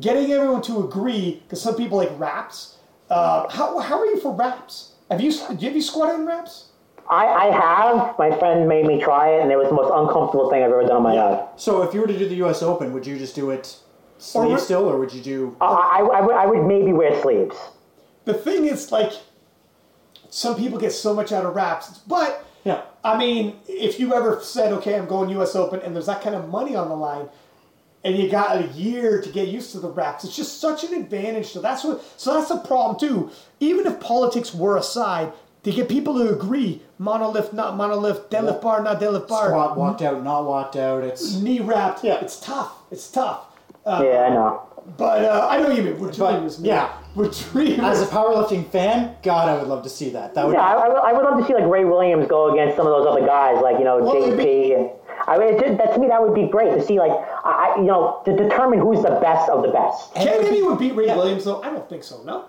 getting 0.00 0.30
everyone 0.32 0.62
to 0.62 0.84
agree 0.84 1.42
because 1.44 1.60
some 1.62 1.74
people 1.76 1.98
like 1.98 2.10
wraps. 2.18 2.76
Uh, 3.08 3.48
how, 3.48 3.78
how 3.78 3.98
are 3.98 4.06
you 4.06 4.20
for 4.20 4.32
wraps? 4.32 4.92
Have 5.10 5.20
you 5.20 5.32
have 5.48 5.60
you 5.62 5.82
squatted 5.82 6.20
in 6.20 6.26
wraps? 6.26 6.66
I, 7.08 7.26
I 7.26 7.44
have. 7.50 8.16
My 8.20 8.30
friend 8.38 8.68
made 8.68 8.86
me 8.86 9.00
try 9.02 9.30
it, 9.34 9.42
and 9.42 9.50
it 9.50 9.56
was 9.56 9.66
the 9.68 9.74
most 9.74 9.90
uncomfortable 9.92 10.48
thing 10.48 10.62
I've 10.62 10.70
ever 10.70 10.82
done 10.86 10.98
in 10.98 11.02
my 11.02 11.14
life. 11.14 11.48
So 11.56 11.82
if 11.82 11.92
you 11.92 12.00
were 12.02 12.06
to 12.06 12.16
do 12.16 12.28
the 12.28 12.36
U.S. 12.36 12.62
Open, 12.62 12.92
would 12.92 13.04
you 13.04 13.18
just 13.18 13.34
do 13.34 13.50
it 13.50 13.76
sleeve 14.20 14.52
Or- 14.52 14.58
still, 14.58 14.84
or 14.88 14.98
would 14.98 15.12
you 15.12 15.22
do? 15.22 15.56
I, 15.60 15.64
I, 15.66 16.18
I, 16.18 16.20
would, 16.20 16.34
I 16.36 16.46
would 16.46 16.66
maybe 16.66 16.92
wear 16.92 17.20
sleeves. 17.22 17.56
The 18.24 18.34
thing 18.34 18.66
is 18.66 18.92
like 18.92 19.12
some 20.28 20.56
people 20.56 20.78
get 20.78 20.92
so 20.92 21.14
much 21.14 21.32
out 21.32 21.44
of 21.44 21.54
wraps, 21.56 21.98
but 22.06 22.46
Yeah. 22.64 22.82
I 23.02 23.16
mean, 23.16 23.56
if 23.66 23.98
you 23.98 24.14
ever 24.14 24.40
said, 24.42 24.72
okay, 24.74 24.94
I'm 24.96 25.06
going 25.06 25.30
U.S. 25.30 25.56
Open, 25.56 25.80
and 25.80 25.94
there's 25.94 26.06
that 26.06 26.20
kind 26.22 26.34
of 26.36 26.48
money 26.50 26.76
on 26.76 26.88
the 26.90 26.94
line, 26.96 27.28
and 28.04 28.16
you 28.16 28.28
got 28.30 28.56
a 28.56 28.66
year 28.68 29.20
to 29.22 29.28
get 29.30 29.48
used 29.48 29.72
to 29.72 29.80
the 29.80 29.88
wraps, 29.88 30.24
it's 30.24 30.36
just 30.36 30.60
such 30.60 30.84
an 30.84 30.94
advantage. 30.94 31.48
So 31.48 31.60
that's 31.60 31.82
what. 31.84 32.02
So 32.18 32.34
that's 32.34 32.48
the 32.50 32.58
problem 32.58 32.98
too. 33.00 33.30
Even 33.58 33.86
if 33.86 33.98
politics 34.00 34.54
were 34.54 34.76
aside, 34.76 35.32
to 35.64 35.70
get 35.72 35.88
people 35.88 36.14
to 36.18 36.32
agree, 36.32 36.82
monolift, 37.00 37.52
not 37.52 37.74
monolift, 37.74 38.28
deadlift 38.30 38.62
bar, 38.62 38.82
not 38.82 39.00
deadlift 39.00 39.28
bar, 39.28 39.48
Squat, 39.48 39.76
walked 39.76 40.02
out, 40.02 40.22
not 40.22 40.44
walked 40.44 40.76
out. 40.76 41.02
It's 41.04 41.34
knee 41.36 41.60
wrapped. 41.60 42.04
Yeah. 42.04 42.20
it's 42.20 42.38
tough. 42.40 42.72
It's 42.90 43.10
tough. 43.10 43.46
Yeah, 43.86 44.26
I 44.26 44.28
know. 44.30 44.66
But 44.96 45.24
uh, 45.24 45.46
I 45.50 45.60
know 45.60 45.70
you 45.70 45.82
mean. 45.82 45.98
We're 46.00 46.08
But, 46.08 46.16
dreamers. 46.16 46.60
yeah. 46.60 46.90
we're 47.14 47.28
dreamers. 47.28 47.80
as 47.80 48.02
a 48.02 48.06
powerlifting 48.06 48.68
fan, 48.70 49.14
God, 49.22 49.48
I 49.48 49.56
would 49.58 49.68
love 49.68 49.82
to 49.84 49.90
see 49.90 50.10
that. 50.10 50.34
That 50.34 50.46
would. 50.46 50.54
Yeah, 50.54 50.62
I, 50.62 50.72
I, 50.72 50.88
would- 50.88 51.02
I 51.04 51.12
would 51.12 51.22
love 51.22 51.38
to 51.40 51.46
see 51.46 51.54
like 51.54 51.66
Ray 51.70 51.84
Williams 51.84 52.26
go 52.26 52.50
against 52.52 52.76
some 52.76 52.86
of 52.86 52.92
those 52.92 53.06
other 53.06 53.24
guys, 53.26 53.60
like 53.62 53.78
you 53.78 53.84
know 53.84 53.98
Well, 54.02 54.16
it'd 54.16 54.38
JP, 54.38 54.76
and 54.78 54.90
I 55.28 55.38
mean, 55.38 55.54
it, 55.62 55.78
that, 55.78 55.92
to 55.94 55.98
me 56.00 56.08
that 56.08 56.20
would 56.20 56.34
be 56.34 56.48
great 56.48 56.70
to 56.74 56.82
see, 56.84 56.98
like 56.98 57.12
I, 57.12 57.74
I- 57.74 57.76
you 57.76 57.84
know, 57.84 58.22
to 58.24 58.34
determine 58.36 58.80
who's 58.80 59.02
the 59.02 59.18
best 59.20 59.48
of 59.50 59.62
the 59.62 59.68
best. 59.70 60.10
And 60.16 60.28
it 60.28 60.32
Can 60.32 60.42
would 60.42 60.50
be- 60.50 60.56
anyone 60.56 60.78
beat 60.78 60.94
Ray 60.94 61.06
yeah. 61.06 61.16
Williams 61.16 61.44
though? 61.44 61.62
I 61.62 61.70
don't 61.70 61.88
think 61.88 62.02
so. 62.02 62.22
No. 62.24 62.46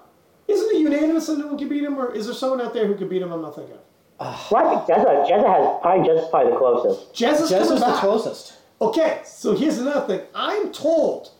Isn't 0.47 0.69
it 0.75 0.79
unanimous 0.79 1.27
that 1.27 1.37
no 1.37 1.47
one 1.47 1.57
can 1.57 1.69
beat 1.69 1.83
him, 1.83 1.97
or 1.99 2.13
is 2.13 2.25
there 2.25 2.35
someone 2.35 2.61
out 2.61 2.73
there 2.73 2.87
who 2.87 2.95
can 2.95 3.07
beat 3.07 3.21
him? 3.21 3.31
I'm 3.31 3.41
not 3.41 3.55
thinking. 3.55 3.75
of? 3.75 4.51
Well, 4.51 4.67
I 4.67 4.69
think 4.85 4.97
Jezza, 4.99 5.27
Jezza 5.29 5.47
has 5.47 5.79
probably 5.81 6.05
just 6.07 6.29
probably 6.31 6.51
the 6.53 6.57
closest. 6.57 7.13
Jez 7.13 7.41
is 7.41 7.51
Jez 7.51 7.59
coming 7.59 7.73
is 7.73 7.79
the 7.79 7.85
back. 7.85 7.99
closest. 7.99 8.53
Okay, 8.81 9.21
so 9.25 9.55
here's 9.55 9.77
another 9.77 10.07
thing. 10.07 10.25
I'm 10.33 10.71
told 10.71 11.31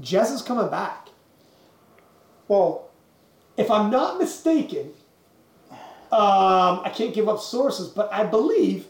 Jez 0.00 0.32
is 0.32 0.42
coming 0.42 0.68
back. 0.70 1.08
Well, 2.48 2.88
If 3.58 3.70
I'm 3.70 3.90
not 3.90 4.18
mistaken, 4.18 4.92
um, 6.12 6.80
I 6.84 6.92
can't 6.94 7.14
give 7.14 7.26
up 7.28 7.40
sources, 7.40 7.88
but 7.88 8.12
I 8.12 8.22
believe 8.24 8.86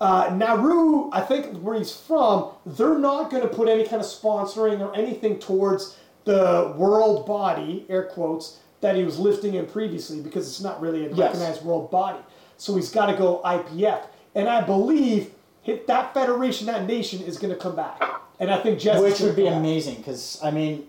uh, 0.00 0.30
Nauru, 0.34 1.08
I 1.12 1.20
think 1.20 1.56
where 1.62 1.78
he's 1.78 1.94
from, 1.96 2.50
they're 2.66 2.98
not 2.98 3.30
going 3.30 3.42
to 3.44 3.48
put 3.48 3.68
any 3.68 3.84
kind 3.84 4.00
of 4.02 4.06
sponsoring 4.08 4.80
or 4.80 4.92
anything 4.96 5.38
towards 5.38 5.96
the 6.24 6.74
world 6.76 7.26
body, 7.26 7.86
air 7.88 8.04
quotes, 8.06 8.58
that 8.80 8.96
he 8.96 9.04
was 9.04 9.18
lifting 9.20 9.54
in 9.54 9.66
previously 9.66 10.20
because 10.20 10.48
it's 10.48 10.60
not 10.60 10.80
really 10.80 11.06
a 11.06 11.08
Yes. 11.10 11.18
recognized 11.18 11.64
world 11.64 11.88
body. 11.92 12.18
So 12.56 12.74
he's 12.74 12.90
got 12.90 13.06
to 13.06 13.16
go 13.16 13.40
IPF. 13.44 14.06
And 14.34 14.48
I 14.48 14.60
believe 14.62 15.30
that 15.66 16.14
federation, 16.14 16.66
that 16.66 16.86
nation 16.86 17.22
is 17.22 17.38
going 17.38 17.52
to 17.52 17.58
come 17.58 17.76
back. 17.76 18.00
And 18.40 18.50
I 18.50 18.58
think 18.60 18.78
Jez 18.80 18.96
is 18.96 19.02
which 19.02 19.20
would 19.20 19.36
be 19.36 19.44
back. 19.44 19.54
amazing 19.54 19.96
because 19.96 20.40
I 20.42 20.50
mean, 20.50 20.86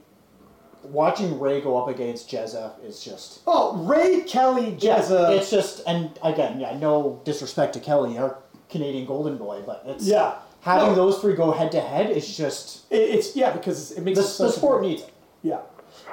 watching 0.83 1.39
Ray 1.39 1.61
go 1.61 1.77
up 1.77 1.87
against 1.87 2.29
Jezza 2.29 2.71
is 2.83 3.03
just. 3.03 3.41
Oh, 3.47 3.77
Ray 3.85 4.21
Kelly, 4.21 4.75
Yeah, 4.79 4.99
Jezza. 4.99 5.37
it's 5.37 5.49
just, 5.51 5.81
and 5.87 6.17
again, 6.23 6.59
yeah, 6.59 6.77
no 6.77 7.21
disrespect 7.23 7.73
to 7.73 7.79
Kelly, 7.79 8.17
our 8.17 8.37
Canadian 8.69 9.05
Golden 9.05 9.37
Boy, 9.37 9.61
but 9.65 9.83
it's 9.85 10.05
Yeah. 10.05 10.33
having 10.61 10.89
No. 10.89 10.95
those 10.95 11.19
three 11.19 11.35
go 11.35 11.51
head 11.51 11.71
to 11.73 11.79
head 11.79 12.09
is 12.09 12.35
just 12.35 12.91
It- 12.91 12.97
it's 13.09 13.35
yeah 13.35 13.51
because 13.51 13.91
it 13.91 14.01
makes 14.03 14.17
the, 14.17 14.43
it 14.43 14.47
the 14.47 14.51
sport 14.53 14.81
needs 14.81 15.03
it. 15.03 15.11
Yeah. 15.43 15.59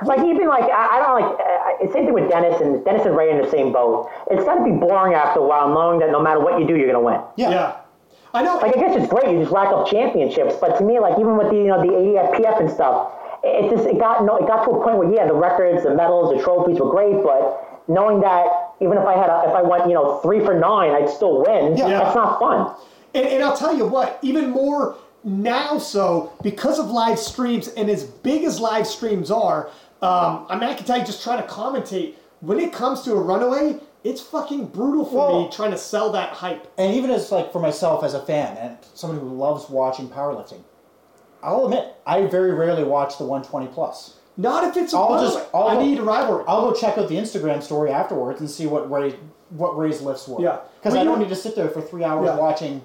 Like 0.04 0.18
even 0.20 0.46
like 0.48 0.64
I, 0.64 0.98
I 0.98 1.02
don't 1.02 1.20
like 1.20 1.40
uh, 1.40 1.92
same 1.92 2.04
thing 2.04 2.12
with 2.12 2.28
Dennis 2.30 2.60
and 2.60 2.84
Dennis 2.84 3.06
and 3.06 3.16
Ray 3.16 3.30
in 3.30 3.40
the 3.40 3.50
same 3.50 3.72
boat. 3.72 4.10
It's 4.30 4.44
got 4.44 4.56
to 4.56 4.64
be 4.64 4.72
boring 4.72 5.14
after 5.14 5.40
a 5.40 5.42
while, 5.46 5.68
knowing 5.72 6.00
that 6.00 6.10
no 6.10 6.20
matter 6.20 6.38
what 6.40 6.60
you 6.60 6.66
do, 6.66 6.76
you're 6.76 6.86
gonna 6.86 7.00
win. 7.04 7.20
Yeah. 7.36 7.50
Yeah. 7.50 7.76
I 8.32 8.42
know. 8.42 8.58
Like 8.58 8.76
I 8.76 8.80
guess 8.80 8.96
it's 8.96 9.08
great 9.10 9.32
you 9.32 9.40
just 9.40 9.52
rack 9.52 9.72
up 9.72 9.88
championships, 9.88 10.54
but 10.60 10.78
to 10.78 10.84
me, 10.84 11.00
like 11.00 11.18
even 11.18 11.36
with 11.36 11.50
the 11.50 11.56
you 11.56 11.66
know 11.66 11.80
the 11.80 11.88
ADFPF 11.88 12.60
and 12.60 12.70
stuff, 12.70 13.12
it 13.42 13.70
just 13.70 13.86
it 13.86 13.98
got 13.98 14.24
no 14.24 14.36
it 14.36 14.46
got 14.46 14.64
to 14.64 14.70
a 14.70 14.82
point 14.84 14.98
where 14.98 15.12
yeah, 15.12 15.26
the 15.26 15.34
records, 15.34 15.82
the 15.82 15.94
medals, 15.94 16.36
the 16.36 16.42
trophies 16.42 16.78
were 16.78 16.90
great, 16.90 17.22
but 17.22 17.82
knowing 17.88 18.20
that 18.20 18.46
even 18.80 18.96
if 18.96 19.04
I 19.04 19.16
had 19.16 19.30
a, 19.30 19.48
if 19.48 19.54
I 19.54 19.62
went 19.62 19.88
you 19.88 19.94
know 19.94 20.18
three 20.20 20.44
for 20.44 20.58
nine, 20.58 20.90
I'd 20.90 21.08
still 21.08 21.42
win. 21.42 21.76
Yeah. 21.76 21.88
That's 21.88 22.14
not 22.14 22.38
fun. 22.38 22.74
And, 23.14 23.26
and 23.26 23.42
I'll 23.42 23.56
tell 23.56 23.76
you 23.76 23.86
what, 23.86 24.18
even 24.22 24.50
more 24.50 24.96
now 25.24 25.78
so 25.78 26.32
because 26.42 26.78
of 26.78 26.86
live 26.90 27.18
streams 27.18 27.68
and 27.68 27.90
as 27.90 28.04
big 28.04 28.44
as 28.44 28.60
live 28.60 28.86
streams 28.86 29.30
are, 29.30 29.66
um, 30.02 30.46
I 30.48 30.56
mean, 30.58 30.70
I 30.70 30.74
can 30.74 30.86
tell 30.86 30.98
you 30.98 31.04
just 31.04 31.22
trying 31.22 31.42
to 31.42 31.48
commentate, 31.48 32.14
when 32.40 32.58
it 32.58 32.72
comes 32.72 33.02
to 33.02 33.12
a 33.12 33.20
runaway, 33.20 33.78
it's 34.04 34.20
fucking 34.20 34.66
brutal 34.66 35.04
for 35.04 35.16
Well- 35.16 35.42
me 35.42 35.48
trying 35.50 35.70
to 35.72 35.78
sell 35.78 36.10
that 36.12 36.30
hype. 36.30 36.66
And 36.78 36.94
even 36.94 37.10
as 37.10 37.30
like 37.30 37.52
for 37.52 37.60
myself 37.60 38.02
as 38.04 38.14
a 38.14 38.20
fan 38.20 38.56
and 38.56 38.76
someone 38.94 39.18
who 39.20 39.28
loves 39.28 39.68
watching 39.68 40.08
powerlifting, 40.08 40.60
I'll 41.42 41.64
admit 41.64 41.94
I 42.06 42.22
very 42.26 42.52
rarely 42.52 42.84
watch 42.84 43.18
the 43.18 43.24
120 43.24 43.66
plus. 43.68 44.14
Not 44.36 44.64
if 44.64 44.76
it's 44.76 44.92
a 44.94 44.96
I'll 44.98 45.20
just- 45.22 45.38
I'll 45.52 45.68
I 45.68 45.74
go- 45.74 45.82
need 45.82 45.98
a 45.98 46.02
rivalry. 46.02 46.44
I'll 46.48 46.62
go 46.62 46.72
check 46.72 46.96
out 46.98 47.08
the 47.08 47.16
Instagram 47.16 47.62
story 47.62 47.90
afterwards 47.90 48.40
and 48.40 48.50
see 48.50 48.66
what 48.66 48.90
Ray 48.90 49.14
what 49.56 49.76
Ray's 49.76 50.00
lifts 50.00 50.28
were. 50.28 50.40
Yeah. 50.40 50.58
because 50.78 50.92
Well, 50.92 51.00
I 51.00 51.04
you- 51.04 51.10
don't 51.10 51.18
need 51.18 51.28
to 51.30 51.34
sit 51.34 51.56
there 51.56 51.68
for 51.68 51.80
three 51.80 52.04
hours 52.04 52.26
Yeah. 52.26 52.36
watching 52.36 52.82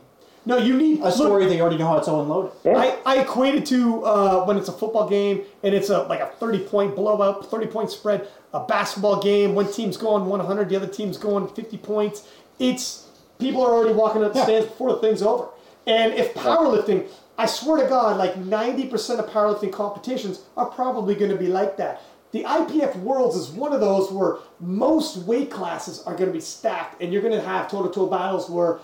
no, 0.48 0.58
you 0.58 0.76
need 0.76 1.00
a 1.02 1.06
look, 1.06 1.14
story 1.14 1.46
they 1.48 1.60
already 1.62 1.78
know 1.78 1.88
how 1.88 1.98
it's 1.98 2.08
all 2.08 2.22
unloaded. 2.22 2.52
Yeah. 2.64 2.78
I, 2.78 2.96
I 3.06 3.16
equate 3.22 3.56
it 3.56 3.66
to 3.68 4.04
uh, 4.06 4.46
when 4.46 4.58
it's 4.58 4.68
a 4.70 4.72
football 4.72 5.08
game 5.08 5.42
and 5.64 5.74
it's 5.76 5.90
a 5.90 6.04
like 6.04 6.20
a 6.22 6.28
30 6.40 6.60
point 6.60 6.96
blowout, 6.96 7.46
30 7.50 7.68
point 7.68 7.90
spread, 7.92 8.28
a 8.56 8.66
basketball 8.66 9.22
game, 9.22 9.54
one 9.54 9.70
team's 9.72 9.98
going 9.98 10.26
100, 10.26 10.70
the 10.70 10.76
other 10.78 10.88
team's 10.88 11.18
going 11.18 11.48
50 11.50 11.78
points. 11.78 12.28
It's 12.58 13.08
people 13.38 13.62
are 13.62 13.72
already 13.74 13.94
walking 13.94 14.24
up 14.24 14.32
the 14.32 14.40
Yeah. 14.40 14.46
stands 14.46 14.68
before 14.68 14.94
the 14.94 15.00
thing's 15.00 15.22
over. 15.22 15.50
And 15.86 16.14
if 16.14 16.34
powerlifting, 16.34 17.06
I 17.38 17.48
swear 17.48 17.84
to 17.84 17.90
God, 17.90 18.18
like 18.18 18.36
90% 18.38 19.20
of 19.20 19.30
powerlifting 19.30 19.74
competitions 19.74 20.40
are 20.56 20.68
probably 20.68 21.16
going 21.16 21.32
to 21.32 21.38
be 21.38 21.48
like 21.48 21.76
that. 21.78 22.02
The 22.32 22.44
IPF 22.46 22.96
Worlds 23.02 23.36
is 23.36 23.50
one 23.50 23.74
of 23.74 23.82
those 23.82 24.10
where 24.10 24.38
most 24.62 25.18
weight 25.18 25.52
classes 25.52 26.02
are 26.06 26.14
going 26.16 26.28
to 26.28 26.34
be 26.34 26.40
stacked, 26.40 27.02
and 27.02 27.12
you're 27.12 27.22
going 27.22 27.34
to 27.34 27.42
have 27.42 27.70
toe-to-toe 27.70 28.08
battles 28.08 28.50
where 28.50 28.80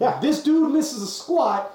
Yeah. 0.00 0.18
this 0.20 0.42
dude 0.42 0.72
misses 0.72 1.02
a 1.02 1.06
squat, 1.06 1.70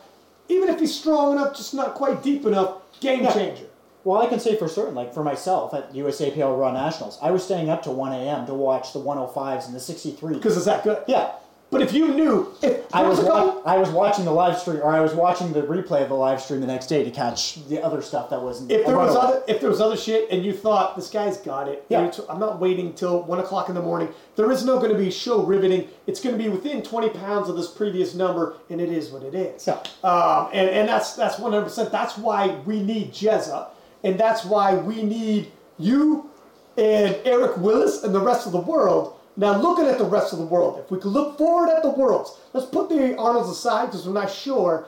even 0.49 0.67
if 0.67 0.77
he's 0.79 0.93
strong 0.93 1.31
enough, 1.33 1.55
just 1.55 1.73
not 1.73 1.93
quite 1.95 2.21
deep 2.21 2.45
enough, 2.45 2.73
game 2.99 3.23
Yeah. 3.23 3.31
changer. 3.33 3.65
Well, 4.09 4.19
I 4.23 4.25
can 4.25 4.39
say 4.39 4.55
for 4.55 4.67
certain, 4.67 4.95
like 4.95 5.13
for 5.13 5.23
myself 5.23 5.71
at 5.75 5.93
USAPL 5.93 6.59
Raw 6.59 6.71
Nationals, 6.71 7.19
I 7.21 7.29
was 7.29 7.43
staying 7.43 7.69
up 7.69 7.83
to 7.83 7.91
1 7.91 8.11
a.m. 8.11 8.47
to 8.47 8.55
watch 8.55 8.91
the 8.91 8.99
105s 8.99 9.67
and 9.67 9.75
the 9.75 9.79
63. 9.79 10.33
Because 10.33 10.57
it's 10.57 10.65
that 10.65 10.83
good. 10.83 11.03
yeah, 11.07 11.33
But 11.69 11.83
if 11.83 11.93
you 11.93 12.07
knew, 12.15 12.51
if 12.63 12.83
I 12.91 13.03
was 13.07 13.19
wa- 13.19 13.61
I 13.67 13.77
was 13.77 13.91
watching 13.91 14.25
the 14.25 14.31
live 14.31 14.57
stream, 14.57 14.77
or 14.81 14.87
I 14.89 14.99
was 14.99 15.13
watching 15.13 15.53
the 15.53 15.61
replay 15.61 16.01
of 16.01 16.09
the 16.09 16.15
live 16.15 16.41
stream 16.41 16.59
the 16.59 16.65
next 16.65 16.87
day 16.87 17.03
to 17.03 17.11
catch 17.11 17.63
the 17.67 17.83
other 17.83 18.01
stuff 18.01 18.31
that 18.31 18.41
wasn't. 18.41 18.71
if 18.71 18.83
there 18.87 18.97
was 18.97 19.15
other 19.15 19.43
if 19.47 19.61
there 19.61 19.69
was 19.69 19.79
other 19.79 19.95
shit 19.95 20.27
and 20.31 20.43
you 20.43 20.53
thought 20.53 20.95
this 20.95 21.11
guy's 21.11 21.37
got 21.37 21.67
it, 21.67 21.85
Yeah. 21.89 22.09
I'm 22.27 22.39
not 22.39 22.59
waiting 22.59 22.93
till 22.93 23.21
one 23.21 23.37
o'clock 23.37 23.69
in 23.69 23.75
the 23.75 23.81
morning. 23.83 24.09
There 24.37 24.51
is 24.51 24.65
no 24.65 24.79
going 24.79 24.91
to 24.91 24.97
be 24.97 25.11
show 25.11 25.43
riveting. 25.43 25.87
It's 26.07 26.19
going 26.19 26.35
to 26.35 26.43
be 26.43 26.49
within 26.49 26.81
20 26.81 27.09
pounds 27.09 27.47
of 27.47 27.55
this 27.55 27.69
previous 27.69 28.15
number, 28.15 28.55
and 28.71 28.81
it 28.81 28.89
is 28.89 29.11
what 29.11 29.21
it 29.21 29.35
is. 29.35 29.67
Yeah. 29.67 29.73
Um, 30.03 30.49
and 30.51 30.67
and 30.67 30.89
that's 30.89 31.13
that's 31.13 31.37
100. 31.37 31.63
percent 31.63 31.91
That's 31.91 32.17
why 32.17 32.55
we 32.65 32.81
need 32.81 33.13
Jezza, 33.13 33.67
and 34.03 34.19
that's 34.19 34.45
why 34.45 34.75
we 34.75 35.03
need 35.03 35.51
you 35.77 36.29
and 36.77 37.17
Eric 37.25 37.57
Willis 37.57 38.03
and 38.03 38.13
the 38.15 38.19
rest 38.19 38.45
of 38.45 38.51
the 38.53 38.59
world. 38.59 39.15
Now, 39.35 39.59
looking 39.59 39.85
at 39.85 39.97
the 39.97 40.05
rest 40.05 40.33
of 40.33 40.39
the 40.39 40.45
world, 40.45 40.79
if 40.79 40.91
we 40.91 40.99
could 40.99 41.11
look 41.11 41.37
forward 41.37 41.69
at 41.69 41.81
the 41.81 41.89
worlds, 41.89 42.37
let's 42.53 42.65
put 42.67 42.89
the 42.89 43.17
Arnolds 43.17 43.49
aside 43.49 43.87
because 43.87 44.05
we're 44.07 44.13
not 44.13 44.31
sure. 44.31 44.87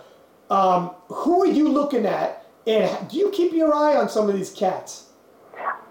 Um, 0.49 0.91
who 1.07 1.43
are 1.43 1.47
you 1.47 1.69
looking 1.69 2.05
at 2.05 2.45
And 2.67 3.09
do 3.09 3.17
you 3.17 3.31
keep 3.31 3.53
your 3.53 3.73
eye 3.73 3.95
on 3.95 4.09
some 4.09 4.29
of 4.29 4.35
these 4.35 4.51
cats? 4.51 5.07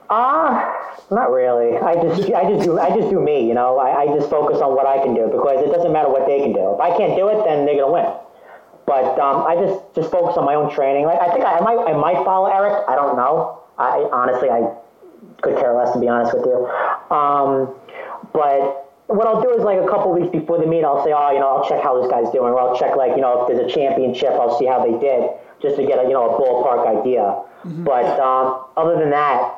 Ah, 0.09 0.99
not 1.11 1.31
really. 1.31 1.77
I 1.77 1.95
just, 1.95 2.31
I 2.33 2.45
just 2.51 2.65
do, 2.65 2.79
I 2.79 2.89
just 2.97 3.11
do 3.11 3.21
me. 3.21 3.47
You 3.47 3.55
know, 3.55 3.79
I, 3.79 4.03
I 4.03 4.07
just 4.07 4.31
focus 4.31 4.61
on 4.61 4.75
what 4.75 4.87
I 4.87 5.03
can 5.03 5.15
do 5.15 5.27
because 5.27 5.65
it 5.65 5.71
doesn't 5.73 5.93
matter 5.93 6.09
what 6.09 6.27
they 6.27 6.41
can 6.41 6.53
do. 6.53 6.75
If 6.75 6.81
I 6.81 6.97
can't 6.97 7.17
do 7.17 7.29
it, 7.29 7.45
then 7.45 7.65
they're 7.65 7.77
gonna 7.77 7.93
win. 7.93 8.13
But 8.91 9.21
um, 9.21 9.47
I 9.47 9.55
just, 9.55 9.79
just 9.95 10.11
focus 10.11 10.37
on 10.37 10.45
my 10.45 10.57
own 10.57 10.75
training. 10.75 11.07
Like 11.07 11.21
I 11.23 11.31
think 11.31 11.45
I, 11.45 11.59
I 11.59 11.61
might, 11.61 11.79
I 11.79 11.93
might 11.93 12.25
follow 12.25 12.51
Eric. 12.51 12.83
I 12.89 12.97
don't 12.97 13.15
know. 13.15 13.63
I 13.79 14.03
honestly, 14.11 14.51
I 14.51 14.67
could 15.43 15.55
care 15.63 15.73
less 15.79 15.93
to 15.93 16.01
be 16.01 16.09
honest 16.09 16.35
with 16.35 16.45
you. 16.45 16.67
Um, 17.15 17.73
but 18.33 18.91
what 19.07 19.29
I'll 19.29 19.41
do 19.41 19.55
is 19.55 19.63
like 19.63 19.79
a 19.79 19.87
couple 19.87 20.13
weeks 20.13 20.33
before 20.33 20.59
the 20.59 20.67
meet, 20.67 20.83
I'll 20.83 21.05
say, 21.05 21.13
oh, 21.15 21.31
you 21.31 21.39
know, 21.39 21.49
I'll 21.55 21.69
check 21.69 21.85
how 21.85 22.03
this 22.03 22.11
guy's 22.11 22.33
doing, 22.33 22.51
or 22.51 22.59
I'll 22.59 22.77
check 22.77 22.97
like, 22.97 23.15
you 23.15 23.23
know, 23.23 23.43
if 23.43 23.49
there's 23.49 23.71
a 23.71 23.73
championship, 23.73 24.31
I'll 24.31 24.59
see 24.59 24.67
how 24.67 24.83
they 24.85 24.99
did, 24.99 25.31
just 25.63 25.77
to 25.77 25.87
get 25.87 26.01
a, 26.01 26.03
you 26.03 26.15
know, 26.15 26.35
a 26.35 26.41
ballpark 26.41 26.83
idea. 27.01 27.43
But 27.85 28.19
um, 28.19 28.65
other 28.77 28.99
than 28.99 29.11
that, 29.11 29.55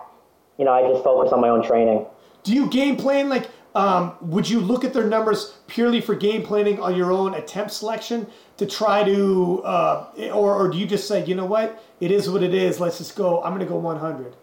you 0.58 0.66
know, 0.66 0.72
I 0.72 0.86
just 0.92 1.02
focus 1.02 1.32
on 1.32 1.40
my 1.40 1.48
own 1.48 1.64
training. 1.64 2.04
Do 2.42 2.52
you 2.52 2.68
game 2.68 2.96
plan 2.96 3.30
like? 3.30 3.48
Um, 3.74 4.16
would 4.20 4.48
you 4.48 4.60
look 4.60 4.84
at 4.84 4.92
their 4.92 5.06
numbers 5.06 5.56
purely 5.66 6.00
for 6.00 6.14
game 6.14 6.42
planning 6.42 6.78
on 6.80 6.94
your 6.94 7.10
own 7.10 7.34
attempt 7.34 7.72
selection 7.72 8.26
to 8.58 8.66
try 8.66 9.02
to, 9.02 9.62
uh, 9.64 10.06
or, 10.34 10.54
or 10.54 10.68
do 10.68 10.76
you 10.76 10.86
just 10.86 11.08
say, 11.08 11.24
you 11.24 11.34
know 11.34 11.46
what, 11.46 11.82
it 12.00 12.10
is 12.10 12.28
what 12.28 12.42
it 12.42 12.52
is. 12.52 12.80
Let's 12.80 12.98
just 12.98 13.16
go. 13.16 13.42
I'm 13.42 13.54
going 13.54 13.66
to 13.66 13.66
go 13.66 13.78
100. 13.78 14.36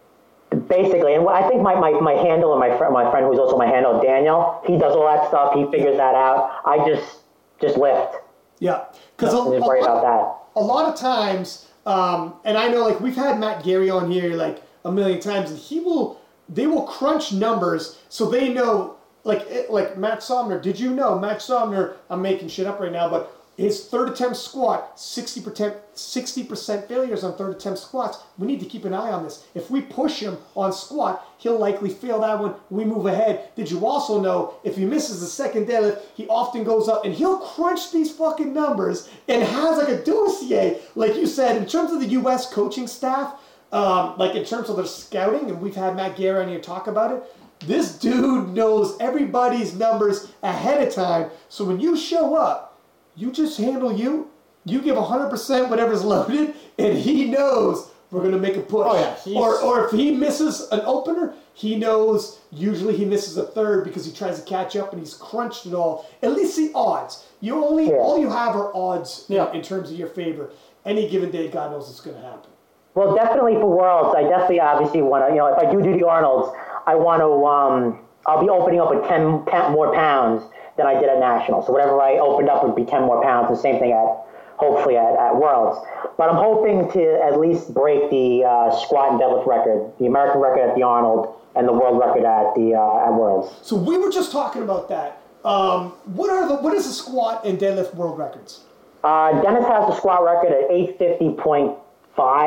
Basically, 0.68 1.14
and 1.14 1.30
I 1.30 1.48
think 1.48 1.62
my, 1.62 1.76
my, 1.76 1.92
my 1.92 2.14
handle 2.14 2.52
and 2.54 2.60
my 2.60 2.76
friend, 2.76 2.92
my 2.92 3.10
friend 3.12 3.28
who's 3.28 3.38
also 3.38 3.56
my 3.56 3.68
handle, 3.68 4.02
Daniel, 4.02 4.64
he 4.66 4.80
does 4.80 4.96
all 4.96 5.06
that 5.06 5.28
stuff. 5.28 5.54
He 5.54 5.66
figures 5.70 5.96
that 5.98 6.16
out. 6.16 6.62
I 6.66 6.84
just 6.88 7.20
just 7.62 7.78
lift. 7.78 8.16
Yeah, 8.60 8.86
because 9.16 9.32
to 9.32 9.62
worry 9.62 9.82
about 9.82 10.02
that. 10.02 10.60
a 10.60 10.64
lot 10.64 10.92
of 10.92 11.00
times, 11.00 11.68
um, 11.86 12.34
and 12.46 12.58
I 12.58 12.68
know 12.68 12.88
like 12.88 13.00
we've 13.00 13.16
had 13.16 13.40
Matt 13.40 13.64
Gary 13.64 13.92
on 13.92 14.10
here 14.10 14.36
like 14.36 14.64
a 14.86 14.92
million 14.92 15.20
times, 15.20 15.52
and 15.52 15.60
he 15.60 15.82
will 15.82 16.20
they 16.48 16.66
will 16.66 16.84
crunch 16.84 17.32
numbers 17.32 18.00
so 18.10 18.28
they 18.28 18.52
know 18.52 18.98
like 19.24 19.70
like 19.70 19.98
Matt 19.98 20.24
Sumner. 20.24 20.60
Did 20.60 20.80
you 20.80 20.94
know 20.94 21.20
Matt 21.20 21.42
Sumner? 21.42 21.96
I'm 22.10 22.22
making 22.22 22.50
shit 22.50 22.68
up 22.68 22.80
right 22.80 22.92
now, 22.92 23.10
but 23.10 23.36
his 23.60 23.88
third 23.88 24.08
attempt 24.08 24.38
squat, 24.38 24.98
60 24.98 25.42
percent 25.42 25.76
60 25.94 26.46
percent 26.46 26.88
failures 26.88 27.26
on 27.26 27.36
third 27.36 27.54
attempt 27.58 27.80
squats. 27.80 28.20
We 28.38 28.48
need 28.48 28.62
to 28.62 28.66
keep 28.66 28.86
an 28.86 28.94
eye 28.94 29.12
on 29.12 29.24
this. 29.24 29.46
If 29.54 29.70
we 29.70 29.82
push 29.82 30.22
him 30.22 30.38
on 30.56 30.72
squat, 30.72 31.28
he'll 31.40 31.60
likely 31.60 31.90
fail 31.90 32.22
that 32.22 32.40
one. 32.40 32.56
We 32.70 32.86
move 32.86 33.06
ahead. 33.06 33.54
Did 33.58 33.70
you 33.70 33.86
also 33.86 34.22
know 34.22 34.54
if 34.64 34.78
he 34.78 34.86
misses 34.86 35.20
the 35.20 35.28
second 35.28 35.68
deadlift, 35.68 36.00
he 36.16 36.26
often 36.28 36.64
goes 36.64 36.88
up 36.88 37.04
and 37.04 37.14
he'll 37.14 37.40
crunch 37.40 37.92
these 37.92 38.12
fucking 38.14 38.54
numbers 38.54 39.10
and 39.28 39.44
has 39.44 39.78
like 39.78 39.90
a 39.90 40.06
dossier, 40.06 40.80
like 40.96 41.16
you 41.16 41.28
said, 41.28 41.58
in 41.58 41.66
terms 41.66 41.92
of 41.92 42.00
the 42.00 42.08
U.S. 42.08 42.52
coaching 42.52 42.88
staff. 42.88 43.36
Um, 43.72 44.18
like 44.18 44.34
in 44.34 44.46
terms 44.46 44.70
of 44.70 44.78
their 44.78 44.86
scouting, 44.88 45.48
and 45.48 45.62
we've 45.62 45.76
had 45.76 45.96
Matt 45.96 46.18
Gary 46.18 46.42
on 46.42 46.50
here 46.50 46.60
talk 46.60 46.88
about 46.88 47.12
it. 47.12 47.24
This 47.66 47.98
dude 47.98 48.50
knows 48.50 48.96
everybody's 49.00 49.74
numbers 49.76 50.32
ahead 50.44 50.88
of 50.88 50.94
time. 50.94 51.30
So 51.50 51.66
when 51.66 51.80
you 51.80 51.98
show 51.98 52.36
up, 52.36 52.80
you 53.16 53.32
just 53.32 53.58
handle 53.58 53.92
you. 53.92 54.30
You 54.66 54.82
give 54.82 54.96
100% 54.96 55.70
whatever's 55.70 56.04
loaded, 56.06 56.54
and 56.78 56.98
he 56.98 57.26
knows 57.26 57.90
we're 58.12 58.22
going 58.22 58.32
to 58.34 58.40
make 58.40 58.56
a 58.56 58.62
push. 58.62 58.88
Oh, 58.90 58.96
yeah, 59.00 59.16
he's- 59.24 59.38
Or, 59.38 59.60
or 59.62 59.86
if 59.86 59.92
he 59.92 60.12
misses 60.12 60.68
an 60.72 60.82
opener, 60.86 61.34
he 61.54 61.76
knows 61.76 62.40
usually 62.52 62.96
he 62.96 63.04
misses 63.06 63.36
a 63.38 63.44
third 63.44 63.84
because 63.84 64.06
he 64.06 64.12
tries 64.14 64.40
to 64.42 64.46
catch 64.50 64.76
up 64.78 64.94
and 64.94 65.00
he's 65.02 65.14
crunched 65.14 65.66
it 65.66 65.74
all. 65.74 66.10
At 66.24 66.32
least 66.32 66.56
the 66.56 66.72
odds. 66.74 67.26
You 67.42 67.64
only 67.66 67.88
Yeah. 67.90 67.96
all 67.98 68.18
you 68.18 68.30
have 68.30 68.56
are 68.56 68.76
odds 68.76 69.26
in- 69.30 69.36
Yeah. 69.36 69.52
in, 69.52 69.62
terms 69.62 69.92
of 69.92 69.98
your 69.98 70.08
favor. 70.08 70.50
Any 70.86 71.10
given 71.10 71.30
day, 71.30 71.50
God 71.50 71.72
knows 71.72 71.88
what's 71.88 72.00
going 72.00 72.16
to 72.16 72.22
happen. 72.24 72.50
Well, 72.96 73.14
definitely 73.16 73.54
for 73.56 73.68
Worlds, 73.70 74.16
I 74.18 74.24
definitely 74.24 74.60
obviously 74.62 75.02
want 75.02 75.26
to, 75.26 75.30
you 75.32 75.38
know, 75.38 75.48
if 75.48 75.60
I 75.60 75.72
do 75.72 75.82
do 75.82 75.94
the 75.98 76.08
Arnolds, 76.08 76.50
I 76.90 76.96
want 76.96 77.22
to, 77.22 77.30
um, 77.46 78.00
I'll 78.26 78.42
be 78.42 78.50
opening 78.50 78.80
up 78.82 78.90
with 78.90 79.08
10 79.08 79.46
pa- 79.46 79.70
more 79.70 79.94
pounds 79.94 80.42
than 80.76 80.88
I 80.88 81.00
did 81.00 81.08
at 81.08 81.20
National. 81.20 81.62
So 81.64 81.72
whatever 81.72 82.02
I 82.02 82.18
opened 82.18 82.50
up 82.50 82.64
would 82.64 82.76
be 82.76 82.84
10 82.84 83.04
more 83.04 83.22
pounds, 83.22 83.48
the 83.50 83.56
same 83.62 83.78
thing 83.78 83.92
at, 83.92 84.26
hopefully 84.58 84.98
at, 84.98 85.14
at 85.16 85.36
Worlds. 85.36 85.78
But 86.18 86.30
I'm 86.30 86.38
hoping 86.38 86.92
to 86.94 87.22
at 87.24 87.40
least 87.40 87.76
break 87.76 88.10
the 88.10 88.44
uh, 88.44 88.76
squat 88.82 89.12
and 89.12 89.22
deadlift 89.22 89.46
record, 89.46 89.94
the 90.00 90.08
American 90.08 90.42
record 90.42 90.68
at 90.68 90.76
the 90.76 90.82
Arnold, 90.82 91.36
and 91.56 91.68
the 91.68 91.74
world 91.74 92.00
record 92.00 92.26
at 92.26 92.56
the 92.56 92.74
uh, 92.74 93.06
at 93.06 93.14
Worlds. 93.14 93.54
So 93.62 93.76
we 93.76 93.98
were 93.98 94.12
just 94.12 94.32
talking 94.32 94.64
about 94.64 94.90
that. 94.90 95.22
Um, 95.46 95.92
what 96.06 96.30
are 96.32 96.48
the 96.48 96.56
what 96.56 96.74
is 96.74 96.86
the 96.88 96.94
squat 96.94 97.46
and 97.46 97.60
deadlift 97.60 97.94
world 97.96 98.18
records? 98.18 98.62
Uh, 99.04 99.42
Dennis 99.42 99.66
has 99.66 99.88
the 99.88 99.96
squat 99.96 100.24
record 100.24 100.52
at 100.52 100.70
850.5 100.70 101.78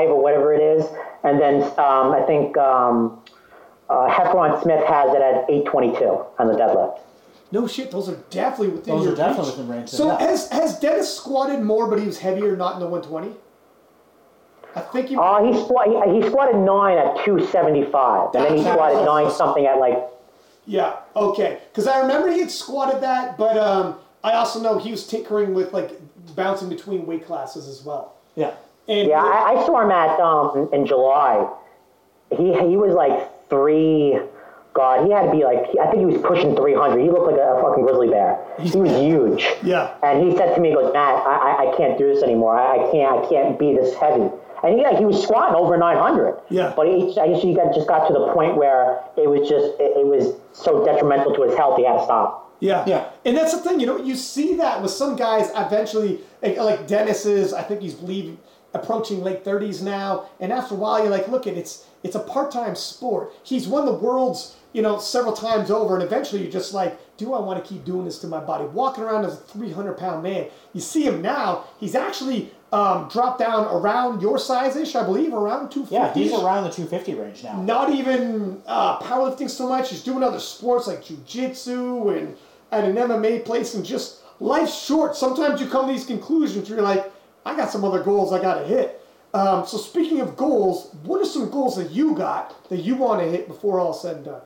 or 0.09 0.22
whatever 0.22 0.53
it 0.53 0.61
is, 0.61 0.84
and 1.24 1.40
then 1.40 1.62
um, 1.78 2.12
I 2.12 2.22
think 2.26 2.57
um, 2.59 3.22
uh, 3.93 4.09
Heffron 4.11 4.62
Smith 4.62 4.84
has 4.86 5.14
it 5.14 5.20
at 5.22 5.45
822 5.51 6.24
on 6.38 6.47
the 6.49 6.55
deadlift. 6.55 7.01
No 7.51 7.66
shit, 7.66 7.90
those 7.90 8.09
are 8.09 8.16
definitely 8.30 8.68
within 8.68 8.95
Those 8.97 9.05
your 9.05 9.12
are 9.12 9.16
definitely 9.16 9.51
reach. 9.51 9.59
within 9.59 9.68
range, 9.72 9.88
So 9.90 10.07
yeah. 10.09 10.20
has 10.20 10.49
has 10.51 10.78
Dennis 10.80 11.14
squatted 11.14 11.61
more, 11.61 11.86
but 11.86 11.99
he 11.99 12.07
was 12.07 12.18
heavier, 12.18 12.57
not 12.57 12.74
in 12.74 12.80
the 12.80 12.86
120? 12.86 13.36
I 14.74 14.80
think 14.80 15.09
he. 15.09 15.16
Uh, 15.16 15.43
he, 15.45 15.53
squat, 15.62 15.86
he, 16.09 16.22
he 16.22 16.28
squatted 16.28 16.57
nine 16.57 16.97
at 16.97 17.22
275, 17.24 18.34
and 18.34 18.45
then 18.45 18.57
he 18.57 18.62
That's- 18.62 18.74
squatted 18.74 19.05
nine 19.05 19.30
something 19.30 19.66
at 19.66 19.78
like 19.78 19.99
yeah. 20.64 20.97
Okay. 21.16 21.59
Because 21.70 21.86
I 21.88 22.01
remember 22.01 22.30
he 22.30 22.38
had 22.40 22.51
squatted 22.51 23.03
that, 23.03 23.36
but 23.36 23.57
um, 23.59 23.97
I 24.22 24.32
also 24.34 24.61
know 24.61 24.78
he 24.78 24.90
was 24.93 25.07
tinkering 25.07 25.55
with 25.55 25.72
like 25.72 25.90
bouncing 26.36 26.68
between 26.68 27.05
weight 27.05 27.26
classes 27.26 27.66
as 27.68 27.84
well. 27.84 28.14
Yeah. 28.36 28.55
And 28.88 29.09
Yeah, 29.09 29.22
I, 29.22 29.57
I 29.61 29.66
saw 29.66 29.80
him 29.82 29.90
at 29.90 30.18
um 30.20 30.70
in 30.72 30.86
July. 30.86 31.49
He 32.30 32.45
he 32.68 32.76
was 32.78 32.95
like 32.95 33.28
three. 33.53 34.18
God, 34.72 35.05
he 35.05 35.12
had 35.12 35.26
to 35.26 35.30
be 35.30 35.44
like 35.44 35.68
I 35.76 35.92
think 35.92 36.00
he 36.00 36.07
was 36.07 36.16
pushing 36.24 36.57
300. 36.57 36.98
He 36.98 37.11
looked 37.11 37.28
like 37.30 37.36
a, 37.36 37.61
fucking 37.61 37.84
grizzly 37.84 38.09
bear. 38.09 38.40
He 38.59 38.72
was 38.72 38.90
huge. 39.05 39.44
Yeah. 39.62 39.92
And 40.03 40.24
he 40.24 40.34
said 40.34 40.55
to 40.55 40.61
me, 40.61 40.70
he 40.70 40.74
goes, 40.74 40.90
Matt, 40.94 41.20
I, 41.26 41.36
I, 41.36 41.68
I 41.68 41.76
can't 41.76 41.98
do 41.98 42.09
this 42.09 42.22
anymore. 42.22 42.57
I, 42.57 42.80
I 42.80 42.90
can't 42.90 43.20
I 43.20 43.28
can't 43.28 43.59
be 43.59 43.76
this 43.76 43.94
heavy. 44.00 44.32
And 44.64 44.80
yeah, 44.80 44.96
he 44.96 45.05
was 45.05 45.22
squatting 45.22 45.57
over 45.57 45.76
900. 45.76 46.40
Yeah. 46.48 46.72
But 46.74 46.86
he, 46.86 47.12
I 47.20 47.28
guess 47.28 47.42
he 47.42 47.53
got, 47.53 47.74
just 47.74 47.88
got 47.88 48.07
to 48.07 48.14
the 48.14 48.32
point 48.32 48.57
where 48.57 49.03
it 49.18 49.28
was 49.28 49.46
just 49.46 49.76
it, 49.78 49.92
it 50.00 50.07
was 50.07 50.32
so 50.55 50.84
detrimental 50.84 51.34
to 51.34 51.42
his 51.42 51.55
health. 51.55 51.76
He 51.76 51.84
had 51.84 51.98
to 51.98 52.05
stop. 52.05 52.57
Yeah. 52.61 52.84
Yeah. 52.86 53.11
And 53.26 53.36
that's 53.36 53.53
the 53.53 53.59
thing, 53.59 53.80
you 53.80 53.86
know, 53.86 53.98
you 53.98 54.14
see 54.14 54.55
that 54.55 54.80
with 54.80 54.92
some 54.92 55.16
guys 55.16 55.50
eventually, 55.57 56.20
like, 56.40 56.57
like 56.57 56.86
Dennis 56.86 57.26
is, 57.26 57.53
I 57.53 57.62
think 57.62 57.82
he's 57.82 57.94
believe, 57.94 58.38
approaching 58.75 59.23
late 59.23 59.45
30s 59.45 59.83
now. 59.83 60.29
And 60.41 60.53
after 60.53 60.75
a 60.75 60.79
while, 60.79 61.01
you're 61.01 61.11
like, 61.11 61.29
look, 61.29 61.47
it, 61.47 61.57
it's 61.57 61.87
it's 62.03 62.16
a 62.16 62.20
part 62.20 62.51
time 62.51 62.75
sport. 62.75 63.33
He's 63.45 63.68
won 63.68 63.87
the 63.87 63.93
world's, 63.93 64.57
you 64.73 64.83
know, 64.83 64.99
several 64.99 65.33
times 65.33 65.70
over. 65.70 65.95
And 65.95 66.03
eventually 66.03 66.43
you're 66.43 66.51
just 66.51 66.75
like, 66.75 66.99
do 67.16 67.33
I 67.33 67.41
want 67.41 67.62
to 67.62 67.68
keep 67.68 67.85
doing 67.85 68.05
this 68.05 68.18
to 68.20 68.27
my 68.27 68.41
body? 68.41 68.64
Walking 68.64 69.05
around 69.05 69.25
as 69.25 69.35
a 69.35 69.37
300 69.37 69.97
pound 69.97 70.23
man. 70.23 70.47
You 70.73 70.81
see 70.81 71.05
him 71.05 71.23
now, 71.23 71.64
he's 71.79 71.95
actually 71.95 72.51
um, 72.73 73.09
dropped 73.09 73.39
down 73.39 73.66
around 73.66 74.23
your 74.23 74.39
size 74.39 74.77
ish, 74.77 74.97
I 74.97 75.05
believe, 75.05 75.33
around 75.35 75.70
250. 75.70 75.95
Yeah, 75.95 76.12
he's 76.14 76.33
around 76.33 76.64
the 76.64 76.70
250 76.70 77.14
range 77.14 77.45
now. 77.45 77.61
not 77.61 77.91
even 77.91 78.62
uh, 78.66 78.99
powerlifting 79.01 79.51
so 79.51 79.68
much. 79.68 79.91
He's 79.91 80.03
doing 80.03 80.23
other 80.23 80.41
sports 80.41 80.87
like 80.87 81.05
jujitsu 81.05 82.16
and 82.16 82.37
at 82.73 82.85
an 82.85 82.97
MMA 82.97 83.45
place, 83.45 83.75
and 83.75 83.85
just 83.85 84.20
life's 84.41 84.83
short. 84.83 85.14
Sometimes 85.14 85.61
you 85.61 85.68
come 85.68 85.87
to 85.87 85.93
these 85.93 86.07
conclusions 86.07 86.70
where 86.70 86.79
you're 86.79 86.89
like, 86.89 87.11
I 87.45 87.57
got 87.57 87.70
some 87.70 87.84
other 87.84 88.03
goals 88.03 88.32
I 88.32 88.40
got 88.40 88.61
to 88.61 88.64
hit. 88.66 89.01
Um, 89.34 89.66
so 89.66 89.78
speaking 89.78 90.20
of 90.20 90.36
goals, 90.36 90.95
what 91.05 91.20
are 91.20 91.24
some 91.24 91.51
goals 91.51 91.76
that 91.76 91.90
you 91.90 92.14
got 92.14 92.68
that 92.68 92.80
you 92.80 92.97
want 92.97 93.20
to 93.22 93.28
hit 93.28 93.49
before 93.49 93.80
all 93.80 93.95
said 93.95 94.16
and 94.16 94.24
done? 94.26 94.43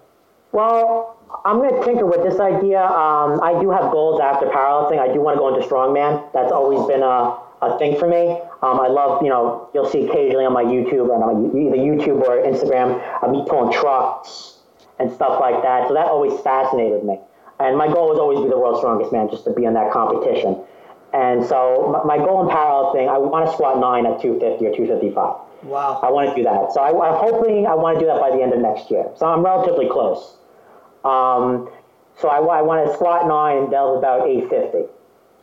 Well, 0.52 1.18
I'm 1.44 1.58
going 1.58 1.74
to 1.74 1.84
tinker 1.84 2.06
with 2.06 2.22
this 2.22 2.40
idea. 2.40 2.80
Um, 2.80 3.40
I 3.42 3.58
do 3.60 3.70
have 3.70 3.90
goals 3.90 4.20
after 4.20 4.46
powerlifting. 4.46 4.98
I 4.98 5.12
do 5.12 5.20
want 5.20 5.36
to 5.36 5.40
go 5.40 5.54
into 5.54 5.66
strongman. 5.66 6.32
That's 6.32 6.52
always 6.52 6.86
been 6.86 7.02
a, 7.02 7.36
a 7.66 7.78
thing 7.78 7.98
for 7.98 8.08
me. 8.08 8.40
Um, 8.62 8.80
I 8.80 8.86
love, 8.86 9.22
you 9.22 9.28
know, 9.28 9.68
you'll 9.74 9.90
see 9.90 10.06
occasionally 10.06 10.46
on 10.46 10.52
my 10.54 10.64
YouTube, 10.64 11.08
or 11.08 11.20
on 11.20 11.20
my, 11.20 11.60
either 11.60 11.76
YouTube 11.76 12.22
or 12.22 12.40
Instagram, 12.40 13.02
me 13.30 13.44
pulling 13.46 13.72
trucks 13.72 14.58
and 14.98 15.12
stuff 15.12 15.40
like 15.40 15.62
that. 15.62 15.88
So 15.88 15.94
that 15.94 16.06
always 16.06 16.40
fascinated 16.40 17.04
me. 17.04 17.20
And 17.58 17.76
my 17.76 17.86
goal 17.88 18.08
was 18.08 18.18
always 18.18 18.38
to 18.38 18.44
be 18.44 18.50
the 18.50 18.58
world's 18.58 18.78
strongest 18.80 19.12
man, 19.12 19.28
just 19.28 19.44
to 19.44 19.50
be 19.52 19.64
in 19.64 19.74
that 19.74 19.92
competition. 19.92 20.62
And 21.16 21.46
so 21.46 21.88
my, 22.04 22.18
my 22.18 22.18
goal 22.22 22.44
in 22.44 22.50
parallel 22.50 22.92
thing, 22.92 23.08
I 23.08 23.16
want 23.16 23.46
to 23.46 23.52
squat 23.52 23.80
nine 23.80 24.04
at 24.04 24.20
250 24.20 24.66
or 24.66 24.76
255. 24.76 25.64
Wow. 25.64 26.00
I 26.04 26.10
want 26.10 26.28
to 26.28 26.36
do 26.36 26.44
that. 26.44 26.72
So 26.74 26.80
I, 26.84 26.92
I'm 26.92 27.16
hoping 27.16 27.66
I 27.66 27.74
want 27.74 27.96
to 27.96 28.00
do 28.04 28.06
that 28.06 28.20
by 28.20 28.28
the 28.36 28.42
end 28.42 28.52
of 28.52 28.60
next 28.60 28.90
year. 28.90 29.08
So 29.16 29.24
I'm 29.24 29.40
relatively 29.40 29.88
close. 29.88 30.36
Um, 31.08 31.72
so 32.20 32.28
I, 32.28 32.36
I 32.36 32.60
want 32.60 32.84
to 32.86 32.92
squat 32.92 33.26
nine 33.26 33.64
and 33.64 33.70
delve 33.70 33.96
about 33.96 34.28
850. 34.28 34.92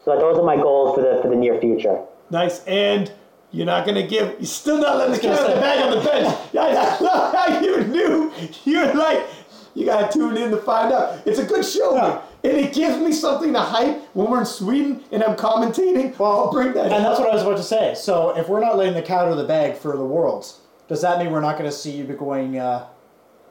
So 0.06 0.14
those 0.20 0.38
are 0.38 0.46
my 0.46 0.58
goals 0.58 0.94
for 0.96 1.02
the 1.02 1.22
for 1.24 1.30
the 1.30 1.36
near 1.36 1.60
future. 1.60 2.06
Nice. 2.30 2.64
And 2.66 3.12
you're 3.50 3.66
not 3.66 3.86
going 3.86 3.96
to 3.96 4.06
give, 4.06 4.38
you're 4.38 4.46
still 4.46 4.78
not 4.78 4.98
letting 4.98 5.16
the 5.16 5.22
cat 5.22 5.40
out 5.40 5.50
of 5.50 5.56
the 5.56 5.62
bag 5.62 5.80
on 5.82 5.92
the 5.98 6.04
bench. 6.04 6.40
Yeah, 6.54 7.00
yeah, 7.02 7.62
you 7.62 7.84
knew. 7.86 8.32
You're 8.64 8.94
like, 8.94 9.26
you 9.74 9.86
got 9.86 10.12
to 10.12 10.20
tune 10.20 10.38
in 10.38 10.52
to 10.52 10.58
find 10.58 10.94
out. 10.94 11.26
It's 11.26 11.40
a 11.40 11.46
good 11.46 11.66
show. 11.66 11.96
Yeah. 11.96 12.22
And 12.44 12.54
it 12.58 12.74
gives 12.74 12.98
me 13.02 13.12
something 13.14 13.54
to 13.54 13.60
hype 13.60 14.02
when 14.16 14.30
we're 14.30 14.40
in 14.42 14.46
Sweden 14.46 15.04
and 15.12 15.24
I'm 15.24 15.36
commentating. 15.38 16.18
Well, 16.20 16.32
I'll 16.32 16.52
bring 16.52 16.74
that. 16.74 16.86
And 16.86 16.94
up. 16.94 17.02
that's 17.04 17.20
what 17.20 17.30
I 17.30 17.34
was 17.34 17.44
about 17.44 17.58
to 17.58 17.64
say. 17.64 17.96
So 17.96 18.38
if 18.38 18.50
we're 18.50 18.60
not 18.60 18.78
letting 18.78 18.94
the 18.94 19.02
cat 19.02 19.26
out 19.26 19.32
of 19.32 19.38
the 19.38 19.46
bag 19.46 19.76
for 19.78 19.96
the 19.96 20.06
worlds, 20.06 20.60
does 20.90 21.02
that 21.02 21.20
mean 21.20 21.32
we're 21.32 21.42
not 21.42 21.58
going 21.58 21.70
to 21.70 21.76
see 21.76 21.92
you 21.92 22.04
be 22.04 22.14
going 22.16 22.60
uh, 22.60 22.88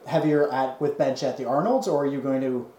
heavier 0.05 0.51
at 0.51 0.79
with 0.79 0.97
bench 0.97 1.23
at 1.23 1.37
the 1.37 1.45
Arnold's, 1.45 1.87
or 1.87 2.03
are 2.03 2.07
you 2.07 2.21
going 2.21 2.41
to, 2.41 2.71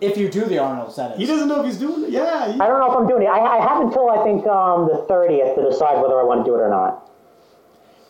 if 0.00 0.16
you 0.16 0.30
do 0.30 0.44
the 0.46 0.58
Arnold's, 0.58 0.96
that 0.96 1.12
is? 1.12 1.18
He 1.18 1.26
doesn't 1.26 1.48
know 1.48 1.60
if 1.60 1.66
he's 1.66 1.76
doing 1.78 2.04
it. 2.04 2.10
Yeah. 2.10 2.52
he- 2.52 2.60
I 2.60 2.66
don't 2.66 2.78
know 2.80 2.90
if 2.90 2.96
I'm 2.96 3.06
doing 3.06 3.22
it. 3.24 3.26
I, 3.28 3.58
I 3.58 3.60
have 3.68 3.82
until 3.82 4.08
I 4.08 4.24
think 4.24 4.46
um, 4.46 4.86
the 4.88 5.04
30th 5.10 5.56
to 5.56 5.70
decide 5.70 6.00
whether 6.00 6.18
I 6.18 6.22
want 6.24 6.44
to 6.44 6.50
do 6.50 6.54
it 6.54 6.60
or 6.60 6.70
not. 6.70 7.07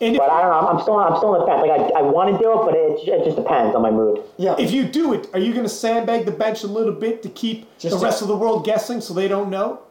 And 0.01 0.15
if, 0.15 0.19
But 0.19 0.29
I 0.29 0.41
don't 0.41 0.51
know. 0.51 0.67
I'm 0.69 0.81
still 0.81 0.97
I'm 0.97 1.17
still 1.17 1.29
on 1.35 1.39
the 1.41 1.45
fence. 1.45 1.61
Like 1.67 1.93
I, 1.95 1.99
I 1.99 2.01
want 2.01 2.31
to 2.31 2.37
do 2.41 2.51
it, 2.53 2.65
but 2.65 2.73
it, 2.75 3.07
it 3.07 3.25
just 3.25 3.35
depends 3.37 3.75
on 3.75 3.81
my 3.81 3.91
mood. 3.91 4.23
yeah. 4.37 4.55
if 4.57 4.71
you 4.71 4.85
do 4.85 5.13
it, 5.13 5.27
are 5.33 5.39
you 5.39 5.51
going 5.51 5.65
to 5.65 5.69
sandbag 5.69 6.25
the 6.25 6.31
bench 6.31 6.63
a 6.63 6.67
little 6.67 6.93
bit 6.93 7.21
to 7.23 7.29
keep 7.29 7.67
Just 7.77 7.93
the 7.95 7.99
to- 7.99 8.05
rest 8.05 8.21
of 8.21 8.27
the 8.27 8.35
world 8.37 8.65
guessing 8.65 9.01
so 9.01 9.13
they 9.13 9.27
don't 9.27 9.49
know? 9.49 9.81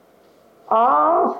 Uh, 0.68 1.34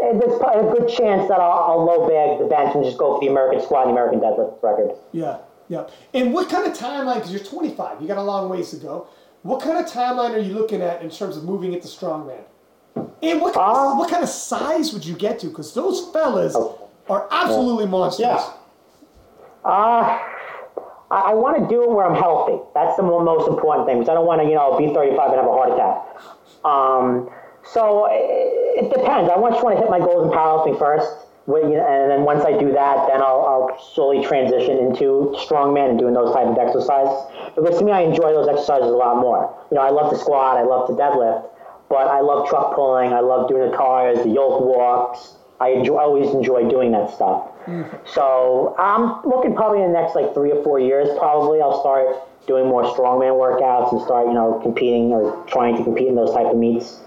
there's 0.00 0.38
probably 0.38 0.68
a 0.68 0.72
good 0.72 0.88
chance 0.88 1.28
that 1.28 1.40
I'll, 1.40 1.70
I'll 1.72 1.84
low 1.84 2.08
bag 2.08 2.38
the 2.38 2.46
bench 2.46 2.74
and 2.74 2.84
just 2.84 2.98
go 2.98 3.14
for 3.16 3.20
the 3.20 3.28
American 3.28 3.62
squad 3.64 3.88
and 3.88 3.90
the 3.90 3.92
American 4.00 4.20
deadlift 4.20 4.62
record. 4.62 4.92
Yeah, 5.12 5.38
yeah. 5.68 5.88
And 6.14 6.32
what 6.32 6.48
kind 6.48 6.66
of 6.66 6.76
timeline? 6.76 7.14
Because 7.16 7.32
you're 7.32 7.42
25, 7.44 8.00
you 8.00 8.06
got 8.06 8.18
a 8.18 8.22
long 8.22 8.48
ways 8.48 8.70
to 8.70 8.76
go. 8.76 9.08
What 9.42 9.60
kind 9.62 9.78
of 9.84 9.90
timeline 9.90 10.34
are 10.34 10.38
you 10.38 10.54
looking 10.54 10.82
at 10.82 11.02
in 11.02 11.10
terms 11.10 11.36
of 11.36 11.44
moving 11.44 11.72
into 11.72 11.88
strongman? 11.88 12.40
And 13.22 13.40
what 13.40 13.54
kind, 13.54 13.76
of, 13.76 13.76
Uh, 13.76 13.94
what 13.96 14.10
kind 14.10 14.22
of 14.22 14.28
size 14.28 14.92
would 14.92 15.04
you 15.04 15.14
get 15.16 15.38
to? 15.40 15.46
Because 15.48 15.74
those 15.74 16.08
fellas 16.12 16.56
are 17.08 17.28
absolutely 17.30 17.86
monsters. 17.86 18.26
yeah. 18.26 18.52
Uh, 19.64 20.18
I, 21.10 21.32
I 21.32 21.34
want 21.34 21.58
to 21.60 21.68
do 21.68 21.82
it 21.84 21.90
where 21.90 22.06
I'm 22.06 22.14
healthy. 22.14 22.60
That's 22.74 22.96
the 22.96 23.02
most 23.02 23.48
important 23.48 23.86
thing 23.86 23.98
because 23.98 24.08
I 24.10 24.14
don't 24.14 24.26
want 24.26 24.40
to, 24.42 24.48
you 24.48 24.54
know, 24.54 24.76
be 24.78 24.92
35 24.92 25.32
and 25.32 25.36
have 25.36 25.46
a 25.46 25.52
heart 25.52 25.72
attack. 25.72 26.04
Um, 26.64 27.30
so 27.64 28.08
it, 28.10 28.84
it 28.84 28.88
depends. 28.92 29.30
I 29.30 29.36
just 29.36 29.64
want 29.64 29.76
to 29.76 29.80
hit 29.80 29.90
my 29.90 29.98
goals 29.98 30.28
in 30.28 30.32
powerlifting 30.32 30.78
first. 30.78 31.28
Wait, 31.48 31.64
you 31.64 31.80
know, 31.80 31.88
and 31.88 32.10
then 32.10 32.28
once 32.28 32.44
I 32.44 32.52
do 32.52 32.72
that, 32.72 33.08
then 33.08 33.22
I'll, 33.22 33.40
I'll 33.48 33.72
slowly 33.94 34.20
transition 34.20 34.76
into 34.76 35.32
strongman 35.48 35.96
and 35.96 35.98
doing 35.98 36.12
those 36.12 36.34
type 36.34 36.44
of 36.44 36.58
exercises. 36.60 37.24
Because 37.56 37.78
to 37.78 37.84
me, 37.84 37.92
I 37.92 38.04
enjoy 38.04 38.36
those 38.36 38.48
exercises 38.48 38.92
a 38.92 38.96
lot 38.96 39.16
more. 39.16 39.48
You 39.70 39.76
know, 39.76 39.82
I 39.82 39.88
love 39.88 40.12
to 40.12 40.18
squat, 40.18 40.58
I 40.58 40.62
love 40.62 40.88
to 40.88 40.92
deadlift, 40.92 41.48
but 41.88 42.06
I 42.08 42.20
love 42.20 42.50
truck 42.50 42.74
pulling, 42.74 43.14
I 43.14 43.20
love 43.20 43.48
doing 43.48 43.70
the 43.70 43.74
tires, 43.74 44.18
the 44.18 44.28
yoke 44.28 44.60
walks. 44.60 45.37
I 45.60 45.70
enjoy, 45.70 45.96
always 45.96 46.30
enjoy 46.30 46.68
doing 46.68 46.92
that 46.92 47.10
stuff. 47.10 47.48
Mm. 47.66 47.98
So 48.06 48.76
I'm 48.78 49.20
looking 49.28 49.54
probably 49.54 49.82
in 49.82 49.92
the 49.92 50.00
next 50.00 50.14
like 50.14 50.32
three 50.34 50.52
or 50.52 50.62
four 50.62 50.78
years. 50.78 51.08
Probably 51.18 51.60
I'll 51.60 51.80
start 51.80 52.06
doing 52.46 52.66
more 52.66 52.84
strongman 52.84 53.34
workouts 53.34 53.92
and 53.92 54.00
start 54.02 54.26
you 54.26 54.34
know 54.34 54.60
competing 54.62 55.10
or 55.12 55.44
trying 55.46 55.76
to 55.76 55.84
compete 55.84 56.08
in 56.08 56.14
those 56.14 56.32
type 56.32 56.46
of 56.46 56.56
meets. 56.56 57.00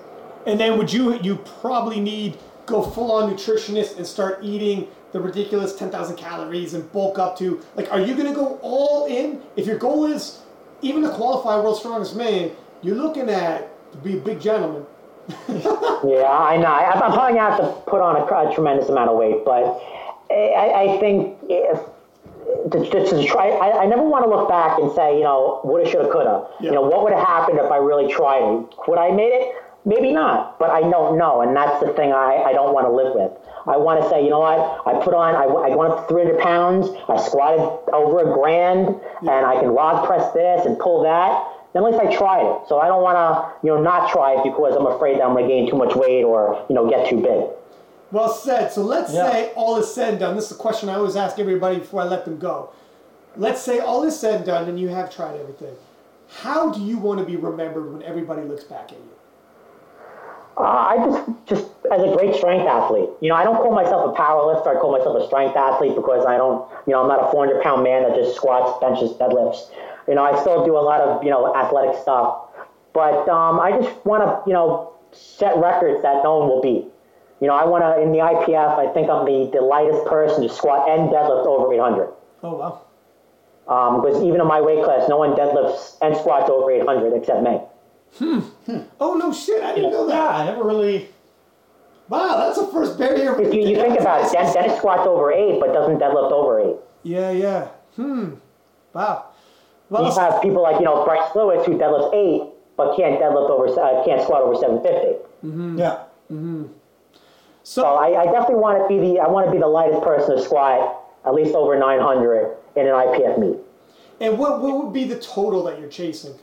And 0.46 0.60
then 0.60 0.78
would 0.78 0.92
you 0.92 1.20
you 1.22 1.38
probably 1.62 2.00
need 2.00 2.38
go 2.66 2.82
full 2.84 3.12
on 3.12 3.32
nutritionist 3.32 3.98
and 3.98 4.06
start 4.06 4.40
eating 4.44 4.88
the 5.12 5.20
ridiculous 5.20 5.76
10,000 5.76 6.16
calories 6.16 6.74
and 6.74 6.90
bulk 6.94 7.20
up 7.20 7.38
to 7.38 7.62
like 7.76 7.92
are 7.92 8.00
you 8.00 8.16
going 8.16 8.28
to 8.28 8.34
go 8.34 8.60
all 8.62 9.08
in 9.08 9.42
if 9.58 9.66
your 9.66 9.78
goal 9.78 10.06
is 10.06 10.40
even 10.82 11.02
to 11.02 11.10
qualify 11.10 11.60
world's 11.60 11.80
strongest 11.80 12.16
man 12.16 12.52
you're 12.82 12.96
looking 12.96 13.30
at 13.30 13.70
to 13.92 13.98
be 13.98 14.18
a 14.18 14.22
big 14.22 14.40
gentleman 14.40 14.86
Yeah, 16.04 16.26
I 16.30 16.58
know. 16.58 16.66
I, 16.66 16.92
I'm 16.92 17.14
probably 17.14 17.38
gonna 17.38 17.56
have 17.56 17.60
to 17.60 17.90
put 17.90 18.02
on 18.02 18.16
a, 18.16 18.24
a 18.26 18.54
tremendous 18.54 18.90
amount 18.90 19.10
of 19.10 19.18
weight, 19.18 19.46
but 19.46 19.80
I, 20.32 20.96
I 20.96 21.00
think 21.00 21.38
if 21.50 21.80
to, 22.72 22.80
to, 22.80 23.06
to 23.10 23.28
try, 23.28 23.50
I, 23.50 23.84
I 23.84 23.86
never 23.86 24.04
want 24.04 24.26
to 24.26 24.30
look 24.30 24.50
back 24.50 24.80
and 24.80 24.92
say, 24.94 25.18
you 25.18 25.24
know, 25.24 25.62
woulda, 25.64 25.90
shoulda, 25.90 26.12
coulda. 26.12 26.48
Yeah. 26.60 26.70
You 26.70 26.76
know, 26.76 26.82
what 26.82 27.04
would 27.04 27.14
have 27.14 27.26
happened 27.26 27.60
if 27.60 27.72
I 27.72 27.78
really 27.78 28.12
tried 28.12 28.42
it? 28.44 28.76
Would 28.88 29.00
I 29.00 29.12
made 29.12 29.34
it? 29.34 29.56
Maybe 29.84 30.14
not, 30.14 30.60
but 30.60 30.70
I 30.70 30.82
don't 30.82 31.18
know, 31.18 31.42
and 31.42 31.56
that's 31.56 31.84
the 31.84 31.92
thing 31.94 32.14
I, 32.14 32.44
I 32.46 32.54
don't 32.54 32.72
want 32.72 32.86
to 32.86 32.94
live 32.94 33.16
with. 33.16 33.32
I 33.66 33.78
want 33.78 34.02
to 34.02 34.08
say, 34.10 34.24
you 34.24 34.30
know 34.30 34.40
what? 34.40 34.62
I 34.86 35.04
put 35.04 35.16
on, 35.16 35.34
I, 35.34 35.46
I 35.46 35.76
went 35.76 35.92
up 35.92 36.08
to 36.08 36.14
300 36.14 36.40
pounds, 36.40 36.88
I 37.10 37.18
squatted 37.18 37.62
over 37.92 38.22
a 38.22 38.34
grand, 38.34 38.90
and 39.22 39.46
I 39.46 39.58
can 39.60 39.74
log 39.74 40.06
press 40.06 40.32
this 40.34 40.68
and 40.68 40.78
pull 40.78 41.02
that. 41.02 41.34
Then 41.74 41.84
at 41.86 41.92
least 41.92 42.04
I 42.04 42.16
tried 42.16 42.46
it. 42.46 42.68
So 42.68 42.80
I 42.80 42.88
don't 42.88 43.02
want 43.02 43.16
to, 43.18 43.66
you 43.66 43.74
know, 43.74 43.82
not 43.82 44.12
try 44.12 44.34
it 44.36 44.44
because 44.44 44.76
I'm 44.76 44.86
afraid 44.88 45.18
that 45.20 45.24
I'm 45.24 45.34
going 45.34 45.48
to 45.48 45.54
gain 45.54 45.70
too 45.70 45.78
much 45.78 45.96
weight 45.96 46.24
or, 46.24 46.66
you 46.70 46.76
know, 46.76 46.90
get 46.90 47.08
too 47.10 47.22
big. 47.22 47.46
well 48.12 48.28
said 48.34 48.72
so 48.74 48.82
let's 48.82 49.14
Yeah. 49.14 49.32
say 49.32 49.52
all 49.56 49.78
is 49.78 49.94
said 49.94 50.10
and 50.10 50.20
done 50.20 50.36
this 50.36 50.48
is 50.52 50.52
a 50.52 50.56
question 50.60 50.90
i 50.90 50.96
always 50.96 51.16
ask 51.16 51.40
everybody 51.40 51.78
before 51.80 52.02
i 52.02 52.04
let 52.04 52.26
them 52.26 52.38
go 52.38 52.72
let's 53.38 53.62
say 53.62 53.80
all 53.80 54.04
is 54.04 54.20
said 54.20 54.36
and 54.36 54.46
done 54.46 54.68
and 54.68 54.78
you 54.78 54.90
have 54.90 55.10
tried 55.10 55.40
everything 55.40 55.74
how 56.44 56.72
do 56.74 56.82
you 56.82 56.98
want 56.98 57.20
to 57.20 57.26
be 57.26 57.38
remembered 57.38 57.88
when 57.94 58.04
everybody 58.04 58.42
looks 58.42 58.66
back 58.66 58.92
at 58.92 58.98
you 58.98 59.12
Uh, 60.58 60.64
I 60.64 60.96
just, 60.98 61.22
just 61.52 61.66
as 61.94 62.02
a 62.04 62.12
great 62.18 62.36
strength 62.36 62.68
athlete. 62.68 63.10
You 63.22 63.30
know, 63.30 63.36
I 63.36 63.44
don't 63.46 63.56
call 63.56 63.72
myself 63.72 64.12
a 64.12 64.14
power 64.14 64.42
lifter. 64.54 64.70
I 64.70 64.80
call 64.82 64.92
myself 64.92 65.16
a 65.24 65.26
strength 65.26 65.56
athlete 65.56 65.96
because 65.96 66.26
I 66.26 66.36
don't, 66.36 66.68
you 66.86 66.92
know, 66.94 67.02
I'm 67.02 67.08
not 67.08 67.24
a 67.26 67.32
400 67.32 67.64
pound 67.64 67.84
man 67.84 68.04
that 68.04 68.14
just 68.16 68.36
squats, 68.36 68.78
benches, 68.84 69.12
deadlifts. 69.18 69.72
You 70.08 70.16
know, 70.16 70.24
I 70.24 70.40
still 70.42 70.66
do 70.66 70.78
a 70.78 70.80
lot 70.82 71.02
of, 71.02 71.24
you 71.24 71.30
know, 71.30 71.56
athletic 71.56 72.02
stuff. 72.02 72.50
But 72.94 73.28
um, 73.30 73.60
I 73.60 73.72
just 73.80 74.06
want 74.06 74.24
to, 74.24 74.42
you 74.48 74.54
know, 74.54 74.94
set 75.12 75.56
records 75.58 76.02
that 76.04 76.24
no 76.24 76.40
one 76.40 76.50
will 76.50 76.62
beat. 76.62 76.86
You 77.40 77.48
know, 77.48 77.54
I 77.56 77.66
want 77.66 77.84
to, 77.84 78.02
in 78.02 78.12
the 78.12 78.20
IPF, 78.20 78.78
I 78.78 78.92
think 78.94 79.10
I'm 79.10 79.26
the, 79.26 79.50
the 79.52 79.62
lightest 79.62 80.06
person 80.06 80.44
to 80.44 80.50
squat 80.50 80.88
and 80.90 81.10
deadlift 81.10 81.46
over 81.48 81.74
800. 81.74 82.10
oh 82.44 82.54
wow 82.56 82.82
Um, 83.68 84.02
because 84.02 84.22
even 84.24 84.42
in 84.42 84.48
my 84.48 84.62
weight 84.62 84.84
class, 84.84 85.08
no 85.10 85.18
one 85.18 85.34
deadlifts 85.34 85.98
and 86.02 86.16
squats 86.18 86.50
over 86.50 86.70
800 86.70 87.14
except 87.16 87.42
me. 87.44 87.62
Hmm. 88.18 88.40
Oh 89.00 89.14
no 89.16 89.32
shit 89.32 89.64
i 89.64 89.74
didn't 89.74 89.92
know 89.92 90.06
that 90.08 90.36
I 90.36 90.46
never 90.46 90.66
really. 90.66 91.08
Wow, 92.10 92.38
that's 92.46 92.60
the 92.60 92.68
first 92.68 92.98
barrier. 93.00 93.40
If 93.42 93.54
you, 93.54 93.62
you 93.66 93.76
think 93.78 93.98
about 94.00 94.26
it, 94.26 94.32
Den- 94.34 94.54
Dennis 94.54 94.78
squats 94.78 95.08
over 95.08 95.32
8 95.32 95.60
but 95.62 95.72
doesn't 95.72 95.98
deadlift 96.00 96.32
over 96.32 96.60
8. 96.60 96.76
Yeah, 97.04 97.32
yeah. 97.32 97.68
Hmm. 97.96 98.34
Wow. 98.94 99.31
You 99.92 100.12
have 100.20 100.42
people 100.42 100.62
like 100.64 100.78
you 100.80 100.86
know 100.86 101.04
Bryce 101.04 101.30
Lewis 101.36 101.66
who 101.66 101.78
deadlifts 101.78 102.14
eight 102.16 102.50
but 102.78 102.96
can't 102.96 103.20
deadlift 103.20 103.50
over 103.50 103.68
uh, 103.68 104.04
can't 104.06 104.22
squat 104.22 104.42
over 104.42 104.56
seven 104.56 104.82
fifty. 104.82 105.18
Yeah. 105.78 106.04
So 107.64 107.84
so 107.84 107.96
I, 107.96 108.22
I 108.22 108.26
definitely 108.26 108.56
want 108.56 108.80
to 108.82 108.88
be 108.88 109.00
the 109.06 109.20
I 109.20 109.28
want 109.28 109.46
to 109.48 109.52
be 109.52 109.58
the 109.60 109.68
lightest 109.68 110.02
person 110.02 110.38
to 110.38 110.42
squat 110.42 111.04
at 111.26 111.34
least 111.34 111.54
over 111.54 111.78
nine 111.78 112.00
hundred 112.00 112.58
in 112.76 112.88
an 112.88 112.94
IPF 112.94 113.38
meet. 113.38 113.58
and 114.22 114.38
what 114.38 114.62
what 114.62 114.84
would 114.84 114.94
be 114.94 115.04
the 115.04 115.20
total 115.20 115.64
that 115.66 115.78
you're 115.80 115.90
chasing 115.90 116.34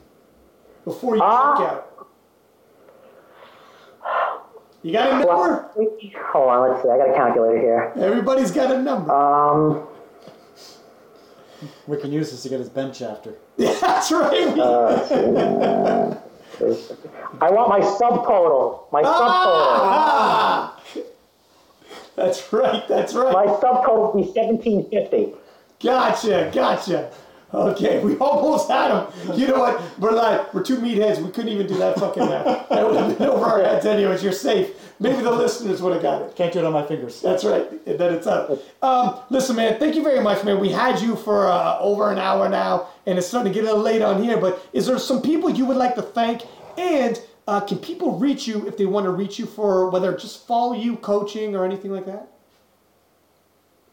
before 0.84 1.16
you 1.16 1.22
kick 1.22 1.28
out? 1.28 1.84
You 4.82 4.92
got 4.92 5.08
a 5.08 5.18
number? 5.26 5.70
Hold 6.32 6.48
on, 6.48 6.70
let's 6.70 6.82
see. 6.82 6.88
I 6.88 6.96
got 6.98 7.10
a 7.10 7.14
calculator 7.14 7.58
here. 7.58 7.92
Everybody's 7.96 8.52
got 8.52 8.70
a 8.70 8.80
number. 8.80 9.12
Um, 9.12 9.88
We 11.86 11.96
can 11.96 12.12
use 12.12 12.30
this 12.30 12.42
to 12.44 12.48
get 12.48 12.60
his 12.60 12.68
bench 12.68 13.02
after. 13.02 13.34
That's 13.56 14.10
right. 14.12 14.58
I 17.40 17.50
want 17.50 17.68
my 17.68 17.80
subtotal. 17.80 18.90
My 18.92 19.02
subtotal. 19.02 19.08
Ah! 19.84 20.80
That's 22.16 22.52
right. 22.52 22.86
That's 22.88 23.14
right. 23.14 23.32
My 23.32 23.46
subtotal 23.46 24.14
would 24.14 24.24
be 24.26 24.32
seventeen 24.32 24.88
fifty. 24.90 25.32
Gotcha, 25.80 26.50
gotcha. 26.52 27.10
Okay, 27.54 28.00
we 28.04 28.16
almost 28.18 28.68
had 28.68 28.90
him. 28.90 29.38
You 29.38 29.46
know 29.48 29.58
what? 29.60 29.80
We're 29.98 30.12
like, 30.12 30.52
we're 30.52 30.62
two 30.62 30.76
meatheads. 30.76 31.18
We 31.24 31.30
couldn't 31.30 31.48
even 31.50 31.66
do 31.66 31.78
that 31.78 31.98
fucking 31.98 32.24
math. 32.26 32.68
That 32.68 32.86
would 32.86 32.96
have 32.96 33.16
been 33.18 33.28
over 33.28 33.44
our 33.46 33.62
heads 33.64 33.86
anyways. 33.86 34.22
You're 34.22 34.32
safe. 34.32 34.77
Maybe 35.00 35.22
the 35.22 35.30
listeners 35.30 35.80
would 35.80 35.92
have 35.92 36.02
got 36.02 36.22
it. 36.22 36.34
Can't 36.34 36.52
do 36.52 36.58
it 36.58 36.64
on 36.64 36.72
my 36.72 36.84
fingers. 36.84 37.20
That's 37.20 37.44
right. 37.44 37.70
And 37.86 37.98
then 37.98 38.14
it's 38.14 38.26
up. 38.26 38.50
Um, 38.82 39.20
listen, 39.30 39.54
man, 39.54 39.78
thank 39.78 39.94
you 39.94 40.02
very 40.02 40.20
much, 40.20 40.44
man. 40.44 40.58
We 40.58 40.70
had 40.70 41.00
you 41.00 41.14
for 41.14 41.46
uh, 41.46 41.78
over 41.78 42.10
an 42.10 42.18
hour 42.18 42.48
now, 42.48 42.88
and 43.06 43.16
it's 43.16 43.28
starting 43.28 43.52
to 43.52 43.54
get 43.54 43.62
a 43.62 43.68
little 43.68 43.82
late 43.82 44.02
on 44.02 44.22
here. 44.22 44.36
But 44.38 44.60
is 44.72 44.86
there 44.86 44.98
some 44.98 45.22
people 45.22 45.50
you 45.50 45.66
would 45.66 45.76
like 45.76 45.94
to 45.94 46.02
thank? 46.02 46.42
And 46.76 47.20
uh, 47.46 47.60
can 47.60 47.78
people 47.78 48.18
reach 48.18 48.48
you 48.48 48.66
if 48.66 48.76
they 48.76 48.86
want 48.86 49.04
to 49.04 49.10
reach 49.10 49.38
you 49.38 49.46
for 49.46 49.88
whether 49.90 50.16
just 50.16 50.46
follow 50.46 50.74
you, 50.74 50.96
coaching, 50.96 51.54
or 51.54 51.64
anything 51.64 51.92
like 51.92 52.06
that? 52.06 52.28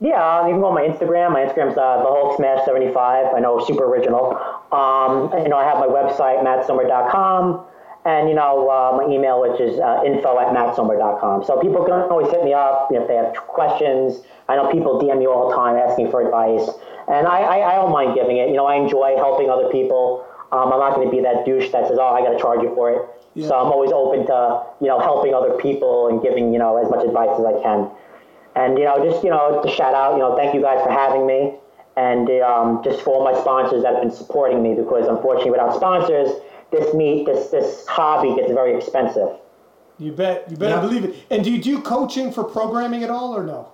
Yeah, 0.02 0.40
um, 0.40 0.48
you 0.48 0.54
can 0.54 0.62
go 0.62 0.68
on 0.68 0.74
my 0.74 0.82
Instagram. 0.82 1.32
My 1.32 1.42
Instagram's 1.42 1.78
uh, 1.78 1.98
the 2.04 2.10
Hulk 2.10 2.36
Smash 2.36 2.66
seventy 2.66 2.92
five. 2.92 3.34
I 3.34 3.40
know, 3.40 3.64
super 3.64 3.86
original. 3.86 4.36
Um, 4.72 5.32
and, 5.32 5.44
you 5.44 5.50
know, 5.50 5.58
I 5.58 5.64
have 5.64 5.80
my 5.80 5.88
website 5.88 6.44
mattsumner.com, 6.44 7.66
and 8.06 8.30
you 8.30 8.36
know 8.36 8.70
uh, 8.70 9.02
my 9.02 9.12
email, 9.12 9.42
which 9.42 9.60
is 9.60 9.80
uh, 9.80 10.02
info 10.06 10.40
at 10.40 10.54
mattsumner.com. 10.54 11.44
So 11.44 11.60
people 11.60 11.84
can 11.84 12.06
always 12.14 12.30
hit 12.32 12.44
me 12.44 12.54
up 12.54 12.90
if 12.92 13.08
they 13.08 13.16
have 13.16 13.36
questions. 13.36 14.22
I 14.48 14.56
know 14.56 14.72
people 14.72 15.02
DM 15.02 15.18
me 15.18 15.28
all 15.28 15.50
the 15.50 15.56
time 15.56 15.76
asking 15.76 16.12
for 16.12 16.22
advice, 16.22 16.70
and 17.10 17.28
I, 17.28 17.42
I, 17.42 17.74
I 17.74 17.76
don't 17.76 17.92
mind 17.92 18.14
giving 18.14 18.38
it. 18.38 18.50
You 18.50 18.56
know, 18.56 18.66
I 18.66 18.76
enjoy 18.76 19.18
helping 19.18 19.50
other 19.50 19.70
people. 19.70 20.26
Um, 20.52 20.72
I'm 20.72 20.80
not 20.80 20.94
going 20.94 21.10
to 21.10 21.12
be 21.12 21.22
that 21.24 21.46
douche 21.46 21.72
that 21.72 21.88
says, 21.88 21.98
"Oh, 22.00 22.14
I 22.14 22.22
got 22.22 22.38
to 22.38 22.40
charge 22.40 22.62
you 22.62 22.70
for 22.76 22.94
it." 22.94 23.02
Yeah. 23.34 23.50
So 23.50 23.56
I'm 23.58 23.74
always 23.74 23.92
open 23.92 24.26
to 24.28 24.64
you 24.80 24.88
know 24.88 25.00
helping 25.00 25.34
other 25.34 25.58
people 25.58 26.08
and 26.08 26.22
giving 26.22 26.54
you 26.54 26.60
know 26.60 26.78
as 26.78 26.90
much 26.90 27.04
advice 27.04 27.34
as 27.40 27.46
I 27.46 27.58
can. 27.62 27.90
And 28.56 28.78
you 28.78 28.86
know, 28.86 29.04
just 29.04 29.24
you 29.24 29.32
know, 29.32 29.62
to 29.66 29.70
shout 29.70 29.94
out, 29.94 30.14
you 30.14 30.20
know, 30.20 30.38
thank 30.38 30.54
you 30.54 30.62
guys 30.62 30.80
for 30.86 30.92
having 30.92 31.26
me, 31.26 31.58
and 31.98 32.30
um, 32.46 32.84
just 32.86 33.02
for 33.02 33.16
all 33.18 33.24
my 33.26 33.34
sponsors 33.42 33.82
that 33.82 33.94
have 33.98 34.02
been 34.04 34.14
supporting 34.14 34.62
me. 34.62 34.76
Because 34.76 35.10
unfortunately, 35.10 35.52
without 35.52 35.76
sponsors, 35.76 36.30
this 36.72 36.94
meet, 36.94 37.26
this 37.26 37.50
this 37.50 37.86
hobby 37.88 38.36
gets 38.36 38.52
very 38.52 38.76
expensive. 38.76 39.30
You 39.98 40.12
bet. 40.12 40.50
You 40.50 40.58
better 40.58 40.76
Yeah. 40.76 40.82
believe 40.82 41.06
it. 41.06 41.16
And 41.30 41.44
do 41.44 41.52
you 41.52 41.62
do 41.62 41.82
coaching 41.82 42.32
for 42.32 42.44
programming 42.44 43.04
at 43.04 43.10
all 43.10 43.36
or 43.36 43.44
no? 43.44 43.68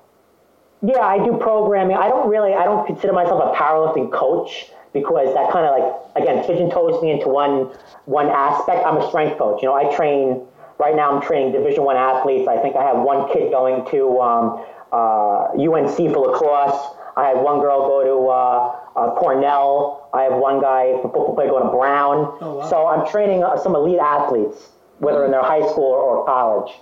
Yeah, 0.83 0.99
I 1.01 1.23
do 1.23 1.37
programming. 1.37 1.95
I 1.97 2.09
don't 2.09 2.27
really, 2.29 2.53
I 2.53 2.63
don't 2.65 2.85
consider 2.85 3.13
myself 3.13 3.41
a 3.43 3.55
powerlifting 3.55 4.11
coach 4.11 4.71
because 4.93 5.33
that 5.33 5.51
kind 5.51 5.65
of 5.65 5.71
like 5.77 6.23
again 6.23 6.43
pigeonholes 6.45 7.01
me 7.01 7.11
into 7.11 7.27
one 7.29 7.69
one 8.05 8.27
aspect. 8.29 8.85
I'm 8.85 8.97
a 8.97 9.07
strength 9.07 9.37
coach. 9.37 9.61
You 9.61 9.69
know, 9.69 9.75
I 9.75 9.95
train 9.95 10.41
right 10.79 10.95
now. 10.95 11.11
I'm 11.15 11.21
training 11.21 11.53
Division 11.53 11.83
One 11.83 11.95
athletes. 11.97 12.47
I 12.47 12.57
think 12.57 12.75
I 12.75 12.83
have 12.83 12.97
one 12.97 13.31
kid 13.31 13.51
going 13.51 13.85
to 13.91 14.19
um, 14.21 14.65
uh, 14.91 15.53
UNC 15.53 15.95
for 16.13 16.27
lacrosse. 16.27 16.95
I 17.17 17.27
had 17.27 17.37
one 17.37 17.59
girl 17.59 17.87
go 17.87 18.03
to 18.03 18.29
uh, 18.29 18.99
uh, 18.99 19.15
Cornell. 19.15 20.09
I 20.13 20.23
have 20.23 20.33
one 20.33 20.61
guy 20.61 20.93
for 21.01 21.03
football 21.03 21.35
player 21.35 21.49
going 21.49 21.65
to 21.65 21.69
Brown. 21.71 22.37
Oh, 22.41 22.55
wow. 22.55 22.69
So 22.69 22.87
I'm 22.87 23.09
training 23.09 23.43
uh, 23.43 23.57
some 23.57 23.75
elite 23.75 23.99
athletes, 23.99 24.69
whether 24.99 25.25
in 25.25 25.31
their 25.31 25.43
high 25.43 25.67
school 25.69 25.91
or 25.91 26.25
college. 26.25 26.73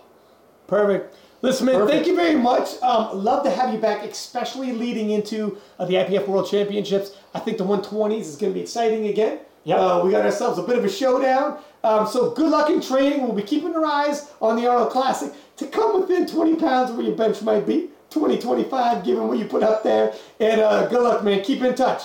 Perfect. 0.67 1.15
Listen, 1.41 1.67
man, 1.67 1.75
Perfect. 1.75 1.91
thank 1.91 2.07
you 2.07 2.15
very 2.15 2.35
much. 2.35 2.81
Um, 2.81 3.23
love 3.23 3.43
to 3.43 3.49
have 3.49 3.73
you 3.73 3.79
back, 3.79 4.03
especially 4.03 4.73
leading 4.73 5.11
into 5.11 5.57
uh, 5.79 5.85
the 5.85 5.93
IPF 5.95 6.27
World 6.27 6.49
Championships. 6.49 7.15
I 7.33 7.39
think 7.39 7.57
the 7.57 7.63
120s 7.63 8.21
is 8.21 8.35
going 8.35 8.51
to 8.51 8.55
be 8.55 8.61
exciting 8.61 9.07
again. 9.07 9.39
Yep. 9.63 9.79
Uh, 9.79 10.01
we 10.03 10.11
got 10.11 10.25
ourselves 10.25 10.59
a 10.59 10.63
bit 10.63 10.77
of 10.77 10.83
a 10.83 10.89
showdown. 10.89 11.59
Um, 11.83 12.07
so 12.07 12.31
good 12.31 12.49
luck 12.49 12.69
in 12.69 12.81
training. 12.81 13.23
We'll 13.23 13.33
be 13.33 13.43
keeping 13.43 13.73
our 13.73 13.85
eyes 13.85 14.31
on 14.41 14.57
the 14.57 14.67
Arnold 14.67 14.91
Classic 14.91 15.31
to 15.57 15.67
come 15.67 16.01
within 16.01 16.27
20 16.27 16.55
pounds 16.57 16.89
of 16.89 16.97
where 16.97 17.05
your 17.05 17.15
bench 17.15 17.41
might 17.41 17.65
be. 17.65 17.89
20, 18.09 18.39
25, 18.39 19.03
given 19.03 19.27
what 19.27 19.37
you 19.37 19.45
put 19.45 19.63
up 19.63 19.83
there. 19.83 20.13
And 20.39 20.61
uh, 20.61 20.87
good 20.87 21.01
luck, 21.01 21.23
man. 21.23 21.43
Keep 21.43 21.61
in 21.61 21.75
touch. 21.75 22.03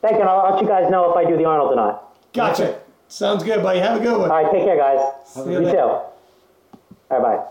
Thank 0.00 0.14
you. 0.14 0.20
And 0.20 0.28
I'll 0.28 0.50
let 0.52 0.62
you 0.62 0.68
guys 0.68 0.90
know 0.90 1.10
if 1.10 1.16
I 1.16 1.28
do 1.28 1.36
the 1.36 1.44
Arnold 1.44 1.72
or 1.72 1.76
not. 1.76 2.16
Gotcha. 2.32 2.80
Sounds 3.08 3.42
good, 3.44 3.62
buddy. 3.62 3.78
Have 3.80 4.00
a 4.00 4.04
good 4.04 4.18
one. 4.18 4.30
All 4.30 4.42
right, 4.42 4.52
take 4.52 4.64
care, 4.64 4.76
guys. 4.76 5.00
See 5.24 5.40
You 5.40 5.50
you 5.52 5.58
too. 5.58 5.64
later. 5.64 5.80
All 5.82 6.12
right, 7.10 7.22
bye. 7.22 7.44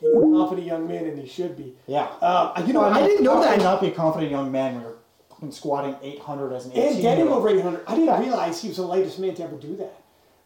He's 0.00 0.10
a 0.10 0.20
confident 0.20 0.66
young 0.66 0.86
man, 0.88 1.04
and 1.06 1.18
he 1.18 1.26
should 1.28 1.56
be. 1.56 1.74
Yeah. 1.86 2.08
Um, 2.20 2.66
you 2.66 2.72
know, 2.72 2.82
I 2.84 2.94
mean, 3.00 3.08
didn't 3.08 3.24
know 3.24 3.36
how 3.36 3.42
can 3.42 3.50
that. 3.52 3.58
you 3.58 3.64
not 3.64 3.80
be 3.80 3.86
a 3.88 3.90
confident 3.92 4.30
young 4.30 4.50
man 4.52 4.74
when 4.74 4.82
you're 4.82 4.96
fucking 5.30 5.52
squatting 5.52 5.96
800 6.02 6.52
as 6.52 6.66
an 6.66 6.72
18 6.72 6.84
And 6.84 7.00
getting 7.02 7.28
over 7.28 7.48
800. 7.48 7.84
I 7.86 7.94
didn't 7.96 8.20
realize 8.20 8.60
he 8.60 8.68
was 8.68 8.76
the 8.76 8.86
latest 8.86 9.18
man 9.18 9.34
to 9.36 9.44
ever 9.44 9.56
do 9.56 9.76
that. 9.76 10.00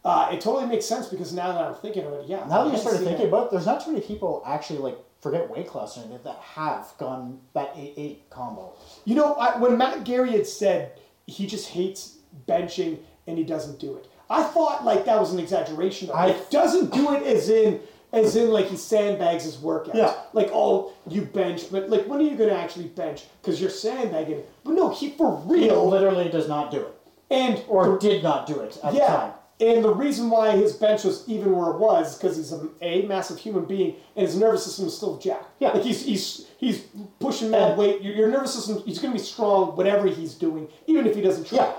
Uh, 0.04 0.28
it 0.32 0.40
totally 0.40 0.66
makes 0.66 0.86
sense 0.86 1.08
because 1.08 1.32
now 1.32 1.50
that 1.52 1.60
I'm 1.62 1.74
thinking 1.74 2.04
of 2.04 2.12
it, 2.12 2.26
yeah. 2.26 2.46
Now 2.48 2.64
that 2.64 2.72
you 2.72 2.78
started 2.78 2.98
thinking 2.98 3.22
that. 3.22 3.28
about 3.28 3.46
it, 3.46 3.50
there's 3.52 3.66
not 3.66 3.84
too 3.84 3.92
many 3.92 4.04
people 4.04 4.42
actually 4.46 4.78
like 4.78 4.98
forget 5.20 5.50
weight 5.50 5.66
class 5.66 5.96
or 5.96 6.00
anything 6.00 6.20
that 6.24 6.36
have 6.36 6.92
gone 6.98 7.40
that 7.54 7.74
8-8 7.74 8.18
combo. 8.30 8.72
You 9.04 9.14
know, 9.16 9.34
I, 9.34 9.58
when 9.58 9.76
Matt 9.76 10.04
Gary 10.04 10.32
had 10.32 10.46
said 10.46 11.00
he 11.26 11.46
just 11.46 11.68
hates 11.70 12.16
benching 12.46 12.98
and 13.26 13.36
he 13.38 13.44
doesn't 13.44 13.78
do 13.80 13.96
it, 13.96 14.06
I 14.30 14.42
thought 14.44 14.84
like 14.84 15.04
that 15.06 15.18
was 15.18 15.32
an 15.32 15.38
exaggeration. 15.40 16.10
Of 16.10 16.14
it. 16.14 16.18
I- 16.18 16.26
Like, 16.28 16.50
doesn't 16.50 16.92
do 16.92 17.14
it 17.14 17.22
as 17.24 17.48
in 17.50 17.80
as 18.10 18.36
in 18.36 18.50
like 18.50 18.66
he 18.66 18.76
sandbags 18.76 19.44
his 19.44 19.58
workout. 19.58 19.94
Yeah. 19.94 20.14
Like 20.32 20.50
oh 20.52 20.92
you 21.08 21.22
bench, 21.22 21.70
but 21.70 21.90
like 21.90 22.06
when 22.06 22.20
are 22.20 22.22
you 22.22 22.36
gonna 22.36 22.52
actually 22.54 22.86
bench? 22.88 23.24
Because 23.42 23.60
you're 23.60 23.70
sandbagging. 23.70 24.42
But 24.64 24.72
no, 24.74 24.90
he 24.90 25.10
for 25.10 25.42
He 25.46 25.52
real. 25.66 25.86
literally 25.88 26.28
does 26.28 26.48
not 26.48 26.70
do 26.70 26.78
it. 26.80 26.94
And 27.30 27.62
Or 27.68 27.98
did 27.98 28.22
not 28.22 28.46
do 28.46 28.60
it 28.60 28.78
at 28.82 28.92
the 28.92 28.98
Yeah, 28.98 29.06
time. 29.06 29.32
And 29.60 29.84
the 29.84 29.92
reason 29.92 30.30
why 30.30 30.56
his 30.56 30.72
bench 30.74 31.04
was 31.04 31.28
even 31.28 31.54
where 31.56 31.70
it 31.70 31.78
was 31.78 32.16
because 32.16 32.36
he's 32.36 32.52
a, 32.52 32.68
a 32.80 33.02
massive 33.06 33.38
human 33.38 33.64
being 33.64 33.96
and 34.16 34.26
his 34.26 34.36
nervous 34.36 34.64
system 34.64 34.86
is 34.86 34.96
still 34.96 35.16
jacked. 35.18 35.46
Yeah. 35.58 35.70
like 35.70 35.82
he's 35.82 36.04
he's 36.04 36.46
he's 36.58 36.84
pushing 37.18 37.50
mad 37.50 37.76
weight. 37.76 38.00
Your, 38.02 38.14
your 38.14 38.28
nervous 38.30 38.54
system, 38.54 38.82
he's 38.84 38.98
going 38.98 39.12
to 39.12 39.18
be 39.18 39.24
strong 39.24 39.76
whatever 39.76 40.06
he's 40.06 40.34
doing, 40.34 40.68
even 40.86 41.06
if 41.06 41.16
he 41.16 41.22
doesn't 41.22 41.46
try. 41.46 41.58
Yeah. 41.58 41.72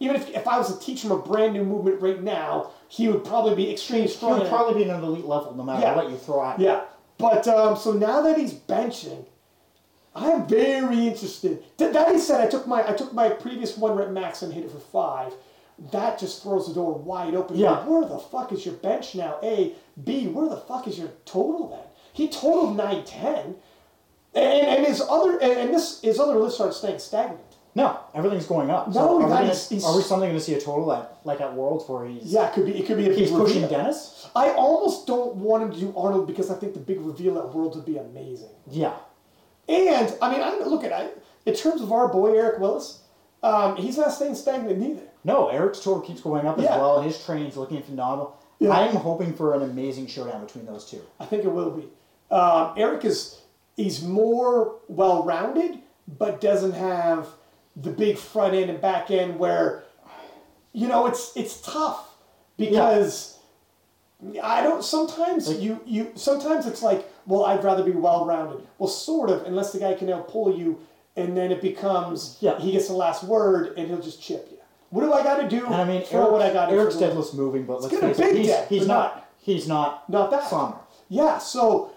Even 0.00 0.16
if, 0.16 0.28
if 0.30 0.48
I 0.48 0.58
was 0.58 0.76
to 0.76 0.84
teach 0.84 1.04
him 1.04 1.12
a 1.12 1.16
brand 1.18 1.52
new 1.54 1.64
movement 1.64 2.02
right 2.02 2.20
now, 2.22 2.70
he 2.88 3.08
would 3.08 3.24
probably 3.24 3.54
be 3.54 3.70
extremely 3.72 4.08
strong. 4.08 4.34
He 4.34 4.40
would 4.40 4.48
probably 4.48 4.82
be 4.84 4.90
at 4.90 4.96
an 4.98 5.04
elite 5.04 5.24
level 5.24 5.54
no 5.54 5.62
matter 5.62 5.80
Yeah. 5.82 5.94
what 5.96 6.10
you 6.10 6.16
throw 6.16 6.44
at 6.44 6.56
him. 6.58 6.64
Yeah, 6.66 6.82
but 7.18 7.46
um, 7.48 7.76
so 7.76 7.92
now 7.92 8.20
that 8.22 8.36
he's 8.36 8.52
benching, 8.52 9.24
I 10.14 10.30
am 10.32 10.46
very 10.46 11.06
interested. 11.06 11.62
Th- 11.78 11.92
that 11.92 12.10
he 12.12 12.18
said, 12.18 12.40
I 12.40 12.48
took 12.50 12.66
my 12.66 12.86
I 12.86 12.92
took 12.92 13.14
my 13.14 13.30
previous 13.30 13.78
one 13.78 13.96
rep 13.96 14.10
max 14.10 14.42
and 14.42 14.52
hit 14.52 14.64
it 14.64 14.70
for 14.70 14.78
five. 14.80 15.32
That 15.90 16.18
just 16.18 16.42
throws 16.42 16.68
the 16.68 16.74
door 16.74 16.92
wide 16.94 17.34
open. 17.34 17.56
Yeah. 17.56 17.72
Like, 17.72 17.88
where 17.88 18.04
the 18.04 18.18
fuck 18.18 18.52
is 18.52 18.64
your 18.64 18.74
bench 18.76 19.14
now? 19.14 19.38
A, 19.42 19.72
B. 20.04 20.28
Where 20.28 20.48
the 20.48 20.56
fuck 20.58 20.86
is 20.86 20.98
your 20.98 21.08
total 21.24 21.68
then? 21.68 21.80
He 22.12 22.28
totaled 22.28 22.76
nine 22.76 23.04
ten, 23.04 23.56
and 24.34 24.66
and 24.66 24.86
his 24.86 25.00
other 25.00 25.38
and, 25.40 25.52
and 25.52 25.74
this 25.74 26.00
his 26.02 26.18
other 26.20 26.36
list 26.36 26.56
starts 26.56 26.76
staying 26.76 26.98
stagnant. 26.98 27.40
No, 27.74 27.98
everything's 28.14 28.44
going 28.46 28.70
up. 28.70 28.88
No, 28.88 28.92
so 28.92 29.00
are, 29.00 29.16
we 29.16 29.22
that 29.30 29.40
gonna, 29.40 29.50
is- 29.50 29.68
he's- 29.70 29.84
are 29.84 29.96
we 29.96 30.02
suddenly 30.02 30.26
going 30.26 30.38
to 30.38 30.44
see 30.44 30.52
a 30.54 30.60
total 30.60 30.92
at 30.92 31.16
like 31.24 31.40
at 31.40 31.54
Worlds 31.54 31.88
where 31.88 32.06
he's 32.06 32.24
Yeah, 32.32 32.48
it 32.48 32.52
could 32.54 32.66
be. 32.66 32.78
It 32.78 32.86
could 32.86 32.98
be 32.98 33.08
a 33.08 33.14
he's 33.14 33.30
pushing 33.30 33.62
reveal. 33.62 33.78
Dennis? 33.78 34.28
I 34.36 34.50
almost 34.50 35.06
don't 35.06 35.36
want 35.36 35.62
him 35.64 35.72
to 35.72 35.80
do 35.80 35.94
Arnold 35.96 36.26
because 36.26 36.50
I 36.50 36.54
think 36.54 36.74
the 36.74 36.80
big 36.80 37.00
reveal 37.00 37.38
at 37.38 37.54
World 37.54 37.74
would 37.76 37.86
be 37.86 37.96
amazing. 37.96 38.50
Yeah. 38.70 38.94
And 39.68 40.14
I 40.20 40.30
mean, 40.30 40.42
I 40.42 40.58
look 40.66 40.84
at 40.84 40.92
I, 40.92 41.08
in 41.46 41.54
terms 41.54 41.80
of 41.80 41.92
our 41.92 42.08
boy 42.08 42.36
Eric 42.36 42.60
Willis, 42.60 43.00
um, 43.42 43.76
he's 43.76 43.96
not 43.96 44.12
staying 44.12 44.34
stagnant 44.34 44.78
neither. 44.78 45.08
No, 45.24 45.48
Eric's 45.48 45.80
total 45.80 46.00
keeps 46.00 46.20
going 46.20 46.46
up 46.46 46.58
as 46.58 46.64
Yeah. 46.64 46.78
well, 46.78 47.00
his 47.00 47.22
training's 47.24 47.56
looking 47.56 47.82
phenomenal. 47.82 48.36
Yeah. 48.58 48.70
I 48.70 48.86
am 48.86 48.96
hoping 48.96 49.34
for 49.34 49.54
an 49.54 49.62
amazing 49.62 50.06
showdown 50.06 50.44
between 50.44 50.66
those 50.66 50.84
two. 50.84 51.00
I 51.20 51.24
think 51.26 51.44
it 51.44 51.52
will 51.52 51.70
be. 51.70 51.88
Um, 52.30 52.72
Eric 52.76 53.04
is 53.04 53.40
he's 53.76 54.02
more 54.02 54.76
well 54.88 55.22
rounded, 55.24 55.78
but 56.18 56.40
doesn't 56.40 56.72
have 56.72 57.28
the 57.76 57.90
big 57.90 58.18
front 58.18 58.54
end 58.54 58.70
and 58.70 58.80
back 58.80 59.10
end 59.10 59.38
where, 59.38 59.84
you 60.72 60.88
know, 60.88 61.06
it's 61.06 61.32
it's 61.36 61.60
tough 61.60 62.08
because 62.56 63.38
I 64.42 64.62
don't. 64.62 64.84
Sometimes 64.84 65.52
you 65.60 65.80
you 65.84 66.12
sometimes 66.14 66.66
it's 66.66 66.82
like, 66.82 67.08
well, 67.26 67.44
I'd 67.44 67.64
rather 67.64 67.82
be 67.82 67.90
well 67.92 68.24
rounded. 68.26 68.66
Well, 68.78 68.88
sort 68.88 69.30
of, 69.30 69.44
unless 69.44 69.72
the 69.72 69.78
guy 69.80 69.94
can 69.94 70.06
now 70.08 70.20
pull 70.20 70.56
you, 70.56 70.78
and 71.16 71.36
then 71.36 71.50
it 71.50 71.60
becomes 71.60 72.36
Yeah. 72.40 72.58
he 72.58 72.72
gets 72.72 72.88
the 72.88 72.94
last 72.94 73.24
word 73.24 73.76
and 73.76 73.88
he'll 73.88 74.00
just 74.00 74.22
chip 74.22 74.48
you. 74.50 74.58
What 74.92 75.00
do 75.00 75.12
I 75.14 75.22
got 75.22 75.38
to 75.40 75.48
do? 75.48 75.64
And 75.64 75.74
I 75.74 75.84
mean, 75.84 76.04
Eric, 76.10 76.30
what 76.30 76.42
I 76.42 76.52
got. 76.52 76.70
Eric's 76.70 76.96
deadlift's 76.96 77.32
moving, 77.32 77.64
but 77.64 77.80
let's 77.80 77.98
face 77.98 78.18
it, 78.18 78.36
he's, 78.36 78.46
dead, 78.48 78.68
he's 78.68 78.86
not, 78.86 79.14
not- 79.16 79.28
he's 79.40 79.66
not 79.66 80.08
Not 80.10 80.30
that. 80.30 80.44
Sumner. 80.48 80.76
Yeah, 81.08 81.38
so 81.38 81.92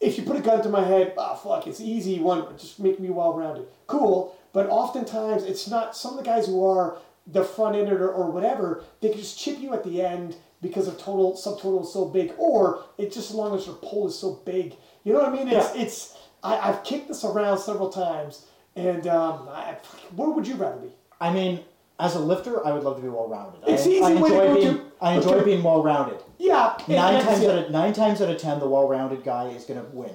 if 0.00 0.16
you 0.16 0.22
put 0.24 0.36
a 0.36 0.40
gun 0.40 0.62
to 0.62 0.68
my 0.68 0.84
head, 0.84 1.14
ah, 1.18 1.34
fuck, 1.34 1.66
it's 1.66 1.80
easy. 1.80 2.20
One, 2.20 2.46
just 2.56 2.78
make 2.78 3.00
me 3.00 3.10
well 3.10 3.34
rounded. 3.34 3.66
Cool, 3.88 4.36
but 4.52 4.68
oftentimes 4.70 5.42
it's 5.42 5.68
not. 5.68 5.96
Some 5.96 6.12
of 6.16 6.18
the 6.18 6.24
guys 6.24 6.46
who 6.46 6.64
are 6.64 6.98
the 7.26 7.42
front 7.44 7.74
ender 7.74 8.08
or, 8.08 8.12
or 8.12 8.30
whatever, 8.30 8.84
they 9.00 9.08
can 9.08 9.18
just 9.18 9.36
chip 9.38 9.58
you 9.58 9.74
at 9.74 9.82
the 9.82 10.00
end 10.00 10.36
because 10.62 10.86
their 10.86 10.94
total 10.94 11.32
subtotal 11.34 11.82
is 11.82 11.92
so 11.92 12.04
big, 12.04 12.32
or 12.38 12.84
it's 12.98 13.16
just 13.16 13.30
as 13.30 13.34
long 13.36 13.52
as 13.56 13.66
your 13.66 13.74
pull 13.76 14.06
is 14.06 14.16
so 14.16 14.40
big. 14.46 14.76
You 15.02 15.12
know 15.12 15.20
what 15.20 15.28
I 15.28 15.32
mean? 15.32 15.48
It's 15.48 15.74
Yeah. 15.74 15.82
it's. 15.82 16.16
I, 16.44 16.68
I've 16.70 16.84
kicked 16.84 17.08
this 17.08 17.24
around 17.24 17.58
several 17.58 17.90
times, 17.90 18.46
and 18.76 19.06
um, 19.08 19.48
I, 19.50 19.76
where 20.14 20.30
would 20.30 20.46
you 20.46 20.54
rather 20.54 20.76
be? 20.78 20.88
I 21.20 21.32
mean, 21.32 21.60
as 22.00 22.14
a 22.14 22.20
lifter, 22.20 22.66
I 22.66 22.72
would 22.72 22.82
love 22.82 22.96
to 22.96 23.02
be 23.02 23.08
well 23.08 23.28
rounded. 23.28 23.60
It's 23.66 23.86
I, 23.86 23.90
easy 23.90 24.02
I 24.02 24.14
way 24.14 24.28
to 24.30 24.34
enjoy 24.44 24.54
being 24.54 24.74
to- 24.78 24.84
I 25.00 25.12
enjoy 25.14 25.34
okay. 25.36 25.44
being 25.44 25.62
well 25.62 25.82
rounded. 25.82 26.18
Yeah, 26.38 26.76
Nine 26.88 27.22
times 27.22 27.44
out 27.44 27.58
of 27.58 27.70
nine 27.70 27.92
times 27.92 28.20
out 28.22 28.28
of 28.30 28.38
ten, 28.38 28.58
the 28.60 28.68
well 28.68 28.88
rounded 28.88 29.24
guy 29.24 29.48
is 29.48 29.64
gonna 29.64 29.84
win. 29.92 30.12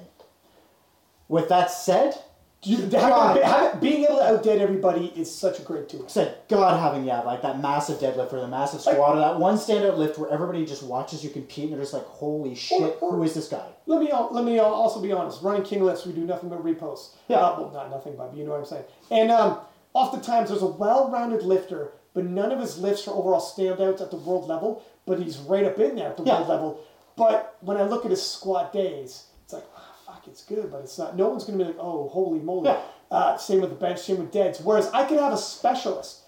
With 1.28 1.48
that 1.48 1.70
said, 1.70 2.14
You, 2.62 2.76
having, 2.78 2.90
God. 2.92 3.42
having- 3.42 3.80
being 3.80 4.04
able 4.04 4.16
to 4.18 4.24
outdead 4.24 4.60
everybody 4.60 5.12
is 5.16 5.32
such 5.32 5.58
a 5.58 5.62
great 5.62 5.88
tool. 5.88 6.04
said 6.08 6.36
God 6.48 6.78
having 6.80 7.04
yeah, 7.04 7.20
like 7.20 7.42
that 7.42 7.60
massive 7.60 7.98
deadlift 7.98 8.32
or 8.32 8.40
the 8.40 8.48
massive 8.48 8.80
squat 8.80 9.16
or 9.16 9.20
that 9.20 9.38
one 9.38 9.56
standout 9.56 9.96
lift 9.98 10.18
where 10.18 10.30
everybody 10.30 10.64
just 10.64 10.82
watches 10.82 11.22
you 11.24 11.30
compete 11.30 11.64
and 11.64 11.74
they're 11.74 11.80
just 11.80 11.92
like, 11.94 12.04
holy 12.06 12.54
shit, 12.54 12.96
or- 13.00 13.10
who 13.16 13.22
is 13.24 13.34
this 13.34 13.48
guy? 13.48 13.66
Let 13.86 14.00
me 14.00 14.10
let 14.30 14.44
me 14.44 14.58
also 14.58 15.00
be 15.00 15.12
honest. 15.12 15.42
Running 15.42 15.62
King 15.62 15.84
lifts, 15.84 16.06
we 16.06 16.12
do 16.12 16.22
nothing 16.24 16.48
but 16.48 16.64
reposts. 16.64 17.10
Yeah. 17.28 17.36
Uh, 17.38 17.60
well, 17.60 17.70
not 17.72 17.90
nothing 17.90 18.14
but, 18.16 18.30
but 18.30 18.36
you 18.36 18.44
know 18.44 18.52
what 18.52 18.60
I'm 18.60 18.66
saying. 18.66 18.84
And 19.10 19.30
um, 19.30 19.58
oftentimes 19.96 20.50
there's 20.50 20.62
a 20.62 20.66
well-rounded 20.66 21.42
lifter, 21.42 21.92
but 22.14 22.24
none 22.24 22.52
of 22.52 22.60
his 22.60 22.78
lifts 22.78 23.08
are 23.08 23.14
overall 23.14 23.40
standouts 23.40 24.00
at 24.00 24.10
the 24.10 24.16
world 24.16 24.46
level. 24.48 24.82
But 25.06 25.20
he's 25.20 25.38
right 25.38 25.64
up 25.64 25.78
in 25.78 25.96
there 25.96 26.08
at 26.10 26.16
the 26.16 26.24
Yeah. 26.24 26.36
world 26.38 26.48
level. 26.48 26.78
But 27.16 27.56
when 27.60 27.76
I 27.76 27.84
look 27.84 28.04
at 28.04 28.10
his 28.10 28.22
squat 28.26 28.72
days, 28.72 29.26
it's 29.44 29.52
like, 29.52 29.64
ah, 29.76 29.94
fuck, 30.04 30.26
it's 30.26 30.44
good, 30.44 30.70
but 30.70 30.80
it's 30.82 30.98
not. 30.98 31.16
No 31.16 31.28
one's 31.28 31.44
gonna 31.44 31.58
be 31.58 31.64
like, 31.64 31.78
oh, 31.80 32.08
holy 32.08 32.40
moly. 32.40 32.68
Yeah. 32.68 32.80
Uh, 33.10 33.36
same 33.36 33.60
with 33.60 33.70
the 33.70 33.76
bench, 33.76 34.00
same 34.00 34.18
with 34.18 34.32
deads. 34.32 34.60
Whereas 34.60 34.90
I 34.92 35.04
could 35.04 35.18
have 35.18 35.32
a 35.32 35.38
specialist 35.38 36.22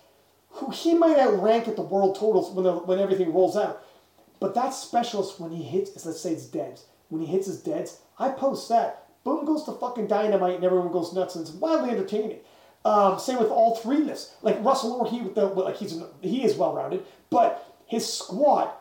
who 0.51 0.71
he 0.71 0.95
might 0.95 1.19
outrank 1.19 1.69
at 1.69 1.77
the 1.77 1.83
world 1.83 2.15
totals 2.15 2.51
when 2.53 2.65
the, 2.65 2.73
when 2.73 2.99
everything 2.99 3.35
rolls 3.35 3.57
out. 3.57 3.83
But 4.41 4.55
that 4.55 4.71
specialist, 4.73 5.41
when 5.41 5.51
he 5.51 5.63
hits, 5.65 6.07
let's 6.07 6.21
say 6.21 6.33
it's 6.33 6.47
deads, 6.47 6.85
when 7.09 7.21
he 7.21 7.27
hits 7.27 7.47
his 7.49 7.61
deads, 7.61 8.01
I 8.19 8.29
post 8.31 8.69
that. 8.69 9.05
Boom 9.25 9.45
goes 9.45 9.65
to 9.65 9.73
fucking 9.73 10.07
dynamite, 10.07 10.55
and 10.55 10.65
everyone 10.65 10.93
goes 10.93 11.13
nuts, 11.13 11.35
and 11.35 11.43
it's 11.47 11.55
wildly 11.55 11.91
entertaining. 11.91 12.39
Um, 12.85 13.19
same 13.19 13.39
with 13.39 13.49
all 13.49 13.77
three 13.77 13.99
lifts. 13.99 14.35
Like 14.43 14.63
Russel 14.65 15.05
Orhii 15.05 15.23
with 15.25 15.35
the 15.35 15.49
well, 15.49 15.67
like 15.67 15.77
he's 15.77 16.01
he 16.23 16.45
is 16.45 16.57
well 16.57 16.75
rounded, 16.75 17.05
but 17.31 17.65
his 17.87 18.11
squat. 18.11 18.75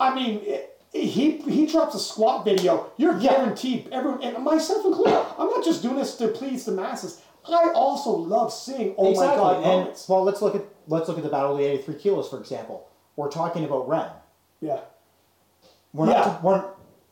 I 0.00 0.14
mean, 0.14 0.40
it, 0.44 0.80
he 0.92 1.38
he 1.38 1.66
drops 1.66 1.94
a 1.94 1.98
squat 2.00 2.44
video. 2.44 2.90
You're 2.96 3.18
guaranteed 3.18 3.88
everyone, 3.92 4.22
and 4.22 4.42
myself 4.44 4.84
included. 4.84 5.14
I'm 5.38 5.48
not 5.48 5.64
just 5.64 5.82
doing 5.82 5.96
this 5.96 6.16
to 6.16 6.28
please 6.28 6.64
the 6.64 6.72
masses. 6.72 7.20
I 7.46 7.70
also 7.74 8.10
love 8.10 8.52
seeing 8.52 8.94
oh 8.98 9.14
my 9.14 9.24
god 9.24 9.56
and 9.56 9.64
moments. 9.64 10.06
well, 10.08 10.22
let's 10.22 10.42
look 10.42 10.54
at 10.54 10.64
let's 10.86 11.08
look 11.08 11.16
at 11.16 11.24
the 11.24 11.30
battle 11.30 11.52
of 11.52 11.58
the 11.58 11.64
83 11.64 11.94
kilos, 11.94 12.28
for 12.28 12.38
example. 12.38 12.86
We're 13.16 13.30
talking 13.30 13.64
about 13.64 13.88
Ren. 13.88 14.10
Yeah. 14.60 14.80
We're 15.94 16.08
Yeah. 16.08 16.12
not. 16.20 16.42
We're, 16.42 16.64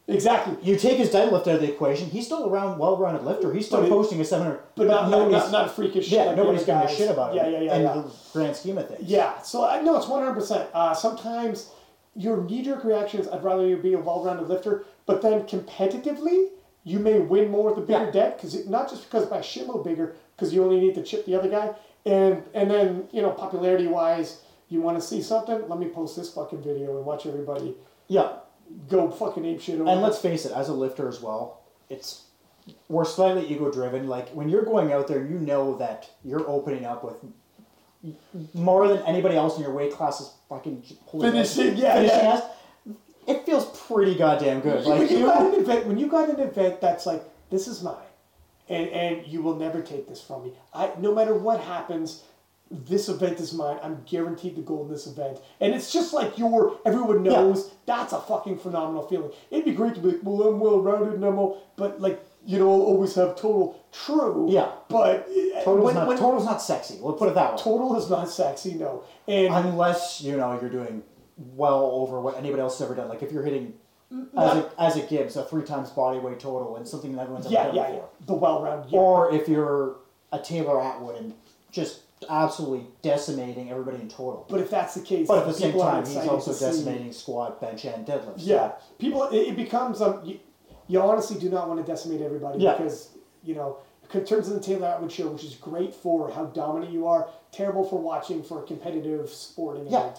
Exactly. 0.08 0.56
you 0.62 0.76
take 0.76 0.98
his 0.98 1.10
deadlift 1.10 1.40
out 1.48 1.48
of 1.48 1.60
the 1.60 1.72
equation. 1.72 2.08
He's 2.08 2.26
still 2.26 2.48
around, 2.48 2.78
well-rounded 2.78 3.24
lifter. 3.24 3.52
He's 3.52 3.66
still 3.66 3.80
But 3.80 3.86
it- 3.86 3.90
posting 3.90 4.20
a 4.20 4.24
700. 4.24 4.60
But, 4.76 4.86
not, 4.86 5.10
not, 5.10 5.10
nobody's- 5.10 5.50
not, 5.50 5.66
not 5.66 5.74
freakish. 5.74 6.10
yeah, 6.12 6.24
like 6.26 6.36
nobody's 6.36 6.64
giving 6.64 6.82
a 6.82 6.88
shit 6.88 7.10
about 7.10 7.32
it. 7.32 7.36
Yeah, 7.36 7.48
yeah, 7.48 7.60
yeah. 7.60 7.74
In 7.76 7.82
yeah. 7.82 7.92
the 7.94 8.10
grand 8.32 8.54
scheme 8.56 8.78
of 8.78 8.88
things. 8.88 9.02
Yeah, 9.08 9.42
so 9.42 9.64
I 9.64 9.80
no, 9.82 9.96
it's 9.96 10.06
one 10.06 10.22
hundred 10.22 10.34
percent. 10.34 10.68
Uh, 10.72 10.94
Sometimes 10.94 11.70
your 12.14 12.42
knee 12.44 12.62
jerk 12.62 12.84
reactions, 12.84 13.26
I'd 13.28 13.42
rather 13.42 13.66
you 13.66 13.76
be 13.78 13.94
a 13.94 13.98
well 13.98 14.22
rounded 14.24 14.48
lifter, 14.48 14.84
but 15.06 15.22
then 15.22 15.42
competitively, 15.42 16.48
you 16.84 16.98
may 17.00 17.18
win 17.18 17.50
more 17.50 17.64
with 17.64 17.74
the 17.74 17.80
bigger 17.80 18.04
Yeah. 18.06 18.10
deck 18.12 18.36
because 18.36 18.66
not 18.68 18.88
just 18.88 19.04
because 19.10 19.28
my 19.28 19.38
shitload 19.38 19.82
bigger, 19.84 20.14
because 20.36 20.54
you 20.54 20.62
only 20.62 20.78
need 20.78 20.94
to 20.94 21.02
chip 21.02 21.26
the 21.26 21.34
other 21.34 21.48
guy, 21.48 21.74
and 22.04 22.44
and 22.54 22.70
then 22.70 23.08
you 23.10 23.22
know 23.22 23.30
popularity 23.30 23.88
wise, 23.88 24.40
you 24.68 24.80
want 24.80 24.96
to 25.00 25.02
see 25.04 25.20
something? 25.20 25.68
Let 25.68 25.78
me 25.80 25.88
post 25.88 26.14
this 26.16 26.32
fucking 26.32 26.62
video 26.62 26.96
and 26.96 27.04
watch 27.04 27.26
everybody 27.26 27.74
Yeah. 28.08 28.28
Go 28.88 29.10
fucking 29.10 29.44
ape 29.44 29.60
shit 29.60 29.80
over. 29.80 29.90
And 29.90 30.02
let's 30.02 30.18
face 30.18 30.44
it, 30.44 30.52
as 30.52 30.68
a 30.68 30.74
lifter 30.74 31.08
as 31.08 31.20
well, 31.20 31.62
it's 31.88 32.24
we're 32.88 33.04
slightly 33.04 33.46
ego 33.46 33.70
driven. 33.70 34.08
Like 34.08 34.28
when 34.30 34.48
you're 34.48 34.64
going 34.64 34.92
out 34.92 35.08
there, 35.08 35.24
you 35.24 35.38
know 35.38 35.76
that 35.78 36.10
you're 36.24 36.48
opening 36.48 36.84
up 36.84 37.04
with 37.04 37.16
more 38.54 38.88
than 38.88 38.98
anybody 38.98 39.36
else 39.36 39.56
in 39.56 39.62
your 39.62 39.72
weight 39.72 39.92
class 39.92 40.20
is 40.20 40.32
fucking 40.48 40.84
pulling 41.08 41.32
Finishing, 41.32 41.76
yeah, 41.76 41.94
finishing 41.94 42.18
yeah. 42.18 42.32
us. 42.34 42.42
It 43.26 43.44
feels 43.44 43.64
pretty 43.88 44.14
goddamn 44.14 44.60
good. 44.60 44.84
when 44.86 45.08
you 45.08 45.18
you, 45.18 45.26
got 45.26 45.52
an 45.52 45.60
event, 45.60 45.86
when 45.86 45.98
you 45.98 46.06
got 46.06 46.28
an 46.28 46.38
event 46.38 46.80
that's 46.80 47.06
like, 47.06 47.24
this 47.50 47.66
is 47.66 47.82
mine, 47.82 47.96
and 48.68 48.88
and 48.90 49.26
you 49.26 49.42
will 49.42 49.56
never 49.56 49.82
take 49.82 50.08
this 50.08 50.20
from 50.22 50.44
me. 50.44 50.52
I 50.72 50.92
no 50.98 51.14
matter 51.14 51.34
what 51.34 51.60
happens, 51.60 52.22
this 52.70 53.08
event 53.08 53.38
is 53.38 53.52
mine. 53.52 53.78
I'm 53.82 54.02
guaranteed 54.06 54.56
the 54.56 54.62
gold 54.62 54.86
in 54.88 54.92
this 54.92 55.06
event, 55.06 55.38
and 55.60 55.72
it's 55.74 55.92
just 55.92 56.12
like 56.12 56.36
your 56.36 56.78
everyone 56.84 57.24
Yeah. 57.24 57.32
knows 57.32 57.70
that's 57.86 58.12
a 58.12 58.20
fucking 58.20 58.58
phenomenal 58.58 59.06
feeling. 59.06 59.30
It'd 59.50 59.64
be 59.64 59.72
great 59.72 59.94
to 59.94 60.00
be 60.00 60.08
like, 60.12 60.20
well, 60.24 60.48
I'm 60.48 60.58
well 60.60 60.80
rounded 60.80 61.14
and 61.14 61.24
I'm 61.24 61.38
all, 61.38 61.62
but 61.76 62.00
like 62.00 62.24
you 62.44 62.58
know, 62.60 62.72
I'll 62.72 62.82
always 62.82 63.14
have 63.16 63.34
total 63.34 63.76
true. 63.90 64.46
Yeah. 64.48 64.70
but 64.88 65.26
total's 65.64 65.84
when, 65.84 65.94
not 65.96 66.06
when- 66.08 66.16
total's 66.18 66.44
not 66.44 66.62
sexy. 66.62 66.98
We'll 67.00 67.14
put 67.14 67.28
it 67.28 67.34
that 67.34 67.52
way. 67.52 67.58
total 67.58 67.96
is 67.98 68.08
not 68.10 68.28
sexy, 68.28 68.74
no, 68.74 69.02
and 69.28 69.52
Unless 69.54 70.20
you 70.22 70.36
know 70.36 70.58
you're 70.60 70.70
doing 70.70 71.02
well 71.54 71.84
over 71.92 72.20
what 72.20 72.36
anybody 72.36 72.62
else 72.62 72.78
has 72.78 72.86
ever 72.86 72.94
done. 72.94 73.08
Like 73.08 73.22
if 73.22 73.30
you're 73.30 73.42
hitting 73.44 73.74
mm, 74.12 74.26
as 74.36 74.56
a 74.58 74.70
as 74.78 74.96
a 74.96 75.02
Gibbs 75.02 75.36
a 75.36 75.44
three 75.44 75.62
times 75.64 75.90
body 75.90 76.18
weight 76.18 76.40
total 76.40 76.76
and 76.76 76.86
something 76.88 77.14
that 77.14 77.22
everyone's 77.22 77.46
ever 77.46 77.54
yeah, 77.54 77.64
done 77.66 77.74
yeah, 77.74 77.82
before. 77.86 78.08
yeah, 78.20 78.26
the 78.26 78.34
well 78.34 78.62
rounded. 78.62 78.90
Yeah. 78.92 78.98
Or 78.98 79.32
if 79.32 79.48
you're 79.48 79.96
a 80.32 80.38
Taylor 80.40 80.80
Atwood 80.80 81.16
and 81.16 81.34
just 81.70 82.00
absolutely 82.30 82.86
decimating 83.02 83.70
everybody 83.70 83.98
in 83.98 84.08
total. 84.08 84.46
but 84.48 84.60
if 84.60 84.70
that's 84.70 84.94
the 84.94 85.00
case, 85.02 85.28
But 85.28 85.38
at 85.40 85.46
the 85.46 85.52
same 85.54 85.78
time, 85.78 86.04
he's 86.06 86.16
also 86.16 86.52
to 86.52 86.56
see- 86.56 86.64
decimating 86.66 87.12
squat, 87.12 87.60
bench, 87.60 87.84
and 87.84 88.06
deadlift. 88.06 88.34
Yeah, 88.38 88.72
people. 88.98 89.24
It, 89.28 89.48
it 89.48 89.56
becomes 89.56 90.00
um. 90.00 90.20
You, 90.24 90.40
you 90.88 91.00
honestly 91.00 91.38
do 91.38 91.48
not 91.50 91.68
want 91.68 91.84
to 91.84 91.92
decimate 91.92 92.20
everybody 92.22 92.60
Yeah. 92.60 92.74
because 92.76 93.10
you 93.42 93.54
know 93.56 93.78
in 94.14 94.24
terms 94.24 94.46
of 94.48 94.54
the 94.54 94.60
Taylor 94.60 94.86
Atwood 94.86 95.10
show, 95.10 95.26
which 95.28 95.42
is 95.44 95.56
great 95.56 95.92
for 95.92 96.30
how 96.30 96.44
dominant 96.46 96.92
you 96.92 97.08
are, 97.08 97.28
terrible 97.50 97.84
for 97.84 97.98
watching 98.00 98.40
for 98.42 98.62
a 98.62 98.66
competitive 98.66 99.28
sporting 99.28 99.86
Yeah. 99.88 99.98
event. 100.02 100.18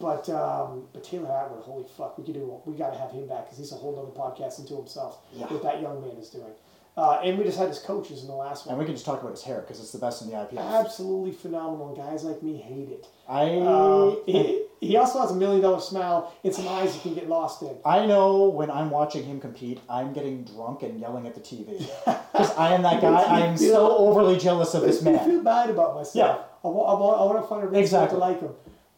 But 0.00 0.28
um, 0.30 0.88
but 0.92 1.04
Taylor 1.04 1.30
Atwood, 1.30 1.62
holy 1.62 1.84
fuck, 1.96 2.18
we 2.18 2.24
could 2.24 2.34
do 2.34 2.60
we 2.64 2.74
got 2.74 2.92
to 2.92 2.98
have 2.98 3.12
him 3.12 3.28
back 3.28 3.44
because 3.44 3.58
he's 3.58 3.72
a 3.72 3.76
whole 3.76 3.98
other 3.98 4.10
podcast 4.10 4.58
into 4.58 4.74
himself. 4.76 5.18
Yeah. 5.32 5.46
What 5.46 5.62
that 5.62 5.80
young 5.80 6.00
man 6.00 6.16
is 6.16 6.28
doing, 6.30 6.52
uh, 6.96 7.20
and 7.24 7.38
we 7.38 7.44
just 7.44 7.58
had 7.58 7.68
his 7.68 7.78
coaches 7.78 8.22
in 8.22 8.28
the 8.28 8.34
last 8.34 8.66
one. 8.66 8.72
And 8.74 8.78
we 8.78 8.84
can 8.84 8.94
just 8.94 9.06
talk 9.06 9.20
about 9.20 9.32
his 9.32 9.42
hair 9.42 9.60
because 9.60 9.80
it's 9.80 9.92
the 9.92 9.98
best 9.98 10.22
in 10.22 10.28
the 10.30 10.34
IPF. 10.34 10.58
Absolutely 10.58 11.32
phenomenal. 11.32 11.94
Guys 11.94 12.24
like 12.24 12.42
me 12.42 12.56
hate 12.56 12.88
it. 12.90 13.06
I 13.28 13.58
Um, 13.60 14.20
he, 14.26 14.64
he 14.80 14.96
also 14.96 15.20
has 15.20 15.30
a 15.30 15.34
million 15.36 15.62
dollar 15.62 15.80
smile 15.80 16.34
and 16.44 16.54
some 16.54 16.66
eyes 16.68 16.94
you 16.94 17.00
can 17.00 17.14
get 17.14 17.28
lost 17.28 17.62
in. 17.62 17.76
I 17.84 18.04
know 18.06 18.48
when 18.48 18.70
I'm 18.70 18.90
watching 18.90 19.24
him 19.24 19.40
compete, 19.40 19.80
I'm 19.88 20.12
getting 20.12 20.44
drunk 20.44 20.82
and 20.82 20.98
yelling 21.00 21.26
at 21.26 21.34
the 21.34 21.40
TV 21.40 21.78
because 22.32 22.54
I 22.58 22.74
am 22.74 22.82
that 22.82 23.00
guy. 23.00 23.20
I 23.22 23.40
am 23.40 23.56
so 23.56 23.96
overly 23.96 24.36
jealous 24.38 24.74
of 24.74 24.82
this 24.82 25.00
man. 25.02 25.16
I 25.20 25.24
feel 25.24 25.42
bad 25.42 25.70
about 25.70 25.94
myself. 25.94 26.14
Yeah. 26.16 26.44
I 26.64 26.68
want, 26.68 26.88
I 26.90 27.00
want, 27.00 27.20
I 27.20 27.24
want 27.24 27.42
to 27.42 27.48
find 27.48 27.62
a 27.62 27.66
reason 27.66 27.82
Exactly. 27.82 28.16
to 28.16 28.20
like 28.20 28.40
him. 28.40 28.50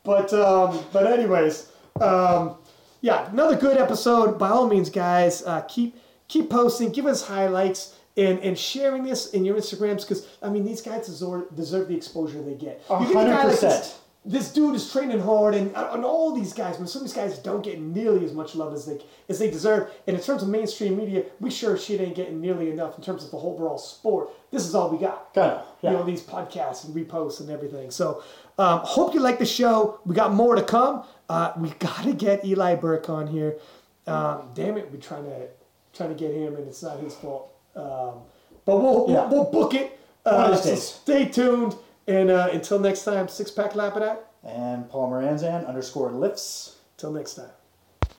But, 0.03 0.33
um, 0.33 0.83
but 0.93 1.07
anyways, 1.07 1.69
um, 2.01 2.57
yeah, 3.03 3.31
another 3.31 3.57
good 3.57 3.77
episode. 3.77 4.39
By 4.39 4.49
all 4.49 4.67
means, 4.67 4.91
guys, 4.91 5.43
uh, 5.45 5.61
keep 5.63 5.97
keep 6.33 6.49
posting, 6.51 6.91
give 6.93 7.07
us 7.07 7.27
highlights, 7.27 7.81
and 8.17 8.39
and 8.41 8.59
sharing 8.59 9.03
this 9.05 9.31
in 9.31 9.45
your 9.45 9.57
Instagrams 9.57 10.03
because 10.03 10.27
I 10.43 10.49
mean 10.51 10.65
these 10.65 10.83
guys 10.83 11.07
deserve 11.07 11.55
deserve 11.55 11.89
the 11.89 11.97
exposure 11.97 12.41
they 12.43 12.55
get. 12.55 12.83
A 12.91 13.01
You 13.01 13.07
get 13.07 13.11
a 13.11 13.15
guy 13.15 13.21
hundred 13.21 13.35
like 13.37 13.47
this- 13.51 13.61
percent. 13.61 13.99
This 14.25 14.53
dude 14.53 14.77
is 14.77 14.89
training 14.93 15.19
hard, 15.19 15.53
and, 15.57 15.75
and 15.75 16.05
all 16.05 16.33
these 16.33 16.53
guys, 16.53 16.77
but 16.77 16.89
some 16.89 17.03
of 17.03 17.09
these 17.09 17.17
guys 17.23 17.41
don't 17.41 17.61
get 17.65 17.81
nearly 17.81 18.25
as 18.25 18.33
much 18.33 18.55
love 18.55 18.73
as 18.73 18.87
they 18.87 18.99
as 19.29 19.41
they 19.41 19.51
deserve. 19.51 19.91
And 20.07 20.17
in 20.17 20.23
terms 20.23 20.45
of 20.45 20.49
mainstream 20.49 20.97
media, 20.97 21.25
we 21.41 21.51
sure 21.51 21.77
shit 21.77 22.01
ain't 22.01 22.15
getting 22.15 22.41
nearly 22.41 22.71
enough 22.71 22.97
in 22.97 23.03
terms 23.03 23.25
of 23.25 23.33
the 23.33 23.37
whole 23.39 23.55
overall 23.55 23.79
sport. 23.79 24.31
This 24.53 24.65
is 24.65 24.77
all 24.77 24.91
we 24.91 24.99
got 24.99 25.35
Kind 25.35 25.51
of. 25.55 25.67
Yeah. 25.81 25.91
you 25.91 25.97
know 25.97 26.05
these 26.05 26.23
podcasts 26.23 26.85
and 26.85 26.95
reposts 26.95 27.41
and 27.41 27.51
everything. 27.51 27.91
So 27.91 28.23
um, 28.61 28.79
hope 28.85 29.13
you 29.13 29.19
like 29.19 29.41
the 29.41 29.51
show. 29.61 29.99
We 30.07 30.15
got 30.15 30.33
more 30.33 30.55
to 30.55 30.63
come. 30.63 31.03
Uh, 31.29 31.55
we 31.57 31.71
got 31.89 32.05
to 32.05 32.13
get 32.13 32.45
Eli 32.45 32.77
Burke 32.77 33.11
on 33.11 33.27
here. 33.27 33.59
Um, 34.07 34.51
damn 34.55 34.77
it, 34.77 34.89
we're 34.93 35.01
trying 35.01 35.25
to 35.25 35.49
trying 35.93 36.09
to 36.11 36.15
get 36.15 36.33
him, 36.35 36.57
and 36.57 36.67
it's 36.69 36.83
not 36.83 36.99
his 37.01 37.15
fault. 37.15 37.53
Um, 37.75 38.23
but 38.65 38.77
we'll, 38.79 39.07
Yeah. 39.09 39.27
we'll 39.29 39.45
we'll 39.45 39.51
book 39.53 39.75
it. 39.75 39.99
Uh, 40.25 40.55
so 40.57 40.75
stay 40.77 41.25
tuned, 41.27 41.75
and 42.07 42.31
uh, 42.31 42.49
until 42.53 42.79
next 42.79 43.05
time, 43.05 43.29
six 43.29 43.51
pack 43.51 43.75
lapping 43.75 44.03
at. 44.03 44.25
And 44.45 44.89
Paul 44.89 45.11
Moranzan 45.11 45.67
underscore 45.67 46.11
lifts. 46.13 46.77
Till 46.97 47.11
next 47.13 47.35
time. 47.35 47.51